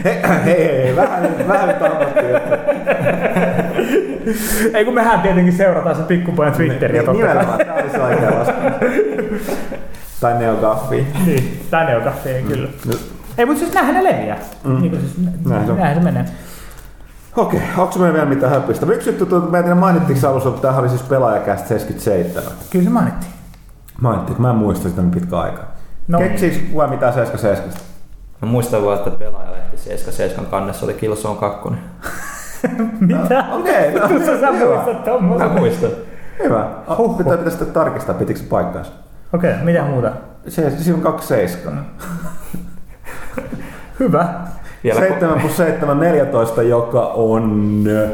Hei, 0.04 0.22
hei, 0.44 0.82
hei, 0.84 0.96
vähän, 0.96 1.28
vähän 1.48 1.68
ei 4.74 4.84
kun 4.84 4.94
mehän 4.94 5.20
tietenkin 5.20 5.52
seurataan 5.52 5.96
se 5.96 6.02
pikkupojan 6.02 6.52
Twitteriä. 6.52 7.02
Niin, 7.02 7.06
totta 7.06 7.26
kai. 7.26 7.34
Nimenomaan, 7.34 7.58
tämä 7.66 7.74
oli 7.74 7.90
se 7.90 8.00
oikea 8.02 8.38
vastaus. 8.38 8.72
Tai 10.20 10.38
neogaffi. 10.38 11.06
Niin, 11.26 11.60
on 11.96 12.02
kahteen 12.02 12.44
kyllä. 12.44 12.68
Nyt- 12.86 13.12
Ei, 13.38 13.46
mutta 13.46 13.60
siis 13.60 13.74
näinhän 13.74 13.94
ne 13.94 14.04
leviää. 14.04 14.38
Mm. 14.64 14.80
Niin 14.80 15.00
siis, 15.00 15.16
Näin 15.18 15.66
näinhän 15.66 15.94
se 15.94 16.02
menee. 16.04 16.24
Okei, 17.36 17.60
onko 17.76 17.98
meillä 17.98 18.14
vielä 18.14 18.26
mitään 18.28 18.52
höppistä? 18.52 18.86
Yksi 18.86 19.08
juttu, 19.10 19.26
tuota, 19.26 19.46
mä 19.50 19.58
en 19.58 19.64
tiedä 19.64 19.74
mainittiinko 19.80 20.28
alussa, 20.28 20.48
mutta 20.48 20.62
tämähän 20.62 20.80
oli 20.80 20.88
siis 20.88 21.02
pelaajakästä 21.02 21.68
77. 21.68 22.52
Kyllä 22.70 22.84
se 22.84 22.90
mainittiin. 22.90 23.32
Mainittiin, 24.00 24.42
mä 24.42 24.50
en 24.50 24.56
muista 24.56 24.88
sitä 24.88 25.02
niin 25.02 25.10
pitkä 25.10 25.38
aika. 25.38 25.58
No. 26.08 26.18
No. 26.18 26.18
Keksiikö 26.18 26.56
kukaan 26.72 26.90
mitään 26.90 27.12
77? 27.12 27.80
Mä 28.42 28.48
muistan 28.48 28.84
vaan, 28.84 28.98
että 28.98 29.10
pelaajalehti 29.10 29.76
77 29.78 30.50
kannessa 30.50 30.86
oli 30.86 30.94
Killzone 30.94 31.36
2. 31.40 31.68
Mitä? 33.00 33.44
Okei, 33.52 33.92
no, 33.94 34.08
Tuossa 34.08 34.40
sä 34.40 34.52
hyvä. 34.52 34.74
muistat 34.74 34.98
Mä 34.98 35.02
tommosen. 35.04 35.50
muistan. 35.50 35.90
Hyvä. 36.44 36.68
Oh, 36.86 37.16
pitää, 37.18 37.36
pitää 37.36 37.50
sitten 37.50 37.72
tarkistaa, 37.72 38.14
pitikö 38.14 38.38
se 38.40 38.44
paikkaansa. 38.46 38.92
Okei, 39.34 39.54
mitä 39.62 39.82
muuta? 39.82 40.12
Se, 40.48 40.70
siinä 40.70 40.96
on 40.96 41.02
kaksi 41.02 41.28
seiskaa. 41.28 41.72
Hyvä. 44.00 44.34
Vielä 44.86 45.00
7 45.00 45.40
plus 45.40 45.56
7, 45.56 46.00
14, 46.00 46.62
joka 46.62 47.06
on... 47.06 47.84
Äh, 48.04 48.10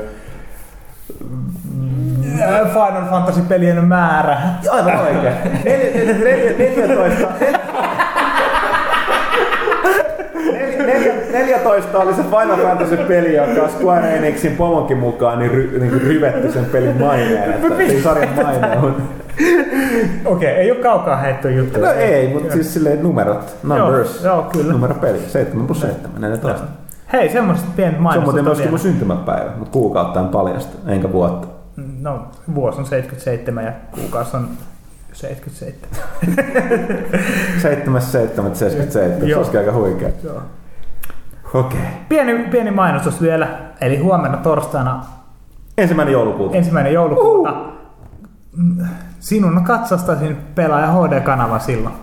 Final 2.73 3.11
Fantasy-pelien 3.11 3.85
määrä. 3.85 4.39
Aivan 4.71 5.01
oikein. 5.01 5.35
Nel- 5.65 6.15
nel- 6.25 6.59
14. 6.59 7.29
Nel- 11.33 11.39
neljä- 11.39 11.57
14 11.57 11.99
oli 11.99 12.15
se 12.15 12.23
Final 12.23 12.57
Fantasy-peli, 12.57 13.35
joka 13.35 13.69
Square 13.69 14.17
Enixin 14.17 14.57
pomonkin 14.57 14.99
mukaan 14.99 15.39
niin, 15.39 15.51
ry, 15.51 15.79
niin 15.79 15.91
kuin 15.91 16.03
ryvetty 16.03 16.53
sen 16.53 16.65
pelin 16.65 16.97
maineen. 17.01 17.53
Että 17.53 17.77
sen 17.87 18.03
sarjan 18.03 18.35
maine 18.43 18.79
on. 18.83 19.03
Okei, 20.25 20.49
ei 20.49 20.71
ole 20.71 20.79
kaukaa 20.81 21.17
heitto 21.17 21.49
juttu. 21.49 21.81
No 21.81 21.91
ei, 21.93 22.29
mutta 22.35 22.53
siis 22.53 22.75
silleen 22.75 23.03
numerot, 23.03 23.57
numbers. 23.63 24.25
Joo, 24.25 24.35
joo, 24.35 24.43
kyllä. 24.53 24.73
Numero 24.73 24.95
peli, 24.95 25.19
7 25.29 25.67
plus 25.67 25.81
7, 25.81 26.21
14. 26.21 26.65
Hei, 27.13 27.29
semmoiset 27.29 27.67
pienet 27.77 27.97
Se 28.13 28.19
on 28.19 28.23
muuten 28.25 28.39
on 28.41 28.45
myöskin 28.45 28.71
mun 28.71 28.79
syntymäpäivä, 28.79 29.51
mutta 29.57 29.73
kuukautta 29.73 30.21
en 30.21 30.29
paljasta, 30.29 30.77
enkä 30.87 31.13
vuotta. 31.13 31.47
No, 32.01 32.27
vuosi 32.55 32.79
on 32.79 32.87
77 32.87 33.65
ja 33.65 33.73
kuukausi 33.95 34.37
on 34.37 34.49
77. 35.13 35.89
7, 37.63 38.03
7, 38.03 38.55
77, 38.57 39.29
se 39.29 39.37
olisikin 39.37 39.61
aika 39.61 39.73
huikea. 39.73 40.09
Joo. 40.25 40.43
Okei. 41.55 41.81
Pieni, 42.09 42.39
pieni 42.51 42.71
mainostus 42.71 43.23
vielä. 43.23 43.49
Eli 43.81 43.97
huomenna 43.99 44.37
torstaina 44.37 45.05
Ensimmäinen 45.79 46.13
joulukuuta. 46.13 46.57
ensimmäinen 46.57 46.93
joulukuuta 46.93 47.55
mm, 48.57 48.87
sinun 49.21 49.65
katsastasin 49.65 50.37
pelaaja 50.55 50.87
HD-kanava 50.87 51.59
silloin. 51.59 51.95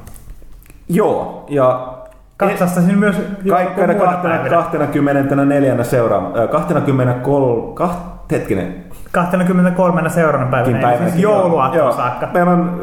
Joo, 0.89 1.45
ja 1.49 1.93
Katsastasin 2.37 2.97
myös 2.99 3.15
Kaikkeina 3.49 3.93
muina 3.93 4.49
24 4.49 5.83
seuraava, 5.83 6.47
23, 6.47 7.73
kaht, 7.73 7.99
hetkinen, 8.31 8.83
23 9.11 10.09
seuraavana 10.09 10.51
päivänä, 10.51 10.81
päivänä. 10.81 11.09
siis 11.09 11.21
jouluaattona 11.23 11.91
saakka. 11.91 12.27
Meillä 12.33 12.51
on 12.51 12.81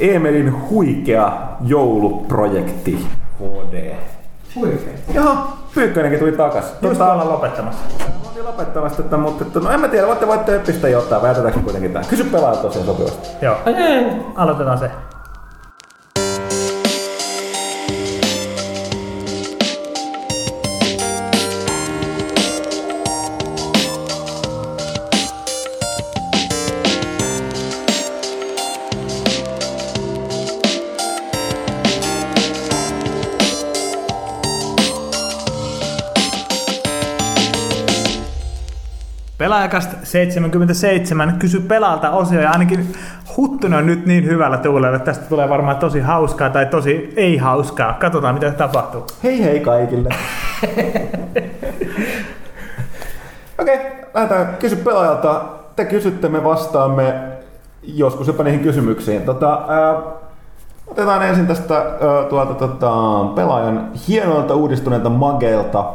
äh, 0.00 0.08
Emelin 0.14 0.70
huikea 0.70 1.32
jouluprojekti 1.60 3.06
HD. 3.38 3.94
Huikea. 4.56 4.92
Joo, 5.14 5.36
Pyykkönenkin 5.74 6.18
tuli 6.20 6.32
takas. 6.32 6.64
Just 6.64 6.80
Tota, 6.98 7.12
ollaan 7.12 7.28
lopettamassa. 7.28 7.80
olin 8.34 8.44
lopettamassa 8.44 9.02
tätä, 9.02 9.16
mutta 9.16 9.44
että, 9.44 9.60
no 9.60 9.70
en 9.70 9.80
mä 9.80 9.88
tiedä, 9.88 10.06
voitte, 10.06 10.26
voitte 10.26 10.58
pistää 10.58 10.90
jotain, 10.90 11.22
vai 11.22 11.30
jätetäänkö 11.30 11.60
kuitenkin 11.60 11.92
tää? 11.92 12.02
Kysy 12.08 12.24
pelaajalta 12.24 12.62
tosiaan 12.62 12.86
sopivasti. 12.86 13.28
Joo. 13.42 13.56
Aloitetaan 14.36 14.78
se. 14.78 14.90
Pelaajakast 39.54 39.90
77 40.02 41.36
kysy 41.38 41.60
pelaalta 41.60 42.10
osio 42.10 42.40
ja 42.40 42.50
ainakin 42.50 42.92
Huttunen 43.36 43.78
on 43.78 43.86
nyt 43.86 44.06
niin 44.06 44.24
hyvällä 44.24 44.58
tuulella, 44.58 44.96
että 44.96 45.12
tästä 45.12 45.24
tulee 45.24 45.48
varmaan 45.48 45.76
tosi 45.76 46.00
hauskaa 46.00 46.50
tai 46.50 46.66
tosi 46.66 47.12
ei 47.16 47.36
hauskaa. 47.36 47.92
Katsotaan 47.92 48.34
mitä 48.34 48.50
tapahtuu. 48.50 49.06
Hei 49.22 49.44
hei 49.44 49.60
kaikille. 49.60 50.08
Okei, 53.58 53.76
okay, 53.76 53.76
lähdetään 54.14 54.56
kysy 54.58 54.76
pelaajalta. 54.76 55.44
Te 55.76 55.84
kysytte, 55.84 56.28
me 56.28 56.44
vastaamme 56.44 57.14
joskus 57.82 58.26
jopa 58.26 58.44
niihin 58.44 58.60
kysymyksiin. 58.60 59.22
Tota, 59.22 59.64
ää, 59.68 60.02
otetaan 60.86 61.22
ensin 61.22 61.46
tästä 61.46 61.76
ää, 61.76 62.24
tuolta 62.28 62.54
tota, 62.54 62.92
pelaajan 63.34 63.90
hienoilta 64.08 64.54
uudistuneelta 64.54 65.10
mageilta 65.10 65.92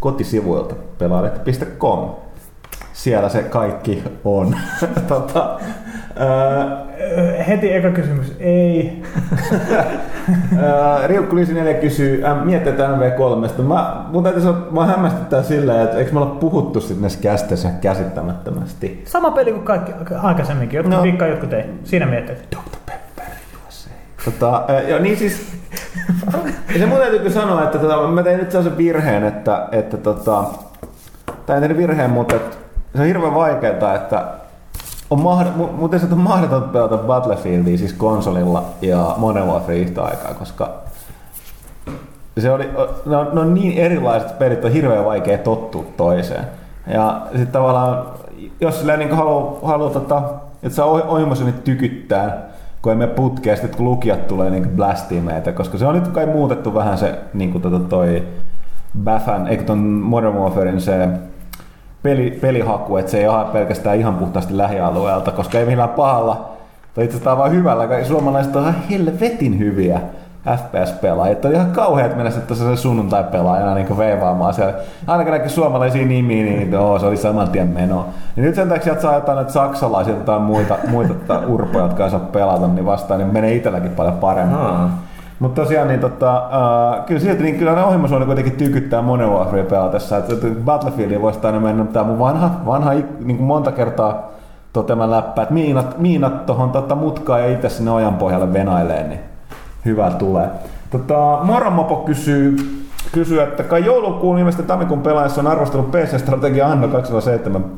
kotisivuilta 0.00 0.74
pelaajalehti.com. 0.98 2.25
siellä 2.96 3.28
se 3.28 3.42
kaikki 3.42 4.02
on. 4.24 4.56
tota, 5.08 5.58
Heti 7.48 7.72
eka 7.74 7.90
kysymys, 7.90 8.36
ei. 8.40 9.02
Riukku 11.06 11.36
Liisi 11.36 11.54
4 11.54 11.74
kysyy, 11.74 12.24
mietitään 12.44 12.98
MV3. 13.00 13.62
Mä, 13.62 14.04
mun 14.12 14.22
täytyy 14.22 14.42
sanoa, 14.42 14.66
mä 14.70 14.86
hämmästyttää 14.86 15.42
silleen, 15.42 15.80
että 15.80 15.98
eikö 15.98 16.12
me 16.12 16.20
olla 16.20 16.34
puhuttu 16.34 16.80
sitten 16.80 17.00
näissä 17.00 17.18
kästeissä 17.20 17.68
käsittämättömästi. 17.80 19.02
Sama 19.06 19.30
peli 19.30 19.52
kuin 19.52 19.64
kaikki 19.64 19.92
aikaisemminkin, 20.22 20.76
jotkut 20.76 20.96
No. 20.96 21.02
vikkaa, 21.02 21.28
jotkut 21.28 21.52
ei. 21.52 21.64
Siinä 21.84 22.06
mietteet. 22.06 22.38
Dr. 22.50 22.76
Pepper 22.86 23.34
USA. 23.68 23.90
Tota, 24.24 24.64
joo, 24.88 24.98
niin 24.98 25.16
siis, 25.16 25.52
ja 26.72 26.78
se 26.78 26.86
mun 26.86 26.98
täytyy 26.98 27.30
sanoa, 27.30 27.62
että 27.64 27.78
tota, 27.78 28.08
mä 28.08 28.22
tein 28.22 28.38
nyt 28.38 28.50
sellaisen 28.50 28.78
virheen, 28.78 29.24
että, 29.24 29.68
että 29.72 29.96
tota, 29.96 30.44
tai 31.46 31.56
en 31.56 31.62
tehnyt 31.62 31.78
virheen, 31.78 32.10
mutta 32.10 32.36
että 32.36 32.65
se 32.96 33.02
on 33.02 33.06
hirveän 33.08 33.34
vaikeaa, 33.34 33.94
että 33.94 34.24
on 35.10 35.18
mahd- 35.18 35.58
mu- 35.60 35.72
muuten 35.72 36.00
se 36.00 36.06
on 36.12 36.18
mahdotonta 36.18 36.68
pelata 36.68 36.96
Battlefieldia 36.96 37.78
siis 37.78 37.92
konsolilla 37.92 38.64
ja 38.82 39.14
Modern 39.16 39.46
Warfare 39.46 39.78
yhtä 39.78 40.02
aikaa, 40.02 40.34
koska 40.34 40.74
se 42.38 42.50
oli, 42.52 42.70
ne, 43.06 43.16
on, 43.16 43.28
ne 43.32 43.40
on 43.40 43.54
niin 43.54 43.78
erilaiset 43.78 44.38
pelit, 44.38 44.64
on 44.64 44.72
hirveän 44.72 45.04
vaikea 45.04 45.38
tottua 45.38 45.84
toiseen. 45.96 46.44
Ja 46.86 47.20
sitten 47.26 47.46
tavallaan, 47.46 48.06
jos 48.60 48.78
silleen 48.78 48.98
niin 48.98 49.16
haluaa, 49.16 49.58
haluaa 49.62 49.90
tota, 49.90 50.22
että 50.62 50.76
saa 50.76 50.86
ohjelmassa 50.86 51.44
nyt 51.44 51.64
tykyttää, 51.64 52.38
kun 52.82 52.92
ei 52.92 52.98
mene 52.98 53.12
putkeen, 53.12 53.56
sitten 53.56 53.76
kun 53.76 53.86
lukijat 53.86 54.28
tulee 54.28 54.50
niin 54.50 54.68
blastiin 54.68 55.24
meitä, 55.24 55.52
koska 55.52 55.78
se 55.78 55.86
on 55.86 55.94
nyt 55.94 56.08
kai 56.08 56.26
muutettu 56.26 56.74
vähän 56.74 56.98
se 56.98 57.18
niin 57.34 57.52
kuin 57.52 57.62
tota 57.62 57.78
toi 57.78 58.22
eikö 59.48 59.64
ton 59.64 59.78
Modern 59.78 60.34
Warfarein 60.34 60.80
se 60.80 61.08
peli, 62.06 62.38
pelihaku, 62.40 62.96
että 62.96 63.10
se 63.10 63.18
ei 63.18 63.28
ole 63.28 63.44
pelkästään 63.52 63.98
ihan 63.98 64.14
puhtaasti 64.14 64.56
lähialueelta, 64.56 65.30
koska 65.30 65.58
ei 65.58 65.66
millään 65.66 65.88
pahalla, 65.88 66.48
tai 66.94 67.04
itse 67.04 67.16
asiassa 67.16 67.38
vaan 67.38 67.52
hyvällä, 67.52 68.04
suomalaiset 68.04 68.56
on 68.56 68.62
ihan 68.62 68.74
helvetin 68.90 69.58
hyviä 69.58 70.00
FPS-pelaajia. 70.46 71.36
On 71.44 71.52
ihan 71.52 71.70
kauheat 71.70 72.16
mennä 72.16 72.30
sitten 72.30 72.56
se 72.56 72.76
sunnuntai-pelaajana 72.76 73.74
niin 73.74 73.98
veivaamaan 73.98 74.54
siellä. 74.54 74.74
Aina 75.06 75.24
kun 75.24 75.32
näki 75.32 75.48
suomalaisia 75.48 76.06
nimiä, 76.06 76.44
niin 76.44 76.78
oo, 76.78 76.98
se 76.98 77.06
oli 77.06 77.16
saman 77.16 77.50
tien 77.50 77.68
meno. 77.68 78.06
Ja 78.36 78.42
nyt 78.42 78.54
sen 78.54 78.68
takia 78.68 78.84
sieltä 78.84 79.02
saa 79.02 79.14
jotain 79.14 79.36
näitä 79.36 79.52
saksalaisia 79.52 80.14
tai 80.14 80.38
muita, 80.38 80.78
muita 80.88 81.38
urpoja, 81.46 81.84
jotka 81.84 82.04
ei 82.04 82.10
saa 82.10 82.20
pelata, 82.20 82.66
niin 82.66 82.86
vastaan, 82.86 83.20
niin 83.20 83.32
menee 83.32 83.54
itselläkin 83.54 83.90
paljon 83.90 84.14
paremmin. 84.14 84.56
Aa. 84.56 84.90
Mutta 85.38 85.62
tosiaan, 85.62 85.88
niin 85.88 86.00
tota, 86.00 86.42
uh, 86.46 87.04
kyllä 87.06 87.20
silti 87.20 87.42
niin 87.42 87.58
kyllä 87.58 87.74
ne 87.74 87.84
ohjelmasuoni 87.84 88.26
kuitenkin 88.26 88.52
tykyttää 88.52 89.04
pelatessa. 89.70 90.16
Että 90.16 90.32
että 90.32 90.46
Battlefieldia 90.64 91.22
voisi 91.22 91.38
aina 91.42 91.60
mennä 91.60 91.84
tämä 91.84 92.04
mun 92.04 92.18
vanha, 92.18 92.50
vanha 92.66 92.92
niin 92.92 93.36
kuin 93.36 93.46
monta 93.46 93.72
kertaa 93.72 94.30
toteaman 94.72 95.10
läppä, 95.10 95.42
että 95.42 95.54
miinat, 95.54 95.98
miinat 95.98 96.46
tuohon 96.46 96.70
tota, 96.70 96.94
mutkaan 96.94 97.40
ja 97.40 97.52
itse 97.52 97.68
sinne 97.68 97.90
ojan 97.90 98.14
pohjalle 98.14 98.52
venailee, 98.52 99.08
niin 99.08 99.20
hyvä 99.84 100.10
tulee. 100.10 100.48
Tota, 100.90 101.38
Moromopo 101.42 101.96
kysyy, 101.96 102.56
kysyy, 103.12 103.42
että 103.42 103.62
kai 103.62 103.84
joulukuun 103.84 104.36
viimeisten 104.36 104.66
tammikuun 104.66 105.02
pelaajassa 105.02 105.40
on 105.40 105.46
arvostellut 105.46 105.90
PC-strategia 105.90 106.66
Anno 106.66 106.88
270 106.88 107.68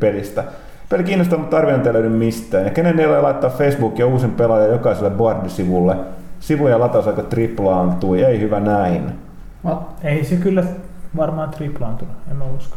pelistä. 0.00 0.44
Peli 0.88 1.04
kiinnostaa, 1.04 1.38
mutta 1.38 1.56
arviointi 1.56 1.88
ei 1.88 1.92
löydy 1.92 2.08
mistään. 2.08 2.64
Ja 2.64 2.70
kenen 2.70 3.00
ei 3.00 3.22
laittaa 3.22 3.50
Facebookia 3.50 4.06
uusin 4.06 4.30
pelaaja 4.30 4.66
jokaiselle 4.66 5.10
boardisivulle. 5.10 5.96
Sivuja 6.42 6.80
latausaika 6.80 7.22
triplaantui, 7.22 8.22
ei 8.24 8.40
hyvä 8.40 8.60
näin. 8.60 9.12
What? 9.64 10.04
Ei 10.04 10.24
se 10.24 10.36
kyllä 10.36 10.64
varmaan 11.16 11.50
triplaantunut, 11.50 12.14
en 12.30 12.36
mä 12.36 12.44
usko. 12.44 12.76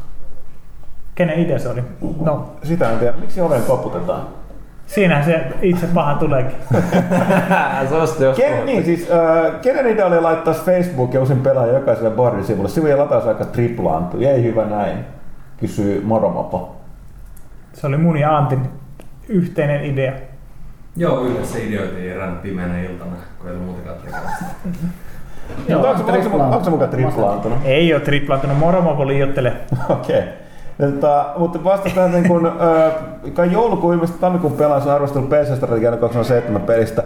Kenen 1.16 1.39
idea 1.39 1.59
se 1.59 1.70
oli? 1.70 1.84
No, 2.22 2.49
Sitä 2.63 2.89
en 2.89 2.99
tiedä. 2.99 3.18
Miksi 3.18 3.41
oven 3.41 3.61
koputetaan? 3.61 4.28
siinähän 4.86 5.26
se 5.26 5.45
itse 5.61 5.88
paha 5.88 6.16
tuleekin. 6.16 6.57
se 7.89 7.95
on 7.95 8.07
sitten 8.07 8.26
jos 8.28 8.38
Ken, 8.38 8.66
niin, 8.66 8.86
siis, 8.86 9.11
äh, 9.11 9.61
kenen 9.61 9.88
idea 9.88 10.05
oli 10.05 10.22
laittaa 10.22 10.53
Facebookia 10.53 11.20
uusin 11.20 11.41
pelaaja 11.41 11.74
jokaiselle 11.74 12.09
boardisivulle? 12.09 12.70
Sivujen 12.70 12.99
latausaika 12.99 13.45
triplaantui, 13.45 14.26
ei 14.26 14.43
hyvä 14.43 14.66
näin. 14.66 14.97
Kysyy 15.57 16.01
Moromopo. 16.03 16.76
Se 17.74 17.88
oli 17.88 17.97
mun 17.97 18.18
ja 18.18 18.38
Antin 18.38 18.70
yhteinen 19.30 19.86
idea. 19.86 20.13
Joo, 20.97 21.21
yhdessä 21.21 21.57
ideoitiin 21.59 22.11
erään 22.11 22.37
pimeänä 22.37 22.81
iltana, 22.81 23.15
kun 23.39 23.49
ei 23.49 23.55
ollut 23.55 23.65
muutakaan 23.65 23.97
tekemistä. 23.97 24.45
Joo, 25.69 25.87
onko, 25.87 26.11
onko, 26.11 26.55
onko, 26.55 26.69
mukaan 26.69 26.89
triplaantunut? 26.89 27.57
Ei 27.63 27.93
ole 27.93 28.01
triplaantunut, 28.01 28.57
Moromopo 28.57 29.07
liiottele. 29.07 29.53
Okei. 29.89 30.19
Okay. 30.19 30.91
Tota, 30.91 31.25
mutta 31.37 31.63
vastataan 31.63 32.11
niin 32.11 32.27
kun, 32.27 32.47
äh, 32.47 33.33
kai 33.33 33.51
joulukuun 33.51 33.91
viimeistä 33.91 34.17
tammikuun 34.17 34.53
pelaajassa 34.53 34.89
on 34.89 34.95
arvostellut 34.95 35.29
PC-strategian 35.29 35.97
2007 35.97 36.61
pelistä. 36.61 37.03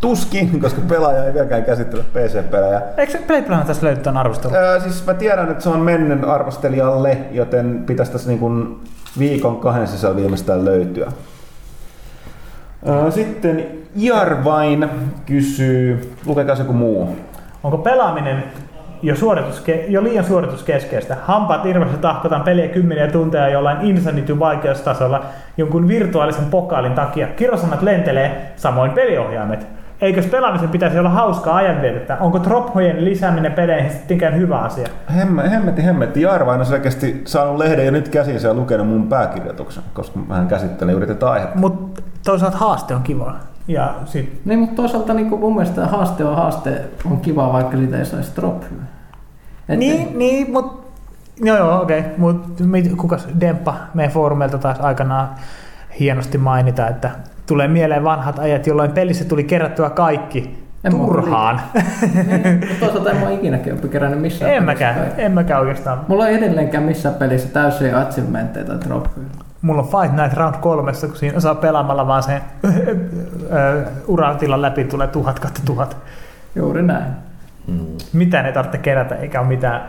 Tuskin, 0.00 0.60
koska 0.60 0.80
pelaaja 0.88 1.24
ei 1.24 1.34
vieläkään 1.34 1.64
käsittele 1.64 2.02
PC-pelejä. 2.02 2.82
Eikö 2.96 3.12
se 3.12 3.18
Playplan 3.18 3.66
tässä 3.66 3.86
löydy 3.86 4.00
tämän 4.00 4.20
arvostelun? 4.20 4.56
Ää, 4.56 4.80
siis 4.80 5.06
mä 5.06 5.14
tiedän, 5.14 5.50
että 5.50 5.62
se 5.62 5.68
on 5.68 5.80
mennen 5.80 6.24
arvostelijalle, 6.24 7.18
joten 7.30 7.82
pitäisi 7.86 8.12
tässä 8.12 8.28
niin 8.28 8.38
kuin 8.38 8.80
viikon 9.18 9.56
kahden 9.56 9.86
sisällä 9.86 10.16
viimeistään 10.16 10.64
löytyä. 10.64 11.12
Sitten 13.10 13.66
Jarvain 13.96 14.88
kysyy, 15.26 16.14
lukekaa 16.26 16.56
se 16.56 16.62
joku 16.62 16.72
muu. 16.72 17.16
Onko 17.62 17.78
pelaaminen 17.78 18.44
jo, 19.02 19.14
suorituske- 19.14 19.84
jo 19.88 20.04
liian 20.04 20.24
suorituskeskeistä? 20.24 21.16
Hampaat 21.26 21.66
irvessä 21.66 21.96
tahkotaan 21.96 22.42
peliä 22.42 22.68
kymmeniä 22.68 23.08
tunteja 23.08 23.48
jollain 23.48 23.80
Insanity 23.80 24.38
vaikeustasolla 24.38 25.24
jonkun 25.56 25.88
virtuaalisen 25.88 26.44
pokaalin 26.44 26.92
takia. 26.92 27.26
Kirosanat 27.26 27.82
lentelee, 27.82 28.52
samoin 28.56 28.90
peliohjaimet. 28.90 29.66
Eikös 30.02 30.26
pelaamisen 30.26 30.68
pitäisi 30.68 30.98
olla 30.98 31.08
hauskaa 31.08 31.56
ajanvietettä? 31.56 32.16
Onko 32.20 32.38
trophojen 32.38 33.04
lisääminen 33.04 33.52
peleihin 33.52 33.90
sittenkään 33.90 34.36
hyvä 34.36 34.58
asia? 34.58 34.88
Hemme, 35.14 35.50
hemmetti, 35.50 35.84
hemmetti. 35.84 36.22
Jarvain 36.22 36.60
on 36.60 36.66
selkeästi 36.66 37.22
saanut 37.24 37.56
lehden 37.56 37.86
jo 37.86 37.90
nyt 37.90 38.08
käsinsä 38.08 38.48
ja 38.48 38.54
lukenut 38.54 38.88
mun 38.88 39.08
pääkirjoituksen, 39.08 39.82
koska 39.94 40.20
hän 40.30 40.48
käsittelee 40.48 40.92
juuri 40.92 41.06
tätä 41.06 41.30
aihetta. 41.30 41.58
Mutta 41.58 42.02
toisaalta 42.24 42.56
haaste 42.56 42.94
on 42.94 43.02
kiva. 43.02 43.36
Ja 43.68 43.94
sit, 44.04 44.40
Niin, 44.44 44.58
mutta 44.58 44.76
toisaalta 44.76 45.14
niin 45.14 45.28
mun 45.28 45.54
mielestä 45.54 45.86
haaste 45.86 46.24
on 46.24 46.36
haaste, 46.36 46.80
on 47.10 47.20
kiva, 47.20 47.52
vaikka 47.52 47.76
siitä 47.76 47.98
ei 47.98 48.04
saisi 48.04 48.32
drop 48.36 48.62
niin, 49.68 50.18
niin, 50.18 50.52
mutta 50.52 50.82
Joo, 51.44 51.56
joo, 51.56 51.82
okei. 51.82 52.00
Okay. 52.00 52.12
Mutta 52.16 52.64
kukas 52.96 53.28
Demppa 53.40 53.74
meidän 53.94 54.12
foorumeilta 54.12 54.58
taas 54.58 54.80
aikanaan 54.80 55.28
hienosti 56.00 56.38
mainita, 56.38 56.88
että 56.88 57.10
tulee 57.52 57.68
mieleen 57.68 58.04
vanhat 58.04 58.38
ajat, 58.38 58.66
jolloin 58.66 58.92
pelissä 58.92 59.24
tuli 59.24 59.44
kerättyä 59.44 59.90
kaikki 59.90 60.66
En 60.84 60.92
turhaan. 60.92 61.60
niin, 61.74 62.60
mutta 62.68 62.74
toisaalta 62.80 63.10
en 63.10 63.16
mä 63.16 63.26
ole 63.26 63.34
ikinäkin 63.34 63.74
oppi 63.74 63.88
kerännyt 63.88 64.20
missään 64.20 64.52
en 64.52 64.64
pelissä 64.64 64.86
mäkään, 64.86 65.12
en 65.18 65.32
mäkään 65.32 65.60
oikeastaan. 65.60 66.00
Mulla 66.08 66.28
ei 66.28 66.36
edelleenkään 66.36 66.84
missään 66.84 67.14
pelissä 67.14 67.48
täysiä 67.48 67.98
achievementteja 67.98 68.66
tai 68.66 68.78
droppeja. 68.86 69.26
Mulla 69.62 69.82
on 69.82 69.88
Fight 69.88 70.16
Night 70.16 70.36
Round 70.36 70.54
kolmessa, 70.60 71.06
kun 71.06 71.16
siinä 71.16 71.40
saa 71.40 71.54
pelaamalla 71.54 72.06
vaan 72.06 72.22
sen 72.22 72.40
uratilan 74.06 74.62
läpi 74.62 74.84
tulee 74.84 75.06
tuhat 75.06 75.38
kautta 75.38 75.60
tuhat. 75.64 75.96
Juuri 76.54 76.82
näin. 76.82 77.12
Mitään 78.12 78.46
ei 78.46 78.52
tarvitse 78.52 78.78
kerätä, 78.78 79.14
eikä 79.14 79.40
ole 79.40 79.48
mitään 79.48 79.82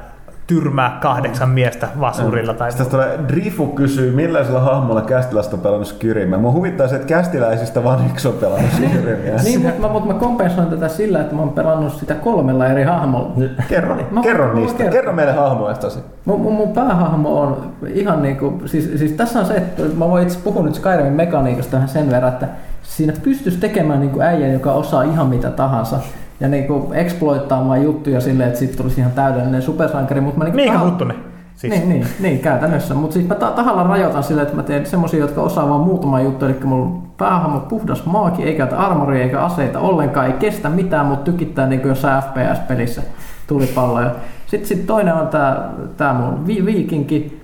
tyrmää 0.47 0.97
kahdeksan 1.01 1.49
miestä 1.49 1.87
vasurilla. 1.99 2.53
Tai 2.53 2.71
Sitten 2.71 2.87
tulee 2.87 3.19
Drifu 3.27 3.67
kysyy, 3.67 4.11
millaisella 4.15 4.59
hahmolla 4.59 5.01
Kästilästä 5.01 5.55
on 5.55 5.61
pelannut 5.61 5.87
Skyrimeä. 5.87 6.39
Mua 6.39 6.51
huvittaa 6.51 6.87
se, 6.87 6.95
että 6.95 7.07
Kästiläisistä 7.07 7.83
vaan 7.83 8.05
yksi 8.11 8.27
on 8.27 8.33
pelannut 8.33 8.71
Skyrimeä. 8.77 9.35
Niin, 9.43 9.61
mutta 9.61 9.81
mä, 9.81 9.87
mut 9.93 10.07
mä 10.07 10.13
kompensoin 10.13 10.67
tätä 10.67 10.87
sillä, 10.87 11.21
että 11.21 11.35
mä 11.35 11.41
oon 11.41 11.49
pelannut 11.49 11.93
sitä 11.93 12.13
kolmella 12.15 12.67
eri 12.67 12.83
hahmolla. 12.83 13.31
Kerro, 13.69 13.97
Mä- 14.11 14.21
kerro 14.21 14.47
mä 14.47 14.53
niistä. 14.53 14.77
kerron. 14.77 14.93
Kerro 14.93 15.13
meille 15.13 15.33
hahmoistasi. 15.33 15.99
Mun, 16.25 16.41
mun, 16.41 16.53
mun 16.53 16.73
päähahmo 16.73 17.41
on 17.41 17.71
ihan 17.87 18.21
niinku, 18.21 18.61
siis, 18.65 18.91
siis 18.95 19.11
tässä 19.11 19.39
on 19.39 19.45
se, 19.45 19.53
että 19.53 19.83
mä 19.97 20.09
voin 20.09 20.23
itse 20.23 20.39
puhua 20.43 20.63
nyt 20.63 20.75
Skyrimin 20.75 21.13
mekaniikasta 21.13 21.71
vähän 21.75 21.89
sen 21.89 22.11
verran, 22.11 22.33
että 22.33 22.47
siinä 22.83 23.13
pystyisi 23.23 23.57
tekemään 23.57 23.99
niinku 23.99 24.21
äijä, 24.21 24.47
joka 24.47 24.71
osaa 24.73 25.03
ihan 25.03 25.27
mitä 25.27 25.49
tahansa. 25.49 25.99
Ja 26.43 26.49
niinku 26.49 26.91
exploittaamaan 26.93 27.83
juttuja 27.83 28.21
silleen, 28.21 28.47
että 28.47 28.59
siitä 28.59 28.77
tulisi 28.77 28.99
ihan 28.99 29.11
täydellinen 29.11 29.61
supersankari. 29.61 30.21
Mutta 30.21 30.37
mä 30.37 30.43
niinku 30.43 30.55
Miika 30.55 30.73
tahan- 30.73 30.85
Huttunen. 30.89 31.15
Siis. 31.55 31.73
Niin, 31.73 31.89
niin, 31.89 32.05
niin, 32.19 32.39
käytännössä. 32.39 32.93
Mutta 32.93 33.13
siis 33.13 33.27
mä 33.27 33.35
ta- 33.35 33.51
tahalla 33.51 33.83
rajoitan 33.83 34.23
sillä, 34.23 34.41
että 34.41 34.55
mä 34.55 34.63
teen 34.63 34.85
semmosia, 34.85 35.19
jotka 35.19 35.41
osaa 35.41 35.69
vaan 35.69 35.81
muutama 35.81 36.21
juttu. 36.21 36.45
Eli 36.45 36.55
mulla 36.63 36.85
on 36.85 37.03
päähahmo 37.17 37.59
puhdas 37.59 38.05
maaki, 38.05 38.43
ei 38.43 38.55
käytä 38.55 38.77
armoria 38.77 39.23
eikä 39.23 39.39
aseita 39.41 39.79
ollenkaan, 39.79 40.25
ei 40.27 40.33
kestä 40.33 40.69
mitään, 40.69 41.05
mutta 41.05 41.31
tykittää 41.31 41.67
niin 41.67 41.81
kuin 41.81 41.89
jossain 41.89 42.23
FPS-pelissä 42.23 43.01
tulipalloja. 43.47 44.11
Sitten 44.47 44.67
sit 44.67 44.85
toinen 44.87 45.13
on 45.13 45.27
tää, 45.27 45.69
tää 45.97 46.13
mun 46.13 46.47
vi- 46.47 46.65
viikinki, 46.65 47.41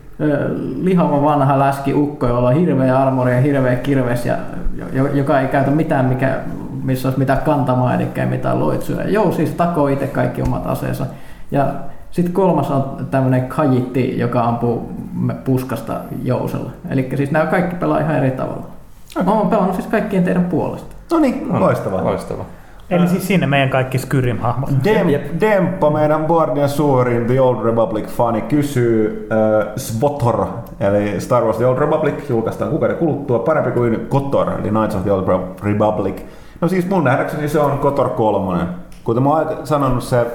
lihava 0.82 1.22
vanha 1.24 1.60
läski 1.60 1.94
ukko, 1.94 2.28
jolla 2.28 2.50
on 2.50 2.56
hirveä 2.56 3.00
armori 3.00 3.32
ja 3.36 3.42
hirveä 3.42 3.76
kirves, 3.76 4.26
ja, 4.26 4.36
jo- 4.94 5.08
joka 5.14 5.40
ei 5.40 5.48
käytä 5.48 5.72
mitään, 5.72 6.06
mikä, 6.06 6.36
missä 6.90 7.08
olisi 7.08 7.20
mitään 7.20 7.42
kantamaa, 7.42 7.94
eli 7.96 8.08
ei 8.16 8.26
mitään 8.26 8.60
loitsuja. 8.60 9.10
Joo, 9.10 9.32
siis 9.32 9.50
takoo 9.50 9.88
itse 9.88 10.08
kaikki 10.08 10.42
omat 10.42 10.68
aseensa. 10.68 11.06
Ja 11.52 11.66
Sitten 12.12 12.34
kolmas 12.34 12.72
on 12.72 13.08
tämmöinen 13.12 13.48
kajitti, 13.48 14.20
joka 14.20 14.42
ampuu 14.44 14.92
puskasta 15.46 15.94
jousella. 16.24 16.72
Eli 16.90 17.10
siis 17.16 17.32
nämä 17.32 17.46
kaikki 17.46 17.76
pelaa 17.76 18.00
ihan 18.00 18.16
eri 18.16 18.32
tavalla. 18.32 18.66
Mä 19.26 19.32
oon 19.32 19.50
pelannut 19.50 19.76
siis 19.76 19.88
kaikkien 19.88 20.24
teidän 20.24 20.46
puolesta. 20.46 20.96
No 21.12 21.20
niin, 21.20 21.48
loistavaa. 21.60 22.04
Loistava. 22.04 22.46
Eli 22.90 23.08
siis 23.08 23.28
sinne 23.28 23.48
meidän 23.48 23.70
kaikki 23.70 23.98
Skyrim-hahmot. 23.98 24.70
Dem, 24.84 25.08
Demppa, 25.40 25.90
meidän 25.90 26.26
Boardian 26.26 26.70
suurin 26.70 27.26
The 27.26 27.42
Old 27.42 27.64
Republic 27.64 28.08
fani, 28.08 28.42
kysyy 28.42 29.28
äh, 29.32 29.68
Svotor, 29.76 30.46
eli 30.80 31.22
Star 31.22 31.44
Wars 31.44 31.58
The 31.58 31.66
Old 31.66 31.78
Republic, 31.78 32.30
julkaistaan 32.30 32.70
kuukauden 32.70 32.98
kuluttua, 32.98 33.40
parempi 33.40 33.72
kuin 33.72 34.06
Kotor, 34.10 34.52
eli 34.52 34.70
Knights 34.70 34.96
of 34.96 35.04
the 35.04 35.12
Old 35.12 35.28
Republic. 35.64 36.16
No 36.62 36.68
siis 36.68 36.90
mun 36.90 37.04
nähdäkseni 37.04 37.48
se 37.50 37.60
on 37.60 37.80
Kotor 37.80 38.10
3. 38.10 38.58
Kuten 39.04 39.24
mä 39.24 39.30
oon 39.30 39.48
sanonut, 39.64 40.04
se, 40.04 40.28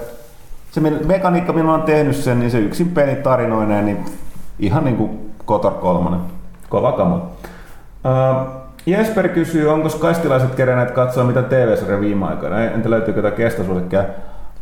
se 0.71 0.81
me- 0.81 1.01
mekaniikka, 1.07 1.53
millä 1.53 1.67
mä 1.67 1.73
oon 1.73 1.83
tehnyt 1.83 2.17
sen, 2.17 2.39
niin 2.41 2.51
se 2.51 2.59
yksin 2.59 2.89
peli 2.89 3.15
tarinoineen, 3.17 3.87
niin 3.87 4.05
ihan 4.59 4.85
niin 4.85 4.97
kuin 4.97 5.33
Kotor 5.45 5.73
3. 5.73 6.17
Kova 6.69 6.93
kamo. 6.93 7.15
Uh, 7.17 8.47
Jesper 8.87 9.29
kysyy, 9.29 9.73
onko 9.73 9.89
kaistilaiset 9.89 10.55
kerenneet 10.55 10.91
katsoa 10.91 11.25
mitä 11.25 11.43
TV-sarja 11.43 12.01
viime 12.01 12.27
aikoina? 12.27 12.61
Entä 12.61 12.91
löytyykö 12.91 13.19
jotain 13.19 13.35
kestosuosikkeja? 13.35 14.05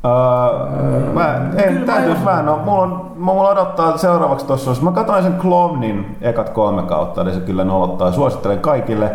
Uh, 0.05 1.15
mä 1.15 1.35
en, 1.37 1.43
Kyllä 1.69 1.81
mä 1.81 1.87
täytyy 1.87 2.13
en- 2.13 2.25
vähän, 2.25 2.47
no, 2.47 2.57
mulla, 2.65 2.83
on, 2.83 3.13
mulla 3.17 3.49
odottaa 3.49 3.97
seuraavaksi 3.97 4.47
tuossa, 4.47 4.71
jos 4.71 4.83
mä 4.83 4.93
katsoin 4.93 5.23
sen 5.23 5.35
Clownin 5.39 6.17
ekat 6.21 6.49
kolme 6.49 6.83
kautta, 6.83 7.23
eli 7.23 7.35
se 7.35 7.41
kyllä 7.41 7.65
nolottaa, 7.65 8.13
suosittelen 8.13 8.59
kaikille. 8.61 9.11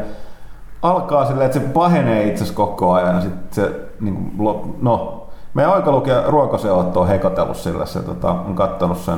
Alkaa 0.82 1.26
silleen, 1.26 1.46
että 1.46 1.60
se 1.60 1.66
pahenee 1.66 2.28
itse 2.28 2.54
koko 2.54 2.94
ajan, 2.94 3.16
ja 3.16 3.22
sit 3.22 3.34
se, 3.52 3.72
niin 4.02 4.34
kuin, 4.38 4.76
no, 4.82 5.28
meidän 5.54 5.74
oikalukija 5.74 6.24
Ruokoseotto 6.28 7.02
on 7.02 7.08
hekotellut 7.08 7.58
sillä, 7.58 7.86
se 7.86 8.00
tota, 8.02 8.32
on 8.32 8.56
kattonut 8.56 8.98
sen 8.98 9.18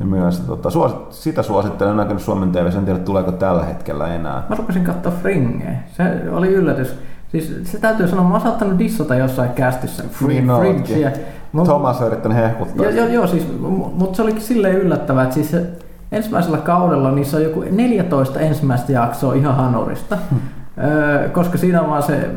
ja 0.00 0.06
myös 0.06 0.40
tota, 0.40 0.70
suosit, 0.70 0.98
sitä 1.10 1.42
suosittelen, 1.42 1.90
en 1.90 1.96
näkynyt 1.96 2.22
Suomen 2.22 2.52
TV, 2.52 2.66
en 2.78 2.84
tiedä 2.84 2.98
tuleeko 2.98 3.32
tällä 3.32 3.64
hetkellä 3.64 4.14
enää. 4.14 4.42
Mä 4.48 4.56
rupesin 4.56 4.84
katsoa 4.84 5.12
Fringeä. 5.22 5.74
Se 5.96 6.02
oli 6.32 6.48
yllätys. 6.48 6.94
Siis 7.28 7.54
se 7.64 7.78
täytyy 7.78 8.08
sanoa, 8.08 8.24
mä 8.24 8.30
oon 8.30 8.40
saattanut 8.40 8.78
dissata 8.78 9.14
jossain 9.14 9.50
kästissä 9.50 10.02
Niin. 10.26 10.46
Fringea. 10.58 11.10
Mä- 11.52 11.64
Thomas 11.64 12.00
on 12.00 12.06
yrittänyt 12.06 12.38
hehkuttaa. 12.38 12.86
Joo, 12.86 12.94
joo, 12.94 13.06
joo 13.06 13.26
siis, 13.26 13.46
mutta 13.94 14.16
se 14.16 14.22
oli 14.22 14.40
silleen 14.40 14.74
yllättävää, 14.78 15.22
että 15.22 15.34
siis 15.34 15.50
se 15.50 15.66
ensimmäisellä 16.12 16.58
kaudella 16.58 17.10
niissä 17.10 17.36
on 17.36 17.42
joku 17.42 17.64
14 17.70 18.40
ensimmäistä 18.40 18.92
jaksoa 18.92 19.34
ihan 19.34 19.54
hanurista. 19.56 20.18
Koska 21.32 21.58
siinä 21.58 21.80
on 21.80 21.90
vaan 21.90 22.02
se 22.02 22.30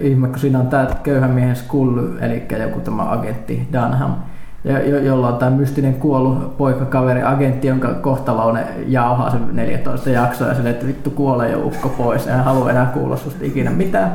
ihme, 0.00 0.28
kun 0.28 0.38
siinä 0.38 0.58
on 0.58 0.66
tämä 0.66 0.86
köyhän 1.02 1.30
miehen 1.30 1.56
Skull, 1.56 1.98
eli 2.20 2.46
joku 2.62 2.80
tämä 2.80 3.10
agentti 3.10 3.68
Dunham, 3.72 4.14
jo, 4.64 4.98
jolla 4.98 5.28
on 5.28 5.38
tämä 5.38 5.56
mystinen 5.56 5.94
kuollut 5.94 6.56
poikakaveri, 6.58 7.22
agentti, 7.22 7.66
jonka 7.68 7.88
kohtalo 7.88 8.52
ne 8.52 8.66
jauhaa 8.86 9.30
sen 9.30 9.40
14 9.52 10.10
jaksoa 10.10 10.48
ja 10.48 10.54
silleen, 10.54 10.74
että 10.74 10.86
vittu 10.86 11.10
kuolee 11.10 11.50
jo 11.50 11.66
ukko 11.66 11.88
pois, 11.88 12.26
en 12.26 12.44
halua 12.44 12.70
enää 12.70 12.86
kuulla 12.86 13.16
susta 13.16 13.44
ikinä 13.44 13.70
mitään. 13.70 14.12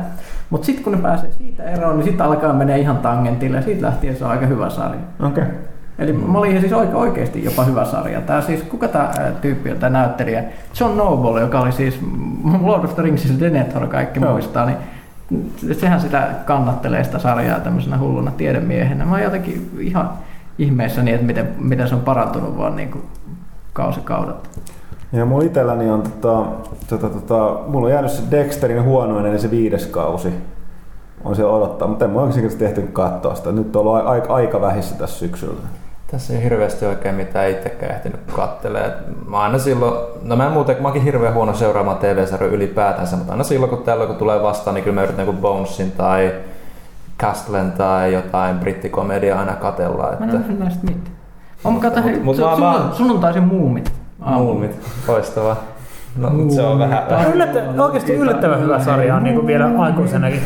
Mutta 0.50 0.66
sitten 0.66 0.84
kun 0.84 0.92
ne 0.92 0.98
pääsee 0.98 1.32
siitä 1.32 1.62
eroon, 1.62 1.96
niin 1.96 2.04
sitten 2.04 2.26
alkaa 2.26 2.52
mennä 2.52 2.76
ihan 2.76 2.96
tangentille 2.96 3.56
ja 3.56 3.62
siitä 3.62 3.86
lähtien 3.86 4.16
se 4.16 4.24
on 4.24 4.30
aika 4.30 4.46
hyvä 4.46 4.70
sarja. 4.70 5.00
Okei. 5.20 5.44
Okay. 5.44 5.54
Eli 5.98 6.12
mä 6.12 6.38
olin 6.38 6.60
siis 6.60 6.72
oike- 6.72 6.96
oikeasti 6.96 7.44
jopa 7.44 7.64
hyvä 7.64 7.84
sarja. 7.84 8.20
Tää 8.20 8.40
siis, 8.40 8.62
kuka 8.62 8.88
tämä 8.88 9.10
tyyppi 9.40 9.70
on, 9.70 9.78
tämä 9.78 9.98
näyttelijä? 9.98 10.44
John 10.80 10.96
Noble, 10.96 11.40
joka 11.40 11.60
oli 11.60 11.72
siis 11.72 12.00
mm, 12.00 12.66
Lord 12.66 12.84
of 12.84 12.94
the 12.94 13.02
Ringsissa 13.02 13.40
Denethor 13.40 13.86
kaikki 13.86 14.20
Joo. 14.20 14.32
muistaa, 14.32 14.66
niin 14.66 14.76
sehän 15.72 16.00
sitä 16.00 16.28
kannattelee 16.44 17.04
sitä 17.04 17.18
sarjaa 17.18 17.60
tämmöisenä 17.60 17.98
hulluna 17.98 18.30
tiedemiehenä. 18.30 19.04
Mä 19.04 19.10
oon 19.10 19.22
jotenkin 19.22 19.70
ihan 19.78 20.10
ihmeessäni, 20.58 21.12
että 21.12 21.26
miten, 21.26 21.48
miten 21.58 21.88
se 21.88 21.94
on 21.94 22.00
parantunut 22.00 22.58
vaan 22.58 22.76
niin 22.76 22.90
kuin 22.90 23.04
kausikaudelta. 23.72 24.48
Ja 25.12 25.26
mulla 25.26 25.44
itselläni 25.44 25.90
on 25.90 26.02
tota, 26.02 26.44
tota, 26.88 27.08
tota, 27.08 27.56
mulla 27.66 27.86
on 27.86 27.92
jäänyt 27.92 28.10
se 28.10 28.22
Dexterin 28.30 28.82
huonoin, 28.82 29.26
eli 29.26 29.38
se 29.38 29.50
viides 29.50 29.86
kausi. 29.86 30.34
On 31.24 31.36
se 31.36 31.44
odottaa, 31.44 31.88
mutta 31.88 32.04
en 32.04 32.10
mä 32.10 32.20
oikein 32.20 32.58
tehty 32.58 32.82
katsoa 32.82 33.34
sitä. 33.34 33.52
Nyt 33.52 33.76
on 33.76 33.86
ollut 33.86 34.06
aika, 34.06 34.34
aika 34.34 34.60
vähissä 34.60 34.94
tässä 34.94 35.18
syksyllä. 35.18 35.62
Tässä 36.10 36.32
ei 36.34 36.42
hirveästi 36.42 36.86
oikein 36.86 37.14
mitään 37.14 37.50
itsekään 37.50 37.92
ehtinyt 37.92 38.20
kattelee. 38.36 38.92
Mä 39.28 39.38
aina 39.38 39.58
silloin, 39.58 39.94
no 40.22 40.36
mä 40.36 40.46
en 40.46 40.52
muuten, 40.52 40.76
mä 40.80 40.88
oonkin 40.88 41.02
hirveän 41.02 41.34
huono 41.34 41.54
seuraamaan 41.54 41.96
TV-sarjoja 41.98 42.54
ylipäätänsä, 42.54 43.16
mutta 43.16 43.32
aina 43.32 43.44
silloin 43.44 43.70
kun 43.70 43.82
tällä 43.82 44.06
kun 44.06 44.16
tulee 44.16 44.42
vastaan, 44.42 44.74
niin 44.74 44.84
kyllä 44.84 44.94
mä 44.94 45.02
yritän 45.02 45.26
joku 45.26 45.40
Bonesin 45.40 45.92
tai 45.92 46.32
Castlen 47.20 47.72
tai 47.72 48.12
jotain 48.12 48.58
brittikomediaa 48.58 49.38
aina 49.40 49.52
katella. 49.52 50.02
Mä 50.02 50.08
en 50.08 50.12
Että... 50.14 50.24
ole 50.24 50.38
nähnyt 50.38 50.58
näistä 50.58 50.80
mitään. 50.84 51.16
On 51.64 51.72
mä 51.74 51.80
katsoin, 51.80 52.04
Mut- 52.04 52.22
mut 52.24 52.36
su- 52.36 52.40
mä- 52.40 52.54
sun- 52.54 52.62
mä- 52.88 52.94
sunnuntaisin 52.94 53.42
muumit. 53.42 53.92
Muumit, 54.18 54.76
loistavaa. 55.08 55.56
No, 56.16 56.30
mut 56.30 56.50
se 56.50 56.62
on 56.62 56.78
vähän... 56.78 57.02
Yllättä, 57.34 57.62
oikeasti 57.82 58.14
yllättävän 58.14 58.60
hyvä 58.60 58.80
sarja 58.80 59.14
on 59.16 59.24
niin 59.24 59.34
kuin 59.34 59.46
vielä 59.46 59.70
aikuisenakin. 59.78 60.42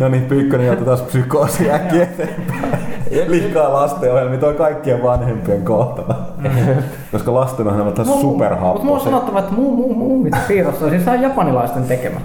No 0.00 0.08
niin, 0.08 0.22
Pyykkönen 0.22 0.66
joutui 0.66 0.86
taas 0.86 1.02
psykoosi 1.02 1.70
äkkiä 1.70 2.02
eteenpäin. 2.02 2.70
Liikaa 3.26 3.72
lastenohjelmia, 3.72 4.38
toi 4.38 4.54
kaikkien 4.54 5.02
vanhempien 5.02 5.62
kohtalo. 5.62 6.14
Koska 7.12 7.34
lastenohjelmat 7.34 7.98
on 7.98 8.06
Mutta 8.06 8.22
mulla 8.22 8.30
on 8.30 8.34
superhappoisia. 8.34 9.04
sanottava, 9.04 9.38
että 9.38 9.52
muu, 9.54 9.76
muu, 9.76 9.94
muumit 9.94 10.34
piirrossa, 10.48 10.90
siis 10.90 11.04
se 11.04 11.10
on 11.10 11.22
japanilaisten 11.22 11.84
tekemä. 11.84 12.20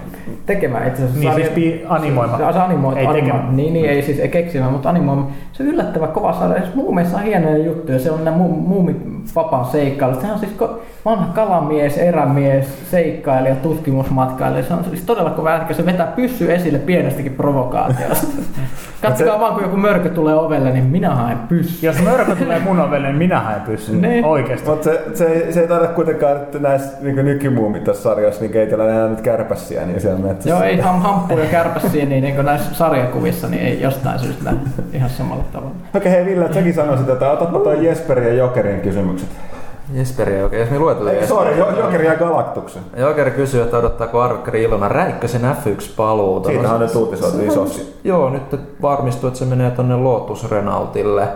tekemä 0.46 0.86
itse 0.86 1.02
asiassa. 1.02 1.20
Niin, 1.20 1.32
sarja- 1.32 1.44
siis 1.44 1.54
pi- 1.54 1.84
animoima. 1.88 2.38
Se, 2.38 2.52
se 2.52 2.58
animoitu, 2.58 3.00
Ei 3.00 3.06
animo. 3.06 3.34
Niin, 3.50 3.72
niin, 3.72 3.90
ei 3.90 4.02
siis 4.02 4.18
ei 4.18 4.28
keksimä, 4.28 4.70
mutta 4.70 4.88
animoima. 4.88 5.30
Se 5.52 5.62
on 5.62 5.68
yllättävän 5.68 6.08
kova 6.08 6.32
sarja. 6.32 6.62
Siis 6.62 6.74
muumeissa 6.74 7.16
on 7.16 7.22
hienoja 7.22 7.58
juttuja. 7.58 7.98
Se 7.98 8.10
on 8.10 8.24
nämä 8.24 8.36
mu, 8.36 8.48
muumit 8.48 8.96
vapaan 9.34 9.64
seikkailut. 9.64 10.20
Sehän 10.20 10.34
on 10.34 10.40
siis 10.40 10.56
vanha 11.04 11.32
kalamies, 11.34 11.98
erämies, 11.98 12.90
seikkailija, 12.90 13.54
tutkimusmatkailija. 13.54 14.62
Se 14.62 14.74
on 14.74 14.84
siis 14.84 15.02
todella 15.02 15.30
kova 15.30 15.50
jätkä. 15.50 15.74
Se 15.74 15.86
vetää 15.86 16.06
pyssy 16.06 16.54
esille 16.54 16.78
pienestäkin 16.78 17.34
provokaatiosta. 17.34 18.26
Katsokaa 19.02 19.40
vaan, 19.40 19.54
kun 19.54 19.62
joku 19.62 19.76
mörkö 19.76 20.10
tulee 20.10 20.34
ovelle, 20.34 20.72
niin 20.72 20.84
minä 20.84 21.14
haen 21.14 21.38
pyssy. 21.38 21.86
Jos 21.86 22.02
mörkö 22.02 22.36
tulee 22.36 22.58
mun 22.58 22.80
ovelle, 22.80 23.06
niin 23.06 23.18
minä 23.18 23.40
haen 23.40 23.60
pyssyn. 23.60 24.02
Niin. 24.02 24.24
Oikeasti. 24.24 24.70
Mutta 24.70 24.84
se, 24.84 25.02
se, 25.14 25.26
ei, 25.26 25.52
se 25.52 25.60
ei 25.60 25.68
taida 25.68 25.86
kuitenkaan, 25.86 26.36
että 26.36 26.58
näissä 26.58 26.96
niin 27.00 27.16
nykymuumit 27.16 27.84
tässä 27.84 28.02
sarjassa, 28.02 28.40
niin 28.40 28.52
keitellä 28.52 28.84
enää 28.84 29.08
nyt 29.08 29.20
kärpäsiä, 29.20 29.86
niin 29.86 30.00
siellä 30.00 30.18
metsässä. 30.18 30.50
Joo, 30.50 30.62
ei 30.62 30.80
ham, 30.80 31.00
hamppu 31.00 31.38
ja 31.38 31.46
kärpäsiä, 31.46 32.04
niin, 32.06 32.22
niin 32.22 32.34
kuin 32.34 32.46
näissä 32.46 32.74
sarjakuvissa, 32.74 33.48
niin 33.48 33.62
ei 33.62 33.82
jostain 33.82 34.18
syystä 34.18 34.52
ihan 34.92 35.10
samalla 35.10 35.44
tavalla. 35.52 35.74
Okei, 35.94 36.12
hei 36.12 36.24
Ville, 36.24 36.52
säkin 36.52 36.74
sanoisit, 36.74 37.08
että 37.08 37.30
otatpa 37.30 37.58
toi 37.58 37.86
Jesperin 37.86 38.26
ja 38.26 38.34
Jokerin 38.34 38.80
kysymykset. 39.16 39.56
Jesperi 39.92 40.42
oikein, 40.42 40.60
jos 40.60 40.70
me 40.70 40.78
luetaan 40.78 41.08
Ei, 41.08 41.26
sorry, 41.26 41.58
jo, 41.58 41.70
Jokeri 41.70 42.06
ja 42.06 42.16
Galaktuksen. 42.16 42.82
Jokeri 42.96 43.30
kysyy, 43.30 43.62
että 43.62 43.78
odottaako 43.78 44.20
Arvekkari 44.20 44.62
Ilona 44.62 44.88
Räikkösen 44.88 45.40
F1-paluuta. 45.42 46.48
Siitähän 46.48 46.74
on 46.74 46.80
nyt 46.80 46.94
uutisoitu 46.94 47.42
isosti. 47.42 47.94
Joo, 48.04 48.30
nyt 48.30 48.60
varmistuu, 48.82 49.28
että 49.28 49.38
se 49.38 49.44
menee 49.44 49.70
tonne 49.70 49.96
Lotus 49.96 50.50
Renaultille. 50.50 51.28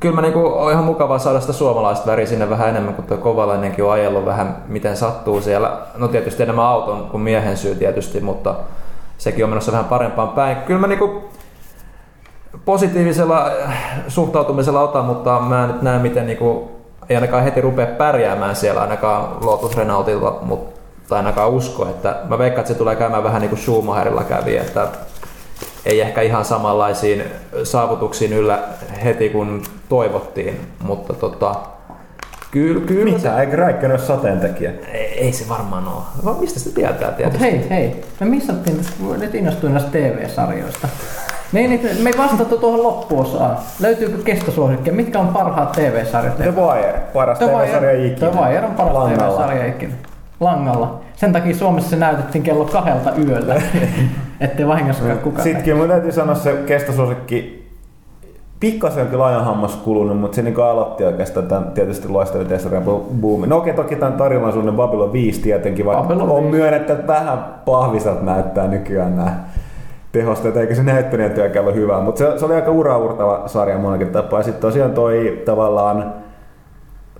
Kyllä 0.00 0.14
mä 0.14 0.22
niinku, 0.22 0.46
on 0.46 0.72
ihan 0.72 0.84
mukavaa 0.84 1.18
saada 1.18 1.40
sitä 1.40 1.52
suomalaista 1.52 2.10
väriä 2.10 2.26
sinne 2.26 2.50
vähän 2.50 2.68
enemmän, 2.68 2.94
kun 2.94 3.04
tuo 3.04 3.16
Kovalainenkin 3.16 3.84
on 3.84 3.92
ajellut 3.92 4.24
vähän 4.24 4.56
miten 4.68 4.96
sattuu 4.96 5.40
siellä. 5.40 5.78
No 5.96 6.08
tietysti 6.08 6.42
enemmän 6.42 6.64
auton 6.64 7.06
kuin 7.10 7.20
miehen 7.20 7.56
syy 7.56 7.74
tietysti, 7.74 8.20
mutta 8.20 8.54
sekin 9.18 9.44
on 9.44 9.50
menossa 9.50 9.72
vähän 9.72 9.84
parempaan 9.84 10.28
päin. 10.28 10.56
Kyllä 10.56 10.80
mä 10.80 10.86
niinku 10.86 11.22
positiivisella 12.64 13.46
äh, 13.46 13.74
suhtautumisella 14.08 14.80
otan, 14.80 15.04
mutta 15.04 15.40
mä 15.40 15.64
en 15.64 15.70
nyt 15.70 15.82
näe 15.82 15.98
miten 15.98 16.26
niinku, 16.26 16.79
ei 17.10 17.16
ainakaan 17.16 17.44
heti 17.44 17.60
rupea 17.60 17.86
pärjäämään 17.86 18.56
siellä 18.56 18.80
ainakaan 18.80 19.46
Lotus 19.46 19.76
Renaultilla, 19.76 20.38
mutta 20.42 21.16
ainakaan 21.16 21.50
usko, 21.50 21.86
että 21.86 22.16
mä 22.28 22.38
veikkaan, 22.38 22.60
että 22.60 22.72
se 22.72 22.78
tulee 22.78 22.96
käymään 22.96 23.24
vähän 23.24 23.40
niin 23.40 23.48
kuin 23.48 23.58
Schumacherilla 23.58 24.24
kävi, 24.24 24.56
että 24.56 24.88
ei 25.86 26.00
ehkä 26.00 26.20
ihan 26.20 26.44
samanlaisiin 26.44 27.24
saavutuksiin 27.64 28.32
yllä 28.32 28.58
heti 29.04 29.28
kun 29.28 29.62
toivottiin, 29.88 30.60
mutta 30.82 31.14
tota, 31.14 31.54
kyllä, 32.50 32.86
kyllä 32.86 33.10
se, 33.10 33.16
Mitä? 33.16 33.40
Eikö 33.40 33.56
Räikkönen 33.56 33.96
ole 33.96 34.06
sateentekijä? 34.06 34.72
ei, 34.92 35.24
ei 35.24 35.32
se 35.32 35.48
varmaan 35.48 35.88
ole. 35.88 36.02
Vaan 36.24 36.36
mistä 36.36 36.60
se 36.60 36.70
tietää 36.72 37.10
tietysti? 37.12 37.40
hei, 37.40 37.70
hei, 37.70 38.04
me 38.20 38.26
missattiin, 38.26 38.76
tästä- 38.76 39.18
nyt 39.18 39.34
innostuin 39.34 39.72
näistä 39.72 39.90
TV-sarjoista. 39.90 40.88
Niin, 41.52 41.70
niin, 41.70 42.02
me 42.02 42.10
ei 42.10 42.18
vastattu 42.18 42.58
tuohon 42.58 42.82
loppuosaan. 42.82 43.56
Löytyykö 43.80 44.22
kestosuosikkeja? 44.22 44.96
Mitkä 44.96 45.18
on 45.20 45.28
parhaat 45.28 45.72
TV-sarjat? 45.72 46.36
The 46.36 46.54
Wire, 46.54 47.00
paras 47.14 47.38
TV-sarja 47.38 48.06
ikinä. 48.06 48.30
The 48.30 48.40
Wire 48.40 48.64
on 48.64 48.74
paras 48.74 48.94
Langalla. 48.94 49.36
TV-sarja 49.36 49.66
ikinä. 49.66 49.92
Langalla. 50.40 51.00
Sen 51.16 51.32
takia 51.32 51.54
Suomessa 51.54 51.90
se 51.90 51.96
näytettiin 51.96 52.44
kello 52.44 52.64
kahdelta 52.64 53.12
yöllä, 53.26 53.62
ettei 54.40 54.66
vahingossakaan 54.66 55.18
kukaan. 55.18 55.42
Sittenkin 55.42 55.76
mun 55.76 55.88
täytyy 55.88 56.12
sanoa 56.12 56.34
se 56.34 56.52
kestosuosikki, 56.66 57.68
pikkasen 58.60 59.06
kyllä 59.06 59.26
ajan 59.26 59.44
hammas 59.44 59.76
kulunut, 59.76 60.20
mutta 60.20 60.34
se 60.34 60.42
niin 60.42 60.60
aloitti 60.60 61.04
oikeastaan 61.04 61.46
tämän 61.46 61.70
tietysti 61.70 62.08
loistavia 62.08 62.48
testarien 62.48 62.84
boomi. 63.20 63.46
No 63.46 63.56
okei, 63.56 63.74
toki 63.74 63.96
tämän 63.96 64.12
tarinan 64.12 64.52
suunnan 64.52 64.76
Babylon 64.76 65.12
5 65.12 65.40
tietenkin, 65.40 65.86
vaikka 65.86 66.02
Babylon 66.02 66.30
on 66.30 66.42
5. 66.42 66.56
myönnetty, 66.56 66.92
että 66.92 67.06
vähän 67.06 67.44
pahviselta 67.64 68.22
näyttää 68.22 68.68
nykyään 68.68 69.16
nämä 69.16 69.36
tehosteita, 70.12 70.60
eikä 70.60 70.74
se 70.74 70.82
näyttelijän 70.82 71.32
työkään 71.32 71.64
ollut 71.64 71.80
hyvä, 71.80 72.00
mutta 72.00 72.18
se, 72.18 72.38
se, 72.38 72.44
oli 72.44 72.54
aika 72.54 72.70
uraurtava 72.70 73.42
sarja 73.46 73.78
monellakin 73.78 74.12
tapaa. 74.12 74.40
Ja 74.40 74.44
sitten 74.44 74.60
tosiaan 74.60 74.92
toi 74.92 75.42
tavallaan 75.44 76.14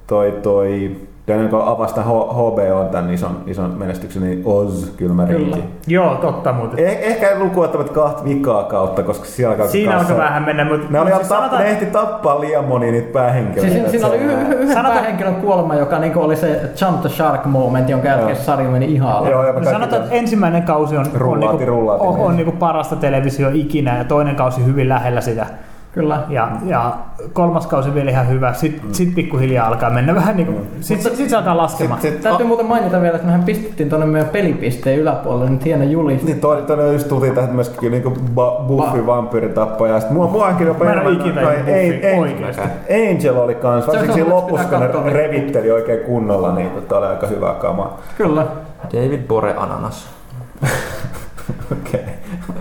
toi, 0.06 0.32
toi 0.42 0.96
Ennen 1.34 1.48
kuin 1.50 1.62
avasta 1.62 2.02
HBO 2.02 2.80
on 2.80 2.88
tämän 2.88 3.10
ison, 3.14 3.36
ison 3.46 3.70
menestyksen, 3.78 4.22
niin 4.22 4.42
Oz 4.44 4.90
kylmä 4.96 5.24
rinkki. 5.26 5.64
Joo, 5.86 6.14
totta 6.14 6.52
muuten. 6.52 6.78
Eh, 6.86 6.98
ehkä 7.02 7.38
lukuottavat 7.38 7.90
kahta 7.90 8.24
vikaa 8.24 8.62
kautta, 8.62 9.02
koska 9.02 9.24
siellä 9.24 9.52
alkaa 9.52 9.66
Siinä 9.68 9.98
alkaa 9.98 10.16
vähän 10.16 10.42
mennä, 10.42 10.64
mutta... 10.64 10.86
Ne, 10.90 11.00
oli 11.00 11.10
siis 11.14 11.28
tapp, 11.28 11.40
sanotaan- 11.40 11.62
ne 11.62 11.68
ehti 11.70 11.86
tappaa 11.86 12.40
liian 12.40 12.64
moni 12.64 12.90
niitä 12.92 13.12
päähenkilöitä. 13.12 13.72
Siis 13.74 13.90
siinä 13.90 14.06
oli 14.06 14.16
yhden 14.16 14.68
Sanotaan- 14.72 14.92
päähenkilön 14.94 15.34
kuolema, 15.34 15.74
joka 15.74 15.98
niinku 15.98 16.20
oli 16.20 16.36
se 16.36 16.60
Jump 16.80 17.00
the 17.00 17.08
Shark 17.08 17.44
moment, 17.44 17.88
jonka 17.88 18.08
jälkeen 18.08 18.36
sarja 18.36 18.68
meni 18.70 18.92
ihan 18.92 19.12
alle. 19.12 19.30
Joo, 19.30 19.44
ja 19.46 19.52
No 19.52 19.64
sanotaan, 19.64 20.02
että 20.02 20.14
ensimmäinen 20.14 20.62
kausi 20.62 20.96
on, 20.96 21.06
on, 21.14 21.20
Rullaati, 21.20 21.56
niinku, 21.56 21.72
rullaati 21.76 22.04
on, 22.06 22.18
on 22.18 22.36
niinku 22.36 22.52
parasta 22.52 22.96
televisio 22.96 23.50
ikinä 23.52 23.98
ja 23.98 24.04
toinen 24.04 24.36
kausi 24.36 24.64
hyvin 24.64 24.88
lähellä 24.88 25.20
sitä. 25.20 25.46
Kyllä. 25.92 26.22
Ja, 26.28 26.48
ja 26.64 26.92
kolmas 27.32 27.66
kausi 27.66 27.94
vielä 27.94 28.10
ihan 28.10 28.28
hyvä. 28.28 28.52
Sitten 28.52 28.86
mm. 28.86 28.92
sit 28.94 29.14
pikkuhiljaa 29.14 29.66
alkaa 29.66 29.90
mennä 29.90 30.14
vähän 30.14 30.36
niinku, 30.36 30.60
sit, 30.80 31.02
sit, 31.02 31.16
sit 31.16 31.30
se 31.30 31.36
alkaa 31.36 31.56
laskemaan. 31.56 32.00
Sit, 32.00 32.12
sit, 32.12 32.22
Täytyy 32.22 32.46
muuten 32.46 32.66
mainita 32.66 33.00
vielä, 33.00 33.14
että 33.14 33.26
mehän 33.26 33.42
pistettiin 33.44 33.88
tuonne 33.88 34.06
meidän 34.06 34.28
pelipisteen 34.28 34.98
yläpuolelle 34.98 35.50
nyt 35.50 35.64
hieno 35.64 35.84
julistus. 35.84 36.28
Niin 36.28 36.40
toi, 36.40 36.62
toi 36.62 36.92
just 36.92 37.08
tultiin 37.08 37.34
tähän 37.34 37.54
myöskin 37.54 37.92
niinku 37.92 38.10
ba- 38.10 38.62
Buffy 38.66 39.06
vampyyritappaja. 39.06 40.00
Sitten 40.00 40.16
mua, 40.16 40.26
muakin 40.26 40.66
jopa 40.66 40.84
Mä 40.84 40.92
en 40.92 41.12
ikinä 41.12 41.40
Ei- 41.66 42.06
Ei- 42.06 42.18
oikeesti. 42.20 42.62
Angel 43.10 43.36
oli 43.36 43.54
kans, 43.54 43.86
varsinkin 43.86 44.14
siinä 44.14 44.30
lopussa, 44.34 44.68
kun 44.68 45.04
ne 45.04 45.12
revitteli 45.12 45.70
oikein 45.70 46.00
kunnolla, 46.00 46.54
niin 46.54 46.70
tota 46.70 46.98
oli 46.98 47.06
aika 47.06 47.26
hyvää 47.26 47.54
kamaa. 47.54 47.98
Kyllä. 48.16 48.46
David 48.92 49.20
Bore 49.28 49.54
Ananas. 49.56 50.08
Okei. 51.72 52.00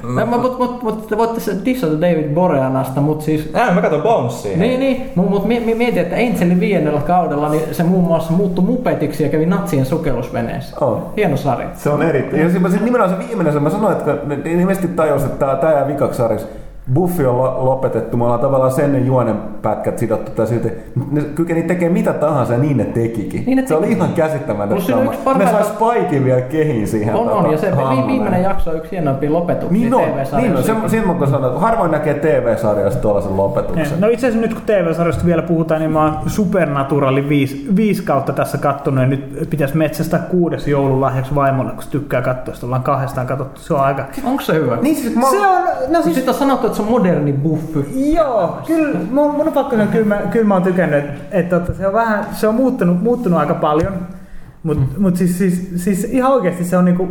No, 0.03 0.25
Mutta 0.25 0.57
mut, 0.57 0.83
mut, 0.83 1.07
te 1.07 1.17
voitte 1.17 1.41
dissata 1.65 2.01
David 2.01 2.29
Boreanasta, 2.33 3.01
mutta 3.01 3.25
siis... 3.25 3.49
Ää, 3.53 3.73
mä 3.73 3.81
katson 3.81 4.01
Bonesia. 4.01 4.57
Niin, 4.57 4.79
niin. 4.79 5.11
Mutta 5.15 5.31
mut, 5.31 5.45
mi- 5.45 5.59
mi- 5.59 5.75
mietin, 5.75 6.01
että 6.01 6.15
Angelin 6.15 6.59
viidennellä 6.59 7.01
kaudella 7.01 7.49
niin 7.49 7.63
se 7.71 7.83
muun 7.83 8.03
muassa 8.03 8.33
muuttui 8.33 8.65
mupetiksi 8.65 9.23
ja 9.23 9.29
kävi 9.29 9.45
natsien 9.45 9.85
sukellusveneessä. 9.85 10.85
On. 10.85 11.05
Hieno 11.17 11.37
sarja. 11.37 11.67
Se 11.73 11.89
on 11.89 12.01
erittäin. 12.03 12.41
Ja 12.43 12.49
se, 12.49 12.77
se 12.77 12.83
nimenomaan 12.83 13.21
se 13.21 13.27
viimeinen, 13.27 13.53
se 13.53 13.59
mä 13.59 13.69
sanoin, 13.69 13.97
että 13.97 14.17
ne 14.25 14.35
ne 14.35 14.51
ilmeisesti 14.51 14.87
tajus, 14.87 15.23
että 15.23 15.45
tää, 15.45 15.55
tää 15.55 15.73
jää 15.73 15.87
vikaksi 15.87 16.17
sarjaksi. 16.17 16.45
Buffy 16.93 17.25
on 17.25 17.37
lo- 17.37 17.65
lopetettu, 17.65 18.17
me 18.17 18.23
ollaan 18.23 18.39
tavallaan 18.39 18.71
sen 18.71 18.93
ne 18.93 18.99
juonen 18.99 19.35
pätkät 19.61 19.97
sidottu 19.99 20.31
tai 20.31 20.47
silti. 20.47 20.71
Ne 21.11 21.21
kykeni 21.21 21.63
tekemään 21.63 21.93
mitä 21.93 22.13
tahansa 22.13 22.57
niin 22.57 22.77
ne 22.77 22.83
tekikin. 22.85 23.43
Niin 23.45 23.55
ne 23.55 23.67
se 23.67 23.75
oli 23.75 23.91
ihan 23.91 24.09
on 24.09 24.81
sama. 24.81 25.13
parhaita- 25.25 25.51
Ne 25.57 25.63
sais 25.63 25.67
Spikein 25.75 26.25
vielä 26.25 26.41
kehiin 26.41 26.87
siihen. 26.87 27.15
On, 27.15 27.29
on, 27.29 27.51
ja 27.51 27.57
se 27.57 27.67
vi- 27.71 27.75
hahmolle. 27.75 28.07
viimeinen 28.07 28.43
jakso 28.43 28.69
on 28.69 28.77
yksi 28.77 28.91
hienoimpia 28.91 29.33
lopetuksia 29.33 29.71
Niin 29.79 29.93
on, 29.93 30.01
TV-sarjassa. 30.01 30.37
niin 30.37 30.57
on. 30.57 30.63
Sen, 30.63 30.75
sen 30.89 31.07
mä 31.07 31.13
kun 31.13 31.27
sanon, 31.27 31.47
että 31.49 31.59
harvoin 31.59 31.91
näkee 31.91 32.13
TV-sarjasta 32.13 33.01
tuollaisen 33.01 33.37
lopetuksen. 33.37 34.01
No 34.01 34.07
itse 34.07 34.27
asiassa 34.27 34.41
nyt 34.47 34.53
kun 34.53 34.63
TV-sarjasta 34.65 35.25
vielä 35.25 35.41
puhutaan, 35.41 35.81
niin 35.81 35.91
mä 35.91 36.03
oon 36.03 36.13
Supernaturalin 36.27 37.29
viisi, 37.29 37.67
viisi 37.75 38.03
kautta 38.03 38.33
tässä 38.33 38.57
kattonut 38.57 39.01
ja 39.03 39.07
nyt 39.07 39.47
pitäisi 39.49 39.77
metsästää 39.77 40.19
kuudes 40.19 40.67
joululahjaksi 40.67 41.35
vaimolle, 41.35 41.71
kun 41.71 41.83
tykkää 41.91 42.21
katsoa, 42.21 42.53
sitä 42.55 42.65
ollaan 42.65 42.83
kahdestaan 42.83 43.27
katsottu. 43.27 43.61
Se 43.61 43.73
on 43.73 43.79
aika... 43.79 44.03
Onko 44.25 44.41
se 44.41 44.53
hyvä? 44.53 44.77
Niin 44.81 44.95
siis 44.95 45.15
mä, 45.15 45.29
Se 45.29 45.47
on, 45.47 45.61
no 45.89 46.01
siis 46.01 46.15
Sitten 46.15 46.33
on 46.33 46.39
sanottu, 46.39 46.67
että 46.67 46.77
se 46.79 46.83
on 46.83 46.91
moderni 46.91 47.33
buffy. 47.33 47.85
Joo, 48.13 48.59
kyllä, 48.67 48.99
mun, 49.11 49.35
mun 49.35 49.47
on 49.47 49.53
pakko 49.53 49.71
sanoa, 49.71 49.87
kyllä 49.87 50.05
mä, 50.05 50.21
kyllä 50.31 50.45
mä 50.45 50.53
oon 50.53 50.63
tykännyt, 50.63 51.05
että, 51.31 51.57
että, 51.57 51.73
se 51.73 51.87
on 51.87 51.93
vähän, 51.93 52.25
se 52.31 52.47
on 52.47 52.55
muuttunut, 52.55 53.03
muuttunut 53.03 53.39
aika 53.39 53.53
paljon, 53.53 53.93
mutta 54.63 54.83
mm. 54.83 55.03
mut 55.03 55.15
siis, 55.15 55.37
siis, 55.37 55.71
siis, 55.75 56.03
ihan 56.03 56.31
oikeasti 56.31 56.63
se 56.63 56.77
on 56.77 56.85
niinku, 56.85 57.09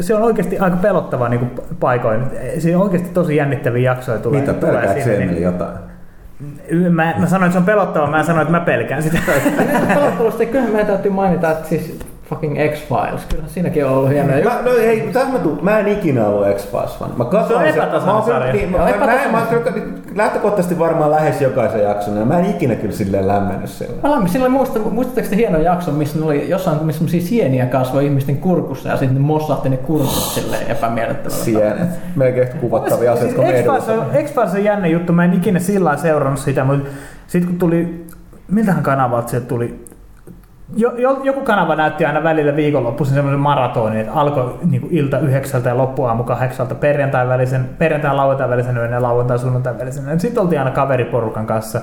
se 0.00 0.14
on 0.14 0.22
oikeasti 0.22 0.58
aika 0.58 0.76
pelottavaa 0.76 1.28
niinku 1.28 1.62
paikoin. 1.80 2.20
Siinä 2.58 2.78
on 2.78 2.84
oikeasti 2.84 3.10
tosi 3.14 3.36
jännittäviä 3.36 3.92
jaksoja 3.92 4.18
tulee. 4.18 4.40
mitä 4.40 4.52
tulee 4.52 4.72
pelkäätkö 4.72 5.04
siinä, 5.04 5.24
Emeli 5.24 5.42
jotain? 5.42 5.78
niin, 6.70 6.94
mä, 6.94 7.14
mä 7.18 7.26
sanoin, 7.26 7.46
että 7.46 7.52
se 7.52 7.58
on 7.58 7.64
pelottavaa, 7.64 8.10
mä 8.10 8.18
en 8.18 8.24
sano, 8.24 8.40
että 8.42 8.52
mä 8.52 8.60
pelkään 8.60 9.02
sitä. 9.02 9.18
Pelottelusta 9.94 10.46
kyllähän 10.46 10.70
meidän 10.70 10.86
täytyy 10.86 11.12
mainita, 11.12 11.50
että 11.50 11.68
siis 11.68 11.98
fucking 12.30 12.56
X-Files, 12.72 13.24
kyllä 13.28 13.44
siinäkin 13.46 13.86
on 13.86 13.92
ollut 13.92 14.10
hienoja. 14.10 14.44
Mä, 14.44 14.62
no 14.64 14.70
ei, 14.70 15.00
tässä 15.12 15.32
mä, 15.32 15.38
tuun, 15.38 15.58
mä 15.62 15.78
en 15.78 15.88
ikinä 15.88 16.26
ollut 16.26 16.56
X-Files 16.56 16.98
fan. 16.98 17.10
Mä 17.16 17.24
katsoin 17.24 17.48
Se 17.48 17.54
on 17.54 17.62
sen- 17.62 17.82
epätasainen 17.82 18.16
mä 18.16 18.22
sarja. 18.22 18.52
Niin, 18.52 18.70
mä, 18.70 18.78
mä, 18.78 19.06
mä, 19.06 19.06
mä, 19.32 19.38
oon 19.38 19.62
kyllä 19.62 19.82
lähtökohtaisesti 20.14 20.78
varmaan 20.78 21.10
lähes 21.10 21.40
jokaisen 21.40 21.82
jakson, 21.82 22.16
ja 22.16 22.24
mä 22.24 22.38
en 22.38 22.50
ikinä 22.50 22.74
kyllä 22.74 22.94
silleen 22.94 23.28
lämmennyt 23.28 23.70
sillä. 23.70 24.02
Mä 24.02 24.14
olen, 24.14 24.28
sillä 24.28 24.48
muista, 24.48 24.78
muistatteko 24.78 25.28
te 25.28 25.36
hienon 25.36 25.64
jakson, 25.64 25.94
missä 25.94 26.18
ne 26.18 26.24
oli 26.24 26.48
jossain 26.50 26.84
missä 26.84 26.98
semmosia 26.98 27.20
sieniä 27.28 27.66
kasvoi 27.66 28.04
ihmisten 28.04 28.36
kurkussa 28.38 28.88
ja 28.88 28.96
sitten 28.96 29.14
ne 29.14 29.20
mossahti 29.20 29.68
ne 29.68 29.76
kurkut 29.76 30.10
silleen 30.10 30.70
epämiellyttävällä 30.70 31.44
Sienet. 31.44 31.88
Melkein 32.16 32.48
kuvattavia 32.60 33.12
asioita 33.12 33.42
Siis 33.42 33.64
X-Files 33.64 33.88
on, 33.88 34.06
X-Files 34.24 34.54
on 34.54 34.64
jännä 34.64 34.86
juttu, 34.86 35.12
mä 35.12 35.24
en 35.24 35.34
ikinä 35.34 35.58
sillä 35.58 35.84
lailla 35.84 36.02
seurannut 36.02 36.40
sitä, 36.40 36.64
mutta 36.64 36.88
sitten 37.26 37.50
kun 37.50 37.58
tuli, 37.58 38.06
miltähän 38.48 38.82
kanavalta 38.82 39.28
sieltä 39.28 39.46
tuli, 39.46 39.84
jo, 40.76 40.92
jo, 40.96 41.20
joku 41.24 41.40
kanava 41.40 41.76
näytti 41.76 42.04
aina 42.04 42.22
välillä 42.22 42.56
viikonloppuisin 42.56 43.14
semmoisen 43.14 43.40
maratonin, 43.40 44.00
että 44.00 44.12
alkoi 44.12 44.58
niin 44.70 44.80
kuin 44.80 44.94
ilta 44.94 45.18
yhdeksältä 45.18 45.68
ja 45.68 45.76
loppuaamu 45.76 46.24
kahdeksalta 46.24 46.74
perjantai 46.74 47.28
välisen, 47.28 47.68
perjantai 47.78 48.14
lauantai 48.14 48.48
välisen 48.48 48.76
yön 48.76 48.92
ja 48.92 49.02
lauantai 49.02 49.38
sunnuntai 49.38 49.78
välisen. 49.78 50.20
Sitten 50.20 50.42
oltiin 50.42 50.58
aina 50.58 50.70
kaveriporukan 50.70 51.46
kanssa 51.46 51.80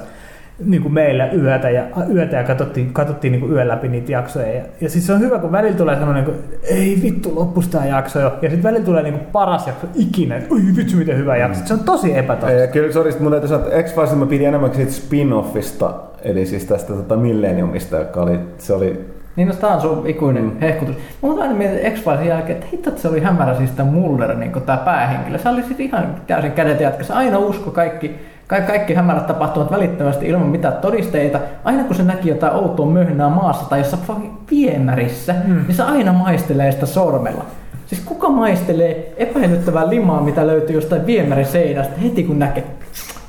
niin 0.65 0.81
kuin 0.81 0.93
meillä 0.93 1.29
yötä 1.31 1.69
ja, 1.69 1.83
yötä 2.13 2.35
ja 2.35 2.43
katsottiin, 2.43 2.93
katsottiin 2.93 3.31
niin 3.31 3.41
kuin 3.41 3.51
yön 3.51 3.67
läpi 3.67 3.87
niitä 3.87 4.11
jaksoja. 4.11 4.53
Ja, 4.53 4.61
ja 4.81 4.89
siis 4.89 5.07
se 5.07 5.13
on 5.13 5.19
hyvä, 5.19 5.39
kun 5.39 5.51
välillä 5.51 5.77
tulee 5.77 5.95
semmoinen, 5.95 6.23
niin 6.23 6.35
kuin, 6.35 6.59
ei 6.63 6.99
vittu, 7.03 7.35
loppus 7.35 7.67
tämä 7.67 7.85
jakso 7.85 8.19
jo. 8.19 8.27
Ja 8.41 8.49
sitten 8.49 8.63
välillä 8.63 8.85
tulee 8.85 9.03
niin 9.03 9.13
kuin 9.13 9.25
paras 9.31 9.67
jakso 9.67 9.87
ikinä, 9.95 10.35
että 10.35 10.53
oi 10.53 10.61
vittu, 10.75 10.97
miten 10.97 11.17
hyvä 11.17 11.37
jakso. 11.37 11.65
Se 11.65 11.73
on 11.73 11.79
tosi 11.79 12.17
epätotta. 12.17 12.51
Ja 12.51 12.67
kyllä 12.67 12.91
sori, 12.91 13.11
mun 13.19 13.31
täytyy 13.31 13.49
sanoa, 13.49 13.65
että 13.65 13.83
X-Files 13.83 14.15
mä 14.15 14.25
pidin 14.25 14.47
enemmän 14.47 14.73
siitä 14.73 14.91
spin-offista, 14.91 15.93
eli 16.21 16.45
siis 16.45 16.65
tästä 16.65 16.93
tota 16.93 17.15
Millenniumista, 17.15 17.97
joka 17.97 18.21
oli, 18.21 18.39
se 18.57 18.73
oli 18.73 19.05
Niin 19.35 19.47
no, 19.47 19.53
tää 19.53 19.75
on 19.75 19.81
sun 19.81 20.07
ikuinen 20.07 20.43
mm. 20.43 20.59
hehkutus. 20.61 20.95
Mutta 21.21 21.41
aina 21.41 21.55
mietin 21.55 21.91
X-Filesin 21.91 22.27
jälkeen, 22.27 22.57
että 22.57 22.67
hitto, 22.71 22.89
että 22.89 23.01
se 23.01 23.07
oli 23.07 23.19
hämärä 23.19 23.55
siis 23.55 23.71
tämä 23.71 23.91
Mulder, 23.91 24.35
niin 24.35 24.51
tämä 24.51 24.77
päähenkilö. 24.77 25.37
Se 25.37 25.49
oli 25.49 25.63
siis 25.63 25.79
ihan 25.79 26.15
täysin 26.27 26.51
kädet 26.51 26.81
jatka. 26.81 27.03
Se 27.03 27.13
aina 27.13 27.37
usko 27.37 27.71
kaikki, 27.71 28.15
kaikki, 28.47 28.67
kaikki 28.71 28.93
hämärät 28.93 29.27
tapahtumat 29.27 29.71
välittömästi 29.71 30.27
ilman 30.27 30.47
mitään 30.47 30.73
todisteita. 30.73 31.39
Aina 31.63 31.83
kun 31.83 31.95
se 31.95 32.03
näki 32.03 32.29
jotain 32.29 32.53
outoa 32.53 32.85
möhnää 32.85 33.29
maassa 33.29 33.69
tai 33.69 33.79
jossain 33.79 34.03
fucking 34.03 34.33
viemärissä, 34.51 35.35
mm. 35.47 35.63
niin 35.67 35.75
se 35.75 35.83
aina 35.83 36.13
maistelee 36.13 36.71
sitä 36.71 36.85
sormella. 36.85 37.45
Siis 37.85 38.01
kuka 38.05 38.29
maistelee 38.29 39.13
epäilyttävää 39.17 39.89
limaa, 39.89 40.21
mitä 40.21 40.47
löytyy 40.47 40.75
jostain 40.75 41.05
viemärin 41.05 41.45
seinästä 41.45 41.99
heti 42.03 42.23
kun 42.23 42.39
näkee? 42.39 42.63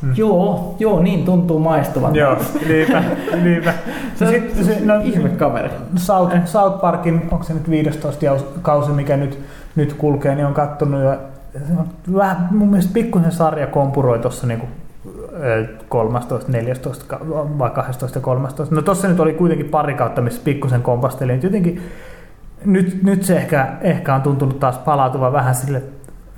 Mm. 0.03 0.13
Joo, 0.17 0.77
joo, 0.79 1.03
niin 1.03 1.25
tuntuu 1.25 1.59
maistuvan. 1.59 2.15
Joo, 2.15 2.37
niinpä, 2.69 3.03
niinpä. 3.43 3.75
Se 4.17 4.25
on 4.25 4.31
Sitten 4.31 4.65
se, 4.65 4.79
no, 4.85 5.01
ihme 5.03 5.29
kaveri. 5.29 5.71
South, 5.97 6.37
South 6.45 6.81
Parkin, 6.81 7.23
onko 7.31 7.45
se 7.45 7.55
nyt 7.55 7.71
15 7.71 8.25
jaus- 8.25 8.47
kausi, 8.63 8.91
mikä 8.91 9.17
nyt, 9.17 9.39
nyt 9.77 9.93
kulkee, 9.93 10.35
niin 10.35 10.47
on 10.47 10.55
kattonut 10.55 11.01
on 11.05 11.19
vähän 12.15 12.49
mun 12.51 12.69
mielestä 12.69 12.93
pikkusen 12.95 13.33
sarja 13.33 13.67
kompuroi 13.67 14.19
tuossa 14.19 14.47
niinku 14.47 14.67
ö, 14.67 14.78
13, 15.89 16.53
14 16.53 17.05
ka- 17.09 17.21
vai 17.31 17.71
12 17.71 18.19
ja 18.19 18.23
13. 18.23 18.75
No 18.75 18.83
tossa 18.83 19.09
nyt 19.09 19.21
oli 19.21 19.33
kuitenkin 19.33 19.69
pari 19.69 19.95
kautta, 19.95 20.23
missä 20.23 20.41
pikkusen 20.45 20.83
kompastelin. 20.83 21.35
Nyt 21.35 21.43
Jotenkin 21.43 21.83
nyt, 22.65 23.03
nyt 23.03 23.23
se 23.23 23.37
ehkä, 23.37 23.69
ehkä 23.81 24.15
on 24.15 24.23
tuntunut 24.23 24.61
taas 24.61 24.79
palautuva 24.79 25.33
vähän 25.33 25.55
sille 25.55 25.83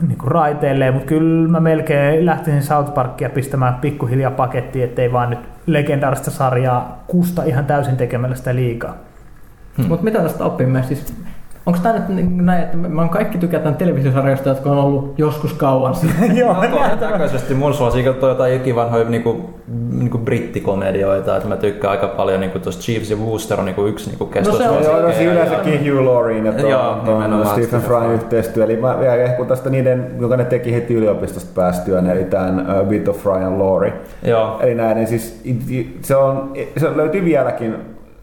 niin 0.07 0.19
kuin 0.19 0.31
raiteilleen, 0.31 0.95
mutta 0.95 1.09
kyllä 1.09 1.49
mä 1.49 1.61
melkein 1.61 2.27
lähtisin 2.27 2.63
South 2.63 2.95
Parkia 2.95 3.31
pistämään 3.31 3.75
pikkuhiljaa 3.75 4.31
pakettiin, 4.31 4.85
ettei 4.85 5.13
vaan 5.13 5.31
nyt 5.31 5.39
legendaarista 5.67 6.31
sarjaa 6.31 7.05
kusta 7.07 7.43
ihan 7.43 7.65
täysin 7.65 7.97
tekemällä 7.97 8.37
sitä 8.37 8.55
liikaa. 8.55 8.97
Hmm. 9.77 9.89
Mutta 9.89 10.05
mitä 10.05 10.23
tästä 10.23 10.45
opimme? 10.45 10.83
Siis, 10.83 11.15
onko 11.67 11.79
tämä 11.83 11.95
nyt 11.95 12.09
niin- 12.09 12.47
näin, 12.47 12.63
että 12.63 12.77
on 13.03 13.09
kaikki 13.09 13.39
tykätään 13.39 13.75
televisiosarjoista, 13.75 14.49
jotka 14.49 14.71
on 14.71 14.79
ollut 14.79 15.15
joskus 15.19 15.53
kauan 15.53 15.95
sitten? 16.01 16.37
Joo, 16.37 16.55
Todennäköisesti 17.01 17.55
mun 17.55 17.75
suosikki 17.75 18.09
on 18.09 18.17
jotain 18.29 18.55
ikivanhoja 18.55 19.05
niinku, 19.05 19.51
niinku 19.93 20.19
brittikomedioita, 20.19 21.37
että 21.37 21.49
mä 21.49 21.57
tykkään 21.57 21.91
aika 21.91 22.09
paljon 22.09 22.41
niinku 22.41 22.59
tuosta 22.59 22.83
Chiefs 22.83 23.11
ja 23.11 23.17
Wooster 23.17 23.59
on 23.59 23.65
niinku 23.65 23.87
yksi 23.87 24.11
niinku 24.11 24.31
No 24.47 24.53
se 24.57 24.69
on. 24.69 24.85
Joo, 24.85 25.01
no 25.03 25.09
ja- 25.09 25.33
yleensäkin 25.33 25.81
Hugh 25.95 26.05
Laurien 26.07 26.47
ja 26.47 26.53
tuon, 26.53 27.47
Stephen 27.47 27.81
Fryn 27.83 28.03
Fry. 28.03 28.15
yhteistyö. 28.15 28.65
Eli 28.65 28.77
mä 28.77 29.01
vielä 29.01 29.15
ehkä 29.15 29.45
tästä 29.45 29.71
niiden, 29.71 30.07
joka 30.21 30.37
ne 30.37 30.45
teki 30.45 30.75
heti 30.75 30.95
yliopistosta 30.95 31.51
päästyään, 31.55 32.11
eli 32.11 32.25
tämän 32.25 32.67
uh, 32.81 32.87
Bit 32.89 33.09
of 33.09 33.17
Fry 33.19 33.33
and 33.45 33.59
Laurie. 33.61 33.93
Joo. 34.23 34.59
Eli 34.61 34.75
näiden 34.75 35.07
siis, 35.07 35.41
i- 35.45 35.79
i- 35.79 35.99
se, 36.03 36.17
on, 36.17 36.53
se 36.77 36.97
löytyy 36.97 37.25
vieläkin 37.25 37.75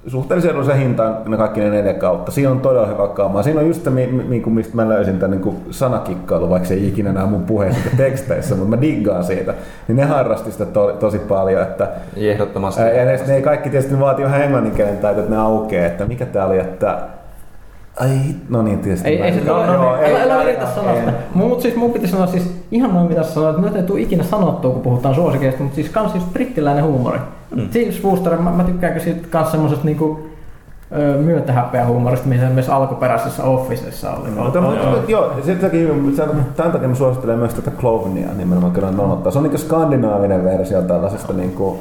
suhteellisen 0.08 0.52
edullisen 0.52 0.78
hintaan 0.78 1.18
ne 1.28 1.38
kaikki 1.38 1.60
ne 1.60 1.70
neljä 1.70 1.94
kautta. 1.94 2.32
Siinä 2.32 2.52
on 2.52 2.60
todella 2.60 2.88
hyvä 2.88 3.08
kamaa. 3.08 3.44
Siinä 3.44 3.60
on 3.60 3.68
just 3.68 3.84
se, 3.84 3.90
mi- 3.90 4.08
mi- 4.08 4.24
mi- 4.24 4.44
mistä 4.52 4.76
mä 4.76 4.90
löysin 4.90 5.20
tämän 5.20 5.42
niin 5.42 5.56
sanakikkailu, 5.72 6.50
vaikka 6.50 6.68
se 6.68 6.74
ei 6.74 6.88
ikinä 6.88 7.12
näe 7.14 7.26
mun 7.26 7.44
puheissa 7.44 7.80
ja 7.92 7.98
teksteissä, 7.98 8.56
mutta 8.56 8.76
mä 8.76 8.82
diggaan 8.82 9.24
siitä. 9.24 9.54
Niin 9.88 9.96
ne 9.96 10.04
harrasti 10.06 10.52
sitä 10.52 10.66
to, 10.66 10.92
tosi 11.00 11.20
paljon. 11.20 11.62
Että, 11.62 11.88
Ehdottomasti. 12.16 12.82
ää, 12.82 12.90
ja 12.90 13.06
ne, 13.06 13.20
ne 13.28 13.42
kaikki 13.42 13.70
tietysti 13.70 14.00
vaatii 14.00 14.26
vähän 14.26 14.42
englannin 14.42 14.72
kielen 14.74 14.98
taitoa, 14.98 15.24
että 15.24 15.36
ne 15.36 15.42
aukeaa, 15.42 15.86
että 15.88 16.06
mikä 16.06 16.26
tää 16.26 16.46
oli, 16.46 16.60
että 16.60 16.98
Ai, 18.00 18.10
no 18.50 18.62
niin, 18.62 18.80
tietysti. 18.80 19.08
Ei, 19.10 19.22
ei 19.22 19.34
se 19.34 19.40
Joo, 19.46 19.64
tule, 19.64 19.74
joo, 19.76 19.96
ei, 19.96 20.16
älä, 20.16 20.24
älä 20.24 20.44
ei, 20.44 20.50
yritä 20.50 20.66
sanoa 20.76 20.92
ei. 20.92 21.00
sitä. 21.00 21.14
Mut 21.34 21.62
siis 21.62 21.76
mun 21.76 21.92
piti 21.94 22.08
sanoa 22.08 22.28
siis 22.28 22.66
ihan 22.72 22.94
noin 22.94 23.08
mitä 23.08 23.24
sä 23.24 23.32
sanoit, 23.34 23.56
että 23.56 23.68
nyt 23.68 23.76
ei 23.76 23.84
tule 23.84 24.00
ikinä 24.02 24.24
sanottua, 24.24 24.72
kun 24.72 24.82
puhutaan 24.82 25.16
suosikeista, 25.16 25.64
mutta 25.64 25.76
siis 25.76 25.90
kans 25.90 26.12
siis 26.12 26.24
brittiläinen 26.34 26.84
huumori. 26.84 27.20
Mm. 27.56 27.70
James 27.74 28.04
Wooster, 28.04 28.38
mä, 28.38 28.52
mä 28.52 28.64
tykkäänkö 28.64 29.00
siitä 29.00 29.28
kans 29.30 29.52
semmosesta 29.52 29.86
niinku 29.86 30.30
myötähäpeä 31.24 31.86
huumorista, 31.86 32.28
mitä 32.28 32.50
myös 32.50 32.70
alkuperäisessä 32.70 33.44
Officessa 33.44 34.12
oli. 34.12 34.30
No, 34.30 34.44
mutta, 34.44 34.62
mutta, 34.62 34.86
mutta, 34.86 35.12
joo, 35.12 35.32
ja 35.38 35.44
sen 35.44 35.60
takia, 35.60 35.88
sen- 36.16 36.46
tämän 36.56 36.72
takia 36.72 36.88
mä 36.88 36.96
suosittelen 36.96 37.40
myös 37.40 37.54
tätä 37.54 37.72
Clovenia 37.72 38.34
nimenomaan 38.38 38.74
kyllä 38.74 38.92
nolottaa. 38.92 39.32
Se 39.32 39.38
on 39.38 39.44
niin 39.44 39.60
skandinaavinen 39.60 40.44
versio 40.44 40.82
tällaisesta 40.82 41.34
niin 41.34 41.52
kuin, 41.52 41.80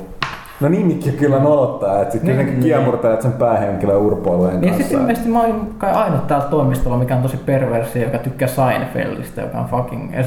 No 0.61 0.69
nimikki 0.69 1.11
kyllä 1.13 1.39
nolottaa, 1.39 2.01
että 2.03 2.13
sitten 2.13 2.37
Niin, 2.37 2.47
niin, 2.47 2.61
kiemurtelet 2.61 3.23
sen 3.23 3.33
päähenkilön 3.33 3.97
urpoilujen 3.97 4.53
Niin 4.55 4.63
ja 4.63 4.69
kanssa. 4.69 4.83
sitten 4.83 5.01
ilmeisesti 5.01 5.29
mä 5.31 5.41
oon 5.43 5.69
kai 5.79 5.93
ainut 5.93 6.27
täällä 6.27 6.47
toimistolla, 6.47 6.97
mikä 6.99 7.17
on 7.17 7.23
tosi 7.23 7.37
perversi, 7.37 8.03
joka 8.03 8.19
tykkää 8.19 8.49
Seinfeldistä, 8.49 9.41
joka 9.41 9.59
on 9.59 9.67
fucking 9.67 10.15
äh, 10.15 10.25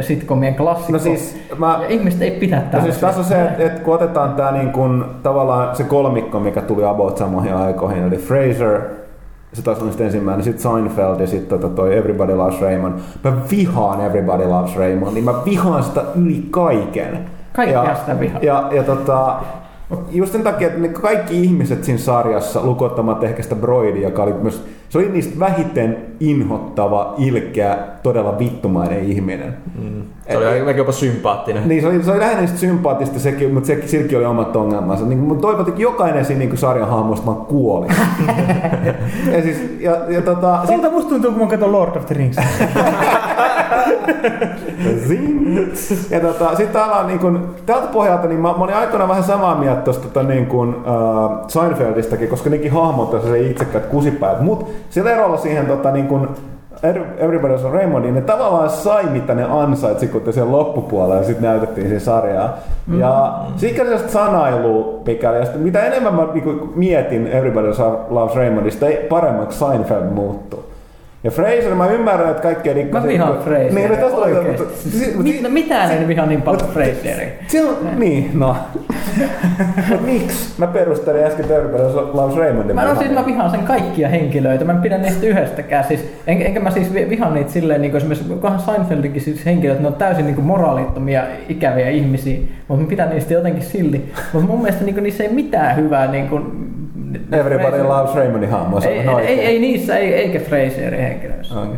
sitcomien 0.00 0.54
klassikko. 0.54 0.92
No 0.92 0.98
siis 0.98 1.36
mä, 1.58 1.78
ja 1.82 1.88
ihmiset 1.88 2.22
ei 2.22 2.30
pidä 2.30 2.56
No 2.56 2.62
tästä. 2.70 2.80
siis 2.82 2.98
tässä 2.98 3.18
on 3.20 3.24
se, 3.24 3.42
että, 3.42 3.62
että 3.62 3.80
kun 3.80 3.94
otetaan 3.94 4.34
tämä 4.34 4.52
niin 4.52 4.72
kuin, 4.72 5.04
tavallaan 5.22 5.76
se 5.76 5.84
kolmikko, 5.84 6.40
mikä 6.40 6.60
tuli 6.62 6.84
about 6.84 7.16
samoihin 7.18 7.54
aikoihin, 7.54 8.02
eli 8.02 8.16
Fraser, 8.16 8.80
se 9.52 9.62
taas 9.62 9.78
on 9.82 9.88
sitten 9.88 10.06
ensimmäinen, 10.06 10.44
sitten 10.44 10.62
Seinfeld 10.72 11.20
ja 11.20 11.26
sitten 11.26 11.60
tota 11.60 11.74
toi 11.74 11.96
Everybody 11.96 12.34
Loves 12.34 12.60
Raymond. 12.60 12.94
Mä 13.24 13.32
vihaan 13.50 14.00
Everybody 14.00 14.44
Loves 14.46 14.76
Raymond, 14.76 15.12
niin 15.14 15.24
mä 15.24 15.34
vihaan 15.44 15.82
sitä 15.82 16.00
yli 16.14 16.46
kaiken. 16.50 17.18
Kaikkea 17.52 17.84
ja, 17.84 17.94
sitä 17.94 18.20
vihaa. 18.20 18.40
Ja, 18.42 18.68
ja 18.72 18.82
tota, 18.82 19.36
just 20.10 20.32
sen 20.32 20.42
takia, 20.42 20.68
että 20.68 20.80
ne 20.80 20.88
kaikki 20.88 21.42
ihmiset 21.44 21.84
siinä 21.84 21.98
sarjassa, 21.98 22.64
lukuottamatta 22.64 23.26
ehkä 23.26 23.42
sitä 23.42 23.54
Broidia, 23.54 24.08
joka 24.08 24.22
oli 24.22 24.32
myös, 24.32 24.64
se 24.92 24.98
oli 24.98 25.08
niistä 25.08 25.38
vähiten 25.40 25.96
inhottava, 26.20 27.14
ilkeä, 27.18 27.78
todella 28.02 28.38
vittumainen 28.38 29.04
ihminen. 29.04 29.56
Mm. 29.82 30.02
Se 30.30 30.36
oli 30.36 30.46
aika 30.46 30.70
jopa 30.70 30.92
sympaattinen. 30.92 31.68
Niin, 31.68 31.82
se 31.82 31.88
oli, 31.88 32.02
se 32.02 32.10
oli 32.10 32.20
lähinnä 32.20 32.46
sitä 32.46 32.58
sympaattista, 32.58 33.18
sekin, 33.18 33.54
mutta 33.54 33.66
se, 33.66 33.82
silläkin 33.86 34.18
oli 34.18 34.26
omat 34.26 34.56
ongelmansa. 34.56 35.04
Niin, 35.04 35.18
mutta 35.18 35.42
toivon, 35.42 35.68
että 35.68 35.82
jokainen 35.82 36.24
siinä 36.24 36.38
niin 36.38 36.58
sarjan 36.58 36.88
hahmoista 36.88 37.26
vaan 37.26 37.46
kuoli. 37.46 37.86
ja 39.32 39.42
siis, 39.42 39.76
ja, 39.80 39.96
ja 40.08 40.22
tota, 40.22 40.60
sit, 40.60 40.70
Siltä 40.70 40.90
musta 40.90 41.10
tuntuu, 41.10 41.30
kun 41.30 41.40
mä 41.40 41.46
katson 41.46 41.72
Lord 41.72 41.96
of 41.96 42.06
the 42.06 42.14
Rings. 42.14 42.36
Zing. 45.08 45.56
ja 46.10 46.20
tota, 46.20 46.48
sitten 46.48 46.68
täällä 46.68 47.06
niin 47.06 47.18
kun, 47.18 47.54
tältä 47.66 47.86
pohjalta 47.86 48.28
niin 48.28 48.40
mä, 48.40 48.48
mä 48.48 48.64
olin 48.64 48.74
aikoinaan 48.74 49.08
vähän 49.08 49.24
samaa 49.24 49.54
mieltä 49.54 49.80
tuosta 49.80 50.08
tota, 50.08 50.22
niin 50.22 50.46
kun, 50.46 50.68
uh, 50.68 51.48
Seinfeldistäkin, 51.48 52.28
koska 52.28 52.50
nekin 52.50 52.72
hahmot 52.72 53.14
on 53.14 53.22
se 53.22 53.40
itsekkäät 53.40 53.86
kusipäät. 53.86 54.40
Mutta 54.40 54.66
sillä 54.90 55.10
erolla 55.10 55.36
siihen 55.36 55.66
tota, 55.66 55.90
niin 55.90 56.06
kun, 56.06 56.28
Everybody's 57.18 57.66
on 57.66 57.72
Raymond, 57.72 58.04
niin 58.04 58.14
ne 58.14 58.20
tavallaan 58.20 58.70
sai 58.70 59.04
mitä 59.04 59.34
ne 59.34 59.44
ansaitsi, 59.44 60.08
kun 60.08 60.20
te 60.20 60.32
sen 60.32 60.52
loppupuolella 60.52 61.22
sitten 61.22 61.42
näytettiin 61.42 61.86
siinä 61.86 62.00
sarjaa. 62.00 62.58
Mm. 62.86 63.00
Ja 63.00 63.38
sikäli 63.56 63.88
sellaista 63.88 64.12
sanailua, 64.12 65.02
mikäli, 65.06 65.38
ja 65.38 65.46
mitä 65.54 65.80
enemmän 65.80 66.14
mä 66.14 66.28
niin 66.34 66.72
mietin 66.74 67.26
Everybody 67.26 67.68
Loves 68.08 68.36
Raymondista, 68.36 68.86
paremmaksi 69.08 69.58
Seinfeld 69.58 70.04
muuttuu. 70.04 70.71
Ja 71.24 71.30
Fraser, 71.30 71.74
mä 71.74 71.86
ymmärrän, 71.90 72.30
että 72.30 72.42
kaikkea 72.42 72.74
niin 72.74 72.88
Mä 72.92 73.02
vihaan 73.02 73.38
Fraseria, 73.38 73.74
Niin, 73.74 73.90
no 73.90 73.96
tästä 73.96 74.16
oikeesti. 74.18 74.62
mutta- 74.62 74.78
si- 74.90 75.14
Mit, 75.16 75.26
si- 75.36 75.42
no 75.42 75.48
mitään 75.48 75.90
en 75.90 76.08
vihaa 76.08 76.26
niin 76.26 76.42
paljon 76.42 76.68
Fraseria. 76.68 77.26
se 77.48 77.64
on, 77.64 77.76
niin, 77.98 78.30
no. 78.34 78.56
Mut 79.88 80.06
miksi? 80.06 80.54
Mä 80.58 80.66
perustelin 80.66 81.24
äsken 81.24 81.44
Everybody 81.44 81.82
Loves 82.12 82.36
Raymondin. 82.36 82.76
Mä, 82.76 82.84
no 82.84 82.94
siis 82.94 83.10
mä 83.10 83.26
vihaan 83.26 83.50
sen 83.50 83.60
kaikkia 83.60 84.08
henkilöitä, 84.08 84.64
mä 84.64 84.72
en 84.72 84.78
pidä 84.78 84.98
niistä 84.98 85.26
yhdestäkään. 85.26 85.84
Siis, 85.84 86.04
en, 86.26 86.42
enkä 86.42 86.60
mä 86.60 86.70
siis 86.70 86.94
vi- 86.94 87.08
vihaa 87.10 87.34
niitä 87.34 87.50
silleen, 87.52 87.80
niin 87.80 87.90
kuin 87.90 87.98
esimerkiksi 87.98 88.34
kohan 88.40 88.60
Seinfeldinkin 88.60 89.22
siis 89.22 89.46
henkilöt, 89.46 89.80
ne 89.80 89.86
on 89.86 89.94
täysin 89.94 90.24
niin 90.26 90.34
kuin 90.34 90.44
moraalittomia, 90.44 91.22
ikäviä 91.48 91.88
ihmisiä, 91.88 92.38
mutta 92.68 92.82
mä 92.82 92.88
pidän 92.88 93.10
niistä 93.10 93.34
jotenkin 93.34 93.62
silti. 93.62 94.12
Mutta 94.32 94.48
mun 94.48 94.62
mielestä 94.62 94.84
niin 94.84 94.94
kuin, 94.94 95.02
niissä 95.04 95.24
ei 95.24 95.32
mitään 95.32 95.76
hyvää 95.76 96.06
niin 96.10 96.28
kuin, 96.28 96.42
Everybody 97.32 97.76
Fraser- 97.76 97.88
Loves 97.88 98.14
Raymondin 98.14 98.50
hahmo. 98.50 98.80
se 98.80 98.88
ei, 98.88 99.08
on 99.08 99.20
ei, 99.20 99.26
ei, 99.26 99.40
ei, 99.46 99.58
niissä, 99.58 99.96
ei, 99.98 100.14
eikä 100.14 100.38
Fraserin 100.38 101.00
henkilöissä. 101.00 101.60
Okay. 101.60 101.74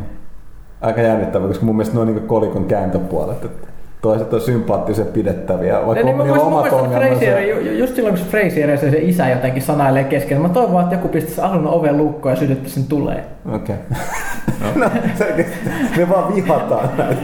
Aika 0.80 1.00
jännittävää, 1.00 1.48
koska 1.48 1.64
mun 1.64 1.76
mielestä 1.76 1.94
ne 1.94 2.00
on 2.00 2.06
niin 2.06 2.26
kolikon 2.26 2.64
kääntöpuolet. 2.64 3.44
Että 3.44 3.66
toiset 4.02 4.32
on 4.34 4.40
sympaattisia 4.40 5.04
pidettäviä, 5.04 5.86
vaikka 5.86 5.94
Niin, 5.94 6.08
on 6.08 6.16
mun 6.16 6.26
niillä 6.26 6.42
omat 6.42 6.72
ongelmansa. 6.72 7.08
Frasier, 7.08 7.38
ju- 7.40 7.60
ju- 7.60 7.72
just 7.78 7.94
silloin 7.96 8.14
kun 8.16 8.24
se 8.24 8.30
Frasier 8.30 8.70
ja 8.70 8.76
se, 8.76 8.90
se 8.90 8.98
isä 8.98 9.28
jotenkin 9.28 9.62
sanailee 9.62 10.04
kesken, 10.04 10.40
mä 10.40 10.48
toivon, 10.48 10.82
että 10.82 10.94
joku 10.94 11.08
pistäisi 11.08 11.40
asunnon 11.40 11.72
oven 11.74 11.96
lukkoon 11.98 12.32
ja 12.32 12.36
sytyttäisi 12.40 12.74
sen 12.74 12.84
tulee. 12.88 13.24
Okei. 13.54 13.76
No. 14.74 14.90
se, 15.18 15.46
me 15.96 16.08
vaan 16.08 16.34
vihataan 16.34 16.88
näitä. 16.98 17.22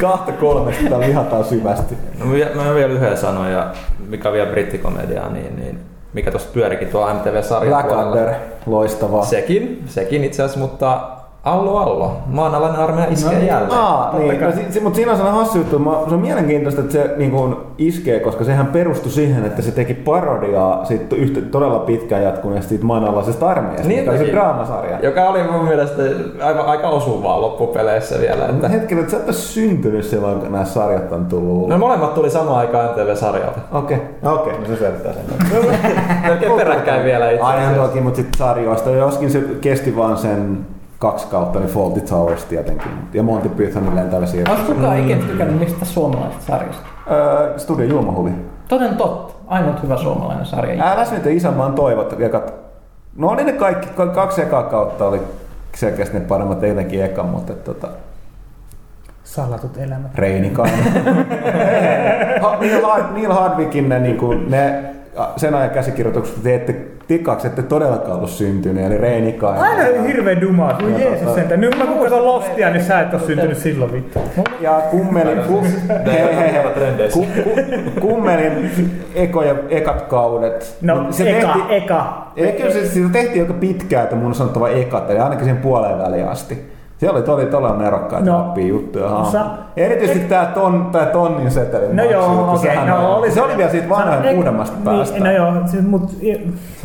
Kahta 0.00 0.32
kolmesta 0.32 0.98
vihataan 1.00 1.44
syvästi. 1.44 1.94
No, 2.18 2.26
mä, 2.26 2.64
mä 2.64 2.74
vielä 2.74 2.92
yhden 2.92 3.16
sanon, 3.16 3.52
ja 3.52 3.72
mikä 4.08 4.28
on 4.28 4.34
vielä 4.34 4.50
brittikomediaa, 4.50 5.30
niin, 5.32 5.56
niin 5.56 5.78
mikä 6.14 6.30
tuossa 6.30 6.48
pyörikin 6.52 6.88
tuo 6.88 7.14
MTV-sarjan 7.14 7.84
Blackadder, 7.84 8.34
loistavaa. 8.66 9.24
Sekin, 9.24 9.84
sekin 9.86 10.24
itse 10.24 10.42
asiassa, 10.42 10.60
mutta 10.60 11.00
Allo 11.44 11.78
Allo, 11.78 12.16
maanalainen 12.26 12.80
armeija 12.80 13.10
iskee 13.10 13.38
no, 13.38 13.46
jälleen. 13.46 13.80
Aa, 13.80 14.18
niin, 14.18 14.40
no, 14.40 14.52
si, 14.52 14.72
si, 14.72 14.80
mutta 14.80 14.96
siinä 14.96 15.10
on 15.10 15.16
sellainen 15.16 15.40
hassu 15.40 15.58
juttu. 15.58 15.78
Mä, 15.78 15.90
se 16.08 16.14
on 16.14 16.20
mielenkiintoista, 16.20 16.80
että 16.80 16.92
se 16.92 17.14
niin 17.16 17.30
kuin, 17.30 17.56
iskee, 17.78 18.20
koska 18.20 18.44
sehän 18.44 18.66
perustui 18.66 19.12
siihen, 19.12 19.44
että 19.44 19.62
se 19.62 19.70
teki 19.70 19.94
parodiaa 19.94 20.84
siitä 20.84 21.16
yhtä, 21.16 21.40
todella 21.40 21.78
pitkään 21.78 22.22
jatkuneesta 22.22 22.68
siitä 22.68 22.84
maanalaisesta 22.84 23.48
armeijasta, 23.48 23.88
niin, 23.88 24.00
mikä 24.00 24.10
oli 24.10 24.18
se 24.18 24.32
draamasarja. 24.32 24.98
Joka 25.02 25.28
oli 25.28 25.42
mun 25.42 25.64
mielestä 25.64 26.02
aivan, 26.42 26.66
aika 26.66 26.88
osuvaa 26.88 27.40
loppupeleissä 27.40 28.20
vielä. 28.20 28.46
Että... 28.46 28.68
Hetkinen, 28.68 29.04
että 29.04 29.10
sä 29.10 29.16
et 29.16 29.24
ole 29.24 29.32
syntynyt 29.32 30.04
silloin, 30.04 30.40
kun 30.40 30.52
nämä 30.52 30.64
sarjat 30.64 31.12
on 31.12 31.26
tullut. 31.26 31.68
No 31.68 31.78
molemmat 31.78 32.14
tuli 32.14 32.30
samaan 32.30 32.58
aikaan 32.58 32.90
MTV-sarjalta. 32.90 33.60
Okei, 33.72 33.96
okay. 33.96 34.34
okei, 34.34 34.52
okay, 34.52 34.60
no 34.60 34.66
se 34.66 34.76
selittää 34.76 35.12
sen. 35.12 35.24
Melkein 36.26 36.52
peräkkäin 36.52 37.04
vielä 37.04 37.30
itse 37.30 37.44
Aina 37.44 37.62
asiassa. 37.62 37.82
toki, 37.82 38.00
mutta 38.00 38.16
sitten 38.16 38.38
sarjoista, 38.38 38.90
joskin 38.90 39.30
se 39.30 39.42
kesti 39.60 39.96
vaan 39.96 40.16
sen 40.16 40.73
kaksi 41.04 41.26
kautta, 41.26 41.58
niin 41.58 41.68
Faulty 41.70 42.00
Towers 42.00 42.44
tietenkin. 42.44 42.90
Ja 43.12 43.22
Monty 43.22 43.48
Pythonin 43.48 43.96
lentävä 43.96 44.26
siirto. 44.26 44.52
Onko 44.52 44.74
kukaan 44.74 44.98
ikinä 44.98 45.26
tykännyt 45.26 45.58
mistä 45.58 45.84
suomalaisesta 45.84 46.46
sarjasta? 46.46 46.86
Öö, 47.10 47.58
Studio 47.58 47.86
Julmahuvi. 47.86 48.30
Toden 48.68 48.96
totta. 48.96 49.34
Ainut 49.46 49.82
hyvä 49.82 49.96
suomalainen 49.96 50.46
sarja. 50.46 50.92
Älä 50.92 51.06
nyt 51.10 51.26
isänmaan 51.26 51.72
toivot. 51.72 52.20
Ekat, 52.20 52.54
no 53.16 53.28
oli 53.28 53.44
ne 53.44 53.52
kaikki, 53.52 53.86
ka- 53.96 54.06
kaksi 54.06 54.42
ekaa 54.42 54.62
kautta 54.62 55.06
oli 55.06 55.20
selkeästi 55.74 56.18
ne 56.18 56.24
paremmat 56.24 56.62
jotenkin 56.62 57.04
eka, 57.04 57.22
mutta 57.22 57.52
et 57.52 57.64
tota, 57.64 57.88
Salatut 59.24 59.78
elämät. 59.78 60.14
Reinikainen. 60.14 60.84
ha, 62.42 62.56
Neil, 62.60 62.86
Hard, 62.86 63.04
Neil 63.12 63.32
Hardwickin 63.32 63.88
ne, 63.88 63.98
niin 63.98 64.16
kuin, 64.16 64.50
ne 64.50 64.93
sen 65.36 65.54
ajan 65.54 65.70
käsikirjoitukset, 65.70 66.42
te 66.42 66.54
ette, 66.54 66.76
te 67.08 67.18
kaksi 67.18 67.46
ette 67.46 67.62
todellakaan 67.62 68.16
ollut 68.16 68.30
syntynyt, 68.30 68.84
eli 68.86 68.98
Reinikainen. 68.98 69.62
Aina 69.62 70.02
hirveä 70.02 70.40
dumaa. 70.40 70.78
Voi 70.82 70.92
Ja 70.92 70.98
Jeesus 70.98 71.28
tota- 71.28 71.34
sentään. 71.34 71.60
Nyt 71.60 71.78
mä 71.78 71.86
kun 71.86 71.98
katson 71.98 72.24
Lostia, 72.24 72.70
niin 72.70 72.84
sä 72.84 73.00
et 73.00 73.14
oo 73.14 73.20
syntynyt 73.20 73.58
silloin 73.58 73.92
vittu. 73.92 74.18
Ja 74.60 74.82
kummelin, 74.90 75.38
kum, 75.38 75.64
hei, 76.12 76.36
hei, 76.36 76.52
hei, 76.52 76.64
trendeissä. 76.74 77.18
ku, 77.20 77.26
ku, 77.44 77.50
kummelin 78.00 78.70
ekoja, 79.14 79.54
ekat 79.68 80.02
kaudet. 80.02 80.76
No, 80.82 81.02
Mut 81.02 81.20
eka, 81.20 81.48
tehti- 81.54 81.74
eka. 81.74 82.26
Eikö 82.36 82.72
se, 82.72 82.86
siitä 82.86 83.08
tehtiin 83.12 83.42
aika 83.42 83.54
pitkään, 83.54 84.04
että 84.04 84.16
mun 84.16 84.26
on 84.26 84.34
sanottava 84.34 84.68
ekat, 84.68 85.10
eli 85.10 85.18
ainakin 85.18 85.44
sen 85.44 85.56
puoleen 85.56 85.98
väliin 85.98 86.28
asti. 86.28 86.73
Siellä 86.98 87.16
oli 87.16 87.26
todella, 87.26 87.50
todella 87.50 87.76
nerokkaita 87.78 88.30
No. 88.30 88.38
no, 88.46 88.56
juttuja 88.56 89.08
hahmoja. 89.08 89.30
Sa- 89.32 89.46
Erityisesti 89.76 90.20
tää, 90.28 90.46
ton, 90.46 90.88
tää 90.92 91.06
tonnin 91.06 91.50
setelin 91.50 91.96
No 91.96 92.04
joo, 92.04 92.50
okei. 92.52 92.70
sehän 92.70 92.88
no, 92.88 93.16
oli, 93.16 93.30
se 93.30 93.42
oli 93.42 93.56
vielä 93.56 93.70
siitä 93.70 93.88
vanhan 93.88 94.22
Eik- 94.24 94.36
uudemmasta 94.36 94.76
päästä. 94.84 95.14
Niin, 95.14 95.24
no 95.24 95.32
joo, 95.32 95.52
se, 95.66 95.80
mut, 95.82 96.10
Se 96.10 96.16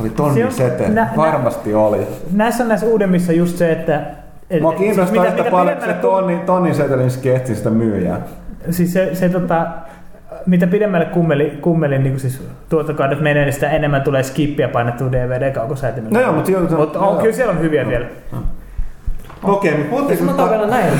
oli 0.01 0.09
Se 0.09 0.15
tonnin 0.15 0.45
on- 0.45 0.51
seteli, 0.51 0.89
nä- 0.93 1.01
nä- 1.03 1.09
varmasti 1.17 1.73
oli. 1.73 2.07
näissä 2.33 2.63
on 2.63 2.67
näissä 2.69 2.87
uudemmissa 2.87 3.33
just 3.33 3.57
se, 3.57 3.71
että... 3.71 4.01
et- 4.49 4.61
Mua 4.61 4.71
siis 4.71 4.81
kiinnostaa 4.81 5.21
mitä- 5.21 5.29
sitä 5.31 5.43
mitä 5.43 5.51
paljon, 5.55 5.77
se 5.85 5.93
tonnin, 5.93 6.39
tonnin 6.39 6.75
setelin 6.75 7.11
sketsi 7.11 7.55
sitä 7.55 7.69
myyjää. 7.69 8.21
Siis 8.69 8.93
se, 8.93 9.15
se 9.15 9.29
tota, 9.29 9.67
mitä 10.45 10.67
pidemmälle 10.67 11.05
kummeli, 11.05 11.57
kummelin 11.61 12.03
niin 12.03 12.19
siis 12.19 12.47
tuotokaudet 12.69 13.21
menee, 13.21 13.43
niin 13.45 13.53
sitä 13.53 13.69
enemmän 13.69 14.01
tulee 14.01 14.23
skippiä 14.23 14.67
painettua 14.67 15.11
DVD-kaukosäätimen. 15.11 16.13
No 16.13 16.21
joo, 16.21 16.31
mut 16.33 16.45
siellä- 16.45 16.77
Mutta 16.77 16.99
on, 16.99 17.17
kyllä 17.17 17.35
siellä 17.35 17.51
on 17.53 17.59
hyviä 17.59 17.87
vielä. 17.87 18.05
Okei, 19.43 19.77
mutta 19.77 19.89
puhuttiinko 19.89 20.25
Sanotaan 20.25 20.49
vielä 20.49 20.67
näin. 20.67 20.93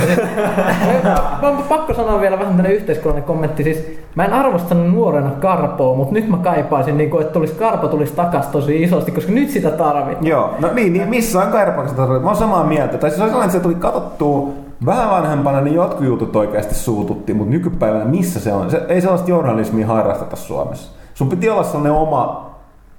Mä 1.41 1.47
on 1.47 1.63
pakko 1.69 1.93
sanoa 1.93 2.21
vielä 2.21 2.39
vähän 2.39 2.47
tämmönen 2.47 2.71
yhteiskunnallinen 2.71 3.27
kommentti. 3.27 3.63
Siis, 3.63 3.99
mä 4.15 4.25
en 4.25 4.33
arvostanut 4.33 4.93
nuorena 4.93 5.29
Karpoa, 5.29 5.95
mutta 5.95 6.13
nyt 6.13 6.29
mä 6.29 6.37
kaipaisin, 6.37 6.97
niin 6.97 7.09
kuin, 7.09 7.21
että 7.21 7.33
tulisi, 7.33 7.53
Karpo 7.53 7.87
tulisi 7.87 8.13
takas 8.13 8.47
tosi 8.47 8.83
isosti, 8.83 9.11
koska 9.11 9.31
nyt 9.31 9.49
sitä 9.49 9.71
tarvitaan. 9.71 10.27
Joo, 10.27 10.53
no 10.59 10.73
niin, 10.73 10.93
niin 10.93 11.09
missä 11.09 11.39
on 11.39 11.51
Kairopakasta 11.51 12.07
Mä 12.07 12.27
oon 12.27 12.35
samaa 12.35 12.63
mieltä. 12.63 12.97
Tai 12.97 13.09
siis 13.09 13.21
on 13.21 13.27
sellainen, 13.27 13.49
että 13.49 13.57
se 13.57 13.63
tuli 13.63 13.75
katsottua 13.75 14.49
vähän 14.85 15.09
vanhempana, 15.09 15.61
niin 15.61 15.75
jotkut 15.75 16.05
jutut 16.05 16.35
oikeasti 16.35 16.75
suututti, 16.75 17.33
mutta 17.33 17.51
nykypäivänä 17.51 18.05
missä 18.05 18.39
se 18.39 18.53
on? 18.53 18.71
Se, 18.71 18.81
ei 18.87 19.01
sellaista 19.01 19.29
journalismia 19.29 19.87
harrasteta 19.87 20.35
Suomessa. 20.35 20.91
Sun 21.13 21.29
piti 21.29 21.49
olla 21.49 21.63
sellainen 21.63 21.91
oma 21.91 22.48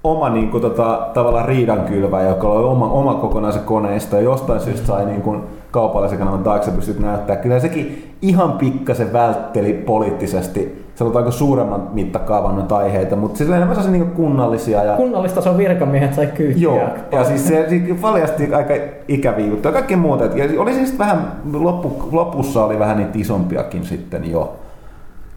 oma 0.05 0.29
niin 0.29 0.51
kuin, 0.51 0.61
tota, 0.61 1.09
tavallaan 1.15 1.49
riidankylväjä, 1.49 2.29
joka 2.29 2.49
oli 2.49 2.65
oma, 2.65 2.91
oma 2.91 3.15
kokonaisen 3.15 3.63
koneisto 3.63 4.17
ja 4.17 4.23
jostain 4.23 4.61
syystä 4.61 4.87
sai 4.87 5.07
niin 5.07 5.23
kuin, 5.23 5.41
kaupallisen 5.71 6.19
kanavan 6.19 6.43
taakse 6.43 6.71
pystyt 6.71 6.99
näyttää. 6.99 7.37
Kyllä 7.37 7.61
sekin 7.61 8.15
ihan 8.23 8.53
pikkasen 8.53 9.13
vältteli 9.13 9.73
poliittisesti 9.73 10.91
sanotaanko 11.01 11.31
suuremman 11.31 11.89
mittakaavan 11.93 12.55
noita 12.55 12.77
aiheita, 12.77 13.17
mutta 13.17 13.39
siis 13.39 13.51
enemmän 13.51 13.77
sellaisia 13.77 14.05
niin 14.05 14.11
kunnallisia. 14.11 14.85
Ja... 14.85 14.97
Kunnallistason 14.97 15.59
virkamiehet 15.59 16.15
sai 16.15 16.27
kyytiä. 16.27 16.63
Joo, 16.63 16.81
ja 17.13 17.25
siis 17.25 17.49
se 17.49 17.67
se 17.69 17.81
paljasti 18.01 18.55
aika 18.55 18.75
ikäviä 19.09 19.47
juttuja 19.47 19.69
ja 19.69 19.73
kaikkea 19.73 19.97
muuta. 19.97 20.25
Ja 20.25 20.61
oli 20.61 20.75
siis 20.75 20.99
vähän, 20.99 21.33
loppu, 21.53 22.09
lopussa 22.13 22.65
oli 22.65 22.79
vähän 22.79 22.97
niitä 22.97 23.13
isompiakin 23.15 23.85
sitten 23.85 24.31
jo 24.31 24.57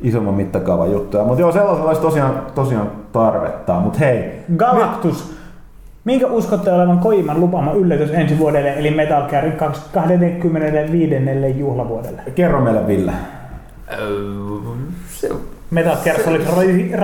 isomman 0.02 0.34
mittakaavan 0.34 0.92
juttuja. 0.92 1.24
Mutta 1.24 1.42
joo, 1.42 1.52
sellaisella 1.52 1.88
olisi 1.88 2.02
tosiaan, 2.02 2.42
tosiaan 2.56 2.92
tarvetta. 3.14 3.74
Mutta 3.74 4.00
hei. 4.00 4.32
Galactus. 4.58 5.34
Minkä 6.04 6.28
uskotte 6.28 6.72
olevan 6.72 7.00
Koiman 7.00 7.40
lupaama 7.40 7.74
yllätys 7.74 8.12
ensi 8.12 8.38
vuodelle, 8.38 8.74
eli 8.74 8.92
Metal 8.92 9.30
Gear 9.30 9.52
25. 9.52 11.16
juhlavuodelle? 11.58 12.22
Kerro 12.36 12.62
meille, 12.62 12.88
Ville. 12.88 13.12
Se, 15.08 15.30
Metal 15.72 15.96
Gear 16.04 16.20
Solid 16.20 16.42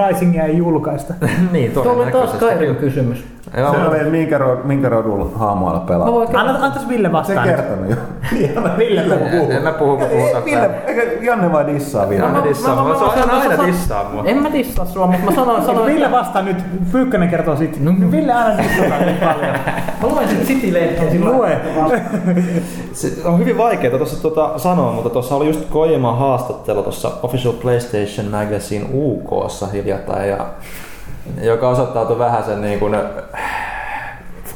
Risingia 0.07 0.44
ei 0.44 0.57
julkaista. 0.57 1.14
niin, 1.52 1.72
Tuo 1.72 1.84
oli 1.84 2.11
taas 2.11 2.32
Skyrim 2.32 2.76
kysymys. 2.76 3.24
Joo, 3.58 3.72
Se 3.72 3.78
oli, 3.78 4.10
minkä, 4.10 4.38
ro, 4.38 4.62
minkä 4.64 4.90
rodulla 4.90 5.30
haamoilla 5.36 5.80
pelaa. 5.80 6.06
Mä 6.06 6.14
voin 6.14 6.36
Anna, 6.36 6.66
antais 6.66 6.90
Ville 6.90 7.08
Se 7.08 7.12
vastaan. 7.12 7.48
kertonut 7.48 7.90
jo. 7.90 7.96
Ville 8.78 9.16
puhuu. 9.16 9.52
en 9.52 9.64
mä 9.64 9.72
puhu, 9.72 9.98
kun 9.98 10.08
puhutaan 10.08 10.46
Ville, 10.46 10.70
eikö 10.88 11.26
Janne 11.26 11.52
vai 11.52 11.66
dissaa 11.68 12.10
vielä? 12.10 12.26
Janne 12.26 12.50
dissaa 12.50 12.84
mua. 12.84 12.96
Se 13.00 13.04
on 13.24 13.30
aina 13.30 13.66
dissaa 13.68 14.10
mua. 14.14 14.24
En 14.26 14.38
mä 14.38 14.54
dissaa 14.54 14.86
sua, 14.86 15.08
mutta 15.08 15.26
mä 15.26 15.32
sanoin, 15.36 15.64
sanoin 15.66 15.94
Ville 15.94 16.12
vastaa 16.12 16.42
nyt, 16.42 16.58
Pyykkönen 16.92 17.30
kertoo 17.30 17.56
sitten. 17.56 17.86
No, 17.86 18.12
Ville 18.12 18.34
aina 18.34 18.64
dissaa 18.64 19.00
niin 19.00 19.18
paljon. 19.18 19.56
Mä 20.02 20.08
luen 20.08 20.28
sen 20.30 20.38
City-lehden 20.46 21.12
silloin. 21.12 21.38
Lue. 21.38 21.62
Se 22.94 23.12
on 23.26 23.40
hyvin 23.40 23.58
vaikeaa 23.58 23.98
tuossa 23.98 24.22
tuota 24.22 24.60
sanoa, 24.60 24.92
mutta 24.92 25.10
tuossa 25.10 25.36
oli 25.36 25.48
just 25.48 25.66
Kojiman 25.70 26.18
haastattelu 26.18 26.84
tuossa 26.84 27.12
Official 27.24 27.54
PlayStation 27.54 28.28
Magazine 28.32 28.86
UKssa 28.94 29.68
hiljattain, 29.68 30.30
ja, 30.30 30.38
joka 31.41 31.69
osoittautui 31.69 32.19
vähän 32.19 32.43
sen 32.43 32.61
niin 32.61 32.80
kuin, 32.80 32.95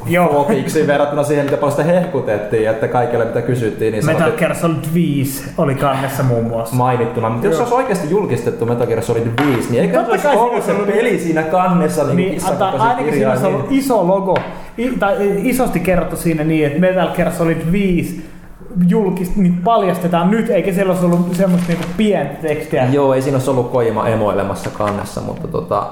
Joo. 0.07 0.27
flopiksi 0.27 0.87
verrattuna 0.87 1.23
siihen, 1.23 1.45
mitä 1.45 1.57
paljon 1.57 1.71
sitä 1.71 1.83
hehkutettiin, 1.83 2.69
että 2.69 2.87
kaikille 2.87 3.25
mitä 3.25 3.41
kysyttiin, 3.41 3.91
niin 3.91 4.05
Metal 4.05 4.31
Gear 4.31 4.55
Solid 4.55 4.83
5 4.93 5.43
oli 5.57 5.75
kannessa 5.75 6.23
muun 6.23 6.43
muassa. 6.43 6.75
mainittuna. 6.75 7.29
Mutta 7.29 7.47
jos 7.47 7.55
se 7.55 7.61
olisi 7.61 7.75
oikeasti 7.75 8.09
julkistettu 8.09 8.65
Metal 8.65 8.87
Gear 8.87 9.01
Solid 9.01 9.27
5, 9.45 9.71
niin 9.71 9.81
eikö 9.83 9.97
Totta 9.97 10.11
olisi 10.11 10.27
ollut 10.27 10.63
se 10.63 10.73
peli 10.73 11.19
siinä 11.19 11.43
kannessa 11.43 12.03
niin, 12.03 12.15
Niin, 12.15 12.45
antaa, 12.45 12.71
ainakin 12.71 13.13
siinä 13.13 13.31
olisi 13.31 13.45
ollut 13.45 13.67
iso 13.69 14.07
logo, 14.07 14.37
i, 14.79 14.89
tai 14.99 15.15
isosti 15.43 15.79
kerrottu 15.79 16.15
siinä 16.15 16.43
niin, 16.43 16.67
että 16.67 16.79
Metal 16.79 17.09
Gear 17.15 17.31
Solid 17.31 17.71
5 17.71 18.33
julkist, 18.87 19.35
niin 19.35 19.57
paljastetaan 19.63 20.31
nyt, 20.31 20.49
eikä 20.49 20.73
siellä 20.73 20.91
olisi 20.91 21.05
ollut 21.05 21.35
semmoista 21.35 21.67
niinku 21.67 21.87
pientä 21.97 22.33
tekstiä. 22.33 22.87
Joo, 22.91 23.13
ei 23.13 23.21
siinä 23.21 23.35
olisi 23.35 23.49
ollut 23.49 23.71
Kojima 23.71 24.07
emoilemassa 24.07 24.69
kannessa, 24.69 25.21
mutta 25.21 25.47
tota, 25.47 25.87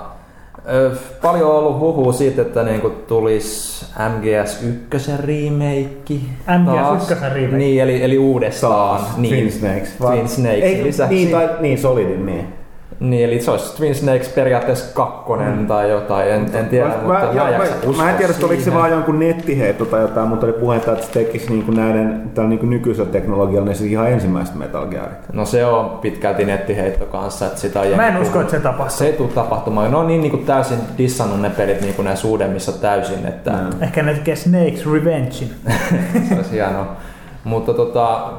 paljon 1.21 1.49
on 1.49 1.55
ollut 1.55 1.79
huhua 1.79 2.13
siitä, 2.13 2.41
että 2.41 2.63
niinku 2.63 2.89
tulisi 2.89 3.85
MGS1 3.95 5.25
remake. 5.25 6.13
MGS1 6.47 7.33
remake. 7.33 7.57
Niin, 7.57 7.81
eli, 7.81 8.03
eli 8.03 8.17
uudestaan. 8.17 9.01
Niin, 9.17 9.35
Twin 9.35 9.51
Snakes. 9.51 9.89
Twin 9.97 10.27
Snakes 10.27 10.63
Ei, 10.63 10.83
lisäksi. 10.83 11.15
niin, 11.15 11.29
tai, 11.29 11.49
niin, 11.59 11.77
Solidin, 11.77 12.25
niin. 12.25 12.60
Niin, 13.01 13.25
eli 13.25 13.41
se 13.41 13.51
olisi 13.51 13.77
Twin 13.77 13.95
Snakes 13.95 14.29
periaatteessa 14.29 14.95
kakkonen 14.95 15.57
mm. 15.57 15.67
tai 15.67 15.89
jotain, 15.89 16.29
en, 16.29 16.49
en 16.53 16.65
tiedä, 16.65 16.87
Mä, 16.87 16.95
mutta 16.95 17.13
mä, 17.13 17.43
mä, 17.43 17.57
mä, 17.97 18.03
mä, 18.03 18.09
en 18.09 18.17
tiedä, 18.17 18.31
että 18.31 18.45
oliko 18.45 18.63
se 18.63 18.73
vaan 18.73 18.91
jonkun 18.91 19.19
nettiheitto 19.19 19.85
tai 19.85 20.01
jotain, 20.01 20.27
mutta 20.27 20.45
oli 20.45 20.53
puhetta, 20.53 20.91
että 20.91 21.05
se 21.05 21.11
tekisi 21.11 21.49
niin 21.49 21.63
kuin 21.63 21.77
näiden 21.77 22.31
tällä 22.33 22.49
niin 22.49 22.59
kuin 22.59 22.69
nykyisellä 22.69 23.11
teknologialla 23.11 23.67
niin 23.67 23.75
se 23.75 23.85
ihan 23.85 24.11
ensimmäistä 24.11 24.57
Metal 24.57 24.85
Gearit. 24.85 25.33
No 25.33 25.45
se 25.45 25.65
on 25.65 25.89
pitkälti 25.89 26.45
nettiheitto 26.45 27.05
kanssa, 27.05 27.45
että 27.45 27.59
sitä 27.59 27.79
Mä 27.95 28.07
en 28.07 28.17
usko, 28.17 28.41
että 28.41 28.51
se 28.51 28.59
tapahtuu. 28.59 28.97
Se 28.97 29.05
ei 29.05 29.13
tule 29.13 29.29
tapahtumaan. 29.29 29.91
Ne 29.91 29.97
on 29.97 30.07
niin, 30.07 30.21
niin 30.21 30.31
kuin 30.31 30.45
täysin 30.45 30.77
dissannut 30.97 31.41
ne 31.41 31.49
pelit 31.49 31.81
niin 31.81 31.93
kuin 31.93 32.05
näissä 32.05 32.27
uudemmissa 32.27 32.71
täysin, 32.71 33.25
että 33.27 33.51
Mm. 33.51 33.83
Ehkä 33.83 34.03
ne 34.03 34.13
tekee 34.13 34.35
Snakes 34.35 34.91
Revengein. 34.93 35.51
se 36.29 36.35
olisi 36.35 36.51
hienoa. 36.51 36.95
Mutta 37.43 37.73
tota, 37.73 38.31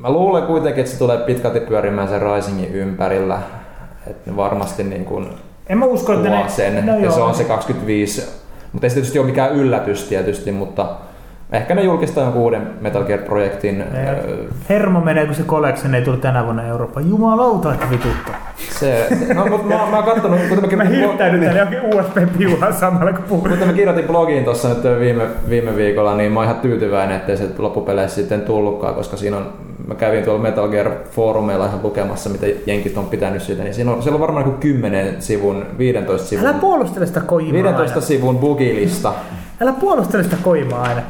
mä 0.00 0.10
luulen 0.10 0.42
kuitenkin, 0.42 0.80
että 0.80 0.92
se 0.92 0.98
tulee 0.98 1.18
pitkälti 1.18 1.60
pyörimään 1.60 2.08
sen 2.08 2.22
Risingin 2.22 2.74
ympärillä. 2.74 3.38
Että 4.06 4.30
ne 4.30 4.36
varmasti 4.36 4.84
niin 4.84 5.04
kuin 5.04 5.26
En 5.66 5.78
mä 5.78 5.84
usko, 5.84 6.12
että 6.12 6.28
ne... 6.28 6.44
sen. 6.48 6.86
No 6.86 6.92
ja 6.92 7.00
joo. 7.00 7.12
se 7.12 7.20
on 7.20 7.34
se 7.34 7.44
25. 7.44 8.42
Mutta 8.72 8.86
ei 8.86 8.90
se 8.90 8.94
tietysti 8.94 9.18
ole 9.18 9.26
mikään 9.26 9.52
yllätys 9.52 10.04
tietysti, 10.04 10.52
mutta 10.52 10.86
ehkä 11.52 11.74
ne 11.74 11.82
julkistaa 11.82 12.24
jonkun 12.24 12.42
uuden 12.42 12.70
Metal 12.80 13.04
Gear-projektin. 13.04 13.80
Öö, 13.80 14.44
Hermo 14.68 15.00
menee, 15.00 15.26
kun 15.26 15.34
se 15.34 15.42
Collection 15.42 15.94
ei 15.94 16.02
tule 16.02 16.16
tänä 16.16 16.44
vuonna 16.44 16.66
Eurooppaan. 16.66 17.10
Jumalauta, 17.10 17.74
että 17.74 17.90
vituttaa. 17.90 18.52
Se, 18.70 19.08
no, 19.34 19.46
mutta 19.46 19.66
mä, 19.66 19.74
mä 19.90 19.96
oon 19.96 20.04
kattonut, 20.04 20.40
kuten 20.48 20.78
mä, 20.78 20.84
Mä 20.84 20.90
hirttäydyn 20.90 21.40
tänne 21.40 21.58
johonkin 21.58 21.94
USB-piuhaan 21.94 22.74
samalla 22.74 23.12
kun 23.12 23.24
puhun. 23.24 23.50
Kuten 23.50 23.68
mä 23.68 23.72
kirjoitin 23.72 24.04
blogiin 24.04 24.44
tuossa 24.44 24.68
nyt 24.68 24.82
viime, 25.00 25.26
viime 25.48 25.76
viikolla, 25.76 26.16
niin 26.16 26.32
mä 26.32 26.40
oon 26.40 26.48
ihan 26.48 26.60
tyytyväinen, 26.60 27.16
ettei 27.16 27.36
se 27.36 27.48
loppupeleissä 27.58 28.14
sitten 28.14 28.40
tullutkaan, 28.40 28.94
koska 28.94 29.16
siinä 29.16 29.36
on, 29.36 29.52
mä 29.86 29.94
kävin 29.94 30.24
tuolla 30.24 30.42
Metal 30.42 30.68
Gear 30.68 30.90
foorumeilla 31.10 31.66
ihan 31.66 31.80
lukemassa, 31.82 32.30
mitä 32.30 32.46
jenkit 32.66 32.98
on 32.98 33.06
pitänyt 33.06 33.42
siitä, 33.42 33.62
niin 33.62 33.74
siinä 33.74 33.92
on, 33.92 34.02
siellä 34.02 34.14
on 34.16 34.20
varmaan 34.20 34.46
joku 34.46 34.58
10 34.60 35.22
sivun, 35.22 35.66
15 35.78 36.28
sivun, 36.28 36.46
Älä 36.46 36.58
puolustele 36.58 37.06
sitä 37.06 37.20
koimaa 37.20 37.52
15 37.52 37.82
aina. 37.94 38.00
sivun 38.06 38.38
bugilista. 38.38 39.12
Älä 39.60 39.72
puolustele 39.72 40.22
sitä 40.24 40.36
koimaa 40.42 40.82
aina. 40.82 41.02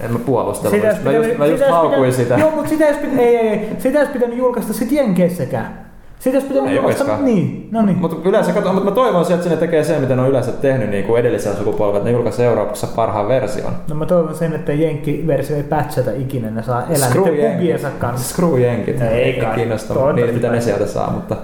En 0.00 0.12
mä 0.12 0.18
puolustella, 0.18 0.76
Sitä 0.76 0.96
mä 1.04 1.12
just, 1.12 1.38
mä 1.38 1.46
just 1.46 1.64
haukuin 1.70 1.94
pitänyt- 1.94 2.14
sitä. 2.14 2.38
Joo, 2.38 2.50
mutta 2.50 2.68
sitä 2.68 2.84
ei, 2.88 2.96
ei, 3.18 3.36
ei, 3.36 3.68
sitä 3.78 3.98
olisi 3.98 4.12
pitänyt 4.12 4.38
julkaista 4.38 4.72
sit 4.72 4.92
Jenkeissäkään. 4.92 5.87
Sitä 6.18 6.36
olisi 6.36 6.48
pitänyt 6.48 6.70
Ei 6.70 6.76
julkaista, 6.76 7.04
olisikaan. 7.04 7.24
niin, 7.24 7.68
no 7.72 7.82
niin. 7.82 7.98
Mutta 7.98 8.28
yleensä, 8.28 8.52
kato, 8.52 8.72
mutta 8.72 8.90
mä 8.90 8.94
toivon 8.94 9.24
sieltä, 9.24 9.42
että 9.42 9.54
ne 9.54 9.60
tekee 9.60 9.84
sen, 9.84 10.00
mitä 10.00 10.16
ne 10.16 10.22
on 10.22 10.28
yleensä 10.28 10.52
tehnyt 10.52 10.90
niin 10.90 11.04
kuin 11.04 11.20
edellisellä 11.20 11.58
sukupolvella, 11.58 11.98
että 11.98 12.08
ne 12.08 12.12
julkaisee 12.14 12.46
Euroopassa 12.46 12.86
parhaan 12.86 13.28
version. 13.28 13.72
No 13.88 13.94
mä 13.94 14.06
toivon 14.06 14.34
sen, 14.34 14.52
että 14.54 14.72
Jenkki-versio 14.72 15.56
ei 15.56 15.62
patchata 15.62 16.10
ikinä, 16.10 16.50
ne 16.50 16.62
saa 16.62 16.82
elää 16.82 17.08
Screw 17.08 17.24
niiden 17.24 17.52
bugiensa 17.52 17.90
kanssa. 17.98 18.28
Screw 18.34 18.60
jenkit. 18.60 19.02
Ei 19.02 19.08
Ei 19.22 19.40
kai. 19.40 19.54
kiinnosta 19.54 19.94
Toivottavasti 19.94 20.32
niitä, 20.32 20.46
mitä 20.48 20.50
ne 20.50 20.60
sieltä 20.60 20.86
saa. 20.86 21.10
Mutta, 21.10 21.36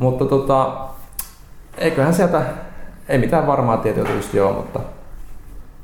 mutta 0.00 0.24
tota, 0.24 0.72
eiköhän 1.78 2.14
sieltä, 2.14 2.42
ei 3.08 3.18
mitään 3.18 3.46
varmaa 3.46 3.76
tietoa 3.76 4.04
tietysti 4.04 4.40
ole, 4.40 4.52
mutta 4.52 4.80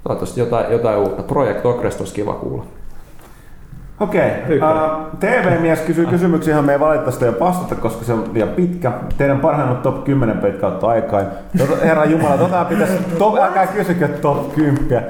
toivottavasti 0.05 0.41
jotain, 0.41 0.73
jotain 0.73 0.99
uutta. 0.99 1.23
Project 1.23 1.67
Ocrest 1.67 2.01
olisi 2.01 2.15
kiva 2.15 2.33
kuulla. 2.33 2.65
Okei. 4.03 4.31
Ykkönen. 4.49 4.77
Uh, 4.77 5.19
TV-mies 5.21 5.81
kysyy 5.81 6.07
kysymyksiä, 6.07 6.53
johon 6.53 6.65
me 6.65 6.73
ei 6.73 6.81
valitettavasti 6.81 7.25
ole 7.25 7.41
vastata, 7.41 7.75
koska 7.75 8.05
se 8.05 8.13
on 8.13 8.25
liian 8.33 8.49
pitkä. 8.49 8.93
Teidän 9.19 9.41
parhaimmat 9.41 9.83
top 9.83 10.05
10 10.05 10.39
pelit 10.39 10.57
kautta 10.57 10.87
aikaan. 10.89 11.27
Tota, 11.59 11.85
Herra 11.85 12.05
Jumala, 12.05 12.39
tota 12.39 12.65
pitäisi, 12.65 12.95
top, 13.19 13.39
älkää 13.39 13.67
kysykö 13.67 14.09
top 14.09 14.55
10. 14.55 15.05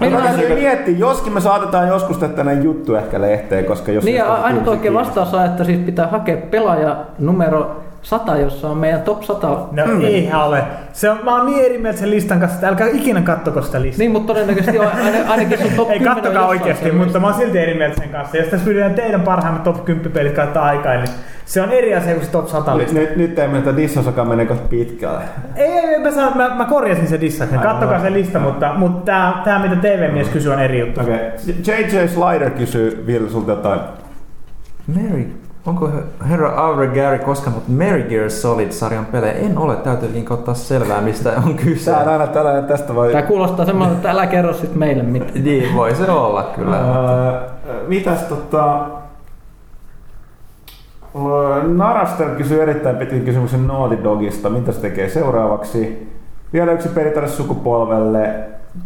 Mä 0.00 0.20
täytyy 0.20 0.48
niin. 0.48 0.58
miettiä, 0.58 0.98
joskin 0.98 1.32
me 1.32 1.40
saatetaan 1.40 1.88
joskus 1.88 2.18
tehdä 2.18 2.34
tänne 2.34 2.54
juttu 2.54 2.94
ehkä 2.94 3.20
lehteen, 3.20 3.64
koska 3.64 3.92
jos... 3.92 4.04
Niin 4.04 4.24
ainut 4.24 4.64
10 4.64 4.68
oikein 4.68 4.94
vastaus 4.94 5.34
on, 5.34 5.44
että 5.44 5.64
siis 5.64 5.78
pitää 5.78 6.06
hakea 6.06 6.36
pelaaja 6.36 6.96
numero 7.18 7.87
100, 8.08 8.36
jossa 8.36 8.68
on 8.68 8.78
meidän 8.78 9.02
top 9.02 9.22
100. 9.22 9.48
No 9.48 9.86
mm. 9.86 10.04
eihän 10.04 10.44
ole. 10.44 10.62
Se 10.92 11.10
on, 11.10 11.18
mä 11.24 11.36
oon 11.36 11.46
niin 11.46 11.64
eri 11.64 11.78
mieltä 11.78 11.98
sen 11.98 12.10
listan 12.10 12.40
kanssa, 12.40 12.54
että 12.56 12.68
älkää 12.68 12.88
ikinä 12.88 13.22
kattoko 13.22 13.62
sitä 13.62 13.82
listaa. 13.82 13.98
Niin, 13.98 14.10
mutta 14.10 14.26
todennäköisesti 14.26 14.78
on 14.78 14.86
aina- 14.86 15.30
ainakin 15.30 15.58
sun 15.58 15.70
top 15.76 15.90
Ei 15.90 15.98
10 15.98 16.08
on 16.08 16.22
kattokaa 16.22 16.48
oikeasti, 16.48 16.92
mutta 16.92 17.20
mä 17.20 17.26
oon 17.26 17.36
silti 17.36 17.58
eri 17.58 17.74
mieltä 17.74 18.00
sen 18.00 18.08
kanssa. 18.08 18.36
Jos 18.36 18.48
tässä 18.48 18.64
pyydetään 18.64 18.94
teidän 18.94 19.20
parhaimmat 19.20 19.62
top 19.62 19.84
10 19.84 20.12
pelit 20.12 20.32
kautta 20.32 20.62
aikaa, 20.62 20.94
niin 20.94 21.08
se 21.44 21.62
on 21.62 21.72
eri 21.72 21.94
asia 21.94 22.14
kuin 22.14 22.24
se 22.24 22.30
top 22.30 22.48
100 22.48 22.70
Nyt, 22.74 22.80
lista. 22.80 22.98
nyt, 22.98 23.16
nyt 23.16 23.38
ei 23.38 23.48
mennä 23.48 23.76
dissasakaan 23.76 24.28
menee 24.28 24.46
kohta 24.46 24.68
pitkälle. 24.68 25.22
Ei, 25.56 25.66
ei, 25.66 25.84
ei, 25.84 26.00
mä, 26.00 26.10
sanon, 26.10 26.36
mä, 26.36 26.54
mä 26.54 26.64
korjasin 26.64 27.06
sen 27.06 27.20
dissauksen. 27.20 27.58
Aivan. 27.58 27.72
Kattokaa 27.72 28.00
se 28.00 28.12
lista, 28.12 28.38
mutta, 28.38 28.74
mutta 28.76 29.04
tää, 29.04 29.40
tää 29.44 29.58
mitä 29.58 29.76
TV-mies 29.76 30.28
kysyy 30.28 30.52
on 30.52 30.60
eri 30.60 30.80
juttu. 30.80 31.00
Okei. 31.00 31.14
Okay. 31.14 31.76
JJ 31.76 32.08
Slider 32.08 32.50
kysyy 32.50 33.04
Ville 33.06 33.30
sulta 33.30 33.50
jotain. 33.50 33.80
Mary, 34.86 35.26
onko 35.68 35.90
herra 36.28 36.48
Aure 36.48 36.86
Gary 36.86 37.18
koskaan, 37.18 37.54
mutta 37.54 37.72
Mary 37.72 38.02
Gear 38.02 38.30
Solid-sarjan 38.30 39.06
pelejä 39.06 39.32
en 39.32 39.58
ole, 39.58 39.76
täytyy 39.76 40.24
ottaa 40.30 40.54
selvää, 40.54 41.00
mistä 41.00 41.32
on 41.46 41.54
kyse. 41.54 41.90
Tää 41.90 42.00
on 42.00 42.08
aina 42.08 42.26
tällainen, 42.26 42.64
tästä 42.64 42.94
voi... 42.94 43.12
Tää 43.12 43.22
kuulostaa 43.22 43.66
semmoinen, 43.66 43.96
että 43.96 44.10
älä 44.10 44.26
kerro 44.26 44.54
sit 44.54 44.74
meille 44.74 45.02
mitään. 45.02 45.44
Niin, 45.44 45.74
voi 45.74 45.94
se 45.94 46.10
olla 46.10 46.42
kyllä. 46.42 46.76
Öö, 46.76 47.88
mitäs 47.88 48.22
tota... 48.22 48.86
Naraster 51.76 52.28
kysyy 52.28 52.62
erittäin 52.62 52.96
pitkän 52.96 53.20
kysymyksen 53.20 53.66
Naughty 53.66 54.04
Dogista. 54.04 54.50
Mitä 54.50 54.72
se 54.72 54.80
tekee 54.80 55.08
seuraavaksi? 55.08 56.12
Vielä 56.52 56.72
yksi 56.72 56.88
peli 56.88 57.10
tälle 57.10 57.28
sukupolvelle. 57.28 58.34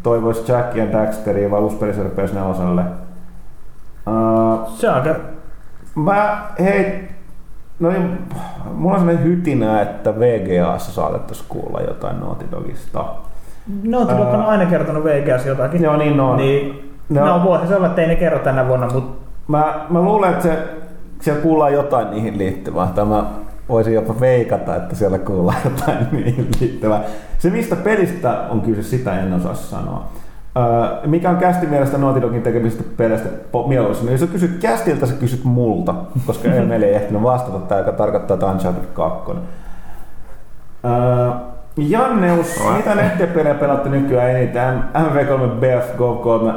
Toivois 0.02 0.48
Jack 0.48 0.76
ja 0.76 0.92
Daxteria 0.92 1.50
vai 1.50 1.60
uusi 1.60 1.76
peli 1.76 1.92
PS 1.92 2.32
4. 2.32 2.84
Öö, 4.08 4.66
Se 4.76 4.88
on 4.88 4.94
aika... 4.94 5.14
mä, 5.94 6.42
hei, 6.60 7.08
no 7.80 7.90
niin, 7.90 8.18
mulla 8.74 8.94
on 8.94 9.00
sellainen 9.00 9.24
hytinä, 9.24 9.82
että 9.82 10.14
VGAssa 10.20 10.92
saatettaisiin 10.92 11.46
kuulla 11.48 11.80
jotain 11.80 12.20
Naughty 12.20 12.44
Dogista. 12.52 13.04
Naughty 13.82 14.14
Dog 14.16 14.34
on 14.34 14.42
aina 14.46 14.66
kertonut 14.66 15.04
Vegas 15.04 15.46
jotakin. 15.46 15.82
Joo, 15.82 15.96
niin 15.96 16.20
on. 16.20 16.36
Niin, 16.36 16.88
No. 17.08 17.26
no, 17.26 17.44
voisi 17.44 17.66
se 17.66 17.76
olla, 17.76 17.86
että 17.86 18.02
ei 18.02 18.08
ne 18.08 18.16
kerro 18.16 18.38
tänä 18.38 18.68
vuonna, 18.68 18.88
mutta 18.92 19.22
Mä, 19.48 19.86
mä 19.90 20.00
luulen, 20.02 20.30
että 20.30 20.42
se, 20.42 20.58
siellä 21.20 21.40
kuullaan 21.42 21.72
jotain 21.72 22.10
niihin 22.10 22.38
liittyvää. 22.38 22.86
Tai 22.94 23.04
mä 23.04 23.24
voisin 23.68 23.94
jopa 23.94 24.20
veikata, 24.20 24.76
että 24.76 24.94
siellä 24.94 25.18
kuullaan 25.18 25.58
jotain 25.64 26.06
niihin 26.12 26.48
liittyvää. 26.60 27.00
Se, 27.38 27.50
mistä 27.50 27.76
pelistä 27.76 28.38
on 28.50 28.60
kyse, 28.60 28.82
sitä 28.82 29.20
en 29.20 29.32
osaa 29.32 29.54
sanoa. 29.54 30.08
Öö, 30.56 31.06
mikä 31.06 31.30
on 31.30 31.36
kästi 31.36 31.66
mielestä 31.66 31.98
Naughty 31.98 32.22
Dogin 32.22 32.42
tekemistä 32.42 32.84
peleistä 32.96 33.28
po- 33.28 33.68
mieluisin? 33.68 34.12
Jos 34.12 34.20
sä 34.20 34.26
kysyt 34.26 34.60
kästiltä, 34.60 35.06
sä 35.06 35.14
kysyt 35.14 35.44
multa, 35.44 35.94
koska 36.26 36.48
ei 36.52 36.66
meillä 36.66 36.86
ei 36.86 36.94
ehtinyt 36.94 37.22
vastata 37.22 37.58
tämä, 37.58 37.78
joka 37.78 37.92
tarkoittaa, 37.92 38.34
että 38.34 38.46
Uncharted 38.46 38.84
2. 38.94 39.32
Öö, 40.84 41.30
Janneus, 41.76 42.60
mitä 42.76 42.94
nettipelejä 42.94 43.54
pelaatte 43.54 43.88
nykyään 43.88 44.30
eniten? 44.30 44.84
MV3, 44.94 45.48
BF, 45.60 45.96
Go 45.96 46.14
3. 46.14 46.52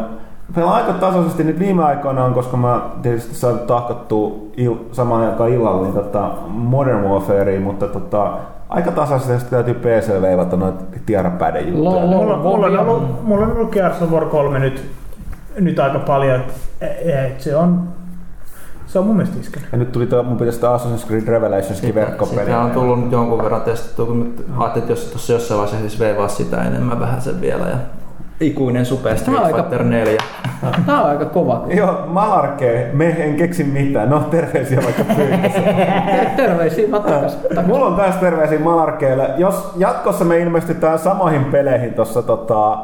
Pelaan 0.56 0.76
aika 0.76 0.94
tasaisesti 0.94 1.44
nyt 1.44 1.60
viime 1.60 1.84
aikoina 1.84 2.24
on, 2.24 2.34
koska 2.34 2.58
mä 2.58 2.82
tietysti 3.02 3.36
sain 3.36 3.60
tahkottua 3.60 4.36
il, 4.58 4.76
samaan 4.92 5.30
aikaan 5.30 5.50
illalla 5.50 5.82
niin 5.82 5.94
tota 5.94 6.32
Modern 6.48 7.04
Warfareen, 7.04 7.62
mutta 7.62 7.88
tota, 7.88 8.38
aika 8.70 8.92
tasaisesti 8.92 9.50
täytyy 9.50 9.74
PC 9.74 10.22
veivata 10.22 10.58
noita 10.58 10.84
tiarapäiden 11.06 11.68
juttuja. 11.68 12.02
Lol. 12.02 12.08
mulla, 12.08 12.38
mulla, 12.38 12.68
on 12.68 12.80
ollut, 12.80 13.24
mulla 13.24 13.46
on 13.46 13.52
ollut 13.52 13.72
Gears 13.72 14.02
of 14.02 14.12
War 14.12 14.26
3 14.26 14.60
nyt, 14.60 14.92
nyt 15.60 15.80
aika 15.80 16.00
paljon. 16.00 16.42
Et, 16.82 17.08
et 17.08 17.42
se 17.42 17.56
on, 17.56 17.84
se 18.88 19.00
on 19.00 19.06
mun 19.06 19.16
mielestä 19.16 19.40
iskenyt. 19.40 19.68
Ja 19.72 19.78
nyt 19.78 19.92
tuli 19.92 20.08
tuo, 20.08 20.24
mun 20.24 20.38
pitäisi 20.38 20.60
tämä 20.60 20.78
Assassin's 20.78 21.08
Creed 21.08 21.28
Revelationskin 21.28 21.96
verkkopeli. 21.96 22.46
Sitä 22.46 22.60
on 22.60 22.72
tullut 22.72 23.04
nyt 23.04 23.12
jonkun 23.12 23.44
verran 23.44 23.62
testattua, 23.62 24.06
kun 24.06 24.20
nyt 24.20 24.46
ajattelin, 24.58 24.84
että 24.84 24.92
jos 24.92 25.06
tuossa 25.06 25.34
jossain 25.34 25.58
vaiheessa 25.58 25.90
siis 25.90 26.00
veivaa 26.00 26.28
sitä 26.28 26.64
enemmän 26.64 27.00
vähän 27.00 27.22
sen 27.22 27.42
vielä. 27.42 27.66
Ja 27.66 27.78
ikuinen 28.40 28.86
Super 28.86 29.16
Tämä 29.16 29.38
on 29.38 29.44
Street 29.44 29.56
aika- 29.56 29.70
Fighter 29.70 29.84
4. 29.84 30.14
Tää 30.86 31.02
on 31.04 31.10
aika 31.10 31.26
kova. 31.26 31.64
Joo, 31.70 32.04
Malarkee, 32.08 32.90
me 32.94 33.08
en 33.10 33.36
keksi 33.36 33.64
mitään. 33.64 34.10
No 34.10 34.20
terveisiä 34.20 34.80
vaikka 34.84 35.04
pyytäisiin. 35.16 35.64
Terveisiä 36.38 36.92
vaan 36.92 37.04
takas. 37.04 37.36
takas. 37.36 37.66
Mulla 37.66 37.86
on 37.86 37.96
taas 37.96 38.16
terveisiä 38.16 38.60
Malarkeille. 38.60 39.30
Jos 39.38 39.72
jatkossa 39.78 40.26
me 40.26 40.40
ilmestytään 40.40 41.00
samoihin 41.00 41.46
peleihin 41.46 41.94
tuossa 41.94 42.22
tota, 42.22 42.78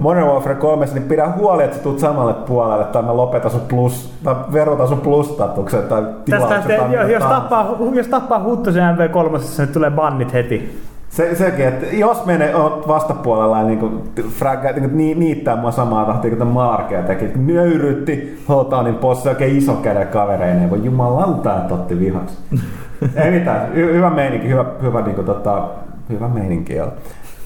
Modern 0.00 0.26
Warfare 0.26 0.54
3, 0.54 0.86
niin 0.94 1.02
pidä 1.02 1.28
huoli, 1.36 1.64
että 1.64 1.76
sä 1.76 1.82
tuut 1.82 1.98
samalle 1.98 2.34
puolelle, 2.34 2.84
tai 2.84 3.02
mä 3.02 3.16
lopetan 3.16 3.50
sun 3.50 3.60
plus, 3.68 4.14
tai 4.24 4.34
verotan 4.52 4.88
sun 4.88 5.00
plus-statuksen 5.00 5.82
tai 5.82 6.02
Tästä, 6.02 6.22
tilauksen. 6.24 6.62
te, 6.62 6.76
tai 6.76 7.12
jos, 7.12 7.22
tappaa, 7.24 7.76
jos 7.92 8.06
tappaa 8.08 8.42
Huttosen 8.42 8.82
MV3, 8.96 9.38
niin 9.58 9.68
tulee 9.72 9.90
bannit 9.90 10.32
heti. 10.32 10.82
Se, 11.14 11.34
sekin, 11.34 11.66
että 11.66 11.86
jos 11.96 12.26
menee 12.26 12.56
oot 12.56 12.88
vastapuolella 12.88 13.58
ja 13.58 13.64
niinku, 13.64 14.02
fragga, 14.28 14.72
niinku, 14.72 14.96
ni, 14.96 15.14
niittää 15.14 15.56
mua 15.56 15.70
samaa 15.70 16.04
tahtia 16.04 16.30
kuin 16.30 16.38
tämä 16.38 16.50
Malarkea 16.50 17.02
teki, 17.02 17.30
nöyrytti 17.36 18.44
Hotanin 18.48 18.94
possi 18.94 19.28
oikein 19.28 19.56
ison 19.58 19.76
käden 19.76 20.08
kavereineen, 20.08 20.68
kun 20.68 20.84
jumalauta, 20.84 21.56
että 21.56 21.74
otti 21.74 22.00
vihaksi. 22.00 22.38
Ei 23.24 23.30
mitään, 23.30 23.68
hy- 23.72 23.94
hyvä 23.94 24.10
meininki, 24.10 24.48
hyvä, 24.48 24.64
hyvä, 24.82 25.00
niinku, 25.00 25.22
tota, 25.22 25.68
hyvä 26.10 26.28
meininki 26.28 26.74
joo. 26.74 26.92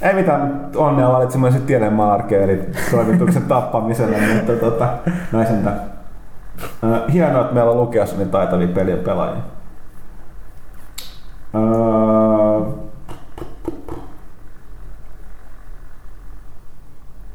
Ei 0.02 0.14
mitään, 0.14 0.66
onnea 0.76 1.12
valitsin 1.12 1.40
myös 1.40 1.54
tiedän 1.54 1.92
Malarkea, 1.92 2.42
eli 2.42 2.60
toimituksen 2.90 3.42
tappamiselle, 3.54 4.16
mutta 4.34 4.52
tota. 4.52 4.88
Ö, 6.84 7.10
Hienoa, 7.12 7.40
että 7.40 7.54
meillä 7.54 7.70
on 7.70 7.76
lukeassa 7.76 8.16
niin 8.16 8.30
taitavia 8.30 8.68
pelien 8.68 8.98
pelaajia. 8.98 9.42
Öö, 11.54 12.87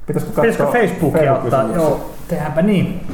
Pitäisikö 0.07 0.41
Pitäisikö 0.41 0.65
Facebookia 0.71 1.33
ottaa? 1.33 1.63
Joo, 1.75 2.09
tehdäänpä 2.27 2.61
niin. 2.61 3.07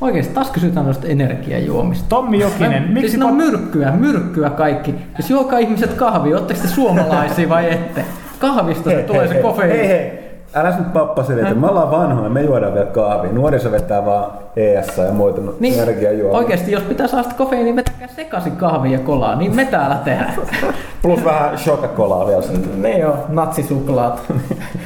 Oikeesti 0.00 0.34
taas 0.34 0.50
kysytään 0.50 0.86
noista 0.86 1.06
energiajuomista. 1.06 2.08
Tommi 2.08 2.40
Jokinen, 2.40 2.82
Miksi 2.82 2.92
miksi 2.94 3.08
siis 3.10 3.18
ne 3.18 3.24
on 3.24 3.30
pot- 3.30 3.36
myrkkyä, 3.36 3.90
myrkkyä 3.90 4.50
kaikki. 4.50 4.94
Jos 5.18 5.30
juokaa 5.30 5.58
ihmiset 5.58 5.92
kahvia, 5.92 6.36
ootteko 6.36 6.60
te 6.60 6.68
suomalaisia 6.68 7.48
vai 7.48 7.72
ette? 7.72 8.04
Kahvista 8.38 8.90
se 8.90 9.02
tulee 9.02 9.28
se 9.28 9.34
kofeiini. 9.34 9.78
Hei 9.78 9.88
hei, 9.88 10.25
älä 10.56 10.70
nyt 10.78 10.92
pappa 10.92 11.22
selitä. 11.22 11.54
Me 11.54 11.66
ollaan 11.68 11.90
vanhoja, 11.90 12.30
me 12.30 12.42
juodaan 12.42 12.74
vielä 12.74 12.86
kahvia. 12.86 13.32
Nuoriso 13.32 13.70
vetää 13.72 14.04
vaan 14.06 14.30
ES 14.56 14.98
ja 14.98 15.12
muita 15.12 15.40
Niin, 15.60 15.74
energiajuomia. 15.82 16.38
oikeesti, 16.38 16.72
jos 16.72 16.82
pitää 16.82 17.06
saada 17.06 17.22
sitä 17.22 17.34
kofeiiniä, 17.36 17.64
niin 17.64 17.76
vetäkää 17.76 18.08
sekaisin 18.08 18.56
kahvia 18.56 18.92
ja 18.92 18.98
kolaa, 18.98 19.36
niin 19.36 19.56
me 19.56 19.64
täällä 19.64 19.96
tehdään. 20.04 20.34
Plus 21.02 21.24
vähän 21.24 21.58
shokakolaa 21.58 22.26
vielä 22.26 22.42
sinne. 22.42 22.68
ne 22.88 22.98
jo, 22.98 23.24
natsisuklaat. 23.28 24.22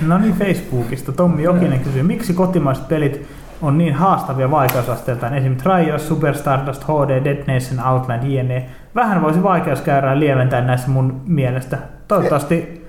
No 0.07 0.19
niin, 0.19 0.35
Facebookista. 0.35 1.13
Tommi 1.13 1.43
Jokinen 1.43 1.81
kysyy, 1.81 2.03
miksi 2.03 2.33
kotimaiset 2.35 2.89
pelit 2.89 3.27
on 3.63 3.79
niin 3.79 3.95
haastavia 3.95 4.51
vaikeusasteeltaan? 4.51 5.35
Esim. 5.35 5.57
Trials, 5.57 6.09
Super 6.09 6.35
Stardust, 6.35 6.85
HD, 6.85 7.25
Dead 7.25 7.39
Nation, 7.55 7.93
Outland, 7.93 8.23
jne. 8.23 8.67
Vähän 8.95 9.23
voisi 9.23 9.43
vaikeuskäyrää 9.43 10.19
lieventää 10.19 10.61
näissä 10.61 10.89
mun 10.91 11.21
mielestä. 11.27 11.79
Toivottavasti, 12.09 12.80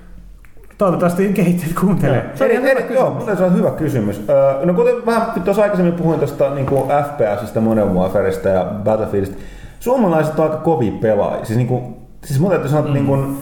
toivottavasti 0.82 1.32
kehittäjät 1.32 1.72
kuuntelee. 1.80 2.30
Se 2.34 2.44
oli 2.44 2.52
Eri- 2.52 2.62
hyvä 2.62 2.70
eri- 2.70 2.82
kysymys. 2.82 3.26
Joo, 3.26 3.36
se 3.36 3.44
on 3.44 3.56
hyvä 3.56 3.70
kysymys. 3.70 4.20
Öö, 4.28 4.66
no 4.66 4.74
kuten 4.74 5.06
vähän 5.06 5.22
tuossa 5.44 5.62
aikaisemmin 5.62 5.94
puhuin 5.94 6.18
tuosta 6.18 6.54
niin 6.54 6.66
FPSistä, 6.66 7.60
Modern 7.60 7.94
Warfareista 7.94 8.48
ja 8.48 8.66
Battlefieldista, 8.84 9.36
suomalaiset 9.80 10.38
on 10.38 10.44
aika 10.44 10.56
kovia 10.56 10.92
pelaajia. 11.00 11.44
Siis, 11.44 11.56
niin 11.56 11.68
kuin, 11.68 11.96
siis 12.24 12.40
mun 12.40 12.50
täytyy 12.50 12.68
sanoa, 12.68 12.84
että 12.84 12.94
niin 12.94 13.06
kuin, 13.06 13.38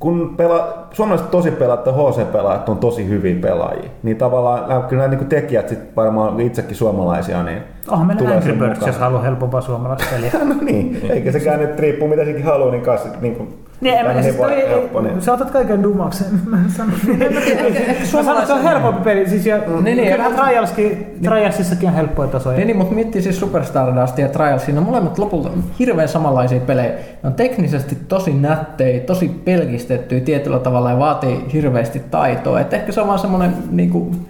kun 0.00 0.34
pela, 0.36 0.86
suomalaiset 0.92 1.30
tosi 1.30 1.50
pelaajat 1.50 1.86
ja 1.86 1.92
HC-pelaajat 1.92 2.68
on 2.68 2.78
tosi 2.78 3.08
hyviä 3.08 3.36
pelaajia, 3.40 3.90
niin 4.02 4.16
tavallaan 4.16 4.82
kyllä 4.82 5.02
nämä 5.02 5.10
niin 5.10 5.18
kuin 5.18 5.28
tekijät 5.28 5.68
sit 5.68 5.96
varmaan 5.96 6.40
itsekin 6.40 6.76
suomalaisia, 6.76 7.42
niin 7.42 7.62
Onhan 7.90 8.06
meillä 8.06 8.18
tulee 8.18 8.36
Angry 8.36 8.52
Birds, 8.52 8.74
mukaan. 8.74 8.88
jos 8.92 8.98
haluaa 9.00 9.22
helpompaa 9.22 9.60
suomalaista 9.60 10.06
peliä. 10.10 10.30
no 10.44 10.54
niin, 10.62 11.00
eikä 11.10 11.32
sekään 11.32 11.60
nyt 11.60 11.78
riippuu 11.80 12.08
mitä 12.08 12.24
sekin 12.24 12.44
haluaa, 12.44 12.70
niin 12.70 12.82
kanssa 12.82 13.08
niin 13.20 13.36
kuin, 13.36 13.48
Niin, 13.80 13.94
en, 13.94 14.06
mä- 14.06 14.22
siis 14.22 14.36
toi, 14.36 14.50
helppo- 14.50 14.60
ei, 14.62 14.68
helppo, 14.70 15.00
niin. 15.00 15.22
sä 15.22 15.32
otat 15.32 15.50
kaiken 15.50 15.82
dumauksen. 15.82 16.26
Mä 16.50 16.56
sanon, 16.68 16.92
että 18.38 18.46
se 18.46 18.52
on 18.52 18.62
helpompi 18.62 19.00
peli. 19.04 19.28
Siis 19.28 19.46
jo, 19.46 19.56
Niin, 19.56 19.84
niin, 19.96 20.08
kyllähän 20.12 20.32
ja- 20.36 20.44
Trialskin, 20.44 21.06
Trialsissakin 21.22 21.88
on 21.88 21.94
helppoja 21.94 22.28
tasoja. 22.28 22.56
Niin, 22.56 22.66
niin 22.66 22.76
mutta 22.76 22.94
miettii 22.94 23.22
siis 23.22 23.40
Super 23.40 23.64
Stardust 23.64 24.18
ja 24.18 24.28
Trials, 24.28 24.64
siinä 24.64 24.80
on 24.80 24.86
molemmat 24.86 25.18
lopulta 25.18 25.48
hirveän 25.78 26.08
samanlaisia 26.08 26.60
pelejä. 26.60 26.88
Ne 27.22 27.26
on 27.28 27.34
teknisesti 27.34 27.98
tosi 28.08 28.32
nättejä, 28.34 29.00
tosi 29.00 29.28
pelkistettyjä 29.28 30.20
tietyllä 30.20 30.58
tavalla 30.58 30.90
ja 30.90 30.98
vaatii 30.98 31.44
hirveästi 31.52 32.02
taitoa. 32.10 32.60
Et 32.60 32.72
ehkä 32.72 32.92
se 32.92 33.00
on 33.00 33.06
vaan 33.06 33.18
semmoinen, 33.18 33.52
niin 33.70 33.90
kuin, 33.90 34.26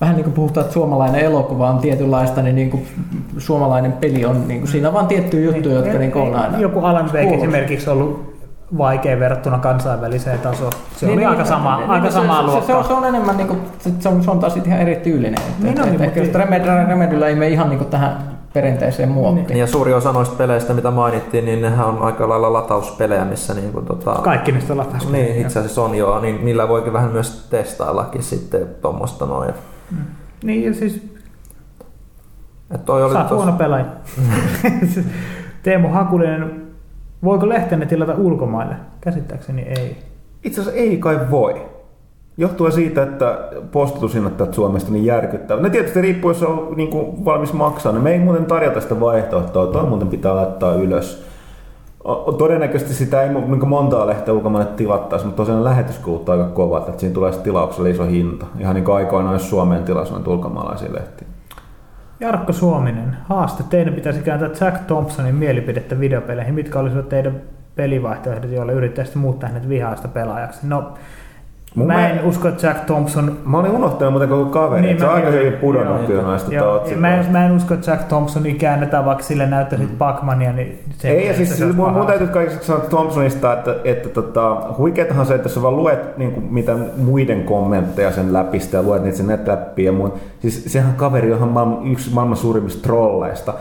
vähän 0.00 0.16
niin 0.16 0.24
kuin 0.24 0.34
puhutaan, 0.34 0.64
että 0.64 0.74
suomalainen 0.74 1.20
elokuva 1.20 1.70
on 1.70 1.78
tietynlaista, 1.78 2.42
niin, 2.42 2.56
niin 2.56 2.70
kuin 2.70 2.86
suomalainen 3.38 3.92
peli 3.92 4.24
on, 4.24 4.48
niin 4.48 4.60
kuin, 4.60 4.70
siinä 4.70 4.88
on 4.88 4.94
vaan 4.94 5.06
tiettyjä 5.06 5.50
juttuja, 5.50 5.74
jotka 5.74 5.98
niin 5.98 6.12
kuin 6.12 6.28
on 6.28 6.34
aina. 6.36 6.58
Joku 6.58 6.78
Alan 6.84 7.06
Wake 7.06 7.34
esimerkiksi 7.34 7.90
on 7.90 7.96
ollut 7.96 8.30
vaikea 8.78 9.18
verrattuna 9.18 9.58
kansainväliseen 9.58 10.38
tasoon. 10.38 10.72
Se 10.96 11.06
oli 11.12 11.24
aika 11.24 11.44
sama, 11.44 11.76
niin, 11.78 11.90
aika 11.90 12.02
niin, 12.04 12.12
samaa 12.12 12.50
se, 12.50 12.60
se, 12.60 12.66
se, 12.66 12.74
on, 12.74 12.84
se 12.84 12.92
on 12.92 13.04
enemmän 13.04 13.36
niinku, 13.36 13.56
se, 13.78 13.90
se, 13.98 14.08
on, 14.08 14.24
se 14.24 14.30
on 14.30 14.38
taas 14.38 14.56
ihan 14.56 14.80
eri 14.80 14.96
tyylinen. 14.96 15.40
Et, 15.40 15.58
Niin 15.58 15.72
et, 15.72 15.78
on, 15.78 15.84
et, 15.84 15.90
mutta- 15.90 16.04
ehkä 16.04 16.20
just 16.20 16.34
Remedy, 16.34 16.64
Remedyllä 16.88 17.26
ei 17.28 17.34
mene 17.34 17.48
ihan 17.48 17.68
niinku 17.68 17.84
tähän 17.84 18.40
perinteiseen 18.52 19.08
muottiin. 19.08 19.46
Niin, 19.46 19.58
Ja 19.58 19.66
suuri 19.66 19.94
osa 19.94 20.12
noista 20.12 20.36
peleistä, 20.36 20.74
mitä 20.74 20.90
mainittiin, 20.90 21.44
niin 21.44 21.62
nehän 21.62 21.86
on 21.86 22.02
aika 22.02 22.28
lailla 22.28 22.52
latauspelejä, 22.52 23.24
missä 23.24 23.54
niin 23.54 23.72
kuin, 23.72 23.86
tota, 23.86 24.10
Kaikki 24.12 24.52
niistä 24.52 24.76
latauspelejä. 24.76 25.24
Niin, 25.24 25.40
itse 25.46 25.58
asiassa 25.58 25.82
on 25.82 25.94
joo, 25.94 26.20
niin 26.20 26.44
niillä 26.44 26.68
voikin 26.68 26.92
vähän 26.92 27.10
myös 27.10 27.46
testaillakin 27.50 28.22
sitten 28.22 28.66
tuommoista 28.82 29.26
noin. 29.26 29.54
Niin, 30.42 30.64
ja 30.64 30.74
siis 30.74 31.10
Et 32.74 32.84
toi 32.84 33.04
oli 33.04 33.12
sä 33.12 33.22
tos- 33.28 33.34
huono 33.34 33.52
pelaaja. 33.52 33.84
Teemu 35.62 35.88
Hakulinen, 35.88 36.62
voiko 37.24 37.48
Lehtenne 37.48 37.86
tilata 37.86 38.14
ulkomaille? 38.14 38.74
Käsittääkseni 39.00 39.62
ei. 39.62 39.96
Itse 40.44 40.60
asiassa 40.60 40.80
ei 40.80 40.96
kai 40.96 41.30
voi. 41.30 41.62
Johtuen 42.36 42.72
siitä, 42.72 43.02
että 43.02 43.38
postitusinnat 43.72 44.36
täältä 44.36 44.54
Suomesta 44.54 44.92
niin 44.92 45.04
järkyttävät. 45.04 45.62
Ne 45.62 45.70
tietysti 45.70 46.00
riippuu, 46.00 46.30
jos 46.30 46.42
on 46.42 46.74
niin 46.76 46.90
kuin 46.90 47.24
valmis 47.24 47.52
maksaa. 47.52 47.92
Ne 47.92 47.98
me 47.98 48.12
ei 48.12 48.18
muuten 48.18 48.44
tarjota 48.46 48.80
sitä 48.80 49.00
vaihtoehtoa. 49.00 49.66
Toi 49.66 49.86
muuten 49.86 50.08
pitää 50.08 50.36
laittaa 50.36 50.74
ylös. 50.74 51.29
Todennäköisesti 52.38 52.94
sitä 52.94 53.22
ei 53.22 53.28
niin 53.28 53.68
montaa 53.68 54.06
lehteä 54.06 54.34
ulkomaille 54.34 54.72
tilattaisi, 54.76 55.26
mutta 55.26 55.36
tosiaan 55.36 55.64
lähetyskulut 55.64 56.28
on 56.28 56.40
aika 56.40 56.50
kovat, 56.50 56.88
että 56.88 57.00
siinä 57.00 57.14
tulee 57.14 57.32
tilaukselle 57.32 57.90
iso 57.90 58.04
hinta. 58.04 58.46
Ihan 58.58 58.74
niin 58.74 58.84
kuin 58.84 58.94
aikoinaan, 58.94 59.34
jos 59.34 59.50
Suomeen 59.50 59.84
tilasi 59.84 60.12
noita 60.12 60.30
ulkomaalaisia 60.30 60.94
lehtiä. 60.94 61.28
Jarkko 62.20 62.52
Suominen, 62.52 63.16
haaste. 63.28 63.62
Teidän 63.70 63.94
pitäisi 63.94 64.22
kääntää 64.22 64.50
Jack 64.60 64.86
Thompsonin 64.86 65.34
mielipidettä 65.34 66.00
videopeleihin. 66.00 66.54
Mitkä 66.54 66.78
olisivat 66.78 67.08
teidän 67.08 67.40
pelivaihtoehdot, 67.76 68.50
joilla 68.50 68.72
yrittäisitte 68.72 69.18
muuttaa 69.18 69.48
hänet 69.48 69.68
vihaista 69.68 70.08
pelaajaksi? 70.08 70.66
No, 70.66 70.94
Mun 71.74 71.86
Mä 71.86 72.08
en 72.08 72.16
mä- 72.16 72.22
usko, 72.22 72.48
että 72.48 72.66
Jack 72.66 72.84
Thompson... 72.84 73.36
Mä 73.44 73.58
olin 73.58 73.70
unohtanut 73.70 74.12
muuten 74.12 74.28
koko 74.28 74.50
kaveri, 74.50 74.82
niin, 74.82 74.98
se 74.98 75.06
on 75.06 75.14
aika 75.14 75.30
hyvin 75.30 75.52
pudonnut 75.52 76.06
kyllä 76.06 76.22
tota 76.22 76.96
mä, 76.96 77.16
en, 77.16 77.32
mä 77.32 77.46
en 77.46 77.52
usko, 77.52 77.74
että 77.74 77.90
Jack 77.90 78.04
Thompsonin 78.08 78.56
käännetään, 78.56 79.04
vaikka 79.04 79.24
sille 79.24 79.46
näyttäisit 79.46 79.98
Pacmania, 79.98 80.52
niin 80.52 80.82
se 80.98 81.08
Ei, 81.08 81.26
ja 81.26 81.34
se 81.34 81.44
siis 81.46 81.76
mun, 81.76 81.92
mun 81.92 82.06
täytyy 82.06 82.26
kaikista 82.26 82.64
sanoa 82.64 82.80
Thompsonista, 82.80 83.52
että, 83.52 83.76
että 83.84 84.08
tota, 84.08 84.56
huikeetahan 84.78 85.26
se, 85.26 85.34
että 85.34 85.48
sä 85.48 85.62
vaan 85.62 85.76
luet 85.76 86.18
niin 86.18 86.32
kuin, 86.32 86.46
mitä 86.50 86.76
muiden 86.96 87.44
kommentteja 87.44 88.12
sen 88.12 88.32
läpistä 88.32 88.76
ja 88.76 88.82
luet 88.82 89.02
niitä 89.02 89.16
sen 89.16 89.26
netläppiä 89.26 89.84
ja 89.84 89.92
muun. 89.92 90.12
Siis 90.40 90.64
sehän 90.64 90.94
kaveri 90.94 91.32
on 91.32 91.48
maailman, 91.48 91.86
yksi 91.92 92.14
maailman 92.14 92.36
suurimmista 92.36 92.82
trolleista. 92.82 93.54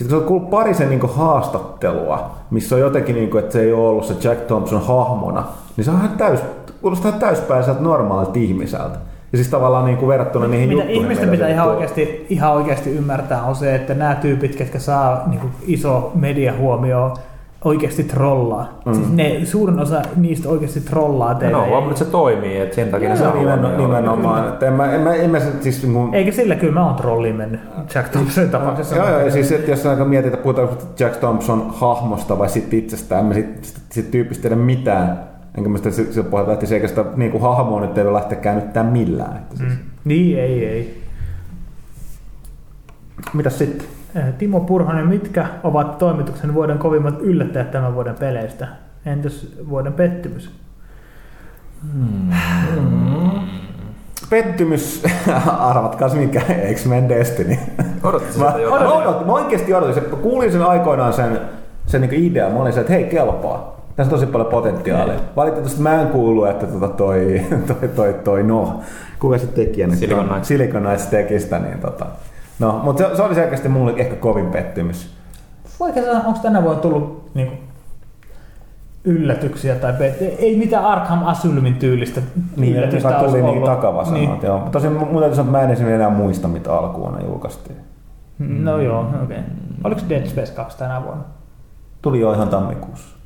Sitten 0.00 0.18
oot 0.18 0.26
kuullut 0.26 0.50
pari 0.50 0.74
sen 0.74 0.88
niin 0.88 1.00
haastattelua, 1.14 2.30
missä 2.50 2.74
on 2.74 2.80
jotenkin, 2.80 3.14
niin 3.14 3.30
kuin, 3.30 3.38
että 3.38 3.52
se 3.52 3.60
ei 3.60 3.72
ole 3.72 3.88
ollut 3.88 4.04
se 4.04 4.28
Jack 4.28 4.40
Thompson 4.46 4.86
hahmona, 4.86 5.44
niin 5.76 5.84
se 5.84 5.90
on 5.90 5.96
ihan 5.96 6.10
täys, 6.10 6.40
kuulostaa 6.82 7.12
täyspäiseltä 7.12 7.80
normaalilta 7.80 8.38
ihmiseltä. 8.38 8.98
Ja 9.32 9.38
siis 9.38 9.48
tavallaan 9.48 9.84
niin 9.84 9.96
kuin 9.96 10.08
verrattuna 10.08 10.46
niihin 10.46 10.68
Mitä 10.68 10.80
juttuihin, 10.80 11.02
ihmistä 11.02 11.26
mitä 11.26 11.32
pitää 11.32 11.48
ihan 11.48 11.64
tuo. 11.64 11.72
oikeasti, 11.74 12.26
ihan 12.28 12.52
oikeasti 12.52 12.90
ymmärtää 12.90 13.42
on 13.42 13.54
se, 13.54 13.74
että 13.74 13.94
nämä 13.94 14.14
tyypit, 14.14 14.56
ketkä 14.56 14.78
saa 14.78 15.22
niin 15.26 15.40
kuin 15.40 15.52
iso 15.66 16.12
mediahuomio, 16.14 17.14
oikeasti 17.64 18.04
trollaa. 18.04 18.80
Mm. 18.84 18.94
Siis 18.94 19.12
ne, 19.12 19.40
suurin 19.44 19.78
osa 19.78 20.02
niistä 20.16 20.48
oikeasti 20.48 20.80
trollaa 20.80 21.34
teitä. 21.34 21.56
No, 21.56 21.70
vaan 21.70 21.96
se 21.96 22.04
toimii, 22.04 22.60
että 22.60 22.74
sen 22.74 22.88
takia 22.88 23.16
Se 23.16 23.26
on 23.26 23.38
nimen, 23.38 23.76
nimenomaan. 23.76 24.48
Että 24.48 24.66
en 24.66 24.72
mä, 24.72 24.92
en 24.92 25.00
mä, 25.00 25.14
en 25.14 25.30
mä 25.30 25.40
siis 25.60 25.80
kuin, 25.92 26.14
Eikä 26.14 26.32
sillä 26.32 26.54
kyllä 26.54 26.72
mä 26.72 26.86
oon 26.86 26.94
trolliin 26.94 27.36
mennyt 27.36 27.60
Jack 27.94 28.08
Thompsonin 28.08 28.50
tapauksessa. 28.50 28.96
Joo, 28.96 29.08
joo, 29.08 29.20
ja 29.20 29.30
siis 29.30 29.52
että 29.52 29.70
jos 29.70 29.86
aika 29.86 30.04
mietit, 30.04 30.34
että 30.34 30.42
puhutaanko 30.42 30.74
Jack 30.98 31.16
Thompson 31.16 31.70
hahmosta 31.74 32.38
vai 32.38 32.48
sit 32.48 32.74
itsestään, 32.74 33.24
mä 33.24 33.34
sit, 33.34 33.64
sit, 33.64 33.82
sit 33.90 34.10
tyypistä 34.10 34.42
tiedä 34.42 34.56
mitään. 34.56 35.30
Enkä 35.58 35.68
mä 35.68 35.76
sitä 35.76 35.90
sillä 35.90 36.28
pohjalta 36.30 36.50
lähtisi, 36.50 36.74
eikä 36.74 36.88
sitä 36.88 37.04
niin 37.16 37.30
kuin 37.30 37.42
hahmoa 37.42 37.80
nyt 37.80 37.98
ei 37.98 38.04
voi 38.04 38.12
lähteä 38.12 38.38
käännyttämään 38.38 38.92
millään. 38.92 39.36
Että 39.36 39.56
siis. 39.56 39.70
Mm. 39.70 39.78
Niin, 40.04 40.38
ei, 40.38 40.64
ei. 40.66 41.02
Mitäs 43.32 43.58
sitten? 43.58 43.99
Eh, 44.16 44.34
Timo 44.38 44.60
Purhonen, 44.60 45.06
mitkä 45.06 45.46
ovat 45.62 45.98
toimituksen 45.98 46.54
vuoden 46.54 46.78
kovimmat 46.78 47.14
yllättäjät 47.20 47.70
tämän 47.70 47.94
vuoden 47.94 48.14
peleistä? 48.14 48.68
Entäs 49.06 49.46
vuoden 49.68 49.92
pettymys? 49.92 50.50
Pettymys, 54.30 55.04
arvatkaa 55.58 56.08
mikä, 56.08 56.40
X-Men 56.74 57.08
Destiny. 57.08 57.56
Odotti 58.02 58.38
Mä, 58.38 58.44
mä, 58.44 58.92
odotin, 58.92 59.26
mä 59.26 59.32
oikeasti 59.32 59.74
odotin, 59.74 59.94
se, 59.94 60.00
kuulin 60.00 60.52
sen 60.52 60.62
aikoinaan 60.62 61.12
sen, 61.12 61.40
sen 61.86 62.00
niin 62.00 62.14
idea, 62.14 62.50
mä 62.50 62.58
olin 62.58 62.72
se, 62.72 62.80
että 62.80 62.92
hei 62.92 63.04
kelpaa. 63.04 63.80
Tässä 63.96 64.14
on 64.14 64.20
tosi 64.20 64.32
paljon 64.32 64.50
potentiaalia. 64.50 65.20
Valitettavasti 65.36 65.82
mä 65.82 66.02
en 66.02 66.08
kuulu, 66.08 66.44
että 66.44 66.66
tota 66.66 66.88
toi, 66.88 67.42
toi, 67.68 67.88
toi, 67.88 68.14
toi, 68.24 68.42
no, 68.42 68.80
kuka 69.18 69.38
se 69.38 69.46
tekijä 69.46 69.86
nyt 69.86 69.98
Silicon 69.98 70.20
on? 70.20 70.26
Knights. 70.26 70.48
Silicon 70.48 70.82
Knights 70.82 71.06
teki 71.06 71.40
sitä, 71.40 71.58
niin 71.58 71.78
tota. 71.78 72.06
No, 72.60 72.80
mutta 72.84 73.08
se, 73.08 73.16
se 73.16 73.22
oli 73.22 73.34
selkeästi 73.34 73.68
mulle 73.68 73.92
ehkä 73.96 74.16
kovin 74.16 74.46
pettymys. 74.46 75.14
Sanoa, 75.64 76.24
onko 76.26 76.38
tänä 76.42 76.62
vuonna 76.62 76.80
tullut 76.82 77.30
niin 77.34 77.70
yllätyksiä 79.04 79.74
tai 79.74 79.94
ei 80.20 80.56
mitään 80.58 80.84
Arkham 80.84 81.22
Asylumin 81.26 81.74
tyylistä 81.74 82.20
Niin, 82.56 82.76
yllätystä 82.76 83.08
joka 83.08 83.20
tuli 83.24 83.32
niin 83.42 83.44
ollut. 83.44 83.64
takavasanat. 83.64 84.20
Niin. 84.20 84.30
Niin. 84.30 84.42
Joo. 84.42 84.68
Tosin 84.72 84.92
mun 84.92 85.20
täytyy 85.20 85.36
sanoa, 85.36 85.48
että 85.48 85.58
mä 85.58 85.60
en 85.62 85.70
esimerkiksi 85.70 85.94
enää 85.94 86.10
muista, 86.10 86.48
mitä 86.48 86.74
alkuvuonna 86.74 87.20
julkaistiin. 87.26 87.76
No 88.38 88.78
joo, 88.80 89.00
okei. 89.00 89.22
Okay. 89.22 89.38
Oliko 89.84 90.00
Dead 90.08 90.26
Space 90.26 90.52
2 90.52 90.78
tänä 90.78 91.02
vuonna? 91.04 91.24
Tuli 92.02 92.20
jo 92.20 92.32
ihan 92.32 92.48
tammikuussa, 92.48 93.16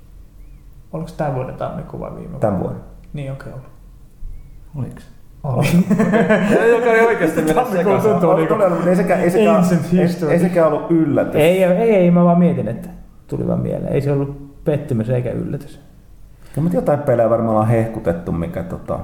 Oliko 0.93 1.11
tämä 1.17 1.35
vuoden 1.35 1.55
tammikuu 1.55 2.01
vai 2.01 2.11
viime 2.11 2.23
vuonna? 2.23 2.39
tämän 2.41 2.61
vuoden. 2.61 2.81
Niin, 3.13 3.33
okei. 3.33 3.53
Okay. 3.53 3.65
Oliks? 4.77 5.14
Oli. 5.45 5.67
Joka 6.71 6.87
ei 6.87 7.07
oikeesti 7.07 7.43
mennä 7.43 7.65
sekaisin. 7.65 8.11
tuntuu 8.11 8.31
Oli 8.31 8.41
niinku 8.41 8.55
todella, 8.55 8.75
mutta 8.75 8.91
ei 8.91 8.97
sekään, 8.97 9.21
ei 9.21 9.31
sekään, 9.31 9.57
ancient 9.57 9.85
ei, 9.93 9.99
history. 10.03 10.33
ei 10.33 10.39
sekään 10.39 10.67
ollut 10.67 10.91
yllätys. 10.91 11.35
ei, 11.35 11.65
ei, 11.65 11.95
ei, 11.95 12.11
mä 12.11 12.25
vaan 12.25 12.39
mietin, 12.39 12.69
että 12.69 12.89
tuli 13.27 13.47
vaan 13.47 13.61
mieleen. 13.61 13.93
Ei 13.93 14.01
se 14.01 14.13
ollut 14.13 14.65
pettymys 14.65 15.11
eikä 15.11 15.31
yllätys. 15.31 15.81
Ja, 16.57 16.63
mutta 16.63 16.77
jotain 16.77 16.99
pelejä 16.99 17.31
varmaan 17.31 17.51
ollaan 17.51 17.69
hehkutettu, 17.69 18.33
mikä 18.33 18.63
tota... 18.63 18.99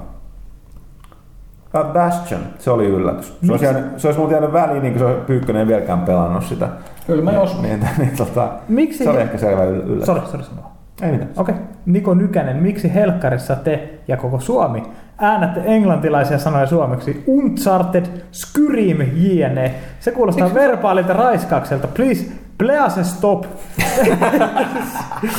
Ah, 1.72 1.92
Bastion, 1.92 2.40
se 2.58 2.70
oli 2.70 2.86
yllätys. 2.86 3.38
Se 3.46 3.52
olisi, 3.52 3.64
jäänyt, 3.64 3.84
se 4.00 4.08
olisi 4.08 4.18
muuten 4.18 4.34
jäänyt 4.34 4.52
väliin, 4.52 4.82
niin 4.82 4.94
kuin 4.94 5.08
se 5.08 5.20
Pyykkönen 5.26 5.60
ei 5.60 5.66
vieläkään 5.66 6.00
pelannut 6.00 6.44
sitä. 6.44 6.68
Kyllä 7.06 7.22
mä 7.24 7.32
jos 7.32 7.62
Niin, 7.62 7.88
niin, 7.98 8.16
tota, 8.16 8.48
Miksi? 8.68 9.04
se 9.04 9.10
oli 9.10 9.20
ehkä 9.20 9.38
selvä 9.38 9.64
yl- 9.64 9.84
yllätys. 9.86 10.06
Sori, 10.06 10.20
sori 10.26 10.42
sanoa. 10.44 10.70
Ei 11.02 11.12
mitään. 11.12 11.30
Okei. 11.36 11.54
Okay. 11.54 11.66
Niko 11.86 12.14
Nykänen, 12.14 12.56
miksi 12.56 12.94
Helkkarissa 12.94 13.56
te 13.56 13.88
ja 14.08 14.16
koko 14.16 14.40
Suomi 14.40 14.82
äännätte 15.20 15.60
englantilaisia 15.64 16.38
sanoja 16.38 16.66
suomeksi? 16.66 17.24
Uncharted, 17.26 18.06
Skyrim, 18.32 18.98
jne. 19.14 19.74
Se 20.00 20.10
kuulostaa 20.10 20.54
verbaalilta 20.54 21.12
raiskaukselta. 21.12 21.86
Please, 21.86 22.26
please 22.58 23.04
stop. 23.04 23.44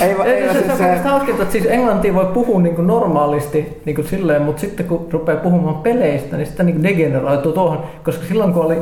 Ei, 0.02 0.18
va- 0.18 0.26
Ei, 0.26 0.34
ei, 0.34 0.54
se, 0.54 0.60
se, 0.60 0.66
se, 0.66 0.72
on 0.72 0.78
se, 0.78 0.84
kaikista 0.84 1.10
hauskinta, 1.10 1.42
että 1.42 1.52
siis 1.52 1.66
englantia 1.70 2.14
voi 2.14 2.26
puhua 2.26 2.62
niin 2.62 2.76
kuin 2.76 2.88
normaalisti 2.88 3.82
niin 3.86 3.96
kuin 3.96 4.08
silleen, 4.08 4.42
mutta 4.42 4.60
sitten 4.60 4.86
kun 4.86 5.08
rupeaa 5.12 5.38
puhumaan 5.38 5.76
peleistä, 5.76 6.38
niin 6.38 6.48
sitten 6.48 6.66
niin 6.66 6.84
degeneroituu 6.84 7.52
tuohon, 7.52 7.84
koska 8.06 8.26
silloin 8.26 8.54
kun 8.54 8.66
oli 8.66 8.78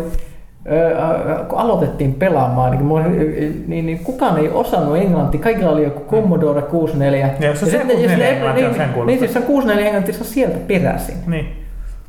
kun 1.48 1.60
aloitettiin 1.60 2.14
pelaamaan, 2.14 2.72
niin, 2.72 3.64
niin, 3.68 3.86
niin 3.86 4.00
kukaan 4.00 4.38
ei 4.38 4.50
osannut 4.50 4.98
englantia. 4.98 5.42
Kaikilla 5.42 5.72
oli 5.72 5.84
joku 5.84 6.16
Commodore 6.16 6.62
64. 6.62 7.30
Ja 7.40 7.48
jos 7.48 7.60
se 7.60 7.66
sitten- 7.66 7.88
64 7.88 8.10
jos 8.12 8.20
ne- 8.20 8.30
englanti 8.30 8.64
on 8.66 8.72
niin, 8.72 8.78
sen 8.96 9.06
niin, 9.06 9.20
siis 9.20 9.34
se 9.34 9.40
on 9.40 9.46
64 9.46 9.86
englantia, 9.86 10.14
se 10.14 10.20
on 10.20 10.26
sieltä 10.26 10.58
peräisin. 10.68 11.16
Niin. 11.28 11.46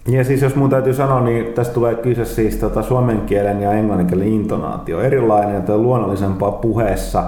Ja 0.09 0.25
siis 0.25 0.43
jos 0.43 0.55
mun 0.57 0.71
täytyy 0.71 0.95
sanoa, 0.95 1.21
niin 1.21 1.47
tästä 1.55 1.75
tulee 1.75 1.95
kyse 1.95 2.25
siis 2.25 2.57
tota 2.57 2.83
suomen 2.83 3.21
kielen 3.21 3.63
ja 3.63 3.73
englannin 3.73 4.07
kielen 4.07 4.29
intonaatio. 4.29 5.01
Erilainen, 5.01 5.57
että 5.57 5.75
on 5.75 5.83
luonnollisempaa 5.83 6.53
puheessa 6.53 7.23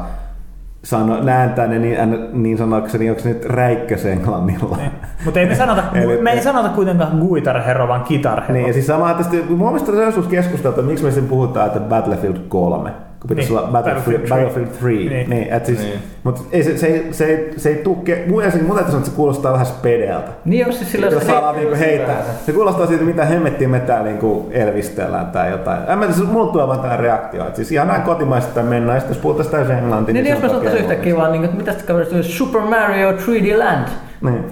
sano, 0.84 1.22
nääntää 1.22 1.66
ne 1.66 1.78
niin, 1.78 1.96
niin 2.32 2.58
sanoakseni, 2.58 3.10
onko 3.10 3.22
se 3.22 3.28
nyt 3.28 3.44
räikkös 3.44 4.06
englannilla. 4.06 4.78
Mutta 5.24 5.40
ei 5.40 5.46
me 5.46 5.54
sanota, 5.54 5.82
Eli- 5.94 6.22
me 6.22 6.30
ei 6.30 6.42
sanota 6.42 6.68
kuitenkaan 6.68 7.18
guitarherro, 7.18 7.88
vaan 7.88 8.04
kitarherro. 8.04 8.54
Niin, 8.54 8.66
ja 8.66 8.72
siis 8.72 8.86
sama 8.86 9.14
tästä, 9.14 9.36
mun 9.48 9.58
mielestä 9.58 9.92
on 9.92 9.98
joskus 9.98 10.26
keskusteltu, 10.26 10.80
että 10.80 10.90
miksi 10.90 11.04
me 11.04 11.10
sitten 11.10 11.30
puhutaan, 11.30 11.66
että 11.66 11.80
Battlefield 11.80 12.36
3, 12.48 12.90
kun 13.22 13.28
pitäisi 13.28 13.50
Niin, 13.50 13.58
olla 13.58 13.68
Battlefield, 13.72 14.18
Battlefield 14.28 14.66
Battlefield 14.68 14.68
3. 14.80 14.96
3. 14.98 15.14
Niin. 15.18 15.30
Niin. 15.30 15.52
et 15.52 15.66
siis, 15.66 15.78
Niin. 15.78 15.98
Mutta 16.24 16.40
ei, 16.52 16.62
se, 16.64 16.76
se, 16.78 16.86
ei, 16.86 17.06
se, 17.10 17.24
ei, 17.24 17.52
se 17.56 17.68
ei 17.68 17.74
tuu, 17.74 18.04
ke- 18.08 18.28
mun 18.28 18.36
mielestä 18.36 18.62
mun 18.62 18.74
täytyy 18.76 18.86
sanoa, 18.90 18.98
että 18.98 19.10
se 19.10 19.16
kuulostaa 19.16 19.52
vähän 19.52 19.66
spedeltä. 19.66 20.30
Niin 20.44 20.66
jos 20.66 20.78
siis 20.78 20.92
sillä 20.92 21.06
Jos 21.06 21.26
saadaan 21.26 21.56
niinku 21.56 21.74
heittää. 21.78 22.16
Se 22.46 22.52
kuulostaa 22.52 22.86
siitä, 22.86 23.04
mitä 23.04 23.24
hemmettiin 23.24 23.70
me 23.70 23.80
täällä 23.80 24.08
niinku 24.08 24.48
elvistellään 24.50 25.26
tai 25.26 25.50
jotain. 25.50 25.78
En 25.88 25.98
mä 25.98 26.06
tiedä, 26.06 26.30
mulla 26.30 26.52
tulee 26.52 26.66
vaan 26.66 26.80
tää 26.80 26.96
reaktio. 26.96 27.46
Et 27.48 27.56
siis 27.56 27.72
ihan 27.72 27.88
näin 27.88 28.02
kotimaista 28.02 28.62
mennään, 28.62 28.96
ja 28.96 29.00
sitten 29.00 29.14
jos 29.16 29.22
puhutaan 29.22 29.48
täysin 29.48 29.76
englantia, 29.76 30.12
Niin, 30.12 30.26
se 30.26 30.30
jos 30.32 30.42
mä 30.52 30.58
okei. 30.58 30.78
yhtäkkiä 30.78 31.16
vaan, 31.16 31.32
niin, 31.32 31.44
että 31.44 31.56
mitä 31.56 31.72
sitä 31.72 31.92
Super 32.22 32.60
Mario 32.62 33.12
3D 33.12 33.58
Land, 33.58 33.88
Niin. 34.20 34.44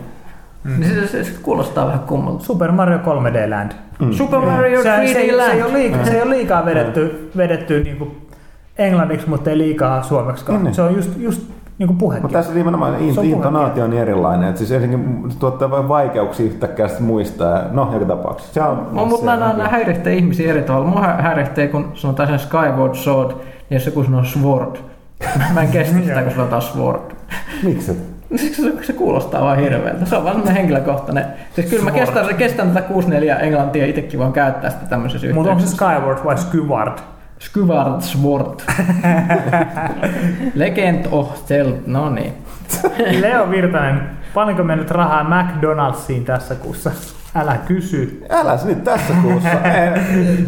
niin 0.78 0.94
se, 0.94 1.06
se, 1.06 1.24
se, 1.24 1.30
kuulostaa 1.42 1.86
vähän 1.86 2.00
kummalta. 2.00 2.44
Super 2.44 2.72
Mario 2.72 2.98
3D 2.98 3.50
Land. 3.50 3.72
Mm. 4.00 4.12
Super 4.12 4.40
Mario 4.40 4.82
Se, 4.82 4.88
3D 4.88 5.06
se, 5.06 5.12
se, 5.12 5.36
Land. 5.36 5.52
ei 5.54 5.62
ole 5.62 5.72
liikaa, 5.72 6.04
se 6.04 6.16
ei 6.16 6.22
ole 6.22 6.30
liikaa 6.30 6.64
vedetty, 6.66 7.30
vedetty 7.36 7.84
niin 7.84 7.96
kuin 7.96 8.16
englanniksi, 8.80 9.28
mutta 9.28 9.50
ei 9.50 9.58
liikaa 9.58 10.02
suomeksi. 10.02 10.44
Niin, 10.48 10.64
niin. 10.64 10.74
Se 10.74 10.82
on 10.82 10.94
just, 10.96 11.10
just 11.18 11.42
niin 11.78 11.86
kuin 11.86 11.98
puhekin. 11.98 12.22
Mutta 12.22 12.38
tässä 12.38 12.54
nimenomaan 12.54 12.98
in, 13.00 13.18
on 13.18 13.24
intonaatio 13.24 13.84
on 13.84 13.90
niin 13.90 14.02
erilainen, 14.02 14.48
että 14.48 14.58
siis 14.58 14.72
ensinnäkin 14.72 15.28
tuottaa 15.38 15.70
vain 15.70 15.88
vaikeuksia 15.88 16.46
yhtäkkiä 16.46 16.88
muistaa. 17.00 17.56
ja 17.58 17.64
No, 17.72 17.90
joka 17.92 18.04
tapauksessa. 18.04 18.54
Se 18.54 18.62
on, 18.62 18.76
Mä, 18.92 19.04
mutta 19.04 19.16
se 19.16 19.24
mä 19.24 19.32
on- 19.32 19.58
näen 19.58 19.70
häiritsee 19.70 20.14
ihmisiä 20.14 20.50
eri 20.50 20.62
tavalla. 20.62 20.86
Mua 20.86 21.00
hä- 21.00 21.22
häiritsee, 21.22 21.68
kun 21.68 21.90
sanotaan 21.94 22.28
sen 22.28 22.38
Skyward 22.38 22.94
Sword, 22.94 23.30
niin 23.30 23.76
jos 23.76 23.86
joku 23.86 24.04
sanoo 24.04 24.24
Sword. 24.24 24.76
Mä 25.54 25.60
en 25.62 25.68
kestä 25.68 25.98
sitä, 26.00 26.22
kun 26.22 26.32
sanotaan 26.32 26.62
Sword. 26.62 27.00
Miksi? 27.62 27.96
Siksi 28.36 28.62
se, 28.62 28.72
se 28.86 28.92
kuulostaa 28.92 29.40
vaan 29.44 29.58
hirveältä. 29.58 30.06
Se 30.06 30.16
on 30.16 30.24
vaan 30.24 30.34
semmoinen 30.34 30.56
henkilökohtainen. 30.56 31.24
Siis 31.54 31.70
kyllä 31.70 31.84
mä 31.84 31.90
kestän, 31.90 32.34
kestän 32.34 32.68
tätä 32.68 32.82
64 32.88 33.36
englantia 33.36 33.86
itsekin 33.86 34.20
vaan 34.20 34.32
käyttää 34.32 34.70
sitä 34.70 34.86
tämmöisessä 34.86 35.26
Mutta 35.34 35.50
onko 35.50 35.60
se 35.60 35.66
yhteydessä. 35.72 35.96
Skyward 35.98 36.24
vai 36.24 36.38
Skyward? 36.38 36.98
Skyward 37.40 38.00
Sword. 38.00 38.60
Legend 40.54 41.06
of 41.10 41.46
Zelda. 41.46 41.76
No 41.86 42.10
niin. 42.10 42.32
Leo 43.20 43.50
Virtanen, 43.50 44.00
paljonko 44.34 44.62
mennyt 44.64 44.90
rahaa 44.90 45.22
McDonald'siin 45.24 46.24
tässä 46.24 46.54
kuussa? 46.54 46.90
Älä 47.34 47.56
kysy. 47.66 48.24
Älä 48.30 48.56
se 48.56 48.66
nyt 48.66 48.84
tässä 48.84 49.12
kuussa. 49.22 49.48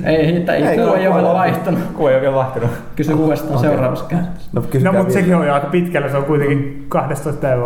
Ei. 0.05 0.16
Ei 0.16 0.35
hitä, 0.35 0.55
Ei 0.55 0.64
ei, 0.66 0.81
ole 0.81 0.81
ei 0.81 0.89
ole 0.89 0.98
vielä 1.01 1.12
paljon. 1.12 1.35
vaihtunut. 1.35 1.81
Kun 1.94 2.09
ei 2.10 2.14
ole 2.14 2.20
vielä 2.23 2.35
vaihtunut. 2.35 2.70
Kysy 2.97 3.12
uudestaan 3.12 3.56
Okei. 3.59 3.70
seuraavassa 3.70 4.05
käynnissä. 4.05 4.51
No, 4.52 4.60
No 4.60 4.62
mutta 4.62 4.78
vielä. 4.93 5.10
sekin 5.10 5.36
on 5.36 5.47
jo 5.47 5.55
aika 5.55 5.66
pitkällä, 5.66 6.09
se 6.09 6.16
on 6.16 6.24
kuitenkin 6.24 6.86
12 6.89 7.40
päivää. 7.40 7.64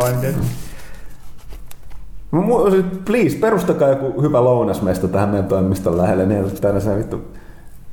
Please, 3.05 3.39
perustakaa 3.39 3.89
joku 3.89 4.23
hyvä 4.23 4.45
lounasmesto 4.45 5.09
tähän 5.09 5.29
meidän 5.29 5.47
toimiston 5.49 5.99
lähelle, 5.99 6.27
niin 6.27 6.45
ei 6.45 6.51
tänne 6.51 6.81
se 6.81 6.97
vittu 6.97 7.25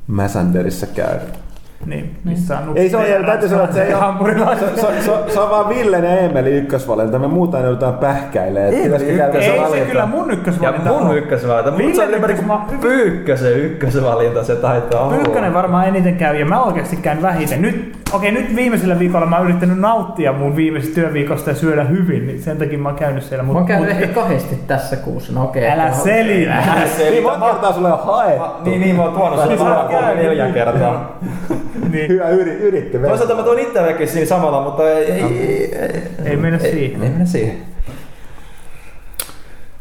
Mäsänderissa 0.06 0.86
käydä. 0.86 1.43
Niin, 1.86 2.16
missä 2.24 2.58
on 2.58 2.76
Ei 2.76 2.90
se 2.90 2.96
ole, 2.96 3.24
täytyy 3.26 3.48
sanoa, 3.48 3.64
että 3.64 3.76
se 3.76 3.82
ei 3.82 3.94
ole, 3.94 4.56
se, 4.58 4.66
se, 4.80 4.86
se, 5.02 5.32
se, 5.32 5.40
on 5.40 5.50
vaan 5.50 5.68
Villen 5.68 6.04
ja 6.04 6.18
Emeli 6.18 6.50
ykkösvalinta, 6.50 7.18
me 7.18 7.26
muuta 7.28 7.58
joudutaan 7.58 7.94
pähkäilee. 7.94 8.68
Emeli 8.84 9.04
ykkös- 9.04 9.34
Ei 9.44 9.70
se 9.70 9.86
kyllä 9.90 10.06
mun 10.06 10.28
Ja 10.28 10.32
ykkösvalinta 10.34 10.90
mun 10.90 11.02
on. 11.02 11.18
ykkösvalinta, 11.18 11.70
mutta 11.70 11.94
se 11.96 12.02
on 12.02 12.08
enemmän 12.08 12.30
ykkösva- 12.30 12.58
niinku 12.70 12.80
Pyykkösen 12.80 13.52
ykkösvalinta 13.58 14.44
se 14.44 14.56
taitaa 14.56 15.00
olla. 15.04 15.14
Pyykkönen 15.16 15.54
varmaan 15.54 15.88
eniten 15.88 16.16
käy 16.16 16.36
ja 16.36 16.46
mä 16.46 16.62
oikeasti 16.62 16.96
käyn 16.96 17.22
vähiten. 17.22 17.62
Nyt, 17.62 17.96
okei, 18.12 18.32
nyt 18.32 18.56
viimeisellä 18.56 18.98
viikolla 18.98 19.26
mä 19.26 19.36
oon 19.36 19.44
yrittänyt 19.44 19.78
nauttia 19.78 20.32
mun 20.32 20.56
viimeisestä 20.56 20.94
työviikosta 20.94 21.50
ja 21.50 21.56
syödä 21.56 21.84
hyvin, 21.84 22.26
niin 22.26 22.42
sen 22.42 22.56
takia 22.56 22.78
mä 22.78 22.88
oon 22.88 22.98
käynyt 22.98 23.22
siellä. 23.22 23.42
Mä 23.42 23.46
Mut, 23.46 23.56
oon 23.56 23.66
käynyt 23.66 23.88
mut, 23.92 24.00
ehkä 24.02 24.14
kahdesti 24.14 24.58
tässä 24.66 24.96
kuussa. 24.96 25.32
No 25.32 25.44
okei. 25.44 25.68
älä 25.70 25.86
ehkä- 25.86 25.98
selitä. 25.98 26.54
Niin 27.10 27.22
monta 27.22 27.46
kertaa 27.46 27.72
sulle 27.72 27.92
on 27.92 27.98
haettu. 28.04 28.70
Niin, 28.70 28.80
niin, 28.80 28.96
mä 28.96 29.02
oon 29.02 29.12
tuonut 29.12 29.38
sen 29.38 29.48
Siis 29.48 29.60
mä 29.60 30.12
neljä 30.16 30.46
kertaa. 30.46 31.18
niin, 31.92 32.08
Hyvä 32.08 32.28
yri, 32.28 32.52
yritti. 32.52 32.98
Toisaalta 32.98 33.34
mä 33.34 33.42
tuon 33.42 33.58
itsellekin 33.58 34.08
siinä 34.08 34.26
samalla, 34.26 34.64
mutta 34.64 34.90
ei, 34.90 35.12
ei, 35.12 35.22
ei, 35.22 35.74
ei, 35.74 36.02
ei 36.24 36.36
mennä 36.36 36.58
siihen. 36.58 37.02
ei 37.02 37.08
mennä 37.08 37.24
siihen. 37.24 37.56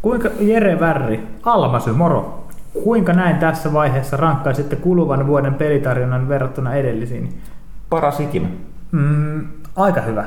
Kuinka, 0.01 0.29
Jere 0.39 0.79
Värri, 0.79 1.27
Almasy, 1.43 1.91
moro. 1.91 2.47
Kuinka 2.83 3.13
näin 3.13 3.37
tässä 3.37 3.73
vaiheessa 3.73 4.17
rankkaisitte 4.17 4.75
kuluvan 4.75 5.27
vuoden 5.27 5.53
pelitarjonnan 5.53 6.29
verrattuna 6.29 6.73
edellisiin? 6.73 7.41
Paras 7.89 8.19
ikinä. 8.19 8.47
Mm, 8.91 9.47
aika 9.75 10.01
hyvä. 10.01 10.25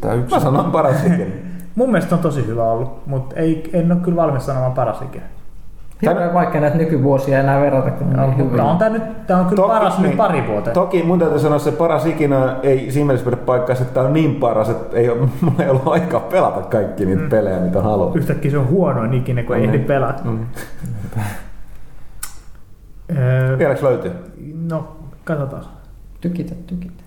Tää 0.00 0.14
yksi. 0.14 0.34
Mä 0.34 0.40
sanon 0.40 0.72
paras 0.72 1.04
ikinä. 1.04 1.30
Mun 1.74 1.90
mielestä 1.90 2.14
on 2.14 2.20
tosi 2.20 2.46
hyvä 2.46 2.64
ollut, 2.64 3.06
mutta 3.06 3.36
ei, 3.36 3.70
en 3.72 3.92
ole 3.92 4.00
kyllä 4.00 4.16
valmis 4.16 4.46
sanomaan 4.46 4.72
paras 4.72 5.02
ikinä. 5.02 5.24
Hirveän 6.02 6.34
vaikea 6.34 6.60
näitä 6.60 6.76
nykyvuosia 6.76 7.40
enää 7.40 7.60
verrata, 7.60 7.90
kun 7.90 8.06
on 8.06 8.12
niin 8.16 8.28
Mutta 8.38 8.44
hyviä. 8.44 8.64
on 8.64 8.78
tää 8.78 8.88
nyt 8.88 9.26
tää 9.26 9.38
on 9.38 9.46
kyllä 9.46 9.62
Toki- 9.62 9.72
paras 9.78 9.98
niin. 9.98 10.08
nyt 10.08 10.16
pari 10.16 10.46
vuoteen. 10.46 10.74
Toki 10.74 11.02
mun 11.02 11.18
täytyy 11.18 11.38
sanoa, 11.38 11.56
että 11.56 11.70
se 11.70 11.76
paras 11.76 12.06
ikinä 12.06 12.56
ei 12.62 12.90
siinä 12.90 13.06
mielessä 13.06 13.24
pidä 13.30 13.36
paikkaa, 13.36 13.72
että 13.72 13.84
tää 13.94 14.02
on 14.02 14.12
niin 14.12 14.34
paras, 14.34 14.68
että 14.68 14.96
ei 14.96 15.08
ole, 15.10 15.18
mulla 15.40 15.64
ei 15.64 15.70
ollut 15.70 15.86
aikaa 15.88 16.20
pelata 16.20 16.60
kaikki 16.62 17.06
niitä 17.06 17.22
mm. 17.22 17.28
pelejä, 17.28 17.58
mitä 17.60 17.82
haluaa. 17.82 18.14
Yhtäkkiä 18.14 18.50
se 18.50 18.58
on 18.58 18.68
huonoin 18.68 19.14
ikinä, 19.14 19.42
kun 19.42 19.56
ei 19.56 19.62
Mm. 19.66 19.68
ehdi 19.74 19.78
pelata. 19.78 20.24
Mm. 20.24 20.46
Öö, 23.16 23.58
Vieläks 23.58 23.82
löytyy? 23.82 24.12
no, 24.70 24.96
katsotaan. 25.24 25.64
Tykitä, 26.20 26.54
tykitä. 26.66 27.02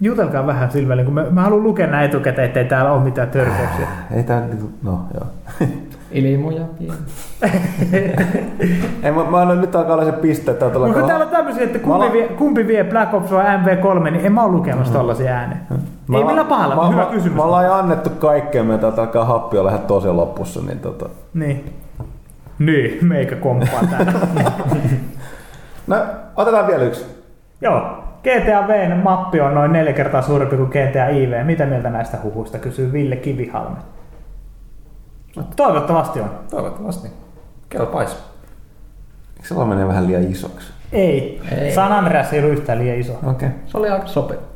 Jutelkaa 0.00 0.46
vähän 0.46 0.70
Silvelin, 0.70 1.04
kun 1.04 1.14
mä, 1.14 1.24
mä 1.30 1.42
haluan 1.42 1.62
lukea 1.62 1.86
nämä 1.86 2.02
etukäteen, 2.02 2.46
ettei 2.48 2.64
täällä 2.64 2.92
ole 2.92 3.02
mitään 3.04 3.30
törkeyksiä. 3.30 3.88
Ei 4.10 4.22
tää 4.22 4.40
niinku, 4.46 4.70
no 4.82 5.00
joo. 5.14 5.26
Ilmoja 6.12 6.64
pieni. 6.78 6.94
Ei, 9.02 9.12
mä, 9.12 9.24
mä 9.30 9.40
annan 9.40 9.60
nyt 9.60 9.76
alkaa 9.76 9.94
olla 9.94 10.04
se 10.04 10.12
piste, 10.12 10.50
että 10.50 10.70
täällä 10.70 10.86
Mutta 10.86 11.00
kun 11.00 11.08
täällä 11.08 11.24
on 11.24 11.30
tämmöisiä, 11.30 11.64
että 11.64 11.78
Mä 11.78 11.84
kumpi 11.84 12.12
vie, 12.12 12.28
kumpi 12.28 12.66
vie 12.66 12.84
Black 12.84 13.14
Ops 13.14 13.32
vai 13.32 13.44
MV3, 13.44 14.10
niin 14.10 14.26
en 14.26 14.32
mä 14.32 14.42
ole 14.42 14.52
lukemassa 14.52 14.92
tollasia 14.92 15.32
ääneen. 15.32 15.60
Ei 16.14 16.24
millään 16.24 16.46
pahalla, 16.46 16.76
mä, 16.76 16.88
hyvä 16.88 17.04
mä, 17.04 17.10
kysymys. 17.10 17.36
Mä 17.36 17.42
ollaan 17.42 17.70
annettu 17.72 18.10
kaikkea, 18.10 18.64
me 18.64 18.78
täältä 18.78 19.00
alkaa 19.00 19.24
happi 19.24 19.58
olla 19.58 19.70
ihan 19.70 19.82
tosi 19.82 20.08
lopussa, 20.08 20.60
niin 20.66 20.78
tota... 20.78 21.08
Niin. 21.34 21.72
Niin, 22.58 22.98
meikä 23.06 23.36
komppaa 23.36 23.80
täällä. 23.90 24.12
No, 25.86 25.96
otetaan 26.36 26.66
vielä 26.66 26.84
yksi. 26.84 27.06
Joo. 27.60 27.80
GTA 28.22 28.68
V 28.68 28.96
mappi 29.02 29.40
on 29.40 29.54
noin 29.54 29.72
neljä 29.72 29.92
kertaa 29.92 30.22
suurempi 30.22 30.56
kuin 30.56 30.68
GTA 30.68 31.08
IV. 31.08 31.44
Mitä 31.44 31.66
mieltä 31.66 31.90
näistä 31.90 32.18
huhuista, 32.22 32.58
kysyy 32.58 32.92
Ville 32.92 33.16
Kivihalme. 33.16 33.76
Toivottavasti 35.56 36.20
on. 36.20 36.30
Toivottavasti. 36.50 37.08
Kelpais. 37.68 38.10
Eikö 39.36 39.48
se 39.48 39.56
vaan 39.56 39.68
menee 39.68 39.88
vähän 39.88 40.06
liian 40.06 40.32
isoksi? 40.32 40.72
Ei. 40.92 41.40
Ei. 41.58 41.74
San 41.74 41.92
Andreas 41.92 42.32
ei 42.32 42.44
ole 42.44 42.48
yhtään 42.48 42.78
liian 42.78 42.98
iso. 42.98 43.12
Okei. 43.12 43.30
Okay. 43.30 43.50
Se 43.66 43.78
oli 43.78 43.88
aika 43.88 44.06
sopiva. 44.06 44.51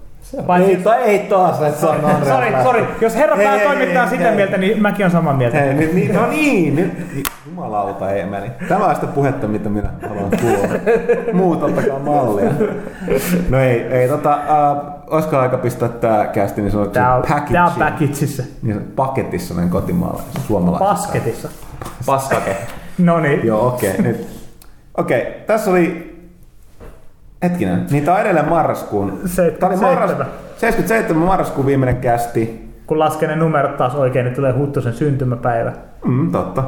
Paitsi- 0.47 0.71
Ei, 0.71 0.77
ta, 0.77 0.97
ei 0.97 1.19
taas, 1.19 1.63
että 1.63 1.81
se 1.81 1.87
on 1.87 1.97
Sori, 2.25 2.53
lähtö. 2.53 2.63
sori. 2.63 2.85
Jos 3.01 3.17
herra 3.17 3.37
Ei, 3.37 3.47
ei, 3.47 3.59
päätoimittaja 3.59 4.03
on 4.03 4.09
sitä 4.09 4.29
ei. 4.31 4.37
mieltä, 4.37 4.57
niin 4.59 4.83
mäkin 4.83 5.07
on 5.07 5.13
samaa 5.13 5.35
mieltä. 5.35 5.59
Hei, 5.59 5.75
niin, 5.75 5.95
niin, 5.95 6.15
no 6.15 6.27
niin, 6.27 6.77
nyt, 6.77 6.93
jumalauta 7.47 8.11
ei 8.11 8.25
meni. 8.27 8.51
Tämä 8.69 8.85
on 8.87 8.95
sitä 8.95 9.07
puhetta, 9.07 9.47
mitä 9.49 9.69
minä 9.69 9.89
haluan 10.09 10.31
kuulla. 10.41 10.69
Muut 11.33 11.63
ottakaa 11.63 11.99
mallia. 11.99 12.51
No 13.49 13.61
ei, 13.61 13.81
ei 13.81 14.09
tota, 14.09 14.33
äh, 14.33 14.93
olisiko 15.11 15.39
aika 15.39 15.59
pistää 15.59 15.89
tää 15.89 16.27
kästi 16.27 16.61
niin 16.63 16.71
sanotuksi 16.73 16.95
Tää 17.01 17.15
on, 17.15 17.23
packageen? 17.23 17.53
tää 17.53 17.65
on 17.67 17.73
packageissa. 17.79 18.43
Niin 18.63 18.93
paketissa 18.97 19.55
näin 19.55 19.71
kotimaalla, 19.71 20.23
suomalaisessa. 20.47 20.95
Basketissa. 20.95 21.49
Paskake. 22.07 22.57
No 22.99 23.21
niin. 23.21 23.47
Joo, 23.47 23.67
okei. 23.67 23.91
Okay, 23.91 24.03
nyt. 24.03 24.27
Okei, 24.99 25.21
okay, 25.21 25.33
tässä 25.47 25.71
oli... 25.71 26.16
Hetkinen, 27.51 27.87
niin 27.91 28.05
tää 28.05 28.15
on 28.15 28.21
edelleen 28.21 28.49
marraskuun. 28.49 29.21
Tää 29.61 29.69
oli 29.69 29.77
marras, 29.77 30.11
77. 30.11 30.27
77 30.57 31.27
marraskuun 31.27 31.67
viimeinen 31.67 31.97
kästi. 31.97 32.67
Kun 32.87 32.99
lasken 32.99 33.29
ne 33.29 33.37
numerot 33.37 33.77
taas 33.77 33.95
oikein, 33.95 34.25
niin 34.25 34.35
tulee 34.35 34.53
Huttusen 34.53 34.95
syntymäpäivä. 34.95 35.73
Mm, 36.05 36.33
totta. 36.33 36.65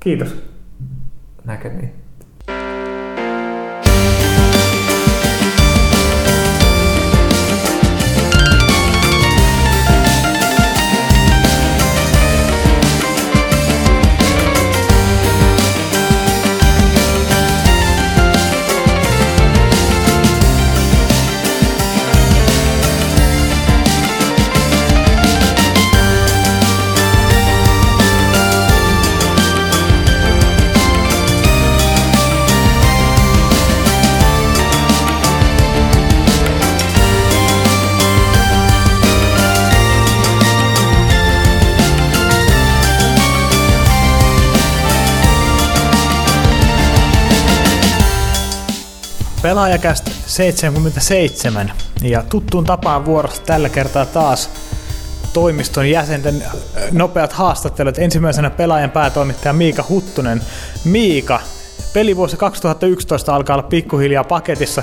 Kiitos. 0.00 0.42
Näkemiin. 1.44 2.05
Pelaajakästä 49.46 50.10
77 50.26 51.72
ja 52.02 52.22
tuttuun 52.22 52.64
tapaan 52.64 53.04
vuorossa 53.04 53.42
tällä 53.42 53.68
kertaa 53.68 54.06
taas 54.06 54.50
toimiston 55.32 55.90
jäsenten 55.90 56.42
äh, 56.42 56.52
nopeat 56.92 57.32
haastattelut. 57.32 57.98
Ensimmäisenä 57.98 58.50
pelaajan 58.50 58.90
päätoimittaja 58.90 59.52
Miika 59.52 59.84
Huttunen. 59.88 60.40
Miika, 60.84 61.40
pelivuosi 61.92 62.36
2011 62.36 63.34
alkaa 63.34 63.56
olla 63.56 63.68
pikkuhiljaa 63.68 64.24
paketissa. 64.24 64.82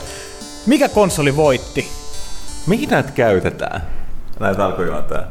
Mikä 0.65 0.89
konsoli 0.89 1.35
voitti? 1.35 1.87
Mihin 2.67 2.89
näitä 2.89 3.11
käytetään? 3.11 3.81
Näitä 4.39 4.65
alkujuontoja. 4.65 5.23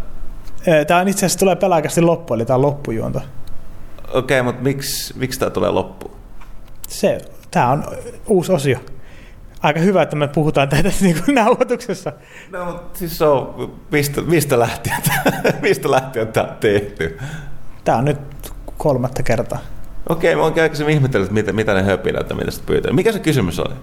Tämä 0.86 1.00
on 1.00 1.08
itse 1.08 1.26
asiassa 1.26 1.38
tulee 1.38 1.56
pelaajakästi 1.56 2.00
loppu, 2.00 2.34
eli 2.34 2.44
tämä 2.44 2.54
on 2.54 2.62
loppujuonto. 2.62 3.20
Okei, 4.08 4.40
okay, 4.40 4.42
mutta 4.42 4.62
miksi, 4.62 5.14
miksi 5.18 5.38
tämä 5.38 5.50
tulee 5.50 5.70
loppuun? 5.70 6.16
Se, 6.88 7.20
tämä 7.50 7.70
on 7.70 7.84
uusi 8.26 8.52
osio. 8.52 8.78
Aika 9.62 9.80
hyvä, 9.80 10.02
että 10.02 10.16
me 10.16 10.28
puhutaan 10.28 10.68
tätä 10.68 10.92
niin 11.00 11.16
kuin 11.24 11.34
nauhoituksessa. 11.34 12.12
No, 12.50 12.64
mutta 12.64 12.98
siis 12.98 13.18
se 13.18 13.24
on, 13.24 13.72
mistä, 13.90 14.20
mistä 14.20 14.58
lähtien, 14.58 14.96
mistä 15.62 15.90
lähtien 15.90 16.28
tämä 16.28 16.46
on 16.46 16.56
tehty? 16.60 17.18
Tämä 17.84 17.98
on 17.98 18.04
nyt 18.04 18.18
kolmatta 18.78 19.22
kertaa. 19.22 19.58
Okei, 20.08 20.36
mä 20.36 20.42
oon 20.42 20.60
aikaisemmin 20.60 20.94
ihmetellyt, 20.94 21.30
mitä, 21.30 21.52
mitä 21.52 21.74
ne 21.74 21.82
höpinät 21.82 22.30
ja 22.30 22.36
mitä 22.36 22.50
sitä 22.50 22.66
pyytää. 22.66 22.92
Mikä 22.92 23.12
se 23.12 23.18
kysymys 23.18 23.58
oli? 23.58 23.74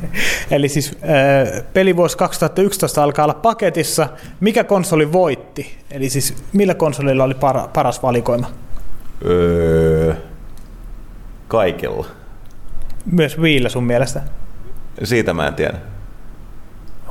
Eli 0.50 0.68
siis 0.68 0.98
äh, 1.02 1.64
pelivuosi 1.72 2.18
2011 2.18 3.02
alkaa 3.02 3.24
olla 3.24 3.34
paketissa. 3.34 4.08
Mikä 4.40 4.64
konsoli 4.64 5.12
voitti? 5.12 5.78
Eli 5.90 6.10
siis 6.10 6.34
millä 6.52 6.74
konsolilla 6.74 7.24
oli 7.24 7.34
para, 7.34 7.68
paras 7.68 8.02
valikoima? 8.02 8.50
Öö, 9.24 10.14
kaikilla. 11.48 12.06
Myös 13.12 13.38
Wiillä 13.38 13.68
sun 13.68 13.84
mielestä. 13.84 14.22
Siitä 15.02 15.34
mä 15.34 15.46
en 15.46 15.54
tiedä. 15.54 15.78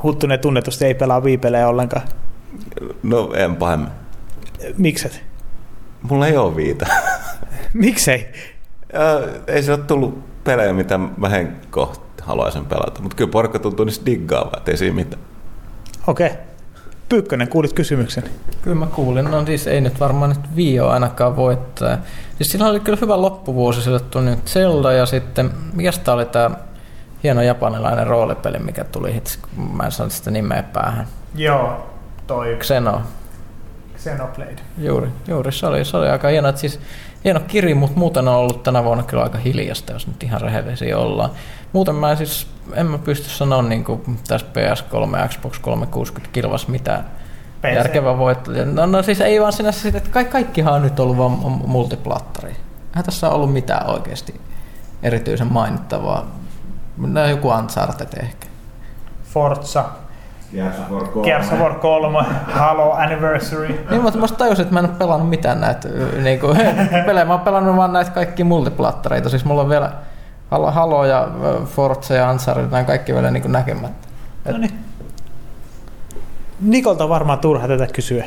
Huttunen 0.02 0.40
tunnetusti 0.40 0.84
ei 0.84 0.94
pelaa 0.94 1.20
Wii-pelejä 1.20 1.68
ollenkaan. 1.68 2.08
No, 3.02 3.32
en 3.34 3.56
pahemmin. 3.56 3.90
Mikset? 4.78 5.22
Mulla 6.02 6.26
ei 6.26 6.36
ole 6.36 6.56
viitä. 6.56 6.86
Miksei? 7.72 8.28
Ja 8.92 9.00
ei 9.46 9.62
se 9.62 9.72
ole 9.72 9.80
tullut 9.80 10.44
pelejä, 10.44 10.72
mitä 10.72 10.98
mä 10.98 11.28
henkkohti 11.28 12.22
haluaisin 12.22 12.66
pelata. 12.66 13.02
Mutta 13.02 13.16
kyllä 13.16 13.30
porukka 13.30 13.58
tuntuu 13.58 13.84
niistä 13.84 14.06
diggaavan, 14.06 14.58
että 14.58 14.70
ei 14.70 14.76
siinä 14.76 14.94
mitään. 14.94 15.22
Okei. 16.06 16.26
Okay. 16.26 16.38
Pyykkönen, 17.08 17.48
kuulit 17.48 17.72
kysymyksen. 17.72 18.24
Kyllä 18.62 18.76
mä 18.76 18.86
kuulin, 18.86 19.24
no 19.24 19.46
siis 19.46 19.66
ei 19.66 19.80
nyt 19.80 20.00
varmaan 20.00 20.30
nyt 20.30 20.56
Vio 20.56 20.88
ainakaan 20.88 21.36
voittaa. 21.36 21.98
Siis 22.36 22.52
sillä 22.52 22.68
oli 22.68 22.80
kyllä 22.80 22.98
hyvä 23.00 23.20
loppuvuosi, 23.20 23.82
sille 23.82 24.00
tuli 24.00 24.24
nyt 24.24 24.46
Zelda 24.46 24.92
ja 24.92 25.06
sitten, 25.06 25.50
mikä 25.72 25.90
tää 26.04 26.14
oli 26.14 26.24
tää 26.26 26.50
hieno 27.24 27.42
japanilainen 27.42 28.06
roolipeli, 28.06 28.58
mikä 28.58 28.84
tuli 28.84 29.14
hitsi, 29.14 29.38
kun 29.38 29.76
mä 29.76 29.84
en 29.84 29.92
saanut 29.92 30.12
sitä 30.12 30.30
nimeä 30.30 30.62
päähän. 30.62 31.06
Joo, 31.34 31.86
toi 32.26 32.56
Xeno. 32.60 33.02
Xenoblade. 33.98 34.56
Juuri, 34.78 35.08
juuri 35.28 35.52
se 35.52 35.66
oli, 35.66 35.84
se 35.84 35.96
oli 35.96 36.08
aika 36.08 36.28
hieno. 36.28 36.48
Että 36.48 36.60
siis, 36.60 36.80
hieno 37.24 37.40
kiri, 37.40 37.74
mutta 37.74 37.98
muuten 37.98 38.28
on 38.28 38.34
ollut 38.34 38.62
tänä 38.62 38.84
vuonna 38.84 39.04
kyllä 39.04 39.22
aika 39.22 39.38
hiljasta, 39.38 39.92
jos 39.92 40.06
nyt 40.06 40.22
ihan 40.22 40.40
rehellisiä 40.40 40.98
ollaan. 40.98 41.30
Muuten 41.72 41.94
mä 41.94 42.16
siis, 42.16 42.46
en 42.74 42.86
mä 42.86 42.98
pysty 42.98 43.28
sanoa 43.28 43.62
niin 43.62 43.84
kuin 43.84 44.18
tässä 44.28 44.46
PS3 44.46 45.18
ja 45.18 45.28
Xbox 45.28 45.58
360 45.58 46.32
kilvas 46.32 46.68
mitään 46.68 47.04
PC. 47.60 47.74
järkevä 47.74 48.18
voitto. 48.18 48.50
No, 48.72 48.86
no 48.86 49.02
siis 49.02 49.20
ei 49.20 49.40
vaan 49.40 49.52
sinänsä 49.52 49.80
sitä, 49.80 49.98
että 49.98 50.10
kaikki, 50.10 50.32
kaikkihan 50.32 50.74
on 50.74 50.82
nyt 50.82 51.00
ollut 51.00 51.18
vaan 51.18 51.32
multiplattari. 51.66 52.50
Eihän 52.50 53.04
tässä 53.04 53.28
ole 53.28 53.34
ollut 53.34 53.52
mitään 53.52 53.90
oikeasti 53.90 54.40
erityisen 55.02 55.52
mainittavaa. 55.52 56.43
No 56.96 57.26
joku 57.26 57.48
Uncharted 57.48 58.22
ehkä. 58.22 58.46
Forza, 59.24 59.84
Gears 61.22 61.52
of 61.52 61.58
War 61.58 61.74
3, 61.74 62.18
Halo 62.52 62.92
Anniversary. 62.92 63.68
Niin, 63.90 64.02
mutta 64.02 64.18
mä 64.18 64.26
tajusin, 64.28 64.62
että 64.62 64.74
mä 64.74 64.80
en 64.80 64.86
ole 64.86 64.98
pelannut 64.98 65.28
mitään 65.28 65.60
näitä 65.60 65.88
niin 66.22 66.40
kuin, 66.40 66.58
pelejä. 67.06 67.24
Mä 67.24 67.32
oon 67.32 67.40
pelannut 67.40 67.76
vaan 67.76 67.92
näitä 67.92 68.10
kaikki 68.10 68.44
multiplattareita. 68.44 69.28
Siis 69.28 69.44
mulla 69.44 69.62
on 69.62 69.68
vielä 69.68 69.92
Halo, 70.50 70.70
Halo 70.70 71.04
ja 71.04 71.28
Forza 71.64 72.14
ja 72.14 72.30
Uncharted, 72.30 72.70
nämä 72.70 72.84
kaikki 72.84 73.14
vielä 73.14 73.30
niin 73.30 73.42
kuin 73.42 73.52
näkemättä. 73.52 74.08
No 74.52 74.58
niin. 74.58 74.78
Nikolta 76.60 77.04
on 77.04 77.10
varmaan 77.10 77.38
turha 77.38 77.68
tätä 77.68 77.86
kysyä. 77.86 78.24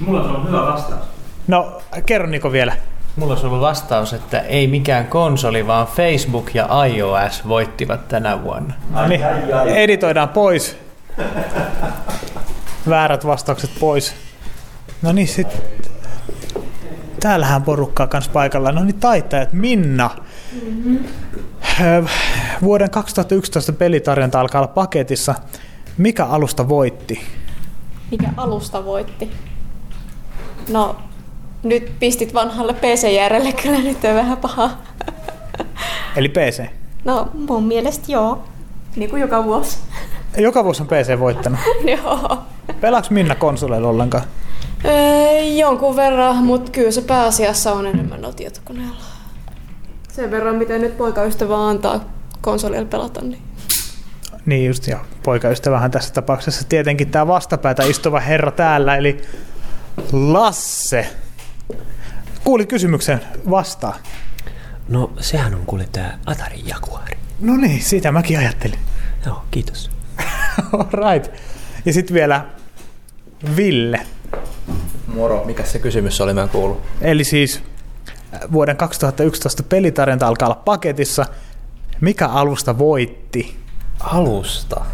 Mulla 0.00 0.22
on 0.22 0.48
hyvä 0.48 0.66
vastaus. 0.66 1.00
No, 1.46 1.78
kerro 2.06 2.26
Niko 2.26 2.52
vielä. 2.52 2.72
Mulla 3.16 3.34
on 3.34 3.44
ollut 3.44 3.60
vastaus, 3.60 4.12
että 4.12 4.40
ei 4.40 4.66
mikään 4.66 5.06
konsoli, 5.06 5.66
vaan 5.66 5.86
Facebook 5.86 6.54
ja 6.54 6.68
iOS 6.84 7.48
voittivat 7.48 8.08
tänä 8.08 8.42
vuonna. 8.42 8.74
No 8.90 9.08
niin, 9.08 9.20
editoidaan 9.74 10.28
pois. 10.28 10.76
Väärät 12.88 13.26
vastaukset 13.26 13.70
pois. 13.80 14.14
No 15.02 15.12
niin, 15.12 15.28
sitten. 15.28 15.60
Täällähän 17.20 17.62
porukkaa 17.62 18.06
kanssa 18.06 18.30
paikalla. 18.30 18.72
No 18.72 18.84
niin, 18.84 19.00
taitajat. 19.00 19.52
Minna. 19.52 20.10
Ö, 21.80 22.04
Vuoden 22.62 22.90
2011 22.90 23.72
pelitarjonta 23.72 24.40
alkaa 24.40 24.60
olla 24.60 24.72
paketissa. 24.72 25.34
Mikä 25.98 26.24
alusta 26.24 26.68
voitti? 26.68 27.22
Mikä 28.10 28.28
alusta 28.36 28.84
voitti? 28.84 29.30
No, 30.68 30.96
nyt 31.62 31.92
pistit 31.98 32.34
vanhalle 32.34 32.74
PC-järjelle, 32.74 33.52
kyllä 33.52 33.78
nyt 33.78 34.04
on 34.04 34.14
vähän 34.14 34.36
paha. 34.36 34.70
Eli 36.16 36.28
PC. 36.28 36.64
No, 37.04 37.28
mun 37.48 37.64
mielestä 37.64 38.12
joo. 38.12 38.44
Niin 38.96 39.10
kuin 39.10 39.20
joka 39.22 39.44
vuosi. 39.44 39.78
Joka 40.38 40.64
vuosi 40.64 40.82
on 40.82 40.88
PC 40.88 41.18
voittanut. 41.18 41.60
joo. 42.04 42.38
Pelaaks 42.80 43.10
Minna 43.10 43.34
konsoleilla 43.34 43.88
ollenkaan? 43.88 44.24
Öö, 44.84 45.40
jonkun 45.40 45.96
verran, 45.96 46.36
mutta 46.36 46.70
kyllä 46.72 46.90
se 46.90 47.02
pääasiassa 47.02 47.72
on 47.72 47.86
enemmän 47.86 48.20
no 48.22 48.32
tietokoneella. 48.32 49.04
Sen 50.12 50.30
verran, 50.30 50.54
miten 50.56 50.80
nyt 50.80 50.96
poikaystävä 50.96 51.68
antaa 51.68 52.00
konsolilla 52.40 52.84
pelata, 52.86 53.20
niin 53.20 53.42
Niin 54.46 54.66
just, 54.66 54.86
ja 54.86 54.98
poikaystävähän 55.22 55.90
tässä 55.90 56.14
tapauksessa 56.14 56.68
tietenkin 56.68 57.10
tämä 57.10 57.26
vastapäätä 57.26 57.82
istuva 57.82 58.20
herra 58.20 58.50
täällä, 58.50 58.96
eli 58.96 59.22
Lasse. 60.12 61.06
Kuuli 62.44 62.66
kysymyksen 62.66 63.20
vastaa. 63.50 63.96
No 64.88 65.12
sehän 65.20 65.54
on 65.54 65.66
kuule 65.66 65.88
tää 65.92 66.18
Atari 66.26 66.62
Jaguar. 66.66 67.08
No 67.40 67.56
niin, 67.56 67.82
sitä 67.82 68.12
mäkin 68.12 68.38
ajattelin. 68.38 68.78
Joo, 69.26 69.44
kiitos. 69.50 69.90
right. 71.04 71.32
Ja 71.84 71.92
sitten 71.92 72.14
vielä 72.14 72.46
Ville. 73.56 74.06
Moro, 75.14 75.44
mikä 75.44 75.64
se 75.64 75.78
kysymys 75.78 76.20
oli, 76.20 76.34
mä 76.34 76.42
en 76.42 76.48
kuullut. 76.48 76.82
Eli 77.00 77.24
siis 77.24 77.62
äh, 78.34 78.40
vuoden 78.52 78.76
2011 78.76 79.62
pelitarjonta 79.62 80.28
alkaa 80.28 80.48
olla 80.48 80.62
paketissa. 80.64 81.26
Mikä 82.00 82.28
alusta 82.28 82.78
voitti? 82.78 83.56
Alusta. 84.00 84.84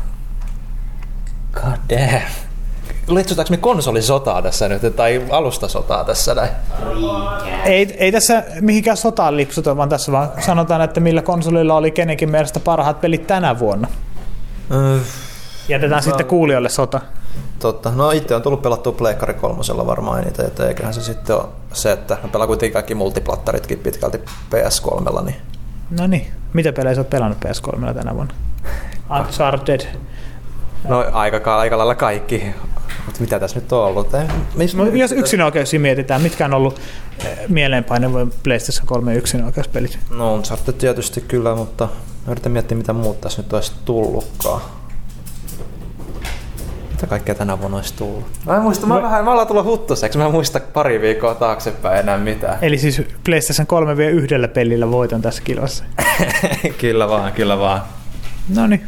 God 1.53 1.78
damn. 1.90 2.41
Litsutaanko 3.09 3.51
me 3.51 3.57
konsolisotaa 3.57 4.43
tässä 4.43 4.69
nyt, 4.69 4.97
tai 4.97 5.27
alustasotaa 5.31 6.05
tässä 6.05 6.35
näin? 6.35 6.51
Ei, 7.65 7.97
ei 7.99 8.12
tässä 8.12 8.45
mihinkään 8.61 8.97
sotaan 8.97 9.37
lipsuta, 9.37 9.77
vaan 9.77 9.89
tässä 9.89 10.12
vaan 10.12 10.31
sanotaan, 10.41 10.83
että 10.83 11.01
millä 11.01 11.23
konsolilla 11.23 11.74
oli 11.74 11.91
kenenkin 11.91 12.31
mielestä 12.31 12.61
parhaat 12.61 13.01
pelit 13.01 13.27
tänä 13.27 13.59
vuonna. 13.59 13.89
Öö, 14.73 14.99
Jätetään 15.69 16.03
sitten 16.03 16.27
kuulijoille 16.27 16.69
sota. 16.69 17.01
totta. 17.59 17.91
No 17.91 18.11
itse 18.11 18.35
on 18.35 18.43
tullut 18.43 18.62
pelattua 18.62 18.93
Pleikkari 18.93 19.35
kolmosella 19.35 19.87
varmaan 19.87 20.23
eniten, 20.23 20.47
että 20.47 20.69
eiköhän 20.69 20.95
se 20.95 21.03
sitten 21.03 21.37
ole 21.37 21.45
se, 21.73 21.93
että 21.93 22.19
mä 22.23 22.29
pelaan 22.29 22.49
kuitenkin 22.49 22.73
kaikki 22.73 22.95
multiplattaritkin 22.95 23.79
pitkälti 23.79 24.19
PS3, 24.55 25.24
niin 25.24 25.37
No 25.99 26.07
niin, 26.07 26.27
mitä 26.53 26.73
pelejä 26.73 26.95
sä 26.95 27.01
oot 27.01 27.11
pelannut 27.11 27.39
PS3 27.45 27.95
tänä 27.95 28.15
vuonna? 28.15 28.35
Uncharted. 29.20 29.81
no 30.89 31.05
aika, 31.12 31.57
aika 31.59 31.79
lailla 31.79 31.95
kaikki. 31.95 32.55
Mutta 33.06 33.20
mitä 33.20 33.40
tässä 33.40 33.60
nyt 33.60 33.73
on 33.73 33.85
ollut? 33.85 34.14
Ei, 34.14 34.20
mis, 34.55 34.74
No, 34.77 34.86
jos 34.86 35.12
yksinäköisiä 35.12 35.81
mietitään, 35.81 36.23
mitkä 36.23 36.44
on 36.44 36.55
ollut 36.55 36.81
eh, 37.24 37.39
mieleenpainuvia 37.48 38.27
PlayStation 38.43 38.86
3 38.86 39.14
yksinäköispelit? 39.14 39.98
No 40.10 40.35
Uncharted 40.35 40.74
tietysti 40.74 41.20
kyllä, 41.20 41.55
mutta 41.55 41.89
mä 42.27 42.32
yritän 42.32 42.52
miettiä 42.52 42.77
mitä 42.78 42.93
muut 42.93 43.20
tässä 43.20 43.43
nyt 43.43 43.52
olisi 43.52 43.73
tullutkaan. 43.85 44.60
Mitä 46.90 47.06
kaikkea 47.06 47.35
tänä 47.35 47.60
vuonna 47.60 47.77
olisi 47.77 47.94
tullut? 47.94 48.24
Mä 48.47 48.56
en 48.56 48.62
muista, 48.62 48.86
mä, 48.86 48.94
No- 48.94 49.02
vähän, 49.02 49.24
mä 49.24 49.31
ollaan 49.31 49.47
tullut 49.48 49.64
huttuseksi, 49.64 50.19
mä 50.19 50.24
en 50.27 50.32
muista 50.32 50.60
pari 50.73 51.01
viikkoa 51.01 51.35
taaksepäin 51.35 51.98
enää 51.98 52.19
mitään. 52.19 52.59
Eli 52.62 52.78
siis 52.78 53.02
PlayStation 53.24 53.66
3 53.66 53.97
vie 53.97 54.10
yhdellä 54.10 54.48
pelillä 54.48 54.90
voiton 54.90 55.23
tässä 55.23 55.43
kilvassa. 55.43 55.85
kyllä 56.81 57.09
vaan, 57.09 57.32
kyllä 57.32 57.59
vaan. 57.59 57.82
No 58.55 58.66
niin. 58.66 58.86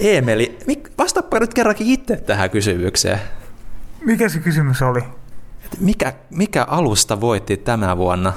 Eemeli, 0.00 0.58
vastaappa 0.98 1.38
nyt 1.38 1.54
kerrankin 1.54 1.86
itse 1.86 2.16
tähän 2.16 2.50
kysymykseen. 2.50 3.20
Mikä 4.04 4.28
se 4.28 4.38
kysymys 4.38 4.82
oli? 4.82 5.00
Mikä, 5.80 6.12
mikä 6.30 6.64
alusta 6.64 7.20
voitti 7.20 7.56
tänä 7.56 7.96
vuonna? 7.96 8.32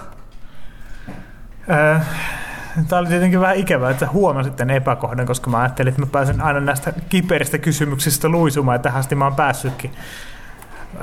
Tämä 2.87 2.99
oli 2.99 3.07
tietenkin 3.07 3.39
vähän 3.39 3.55
ikävää, 3.55 3.91
että 3.91 4.07
huomasit 4.07 4.55
tämän 4.55 4.75
epäkohdan, 4.75 5.25
koska 5.25 5.49
mä 5.49 5.59
ajattelin, 5.59 5.89
että 5.89 6.01
mä 6.01 6.07
pääsen 6.07 6.41
aina 6.41 6.59
näistä 6.59 6.93
kiperistä 7.09 7.57
kysymyksistä 7.57 8.29
luisumaan, 8.29 8.75
ja 8.75 8.79
tähän 8.79 8.99
asti 8.99 9.15
mä 9.15 9.25
oon 9.25 9.35
päässytkin. 9.35 9.91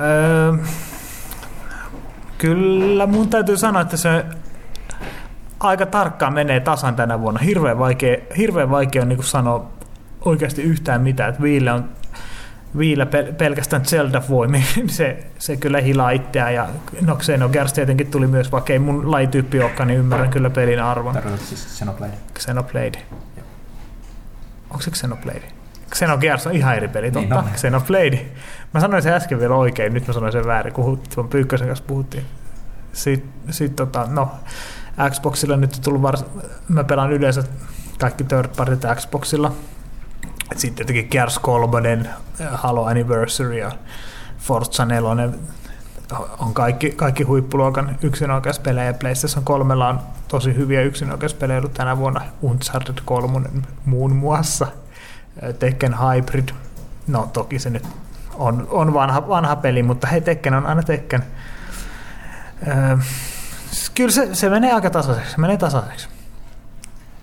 Öö, 0.01 0.53
kyllä 2.39 3.07
mun 3.07 3.29
täytyy 3.29 3.57
sanoa, 3.57 3.83
että 3.83 3.97
se 3.97 4.25
aika 5.61 5.87
tarkkaan 5.87 6.35
menee 6.35 6.61
tasan 6.61 6.97
tänä 6.97 7.21
vuonna. 7.21 7.41
Hirveän 7.41 7.79
vaikea, 7.79 8.17
hirveän 8.37 8.71
vaikea 8.71 9.03
on 9.03 9.09
niin 9.09 9.25
sanoa 9.25 9.78
oikeasti 10.25 10.63
yhtään 10.63 11.01
mitään. 11.03 11.29
Että 11.31 11.43
Viille 11.43 11.73
on 11.73 11.89
Viillä 12.79 13.05
pel- 13.05 13.33
pelkästään 13.33 13.85
Zelda 13.85 14.23
voimi, 14.29 14.65
niin 14.77 14.89
se, 14.99 15.27
se 15.39 15.57
kyllä 15.57 15.81
hilaa 15.81 16.11
itseään. 16.11 16.55
Ja 16.55 16.69
no 17.01 17.17
Xenogears 17.17 17.73
tietenkin 17.73 18.07
tuli 18.11 18.27
myös, 18.27 18.53
vaikka 18.53 18.73
ei 18.73 18.79
mun 18.79 19.11
lajityyppi 19.11 19.61
olekaan, 19.61 19.87
niin 19.87 19.99
ymmärrän 20.01 20.31
kyllä 20.31 20.51
pelin 20.51 20.83
arvon. 20.83 21.13
Tarkoitat 21.15 21.41
siis 21.41 21.67
Xenoblade. 21.67 22.13
Xenoblade. 22.39 22.99
Onko 24.71 24.81
se 24.83 24.91
Xenoblade? 24.91 25.43
Xenogears 25.95 26.47
on 26.47 26.53
ihan 26.53 26.77
eri 26.77 26.89
peli, 26.89 27.11
Niin 27.11 27.29
totta. 27.29 27.39
on. 27.45 27.51
Xenoblade. 27.57 28.27
Mä 28.75 28.81
sanoin 28.81 29.03
sen 29.03 29.13
äsken 29.13 29.41
vielä 29.41 29.55
oikein, 29.55 29.95
nyt 29.95 30.07
mä 30.07 30.13
sanoin 30.15 30.33
sen 30.33 30.47
väärin, 30.47 30.73
kun 30.73 31.03
tuon 31.15 31.29
Pyykkösen 31.29 31.67
kanssa 31.69 31.85
puhuttiin. 31.87 32.25
Sitten 32.93 33.31
sit, 33.53 33.77
tota, 33.77 34.07
no, 34.11 34.31
Xboxilla 35.11 35.57
nyt 35.57 35.75
on 35.77 35.83
tullut 35.83 36.03
vars... 36.03 36.25
Mä 36.69 36.85
pelaan 36.85 37.13
yleensä 37.13 37.43
kaikki 38.01 38.25
third 38.25 38.49
partyt 38.57 38.83
Xboxilla. 38.95 39.53
Sitten 40.57 40.87
tietenkin 40.87 41.09
Gears 41.11 41.39
3, 41.39 41.99
Halo 42.53 42.85
Anniversary 42.85 43.59
ja 43.59 43.73
Forza 44.39 44.85
4 44.85 45.29
on 46.39 46.55
kaikki, 46.55 46.91
kaikki 46.91 47.23
huippuluokan 47.23 47.99
yksinoikeuspelejä. 48.03 48.93
PlayStation 48.93 49.45
3 49.45 49.75
on 49.75 50.01
tosi 50.29 50.55
hyviä 50.55 50.83
yksinoikeuspelejä 50.83 51.59
ollut 51.59 51.75
tänä 51.75 51.99
vuonna. 51.99 52.21
Uncharted 52.43 52.99
3 53.05 53.49
muun 53.85 54.17
muassa. 54.17 54.67
Tekken 55.59 55.97
Hybrid. 55.99 56.49
No 57.07 57.31
toki 57.33 57.59
se 57.59 57.71
nyt 57.71 57.85
on, 58.35 58.67
on 58.71 58.95
vanha, 58.95 59.29
vanha 59.29 59.57
peli, 59.57 59.83
mutta 59.83 60.07
hei 60.07 60.21
Tekken 60.21 60.55
on 60.55 60.67
aina 60.67 60.83
Tekken. 60.83 61.25
Öö, 62.69 62.97
kyllä 63.95 64.11
se, 64.11 64.35
se 64.35 64.49
menee 64.49 64.73
aika 64.73 64.91
tasaiseksi. 64.91 65.31
Se 65.31 65.39
menee 65.39 65.57
tasaiseksi. 65.57 66.09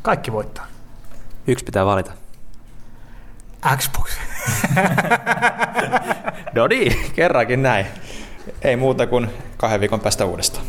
Kaikki 0.01 0.31
voittaa. 0.31 0.65
Yksi 1.47 1.65
pitää 1.65 1.85
valita. 1.85 2.11
Xbox. 3.77 4.11
No 6.55 6.67
niin, 6.67 7.11
kerrankin 7.15 7.63
näin. 7.63 7.85
Ei 8.61 8.75
muuta 8.75 9.07
kuin 9.07 9.29
kahden 9.57 9.79
viikon 9.79 9.99
päästä 9.99 10.25
uudestaan. 10.25 10.65